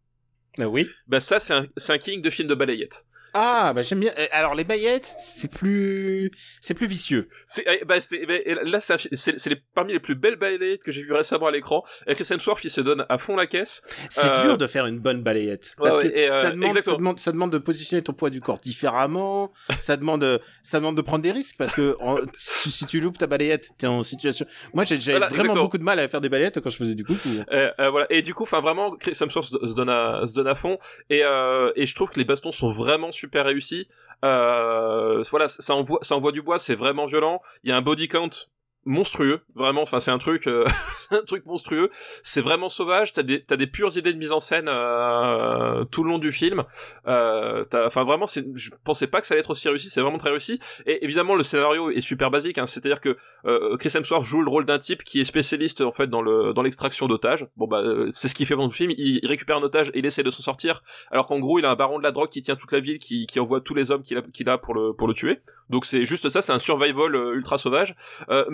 Euh, 0.59 0.65
oui. 0.65 0.88
Bah 1.07 1.19
ça, 1.19 1.39
c'est 1.39 1.53
un, 1.53 1.67
c'est 1.77 1.93
un 1.93 1.97
king 1.97 2.21
de 2.21 2.30
films 2.30 2.47
de 2.47 2.55
balayettes. 2.55 3.05
Ah, 3.34 3.73
bah 3.73 3.81
j'aime 3.81 3.99
bien. 3.99 4.11
Euh, 4.18 4.26
Alors 4.31 4.56
les 4.56 4.64
baillettes, 4.64 5.14
c'est 5.18 5.51
plus, 5.51 6.31
c'est 6.61 6.73
plus 6.73 6.88
vicieux. 6.88 7.27
C'est, 7.45 7.64
eh, 7.68 7.85
bah, 7.85 7.99
c'est, 8.01 8.26
bah, 8.26 8.35
là, 8.64 8.80
c'est, 8.81 8.97
c'est, 9.14 9.39
c'est 9.39 9.49
les- 9.49 9.61
parmi 9.73 9.93
les 9.93 9.99
plus 9.99 10.15
belles 10.15 10.35
balayettes 10.35 10.84
que 10.84 10.91
j'ai 10.91 11.03
vues 11.03 11.14
récemment 11.14 11.47
à 11.47 11.51
l'écran. 11.51 11.84
Et 12.07 12.15
Chris 12.15 12.27
Hemsworth, 12.31 12.64
il 12.64 12.69
se 12.69 12.81
donne 12.81 13.06
à 13.10 13.18
fond 13.18 13.35
la 13.35 13.47
caisse. 13.47 13.81
C'est 14.10 14.27
Euh, 14.30 14.41
dur 14.43 14.57
de 14.57 14.68
faire 14.68 14.85
une 14.85 14.99
bonne 14.99 15.22
balayette 15.22 15.76
ouais, 15.77 15.84
parce 15.89 15.97
ouais, 15.97 16.10
que 16.11 16.18
et, 16.18 16.30
euh, 16.30 16.34
ça, 16.34 16.51
demande, 16.51 16.80
ça 16.81 16.95
demande, 16.95 17.19
ça 17.19 17.31
demande 17.31 17.51
de 17.51 17.57
positionner 17.57 18.01
ton 18.01 18.14
poids 18.14 18.30
du 18.30 18.41
corps 18.41 18.60
différemment. 18.60 19.51
ça 19.80 19.97
demande, 19.97 20.41
ça 20.64 20.80
demande 20.80 20.97
de 20.97 21.01
prendre 21.01 21.22
des 21.23 21.31
risques 21.31 21.56
parce 21.57 21.73
que 21.73 21.95
en- 21.99 22.18
si, 22.34 22.64
tu- 22.64 22.69
si 22.72 22.85
tu 22.85 22.99
loupes 22.99 23.18
ta 23.18 23.27
balayette, 23.27 23.69
t'es 23.77 23.88
en 23.88 24.03
situation. 24.03 24.45
Moi, 24.73 24.84
j'ai 24.85 24.95
Voilà, 24.97 25.27
vraiment 25.27 25.41
exactement. 25.43 25.64
beaucoup 25.64 25.77
de 25.77 25.84
mal 25.84 25.99
à 25.99 26.07
faire 26.07 26.22
des 26.22 26.30
balayettes 26.30 26.60
quand 26.60 26.69
je 26.69 26.77
faisais 26.77 26.95
du 26.95 27.03
coup. 27.03 27.15
Euh, 27.51 27.72
voilà. 27.89 28.07
Et 28.10 28.22
du 28.22 28.34
coup, 28.34 28.43
enfin 28.43 28.61
vraiment, 28.61 28.91
Chris 28.95 29.18
Hemsworth 29.19 29.47
se 29.49 29.68
se 29.69 29.73
donne 29.76 29.89
à, 29.89 30.22
se 30.26 30.34
donne 30.34 30.47
à 30.47 30.56
fond. 30.56 30.77
Et, 31.10 31.22
euh, 31.23 31.72
et 31.76 31.85
je 31.85 31.93
trouve 31.95 32.10
que 32.10 32.18
les 32.19 32.26
bastons 32.26 32.51
sont 32.51 32.72
vraiment 32.72 33.11
super 33.19 33.45
réussis. 33.45 33.87
Euh, 34.25 35.23
voilà, 35.29 35.47
ça 35.47 35.75
envoie, 35.75 35.99
ça 36.01 36.15
envoie 36.15 36.31
du 36.31 36.41
bois, 36.41 36.59
c'est 36.59 36.75
vraiment 36.75 37.05
violent. 37.05 37.41
Il 37.63 37.69
y 37.69 37.73
a 37.73 37.77
un 37.77 37.81
body 37.81 38.07
count 38.07 38.29
monstrueux, 38.89 39.41
vraiment. 39.55 39.83
Enfin, 39.83 39.99
c'est 39.99 40.11
un 40.11 40.17
truc, 40.17 40.47
euh, 40.47 40.65
un 41.11 41.21
truc 41.21 41.45
monstrueux. 41.45 41.89
C'est 42.23 42.41
vraiment 42.41 42.69
sauvage. 42.69 43.13
T'as 43.13 43.23
des, 43.23 43.43
t'as 43.43 43.55
des 43.55 43.67
pures 43.67 43.95
idées 43.97 44.13
de 44.13 44.17
mise 44.17 44.31
en 44.31 44.39
scène 44.39 44.67
euh, 44.67 45.85
tout 45.85 46.03
le 46.03 46.09
long 46.09 46.17
du 46.17 46.31
film. 46.31 46.63
Euh, 47.07 47.65
Enfin, 47.85 48.03
vraiment, 48.03 48.25
c'est, 48.27 48.45
je 48.55 48.71
pensais 48.83 49.07
pas 49.07 49.21
que 49.21 49.27
ça 49.27 49.33
allait 49.33 49.41
être 49.41 49.51
aussi 49.51 49.69
réussi. 49.69 49.89
C'est 49.89 50.01
vraiment 50.01 50.17
très 50.17 50.31
réussi. 50.31 50.59
Et 50.85 51.03
évidemment, 51.03 51.35
le 51.35 51.43
scénario 51.43 51.91
est 51.91 52.01
super 52.01 52.31
basique. 52.31 52.57
Hein, 52.57 52.65
C'est-à-dire 52.65 52.99
que 52.99 53.17
euh, 53.45 53.77
Chris 53.77 53.91
Hemsworth 53.95 54.25
joue 54.25 54.41
le 54.41 54.49
rôle 54.49 54.65
d'un 54.65 54.79
type 54.79 55.03
qui 55.03 55.19
est 55.19 55.25
spécialiste 55.25 55.81
en 55.81 55.91
fait 55.91 56.07
dans 56.07 56.21
le 56.21 56.53
dans 56.53 56.61
l'extraction 56.61 57.07
d'otages. 57.07 57.47
Bon 57.57 57.67
bah 57.67 57.81
euh, 57.81 58.07
c'est 58.11 58.27
ce 58.27 58.35
qu'il 58.35 58.45
fait 58.45 58.55
dans 58.55 58.63
le 58.63 58.71
film. 58.71 58.91
Il, 58.97 59.25
récupère 59.25 59.57
un 59.57 59.61
otage 59.61 59.89
et 59.93 59.99
il 59.99 60.05
essaie 60.05 60.23
de 60.23 60.31
s'en 60.31 60.41
sortir. 60.41 60.81
Alors 61.11 61.27
qu'en 61.27 61.39
gros 61.39 61.59
il 61.59 61.65
a 61.65 61.69
un 61.69 61.75
baron 61.75 61.99
de 61.99 62.03
la 62.03 62.11
drogue 62.11 62.29
qui 62.29 62.41
tient 62.41 62.55
toute 62.55 62.71
la 62.71 62.79
ville, 62.79 62.99
qui, 62.99 63.27
qui 63.27 63.39
envoie 63.39 63.61
tous 63.61 63.75
les 63.75 63.91
hommes 63.91 64.03
qu'il 64.03 64.17
a, 64.17 64.21
qu'il 64.21 64.49
a 64.49 64.57
pour 64.57 64.73
le 64.73 64.93
pour 64.93 65.07
le 65.07 65.13
tuer. 65.13 65.39
Donc 65.69 65.85
c'est 65.85 66.05
juste 66.05 66.29
ça, 66.29 66.41
c'est 66.41 66.53
un 66.53 66.59
survival 66.59 67.15
ultra 67.35 67.57
sauvage. 67.57 67.95
Euh, 68.29 68.45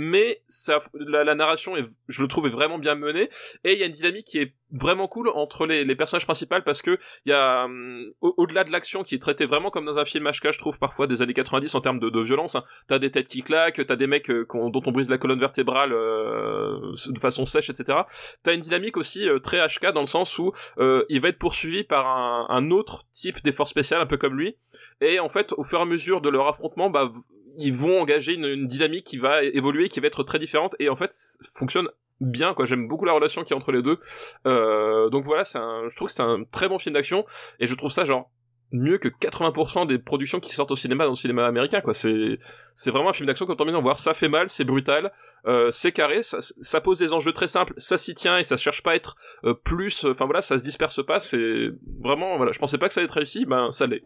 la 0.94 1.36
narration 1.36 1.76
est, 1.78 1.86
je 2.08 2.22
le 2.22 2.28
trouve 2.28 2.48
est 2.48 2.52
vraiment 2.52 2.80
bien 2.80 2.96
menée 2.96 3.30
et 3.64 3.74
il 3.74 3.80
y 3.80 3.84
a 3.84 3.86
une 3.86 3.92
dynamique 3.92 4.26
qui 4.26 4.40
est 4.40 4.54
vraiment 4.78 5.08
cool 5.08 5.30
entre 5.30 5.66
les, 5.66 5.86
les 5.86 5.96
personnages 5.96 6.26
principaux 6.26 6.56
parce 6.66 6.82
que 6.82 6.98
il 7.26 7.30
y 7.30 7.34
a 7.34 7.66
hum, 7.66 8.06
au- 8.22 8.34
au-delà 8.38 8.64
de 8.64 8.72
l'action 8.72 9.04
qui 9.04 9.16
est 9.16 9.20
traitée 9.20 9.46
vraiment 9.46 9.70
comme 9.72 9.86
dans 9.86 9.98
un 9.98 10.06
film 10.06 10.30
HK 10.30 10.52
je 10.52 10.60
trouve 10.60 10.78
parfois 10.80 11.08
des 11.08 11.22
années 11.22 11.34
90 11.34 11.74
en 11.76 11.82
termes 11.82 12.00
de, 12.00 12.10
de 12.10 12.20
violence 12.20 12.56
hein. 12.56 12.64
t'as 12.88 13.00
des 13.00 13.10
têtes 13.12 13.28
qui 13.28 13.42
claquent 13.42 13.86
t'as 13.86 13.96
des 13.96 14.08
mecs 14.08 14.30
euh, 14.30 14.46
dont 14.54 14.82
on 14.86 14.92
brise 14.92 15.10
la 15.10 15.18
colonne 15.18 15.40
vertébrale 15.40 15.92
euh, 15.94 16.78
de 17.08 17.20
façon 17.20 17.46
sèche 17.46 17.70
etc 17.70 18.00
t'as 18.44 18.54
une 18.54 18.62
dynamique 18.62 18.98
aussi 18.98 19.28
euh, 19.28 19.40
très 19.40 19.66
HK 19.66 19.92
dans 19.94 20.02
le 20.02 20.08
sens 20.08 20.38
où 20.38 20.52
euh, 20.78 21.04
il 21.10 21.22
va 21.22 21.30
être 21.30 21.40
poursuivi 21.40 21.84
par 21.84 22.06
un, 22.08 22.48
un 22.50 22.72
autre 22.72 23.04
type 23.12 23.42
d'effort 23.44 23.68
spécial 23.68 24.02
un 24.02 24.06
peu 24.06 24.18
comme 24.18 24.38
lui. 24.38 24.58
Et 25.02 25.20
en 25.20 25.30
fait 25.30 25.54
au 25.58 25.64
fur 25.64 25.80
et 25.80 25.82
à 25.82 25.86
mesure 25.86 26.22
de 26.22 26.30
leur 26.30 26.48
affrontement 26.48 26.90
bah 26.90 27.12
ils 27.58 27.74
vont 27.74 28.02
engager 28.02 28.34
une, 28.34 28.46
une 28.46 28.68
dynamique 28.68 29.06
qui 29.06 29.18
va 29.18 29.42
évoluer 29.44 29.88
qui 29.88 30.00
va 30.02 30.08
être 30.08 30.24
très 30.24 30.40
différente. 30.40 30.76
Et 30.80 30.90
en 30.90 30.96
fait 30.96 31.12
fonctionne 31.54 31.88
bien 32.22 32.54
quoi. 32.54 32.66
J'aime 32.66 32.88
beaucoup 32.88 33.06
la 33.06 33.14
relation 33.14 33.44
qui 33.44 33.54
est 33.54 33.56
entre 33.56 33.72
les 33.72 33.82
deux. 33.82 34.00
Euh, 34.48 35.10
donc 35.10 35.26
voilà 35.26 35.44
c'est 35.44 35.58
un 35.58 35.84
je 35.90 35.96
trouve 35.96 36.08
que 36.08 36.14
c'est 36.14 36.22
un 36.24 36.44
très 36.52 36.68
bon 36.68 36.80
film 36.80 36.94
d'action. 36.94 37.26
Et 37.60 37.68
je 37.68 37.76
trouve 37.76 37.92
ça 37.92 38.06
genre 38.06 38.32
mieux 38.72 38.98
que 38.98 39.08
80% 39.08 39.86
des 39.88 40.00
productions 40.00 40.40
qui 40.40 40.52
sortent 40.52 40.72
au 40.72 40.76
cinéma 40.76 41.04
dans 41.06 41.12
le 41.12 41.16
cinéma 41.16 41.46
américain 41.46 41.82
quoi. 41.82 41.94
C'est 41.94 42.38
c'est 42.74 42.90
vraiment 42.92 43.10
un 43.10 43.14
film 43.14 43.28
d'action 43.28 43.46
quand 43.46 43.60
on 43.62 43.64
vient 43.64 43.74
d'en 43.74 43.82
voir. 43.82 44.00
Ça 44.00 44.14
fait 44.14 44.28
mal 44.30 44.50
c'est 44.50 44.64
brutal 44.66 45.12
euh, 45.46 45.70
c'est 45.72 45.92
carré 45.92 46.24
ça, 46.24 46.40
ça 46.42 46.82
pose 46.82 46.98
des 46.98 47.14
enjeux 47.14 47.32
très 47.32 47.48
simples 47.48 47.74
ça 47.78 47.98
s'y 47.98 48.16
tient 48.16 48.38
et 48.38 48.44
ça 48.44 48.58
cherche 48.58 48.82
pas 48.84 48.92
à 48.92 48.96
être 48.96 49.16
euh, 49.44 49.54
plus 49.54 50.04
enfin 50.06 50.26
voilà 50.26 50.42
ça 50.42 50.58
se 50.58 50.64
disperse 50.64 51.06
pas. 51.06 51.20
C'est 51.20 51.70
vraiment 52.02 52.38
voilà 52.38 52.52
je 52.52 52.60
pensais 52.60 52.78
pas 52.78 52.88
que 52.88 52.94
ça 52.94 53.00
allait 53.02 53.06
être 53.06 53.12
réussi 53.12 53.46
ben 53.46 53.72
ça 53.72 53.88
l'est. 53.88 54.04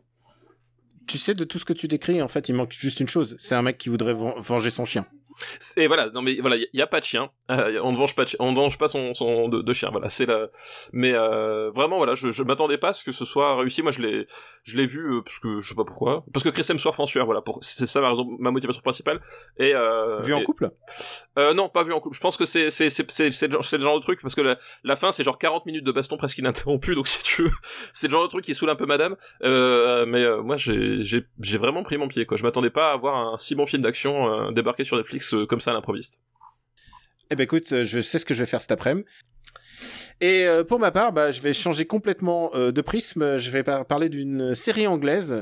Tu 1.07 1.17
sais, 1.17 1.33
de 1.33 1.43
tout 1.43 1.57
ce 1.57 1.65
que 1.65 1.73
tu 1.73 1.87
décris, 1.87 2.21
en 2.21 2.27
fait, 2.27 2.49
il 2.49 2.53
manque 2.53 2.71
juste 2.71 2.99
une 2.99 3.07
chose. 3.07 3.35
C'est 3.39 3.55
un 3.55 3.63
mec 3.63 3.79
qui 3.79 3.89
voudrait 3.89 4.13
ven- 4.13 4.35
venger 4.37 4.69
son 4.69 4.85
chien. 4.85 5.07
Et 5.77 5.87
voilà, 5.87 6.09
non 6.11 6.21
mais 6.21 6.35
voilà, 6.41 6.55
il 6.57 6.67
y, 6.73 6.81
a 6.81 6.87
pas 6.87 6.99
de 6.99 7.05
chien. 7.05 7.29
Euh, 7.51 7.79
on 7.83 7.91
ne 7.91 7.97
venge 7.97 8.15
pas, 8.15 8.25
de, 8.25 8.31
on 8.39 8.51
ne 8.51 8.55
venge 8.55 8.77
pas 8.77 8.87
son, 8.87 9.13
son 9.13 9.47
de, 9.49 9.61
de 9.61 9.73
chien. 9.73 9.89
Voilà, 9.91 10.09
c'est 10.09 10.25
la. 10.25 10.47
Mais 10.93 11.13
euh, 11.13 11.71
vraiment, 11.71 11.97
voilà, 11.97 12.13
je, 12.15 12.31
je 12.31 12.43
m'attendais 12.43 12.77
pas 12.77 12.89
à 12.89 12.93
ce 12.93 13.03
que 13.03 13.11
ce 13.11 13.25
soit 13.25 13.55
réussi. 13.57 13.81
Moi, 13.81 13.91
je 13.91 14.01
l'ai, 14.01 14.25
je 14.63 14.77
l'ai 14.77 14.85
vu 14.85 15.13
euh, 15.17 15.21
parce 15.21 15.39
que 15.39 15.59
je 15.61 15.69
sais 15.69 15.75
pas 15.75 15.85
pourquoi, 15.85 16.23
parce 16.33 16.43
que 16.43 16.49
Chris 16.49 16.65
Hemsworth 16.69 16.99
en 16.99 17.05
sueur. 17.07 17.25
Voilà, 17.25 17.41
pour 17.41 17.59
c'est 17.61 17.87
ça 17.87 18.01
ma 18.01 18.09
raison, 18.09 18.27
ma 18.39 18.51
motivation 18.51 18.81
principale. 18.81 19.19
Et 19.57 19.73
euh, 19.75 20.19
Vu 20.21 20.33
en 20.33 20.39
et- 20.39 20.43
couple? 20.43 20.71
Euh, 21.37 21.53
non, 21.53 21.69
pas 21.69 21.83
vu 21.83 21.93
en 21.93 21.99
couple. 21.99 22.15
Je 22.15 22.21
pense 22.21 22.37
que 22.37 22.45
c'est 22.45 22.69
c'est 22.69 22.89
c'est 22.89 23.09
c'est 23.11 23.31
c'est 23.31 23.47
le, 23.47 23.53
genre- 23.53 23.65
c'est 23.65 23.77
le 23.77 23.83
genre 23.83 23.97
de 23.99 24.03
truc 24.03 24.21
parce 24.21 24.35
que 24.35 24.41
la, 24.41 24.57
la 24.83 24.95
fin 24.95 25.11
c'est 25.11 25.23
genre 25.23 25.37
40 25.37 25.65
minutes 25.65 25.83
de 25.85 25.91
baston 25.91 26.17
presque 26.17 26.37
ininterrompu. 26.37 26.95
Donc 26.95 27.07
si 27.07 27.23
tu 27.23 27.43
veux, 27.43 27.51
c'est 27.93 28.07
le 28.07 28.11
genre 28.11 28.23
de 28.23 28.29
truc 28.29 28.43
qui 28.45 28.53
saoule 28.55 28.69
un 28.69 28.75
peu 28.75 28.85
Madame. 28.85 29.15
Euh, 29.43 30.05
mais 30.05 30.23
euh, 30.23 30.41
moi 30.41 30.57
j'ai 30.57 31.01
j'ai 31.01 31.25
j'ai 31.41 31.57
vraiment 31.57 31.83
pris 31.83 31.97
mon 31.97 32.07
pied 32.07 32.25
quoi. 32.25 32.37
Je 32.37 32.43
m'attendais 32.43 32.69
pas 32.69 32.91
à 32.91 32.97
voir 32.97 33.15
un 33.15 33.37
si 33.37 33.55
bon 33.55 33.65
film 33.65 33.81
d'action 33.83 34.47
euh, 34.47 34.51
débarquer 34.51 34.83
sur 34.83 34.97
Netflix 34.97 35.28
euh, 35.33 35.45
comme 35.45 35.61
ça 35.61 35.71
à 35.71 35.73
l'improviste. 35.73 36.21
Eh 37.31 37.35
ben 37.35 37.43
écoute, 37.43 37.71
euh, 37.71 37.83
je 37.83 37.99
sais 38.01 38.19
ce 38.19 38.25
que 38.25 38.33
je 38.33 38.39
vais 38.39 38.45
faire 38.45 38.61
cet 38.61 38.71
après-midi. 38.71 39.07
Et 40.21 40.45
euh, 40.45 40.63
pour 40.63 40.79
ma 40.79 40.91
part, 40.91 41.13
bah, 41.13 41.31
je 41.31 41.41
vais 41.41 41.53
changer 41.53 41.85
complètement 41.85 42.51
de 42.53 42.81
prisme. 42.81 43.37
Je 43.37 43.49
vais 43.51 43.63
par- 43.63 43.85
parler 43.85 44.09
d'une 44.09 44.53
série 44.55 44.87
anglaise, 44.87 45.33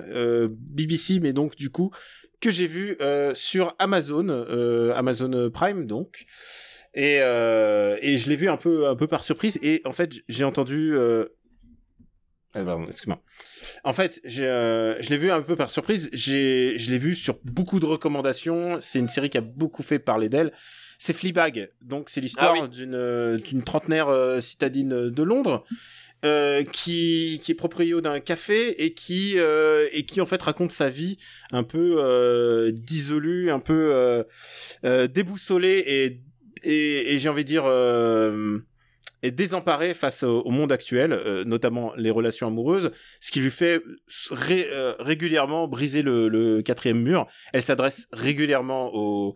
BBC, 0.50 1.20
mais 1.20 1.34
donc 1.34 1.56
du 1.56 1.70
coup 1.70 1.92
que 2.40 2.52
j'ai 2.52 2.68
vue 2.68 2.98
sur 3.34 3.76
Amazon, 3.80 4.30
Amazon 4.96 5.50
Prime 5.52 5.86
donc. 5.88 6.26
Et, 6.94 7.16
et 7.16 8.18
je 8.18 8.30
l'ai 8.30 8.36
vu 8.36 8.48
un 8.50 8.58
peu 8.58 8.88
un 8.88 8.96
peu 8.96 9.08
par 9.08 9.24
surprise. 9.24 9.58
Et 9.64 9.82
en 9.86 9.92
fait, 9.92 10.14
j'ai 10.28 10.44
entendu. 10.44 10.96
Euh... 12.58 12.66
Pardon, 12.66 12.86
excuse-moi. 12.86 13.22
En 13.84 13.94
fait, 13.94 14.22
euh, 14.40 14.96
je 15.00 15.10
l'ai 15.10 15.18
vu 15.18 15.32
un 15.32 15.42
peu 15.42 15.56
par 15.56 15.70
surprise. 15.70 16.10
J'ai, 16.14 16.78
je 16.78 16.92
l'ai 16.92 16.98
vu 16.98 17.16
sur 17.16 17.40
beaucoup 17.44 17.80
de 17.80 17.86
recommandations. 17.86 18.80
C'est 18.82 19.00
une 19.00 19.10
série 19.10 19.30
qui 19.30 19.38
a 19.38 19.42
beaucoup 19.42 19.84
fait 19.84 20.00
parler 20.00 20.30
d'elle. 20.30 20.52
C'est 20.98 21.14
Fleabag. 21.14 21.70
Donc, 21.82 22.10
c'est 22.10 22.22
l'histoire 22.22 22.56
Ah 22.58 22.62
oui. 22.64 22.70
d'une, 22.70 22.96
euh, 22.96 23.38
d'une 23.38 23.64
trentenaire 23.64 24.10
euh, 24.10 24.40
citadine 24.40 25.10
de 25.10 25.24
Londres. 25.24 25.64
euh, 26.26 26.64
qui 26.64 27.40
qui 27.44 27.52
est 27.52 27.56
proprio 27.56 28.02
d'un 28.02 28.20
café 28.20 28.84
et 28.84 28.96
qui 28.96 29.36
euh, 29.38 29.88
et 29.92 30.04
qui 30.04 30.20
en 30.20 30.26
fait 30.26 30.42
raconte 30.42 30.72
sa 30.72 30.90
vie 30.90 31.18
un 31.52 31.62
peu 31.62 31.98
euh, 32.00 32.72
dissolue, 32.74 33.52
un 33.52 33.60
peu 33.60 34.26
déboussolée 34.84 35.84
et 35.86 36.22
et, 36.64 37.14
et 37.14 37.20
j'ai 37.20 37.30
envie 37.30 37.44
de 37.44 37.48
dire 37.50 37.66
est 39.24 39.32
désemparée 39.32 39.94
face 39.94 40.24
au, 40.24 40.42
au 40.42 40.52
monde 40.52 40.72
actuel, 40.72 41.12
euh, 41.12 41.44
notamment 41.44 41.94
les 41.96 42.12
relations 42.12 42.48
amoureuses, 42.48 42.92
ce 43.20 43.32
qui 43.32 43.40
lui 43.40 43.52
fait 43.52 43.82
ré- 44.32 44.68
euh, 44.72 44.94
régulièrement 45.00 45.68
briser 45.68 46.02
le, 46.02 46.30
le 46.30 46.62
quatrième 46.62 47.02
mur. 47.02 47.28
Elle 47.54 47.64
s'adresse 47.64 48.08
régulièrement 48.12 48.92
au, 48.94 49.36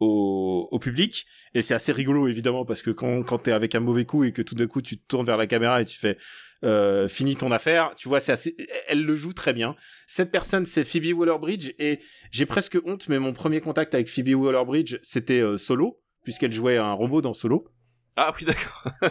au, 0.00 0.68
au 0.70 0.78
public, 0.78 1.26
et 1.54 1.62
c'est 1.62 1.74
assez 1.74 1.92
rigolo 1.92 2.28
évidemment 2.28 2.64
parce 2.64 2.82
que 2.82 2.90
quand, 2.90 3.22
quand 3.22 3.38
t'es 3.38 3.52
avec 3.52 3.74
un 3.74 3.80
mauvais 3.80 4.04
coup 4.04 4.24
et 4.24 4.32
que 4.32 4.42
tout 4.42 4.54
d'un 4.54 4.66
coup 4.66 4.82
tu 4.82 4.98
te 4.98 5.06
tournes 5.06 5.26
vers 5.26 5.36
la 5.36 5.46
caméra 5.46 5.80
et 5.80 5.84
tu 5.84 5.98
fais 5.98 6.16
euh, 6.62 7.08
finis 7.08 7.36
ton 7.36 7.52
affaire, 7.52 7.94
tu 7.96 8.08
vois, 8.08 8.20
c'est 8.20 8.32
assez, 8.32 8.54
elle 8.88 9.04
le 9.04 9.16
joue 9.16 9.32
très 9.32 9.52
bien. 9.54 9.76
Cette 10.06 10.30
personne, 10.30 10.66
c'est 10.66 10.84
Phoebe 10.84 11.16
Waller-Bridge, 11.16 11.72
et 11.78 12.00
j'ai 12.30 12.46
presque 12.46 12.78
honte, 12.84 13.08
mais 13.08 13.18
mon 13.18 13.32
premier 13.32 13.60
contact 13.60 13.94
avec 13.94 14.08
Phoebe 14.08 14.34
Waller-Bridge, 14.34 14.98
c'était 15.02 15.40
euh, 15.40 15.56
Solo, 15.56 16.02
puisqu'elle 16.22 16.52
jouait 16.52 16.76
un 16.76 16.92
robot 16.92 17.22
dans 17.22 17.32
Solo. 17.32 17.66
Ah 18.16 18.34
oui 18.38 18.44
d'accord. 18.44 18.84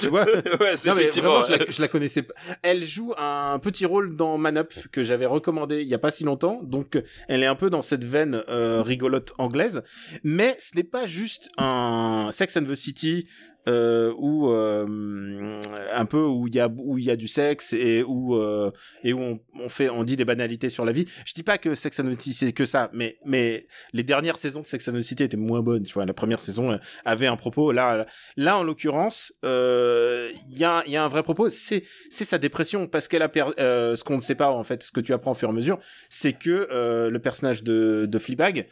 tu 0.00 0.08
vois 0.08 0.24
ouais 0.24 0.76
c'est 0.76 0.88
non 0.88 0.94
mais 0.94 1.02
effectivement. 1.02 1.40
vraiment, 1.40 1.46
je 1.46 1.64
la, 1.64 1.70
je 1.70 1.80
la 1.80 1.88
connaissais 1.88 2.22
pas. 2.22 2.34
Elle 2.62 2.84
joue 2.84 3.14
un 3.16 3.58
petit 3.58 3.86
rôle 3.86 4.16
dans 4.16 4.36
Man 4.38 4.58
Up 4.58 4.72
que 4.92 5.02
j'avais 5.02 5.26
recommandé 5.26 5.80
il 5.82 5.88
y 5.88 5.94
a 5.94 5.98
pas 5.98 6.10
si 6.10 6.24
longtemps, 6.24 6.60
donc 6.62 7.02
elle 7.28 7.42
est 7.42 7.46
un 7.46 7.54
peu 7.54 7.70
dans 7.70 7.82
cette 7.82 8.04
veine 8.04 8.42
euh, 8.48 8.82
rigolote 8.82 9.32
anglaise. 9.38 9.82
Mais 10.24 10.56
ce 10.58 10.76
n'est 10.76 10.84
pas 10.84 11.06
juste 11.06 11.50
un 11.58 12.30
Sex 12.32 12.56
and 12.56 12.64
the 12.64 12.74
City 12.74 13.28
euh, 13.68 14.12
où 14.16 14.50
euh, 14.50 15.60
un 15.92 16.04
peu 16.06 16.22
où 16.22 16.46
il 16.46 16.54
y 16.54 16.60
a 16.60 16.68
où 16.68 16.98
il 16.98 17.04
y 17.04 17.10
a 17.10 17.16
du 17.16 17.28
sexe 17.28 17.72
et 17.72 18.02
où 18.02 18.34
euh, 18.34 18.70
et 19.04 19.12
où 19.12 19.20
on, 19.20 19.68
fait 19.68 19.90
on 19.90 20.04
dit 20.04 20.16
des 20.16 20.24
banalités 20.24 20.70
sur 20.70 20.84
la 20.84 20.92
vie. 20.92 21.04
Je 21.26 21.34
dis 21.34 21.42
pas 21.42 21.58
que 21.58 21.74
Sex 21.74 22.00
and 22.00 22.04
the 22.04 22.20
City 22.20 22.32
c'est 22.32 22.52
que 22.52 22.64
ça, 22.64 22.90
mais 22.92 23.18
mais 23.26 23.66
les 23.92 24.02
dernières 24.02 24.38
saisons 24.38 24.60
de 24.60 24.66
Sex 24.66 24.88
and 24.88 24.92
the 24.92 25.00
City 25.02 25.24
étaient 25.24 25.36
moins 25.36 25.60
bonnes. 25.60 25.82
Tu 25.82 25.92
vois, 25.92 26.06
la 26.06 26.14
première 26.14 26.40
saison 26.40 26.72
euh, 26.72 26.78
avait 27.04 27.26
un 27.26 27.36
propos. 27.36 27.72
Là 27.72 28.06
là 28.36 28.56
en 28.56 28.62
l'occurrence, 28.62 29.32
euh, 29.44 30.32
il 30.50 30.58
y 30.58 30.64
a 30.64 30.82
il 30.86 30.92
y 30.92 30.96
a 30.96 31.04
un 31.04 31.08
vrai 31.08 31.22
propos. 31.22 31.48
C'est 31.48 31.84
c'est 32.08 32.24
sa 32.24 32.38
dépression 32.38 32.86
parce 32.86 33.08
qu'elle 33.08 33.22
a 33.22 33.28
perdu. 33.28 33.54
euh, 33.58 33.94
ce 33.94 34.04
qu'on 34.04 34.16
ne 34.16 34.22
sait 34.22 34.34
pas 34.34 34.50
en 34.50 34.64
fait, 34.64 34.82
ce 34.82 34.92
que 34.92 35.00
tu 35.00 35.12
apprends 35.12 35.32
au 35.32 35.34
fur 35.34 35.48
et 35.48 35.52
à 35.52 35.54
mesure, 35.54 35.78
c'est 36.08 36.32
que 36.32 36.68
le 37.10 37.18
personnage 37.18 37.62
de 37.62 38.06
de 38.08 38.18
Fleabag 38.18 38.68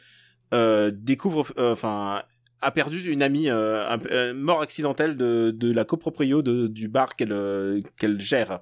découvre 0.92 1.52
enfin 1.58 2.22
a 2.60 2.70
perdu 2.70 3.10
une 3.10 3.22
amie 3.22 3.48
euh, 3.48 3.96
euh, 4.10 4.34
mort 4.34 4.60
accidentelle 4.60 5.16
de, 5.16 5.50
de 5.54 5.72
la 5.72 5.84
coproprio 5.84 6.42
de, 6.42 6.66
du 6.66 6.88
bar 6.88 7.16
qu'elle 7.16 7.32
euh, 7.32 7.80
qu'elle 7.98 8.20
gère 8.20 8.60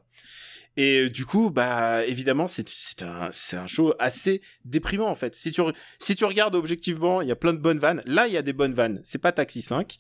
Et 0.77 1.01
euh, 1.01 1.11
du 1.11 1.25
coup, 1.25 1.51
bah 1.51 2.05
évidemment, 2.05 2.47
c'est 2.47 2.69
c'est 2.69 3.03
un 3.03 3.29
c'est 3.33 3.57
un 3.57 3.67
show 3.67 3.95
assez 3.99 4.43
déprimant 4.65 5.09
en 5.09 5.15
fait. 5.15 5.35
Si 5.35 5.51
tu 5.51 5.63
si 5.99 6.15
tu 6.15 6.25
regardes 6.25 6.55
objectivement, 6.55 7.23
il 7.23 7.29
y 7.29 7.33
a 7.33 7.37
plein 7.37 7.53
de 7.53 7.59
bonnes 7.59 7.79
vannes. 7.79 8.03
Là, 8.07 8.27
il 8.27 8.35
y 8.35 8.37
a 8.37 8.43
des 8.43 8.53
bonnes 8.53 8.75
vannes. 8.75 9.01
C'est 9.05 9.21
pas 9.21 9.33
Taxi 9.33 9.63
5, 9.63 9.97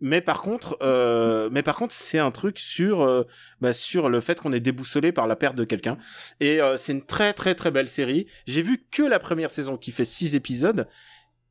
mais 0.00 0.20
par 0.20 0.42
contre, 0.42 0.76
euh, 0.82 1.48
mais 1.50 1.62
par 1.62 1.76
contre, 1.76 1.94
c'est 1.94 2.18
un 2.18 2.30
truc 2.30 2.58
sur 2.58 3.02
euh, 3.02 3.24
bah, 3.60 3.72
sur 3.72 4.08
le 4.08 4.20
fait 4.20 4.40
qu'on 4.40 4.52
est 4.52 4.60
déboussolé 4.60 5.12
par 5.12 5.26
la 5.26 5.36
perte 5.36 5.56
de 5.56 5.64
quelqu'un. 5.64 5.98
Et 6.40 6.60
euh, 6.60 6.76
c'est 6.76 6.92
une 6.92 7.04
très 7.04 7.32
très 7.32 7.54
très 7.54 7.70
belle 7.70 7.88
série. 7.88 8.26
J'ai 8.46 8.62
vu 8.62 8.84
que 8.90 9.02
la 9.02 9.18
première 9.18 9.50
saison 9.50 9.76
qui 9.76 9.90
fait 9.90 10.04
six 10.04 10.34
épisodes 10.34 10.86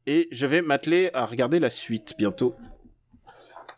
et 0.07 0.27
je 0.31 0.47
vais 0.47 0.61
m'atteler 0.63 1.11
à 1.13 1.25
regarder 1.25 1.59
la 1.59 1.69
suite 1.69 2.15
bientôt. 2.17 2.55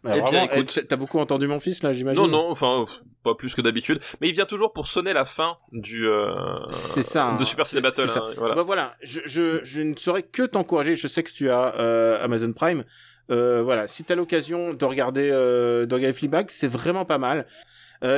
Eh 0.06 0.14
bien, 0.14 0.22
vraiment, 0.22 0.44
écoute. 0.54 0.80
eh, 0.82 0.86
t'as 0.88 0.96
beaucoup 0.96 1.20
entendu 1.20 1.46
mon 1.48 1.60
fils 1.60 1.84
là, 1.84 1.92
j'imagine. 1.92 2.22
Non, 2.22 2.30
non, 2.30 2.50
enfin, 2.50 2.86
pas 3.22 3.36
plus 3.36 3.54
que 3.54 3.60
d'habitude. 3.62 4.00
Mais 4.22 4.30
il 4.30 4.34
vient 4.34 4.46
toujours 4.46 4.72
pour 4.72 4.88
sonner 4.88 5.12
la 5.12 5.26
fin 5.26 5.58
du, 5.74 6.08
euh, 6.08 6.34
C'est 6.70 7.04
ça, 7.04 7.36
de 7.38 7.44
Super 7.44 7.66
Ciné 7.66 7.82
Battle. 7.82 8.08
hein, 8.16 8.34
voilà. 8.38 8.56
Bah 8.56 8.64
voilà, 8.64 8.96
je, 9.02 9.20
je, 9.26 9.60
je 9.64 9.82
ne 9.82 9.96
saurais 9.98 10.24
que 10.24 10.44
t'encourager. 10.44 10.96
Je 10.96 11.08
sais 11.10 11.22
que 11.22 11.32
tu 11.32 11.50
as 11.50 11.76
euh, 11.80 12.24
Amazon 12.24 12.54
Prime. 12.54 12.86
Euh, 13.30 13.62
voilà, 13.62 13.88
si 13.88 14.06
t'as 14.06 14.16
l'occasion 14.16 14.74
de 14.74 14.86
regarder 14.86 15.30
euh, 15.32 15.86
de 15.86 15.94
regarder 15.94 16.18
Fleabag, 16.18 16.46
c'est 16.50 16.70
vraiment 16.70 17.04
pas 17.04 17.18
mal. 17.18 17.46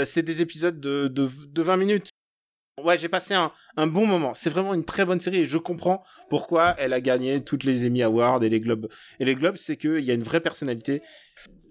C'est 0.06 0.22
des 0.22 0.44
épisodes 0.44 0.80
de, 0.80 1.08
de, 1.08 1.28
de 1.50 1.62
20 1.64 1.78
minutes. 1.78 2.11
Ouais, 2.84 2.98
j'ai 2.98 3.10
passé 3.10 3.34
un, 3.34 3.52
bon 3.88 4.06
moment. 4.06 4.34
C'est 4.34 4.50
vraiment 4.50 4.74
une 4.74 4.86
très 4.86 5.06
bonne 5.06 5.20
série 5.20 5.40
et 5.40 5.46
je 5.46 5.58
comprends 5.58 6.04
pourquoi 6.30 6.76
elle 6.78 6.94
a 6.94 7.02
gagné 7.02 7.44
toutes 7.44 7.64
les 7.64 7.86
Emmy 7.86 8.04
Awards 8.04 8.44
et 8.44 8.50
les 8.50 8.60
Globes. 8.60 8.88
Et 9.20 9.26
les 9.26 9.36
Globes, 9.36 9.58
c'est 9.58 9.78
qu'il 9.78 10.00
y 10.00 10.12
a 10.12 10.14
une 10.14 10.24
vraie 10.24 10.42
personnalité. 10.42 11.02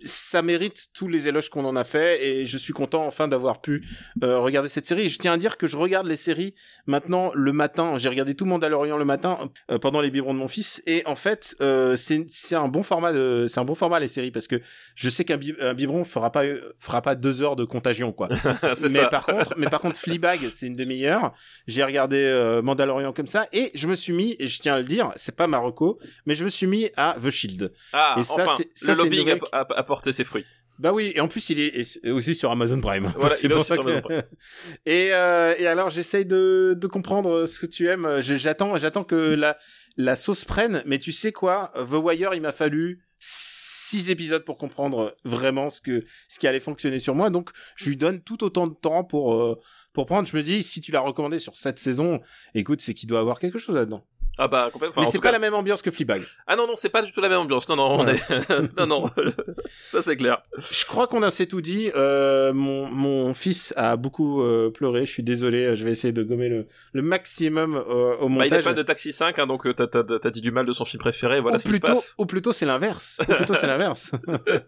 Ça 0.04 0.42
mérite 0.42 0.86
tous 0.94 1.08
les 1.08 1.28
éloges 1.28 1.48
qu'on 1.50 1.64
en 1.64 1.76
a 1.76 1.84
fait 1.84 2.24
et 2.24 2.46
je 2.46 2.58
suis 2.58 2.72
content 2.72 3.06
enfin 3.06 3.28
d'avoir 3.28 3.60
pu 3.60 3.84
euh, 4.24 4.38
regarder 4.38 4.68
cette 4.68 4.86
série. 4.86 5.08
Je 5.08 5.18
tiens 5.18 5.32
à 5.34 5.36
dire 5.36 5.56
que 5.56 5.66
je 5.66 5.76
regarde 5.76 6.06
les 6.06 6.16
séries 6.16 6.54
maintenant 6.86 7.30
le 7.34 7.52
matin. 7.52 7.98
J'ai 7.98 8.08
regardé 8.08 8.34
tout 8.34 8.44
Mandalorian 8.46 8.96
le 8.96 9.04
matin 9.04 9.50
euh, 9.70 9.78
pendant 9.78 10.00
les 10.00 10.10
biberons 10.10 10.34
de 10.34 10.38
mon 10.38 10.48
fils 10.48 10.82
et 10.86 11.02
en 11.06 11.14
fait 11.14 11.54
euh, 11.60 11.96
c'est 11.96 12.24
c'est 12.28 12.54
un 12.54 12.68
bon 12.68 12.82
format 12.82 13.12
de 13.12 13.46
c'est 13.48 13.60
un 13.60 13.64
bon 13.64 13.74
format 13.74 14.00
les 14.00 14.08
séries 14.08 14.30
parce 14.30 14.46
que 14.46 14.60
je 14.94 15.10
sais 15.10 15.24
qu'un 15.24 15.36
bi- 15.36 15.54
un 15.60 15.74
biberon 15.74 16.04
fera 16.04 16.32
pas 16.32 16.44
fera 16.78 17.02
pas 17.02 17.14
deux 17.14 17.42
heures 17.42 17.56
de 17.56 17.64
contagion 17.64 18.12
quoi. 18.12 18.28
mais 18.82 18.88
ça. 18.88 19.06
par 19.08 19.26
contre 19.26 19.54
mais 19.56 19.66
par 19.66 19.80
contre 19.80 19.98
Fleabag 19.98 20.38
c'est 20.52 20.66
une 20.66 20.74
demi-heure. 20.76 21.32
J'ai 21.66 21.84
regardé 21.84 22.16
euh, 22.18 22.62
Mandalorian 22.62 23.12
comme 23.12 23.26
ça 23.26 23.46
et 23.52 23.70
je 23.74 23.86
me 23.86 23.94
suis 23.96 24.12
mis 24.12 24.36
et 24.38 24.46
je 24.46 24.60
tiens 24.60 24.74
à 24.74 24.78
le 24.78 24.84
dire 24.84 25.12
c'est 25.16 25.36
pas 25.36 25.46
Marocco 25.46 25.98
mais 26.26 26.34
je 26.34 26.44
me 26.44 26.48
suis 26.50 26.66
mis 26.66 26.90
à 26.96 27.16
The 27.22 27.30
Shield. 27.30 27.72
Ah, 27.92 28.16
et 28.18 28.22
ça, 28.22 28.42
enfin, 28.44 28.54
c'est- 28.56 28.70
ça, 28.74 28.92
le 28.92 28.98
lobbying 28.98 29.20
nouvelle 29.24 29.40
a, 29.52 29.60
a- 29.60 29.78
a 29.80 29.82
porté 29.90 30.12
ses 30.12 30.24
fruits. 30.24 30.46
Bah 30.78 30.92
oui, 30.94 31.12
et 31.14 31.20
en 31.20 31.28
plus 31.28 31.50
il 31.50 31.60
est 31.60 32.08
aussi 32.08 32.34
sur 32.34 32.50
Amazon 32.50 32.80
Prime. 32.80 33.12
Voilà, 33.16 33.34
c'est 33.34 33.48
pour 33.50 33.64
ça 33.64 33.76
que- 33.76 33.82
Amazon 33.82 34.00
Prime. 34.00 34.22
et 34.86 35.08
euh, 35.12 35.54
et 35.58 35.66
alors 35.66 35.90
j'essaye 35.90 36.24
de 36.24 36.74
de 36.74 36.86
comprendre 36.86 37.44
ce 37.44 37.58
que 37.58 37.66
tu 37.66 37.86
aimes. 37.88 38.20
J'attends 38.20 38.76
j'attends 38.76 39.04
que 39.04 39.34
la 39.34 39.58
la 39.96 40.16
sauce 40.16 40.44
prenne, 40.46 40.82
mais 40.86 40.98
tu 40.98 41.12
sais 41.12 41.32
quoi, 41.32 41.72
The 41.74 41.92
Wire 42.02 42.32
il 42.34 42.40
m'a 42.40 42.52
fallu 42.52 43.02
six 43.18 44.08
épisodes 44.10 44.44
pour 44.44 44.56
comprendre 44.56 45.14
vraiment 45.24 45.68
ce 45.68 45.80
que 45.82 46.02
ce 46.28 46.38
qui 46.38 46.46
allait 46.46 46.60
fonctionner 46.60 46.98
sur 47.00 47.14
moi. 47.14 47.28
Donc 47.28 47.50
je 47.76 47.90
lui 47.90 47.96
donne 47.96 48.22
tout 48.22 48.42
autant 48.44 48.66
de 48.66 48.74
temps 48.74 49.04
pour 49.04 49.34
euh, 49.34 49.58
pour 49.92 50.06
prendre. 50.06 50.26
Je 50.26 50.36
me 50.36 50.42
dis 50.42 50.62
si 50.62 50.80
tu 50.80 50.92
l'as 50.92 51.00
recommandé 51.00 51.38
sur 51.38 51.56
cette 51.56 51.78
saison, 51.78 52.20
écoute 52.54 52.80
c'est 52.80 52.94
qu'il 52.94 53.08
doit 53.08 53.20
avoir 53.20 53.38
quelque 53.38 53.58
chose 53.58 53.74
là-dedans. 53.74 54.06
Ah 54.38 54.48
bah 54.48 54.70
complètement. 54.72 55.02
mais 55.02 55.08
en 55.08 55.10
c'est 55.10 55.18
pas 55.18 55.28
cas- 55.28 55.32
la 55.32 55.38
même 55.38 55.54
ambiance 55.54 55.82
que 55.82 55.90
Fleabag. 55.90 56.22
Ah 56.46 56.56
non 56.56 56.66
non, 56.66 56.74
c'est 56.76 56.88
pas 56.88 57.02
du 57.02 57.12
tout 57.12 57.20
la 57.20 57.28
même 57.28 57.40
ambiance. 57.40 57.68
Non 57.68 57.76
non, 57.76 58.00
on 58.00 58.06
Ouais. 58.06 58.14
est 58.14 58.76
non 58.78 58.86
non, 58.86 59.04
ça 59.84 60.00
c'est 60.02 60.16
clair. 60.16 60.40
Je 60.56 60.84
crois 60.86 61.06
qu'on 61.06 61.22
a 61.22 61.26
assez 61.26 61.46
tout 61.46 61.60
dit. 61.60 61.90
Euh, 61.94 62.52
mon, 62.52 62.86
mon 62.88 63.34
fils 63.34 63.74
a 63.76 63.96
beaucoup 63.96 64.42
euh, 64.42 64.70
pleuré. 64.70 65.04
Je 65.04 65.12
suis 65.12 65.22
désolé. 65.22 65.76
Je 65.76 65.84
vais 65.84 65.90
essayer 65.92 66.12
de 66.12 66.22
gommer 66.22 66.48
le, 66.48 66.66
le 66.92 67.02
maximum 67.02 67.76
euh, 67.76 68.16
au 68.16 68.28
Bah, 68.28 68.46
il 68.46 68.46
est 68.46 68.50
montage. 68.50 68.64
fan 68.64 68.74
de 68.74 68.82
Taxi 68.82 69.12
5, 69.12 69.38
hein, 69.38 69.46
donc 69.46 69.66
euh, 69.66 69.74
t'as 69.74 69.86
t'as- 69.86 70.04
t'as 70.18 70.30
dit 70.30 70.40
du 70.40 70.50
mal 70.52 70.64
de 70.64 70.72
son 70.72 70.84
film 70.84 71.00
préféré. 71.00 71.40
Voilà 71.40 71.56
ou 71.56 71.58
ce 71.60 71.64
qui 71.64 71.72
se 71.74 71.78
plutôt, 71.78 71.94
passe. 71.94 72.14
ou 72.18 72.26
plutôt 72.26 72.52
c'est 72.52 72.66
l'inverse. 72.66 73.18
Ou 73.28 73.32
plutôt 73.34 73.54
c'est 73.54 73.66
l'inverse. 73.66 74.12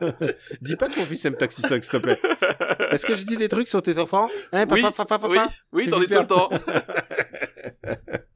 dis 0.60 0.76
pas 0.76 0.88
que 0.88 0.98
mon 0.98 1.04
fils 1.06 1.24
aime 1.24 1.34
Taxi 1.36 1.62
5, 1.62 1.82
s'il 1.82 1.92
te 2.00 2.02
plaît. 2.04 2.18
Est-ce 2.90 3.06
que 3.06 3.14
je 3.14 3.24
dis 3.24 3.36
des 3.36 3.48
trucs 3.48 3.68
sur 3.68 3.80
tes 3.82 3.98
enfants? 3.98 4.28
Hein, 4.52 4.66
papa, 4.66 4.74
Oui, 4.74 4.82
papa, 4.82 5.04
papa, 5.06 5.28
oui, 5.30 5.38
oui, 5.72 5.88
t'en 5.90 5.98
dis 5.98 6.06
tout 6.08 6.18
le 6.18 6.26
temps. 6.26 6.50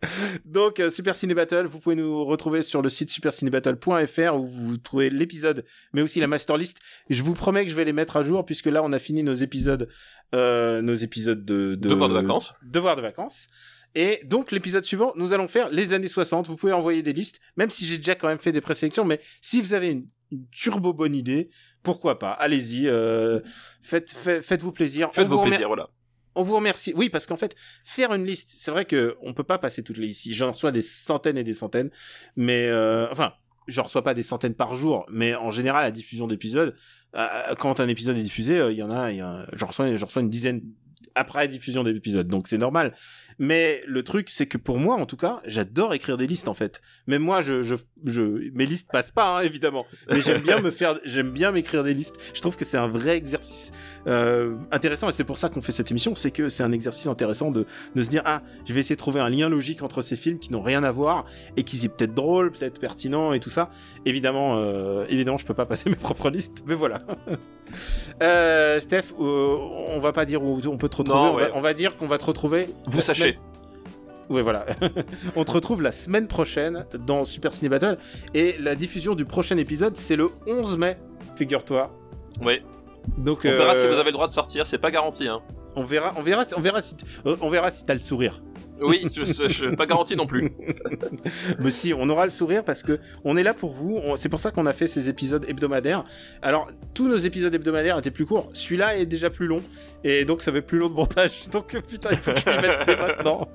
Donc 0.45 0.81
euh, 0.81 0.91
Super 0.91 1.15
Ciné 1.17 1.35
Battle, 1.35 1.67
vous 1.67 1.79
pouvez 1.81 1.97
nous 1.97 2.25
retrouver 2.25 2.63
sur 2.63 2.83
le 2.83 2.89
site 2.89 3.11
supercinébattle.fr 3.11 4.35
où 4.37 4.47
vous 4.47 4.77
trouvez 4.79 5.11
l'épisode, 5.11 5.65
mais 5.93 6.03
aussi 6.03 6.21
la 6.21 6.27
master 6.27 6.57
list. 6.57 6.79
Je 7.11 7.23
vous 7.23 7.35
promets 7.35 7.65
que 7.65 7.71
je 7.71 7.77
vais 7.77 7.85
les 7.85 7.93
mettre 7.93 8.17
à 8.17 8.23
jour 8.25 8.45
puisque 8.45 8.67
là 8.67 8.83
on 8.83 8.93
a 8.93 8.99
fini 8.99 9.23
nos 9.23 9.35
épisodes, 9.35 9.89
euh, 10.35 10.83
nos 10.83 10.95
épisodes 10.95 11.45
de, 11.45 11.75
de 11.75 11.89
Devoir 11.89 12.09
de 12.09 12.15
vacances. 12.15 12.55
devoirs 12.63 12.97
de 12.97 13.03
vacances. 13.03 13.49
Et 13.95 14.21
donc 14.25 14.51
l'épisode 14.51 14.85
suivant, 14.85 15.13
nous 15.17 15.33
allons 15.33 15.49
faire 15.49 15.71
les 15.71 15.93
années 15.95 16.09
60. 16.09 16.47
Vous 16.49 16.57
pouvez 16.57 16.73
envoyer 16.73 17.03
des 17.03 17.13
listes, 17.15 17.41
même 17.57 17.71
si 17.71 17.87
j'ai 17.87 17.97
déjà 17.97 18.15
quand 18.15 18.29
même 18.29 18.39
fait 18.39 18.53
des 18.53 18.61
présélections, 18.61 19.05
mais 19.07 19.21
si 19.41 19.63
vous 19.63 19.73
avez 19.73 19.91
une, 19.91 20.07
une 20.33 20.47
turbo 20.51 20.93
bonne 20.93 21.15
idée, 21.15 21.49
pourquoi 21.83 22.19
pas? 22.19 22.33
Allez-y, 22.33 22.89
euh, 22.89 23.41
faites, 23.83 24.11
faites, 24.11 24.45
faites-vous 24.45 24.73
plaisir. 24.73 25.09
Faites 25.15 25.25
On 25.27 25.29
vos 25.29 25.37
vous 25.37 25.43
remer- 25.43 25.51
plaisirs, 25.53 25.69
voilà. 25.69 25.89
On 26.37 26.43
vous 26.43 26.55
remercie. 26.55 26.93
Oui, 26.95 27.09
parce 27.09 27.27
qu'en 27.27 27.37
fait, 27.37 27.57
faire 27.85 28.13
une 28.15 28.25
liste, 28.25 28.55
c'est 28.59 28.71
vrai 28.71 28.85
que 28.85 29.17
on 29.23 29.33
peut 29.33 29.43
pas 29.43 29.59
passer 29.59 29.83
toutes 29.83 29.99
les 29.99 30.09
listes. 30.09 30.29
J'en 30.33 30.53
reçois 30.53 30.71
des 30.71 30.83
centaines 30.83 31.39
et 31.39 31.45
des 31.45 31.55
centaines, 31.55 31.91
mais 32.37 32.67
euh, 32.69 33.11
enfin, 33.11 33.33
j'en 33.67 33.83
reçois 33.83 34.03
pas 34.03 34.15
des 34.15 34.23
centaines 34.23 34.55
par 34.55 34.77
jour, 34.77 35.07
mais 35.11 35.35
en 35.35 35.51
général, 35.51 35.83
la 35.83 35.91
diffusion 35.91 36.27
d'épisodes, 36.27 36.77
euh, 37.17 37.55
quand 37.59 37.81
un 37.81 37.89
épisode 37.89 38.17
est 38.17 38.23
diffusé, 38.23 38.59
euh, 38.59 38.71
il 38.71 38.79
y 38.79 38.83
en 38.83 38.91
a, 38.91 39.11
a 39.11 39.47
j'en 39.55 39.67
reçois, 39.67 39.97
j'en 39.97 40.07
reçois 40.07 40.23
une 40.23 40.31
dizaine 40.31 40.63
après 41.15 41.41
la 41.41 41.47
diffusion 41.47 41.83
des 41.83 41.93
épisodes, 41.93 42.29
donc 42.29 42.49
c'est 42.49 42.59
normal. 42.59 42.95
Mais 43.39 43.83
le 43.87 44.03
truc, 44.03 44.31
c'est 44.31 44.47
que 44.47 44.57
pour 44.57 44.79
moi, 44.79 44.97
en 44.97 45.05
tout 45.05 45.17
cas, 45.17 45.41
j'adore 45.47 45.93
écrire 45.93 46.17
des 46.17 46.27
listes 46.27 46.49
en 46.49 46.55
fait. 46.55 46.81
Même 47.07 47.23
moi, 47.23 47.41
mes 48.55 48.67
listes 48.67 48.91
passent 48.91 49.11
pas, 49.11 49.39
hein, 49.39 49.43
évidemment. 49.43 49.85
Mais 50.11 50.23
j'aime 50.23 50.41
bien 50.41 50.61
me 50.61 50.71
faire, 50.71 50.99
j'aime 51.05 51.31
bien 51.31 51.53
m'écrire 51.53 51.85
des 51.85 51.93
listes. 51.93 52.17
Je 52.35 52.41
trouve 52.41 52.57
que 52.57 52.65
c'est 52.65 52.79
un 52.79 52.89
vrai 52.89 53.17
exercice 53.17 53.73
euh, 54.07 54.57
intéressant 54.71 55.09
et 55.09 55.13
c'est 55.13 55.25
pour 55.25 55.37
ça 55.39 55.49
qu'on 55.51 55.61
fait 55.61 55.73
cette 55.73 55.91
émission. 55.91 56.15
C'est 56.15 56.31
que 56.31 56.49
c'est 56.49 56.63
un 56.63 56.73
exercice 56.73 57.07
intéressant 57.07 57.51
de, 57.51 57.67
de 57.95 58.03
se 58.03 58.09
dire 58.09 58.23
ah, 58.25 58.43
je 58.67 58.73
vais 58.73 58.81
essayer 58.81 58.97
de 58.97 59.01
trouver 59.01 59.21
un 59.21 59.29
lien 59.29 59.49
logique 59.49 59.83
entre 59.83 60.01
ces 60.01 60.17
films 60.17 60.39
qui 60.39 60.53
n'ont 60.53 60.63
rien 60.63 60.83
à 60.83 60.93
voir 60.93 61.27
et 61.57 61.63
qui 61.63 61.77
est 61.85 61.89
peut-être 61.89 62.15
drôle, 62.15 62.53
peut-être 62.53 62.81
pertinent 62.81 63.33
et 63.33 63.41
tout 63.41 63.51
ça. 63.51 63.71
Évidemment, 64.07 64.57
euh, 64.57 65.05
évidemment, 65.09 65.37
je 65.37 65.47
peux 65.47 65.55
pas 65.55 65.67
passer 65.67 65.91
mes 65.91 65.97
propres 65.97 66.31
listes, 66.31 66.63
mais 66.67 66.75
voilà. 66.75 67.03
euh, 68.23 68.81
Steph, 68.81 69.13
euh, 69.21 69.57
on 69.89 69.99
va 69.99 70.13
pas 70.13 70.25
dire 70.25 70.43
où 70.43 70.61
on 70.67 70.79
peut 70.79 70.89
te 71.05 71.11
retrouver. 71.11 71.45
Non, 71.45 71.49
on, 71.49 71.51
va, 71.53 71.57
on 71.57 71.61
va 71.61 71.75
dire 71.75 71.97
qu'on 71.97 72.07
va 72.07 72.19
te 72.19 72.25
retrouver. 72.25 72.69
Vous 72.87 73.01
sachez. 73.01 73.21
semaine- 73.21 73.37
Ouais, 74.29 74.43
voilà. 74.43 74.67
on 75.37 75.45
te 75.45 75.53
retrouve 75.53 75.83
la 75.83 75.93
semaine 75.93 76.27
prochaine 76.27 76.85
dans 77.07 77.25
Super 77.25 77.53
Ciné 77.53 77.69
Battle. 77.69 77.97
Et 78.35 78.57
la 78.59 78.75
diffusion 78.75 79.15
du 79.15 79.25
prochain 79.25 79.57
épisode, 79.57 79.97
c'est 79.97 80.17
le 80.17 80.27
11 80.49 80.79
mai, 80.79 80.97
figure-toi. 81.37 81.93
Oui. 82.43 82.61
Donc, 83.19 83.39
On 83.45 83.51
verra 83.51 83.73
euh, 83.75 83.81
si 83.81 83.87
vous 83.87 83.95
avez 83.95 84.07
le 84.11 84.15
droit 84.15 84.27
de 84.27 84.33
sortir, 84.33 84.67
c'est 84.67 84.79
pas 84.79 84.91
garanti. 84.91 85.29
Hein. 85.29 85.41
on 85.77 85.85
verra, 85.85 86.13
on 86.17 86.23
verra, 86.23 86.43
on 86.57 86.61
verra 86.61 86.81
si, 86.81 86.97
euh, 87.25 87.37
on 87.41 87.49
verra 87.51 87.71
si 87.71 87.85
t'as 87.85 87.95
le 87.95 88.01
sourire. 88.01 88.43
Oui, 88.81 89.07
je, 89.15 89.75
pas 89.75 89.87
garanti 89.87 90.17
non 90.17 90.27
plus. 90.27 90.53
Mais 91.61 91.71
si, 91.71 91.95
on 91.95 92.09
aura 92.09 92.25
le 92.25 92.31
sourire 92.31 92.65
parce 92.65 92.83
que 92.83 92.99
on 93.25 93.37
est 93.37 93.43
là 93.43 93.55
pour 93.55 93.71
vous. 93.71 94.01
C'est 94.17 94.29
pour 94.29 94.41
ça 94.41 94.51
qu'on 94.51 94.67
a 94.67 94.73
fait 94.73 94.87
ces 94.87 95.09
épisodes 95.09 95.45
hebdomadaires. 95.49 96.05
Alors, 96.43 96.69
tous 96.95 97.09
nos 97.09 97.17
épisodes 97.17 97.55
hebdomadaires 97.55 97.99
étaient 97.99 98.11
plus 98.11 98.27
courts. 98.27 98.49
Celui-là 98.53 98.99
est 98.99 99.07
déjà 99.07 99.31
plus 99.31 99.47
long. 99.47 99.63
Et 100.05 100.25
donc, 100.25 100.43
ça 100.43 100.53
fait 100.53 100.63
plus 100.63 100.79
long 100.79 100.89
de 100.89 100.95
montage. 100.95 101.49
Donc, 101.53 101.77
putain, 101.83 102.11
il 102.13 102.19
faut 102.19 102.33
que 102.33 102.41
je 102.41 102.51
mette 102.51 102.87
dès 102.87 102.97
maintenant. 102.97 103.49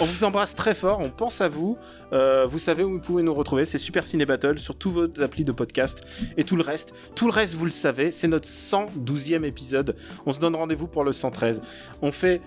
On 0.00 0.04
vous 0.04 0.24
embrasse 0.24 0.54
très 0.54 0.74
fort. 0.74 1.00
On 1.00 1.10
pense 1.10 1.40
à 1.40 1.48
vous. 1.48 1.78
Euh, 2.12 2.46
vous 2.46 2.58
savez 2.58 2.82
où 2.82 2.92
vous 2.92 3.00
pouvez 3.00 3.22
nous 3.22 3.34
retrouver. 3.34 3.64
C'est 3.64 3.78
Super 3.78 4.04
Ciné 4.04 4.26
Battle 4.26 4.58
sur 4.58 4.76
tous 4.76 4.90
vos 4.90 5.04
applis 5.22 5.44
de 5.44 5.52
podcast 5.52 6.02
et 6.36 6.44
tout 6.44 6.56
le 6.56 6.62
reste. 6.62 6.94
Tout 7.14 7.26
le 7.26 7.32
reste, 7.32 7.54
vous 7.54 7.64
le 7.64 7.70
savez. 7.70 8.10
C'est 8.10 8.28
notre 8.28 8.48
112e 8.48 9.44
épisode. 9.44 9.96
On 10.26 10.32
se 10.32 10.40
donne 10.40 10.56
rendez-vous 10.56 10.88
pour 10.88 11.04
le 11.04 11.12
113. 11.12 11.62
On 12.02 12.12
fait 12.12 12.40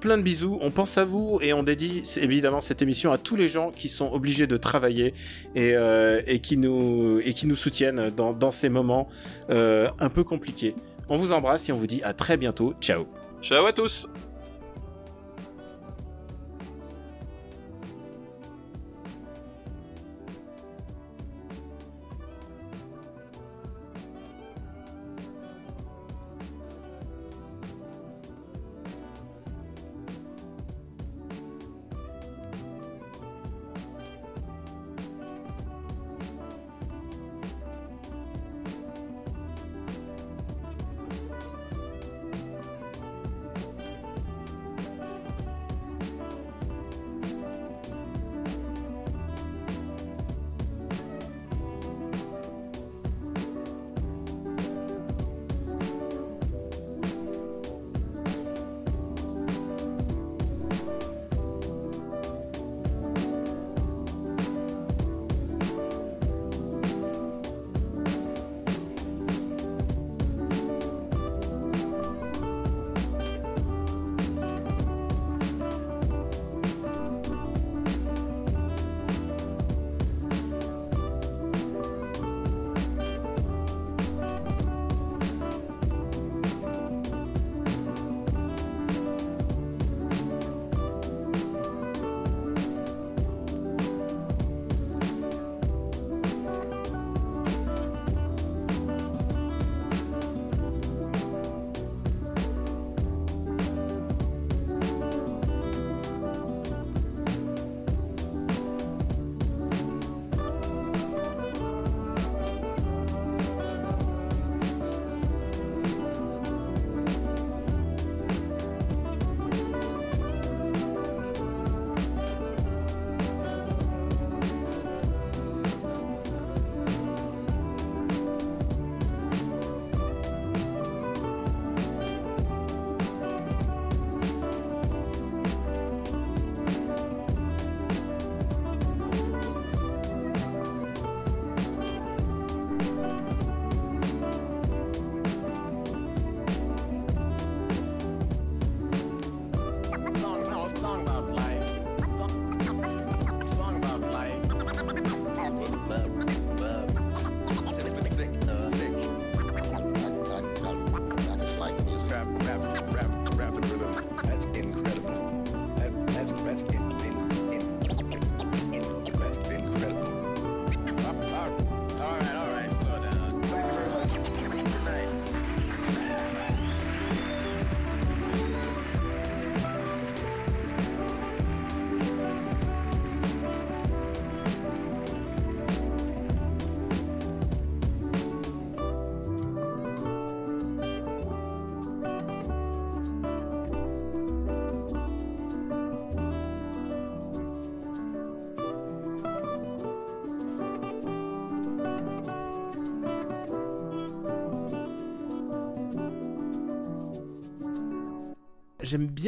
plein 0.00 0.18
de 0.18 0.22
bisous, 0.22 0.58
on 0.60 0.70
pense 0.70 0.98
à 0.98 1.04
vous 1.04 1.38
et 1.42 1.52
on 1.52 1.62
dédie 1.62 2.02
évidemment 2.20 2.60
cette 2.60 2.82
émission 2.82 3.12
à 3.12 3.18
tous 3.18 3.36
les 3.36 3.48
gens 3.48 3.70
qui 3.70 3.88
sont 3.88 4.12
obligés 4.12 4.46
de 4.46 4.56
travailler 4.56 5.14
et, 5.54 5.74
euh, 5.74 6.22
qui, 6.38 6.56
nous, 6.56 7.20
soutiennent 7.54 8.10
dans, 8.10 8.32
dans 8.32 8.50
ces 8.50 8.68
moments 8.68 9.08
euh, 9.50 9.88
un 9.98 10.08
peu 10.08 10.24
compliqués. 10.24 10.74
On 11.08 11.16
vous 11.16 11.32
embrasse 11.32 11.68
et 11.68 11.72
on 11.72 11.78
vous 11.78 11.86
dit 11.86 12.02
à 12.02 12.12
très 12.12 12.36
bientôt. 12.36 12.74
Ciao 12.80 13.06
Ciao 13.42 13.64
à 13.66 13.72
tous 13.72 14.08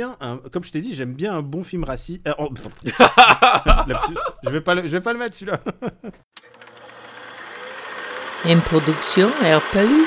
bien, 0.00 0.16
un, 0.20 0.38
comme 0.50 0.64
je 0.64 0.72
t'ai 0.72 0.80
dit, 0.80 0.94
j'aime 0.94 1.12
bien 1.12 1.34
un 1.34 1.42
bon 1.42 1.62
film 1.62 1.84
raciste. 1.84 2.26
Euh, 2.26 2.32
oh, 2.38 2.48
lapsus. 3.86 4.14
Je 4.44 4.50
vais 4.50 4.62
pas 4.62 4.74
le, 4.74 4.82
je 4.82 4.88
vais 4.88 5.00
pas 5.00 5.12
le 5.12 5.18
mettre 5.18 5.36
celui-là. 5.36 5.58
Une 8.46 8.60
production 8.60 9.28
RPU. 9.28 10.06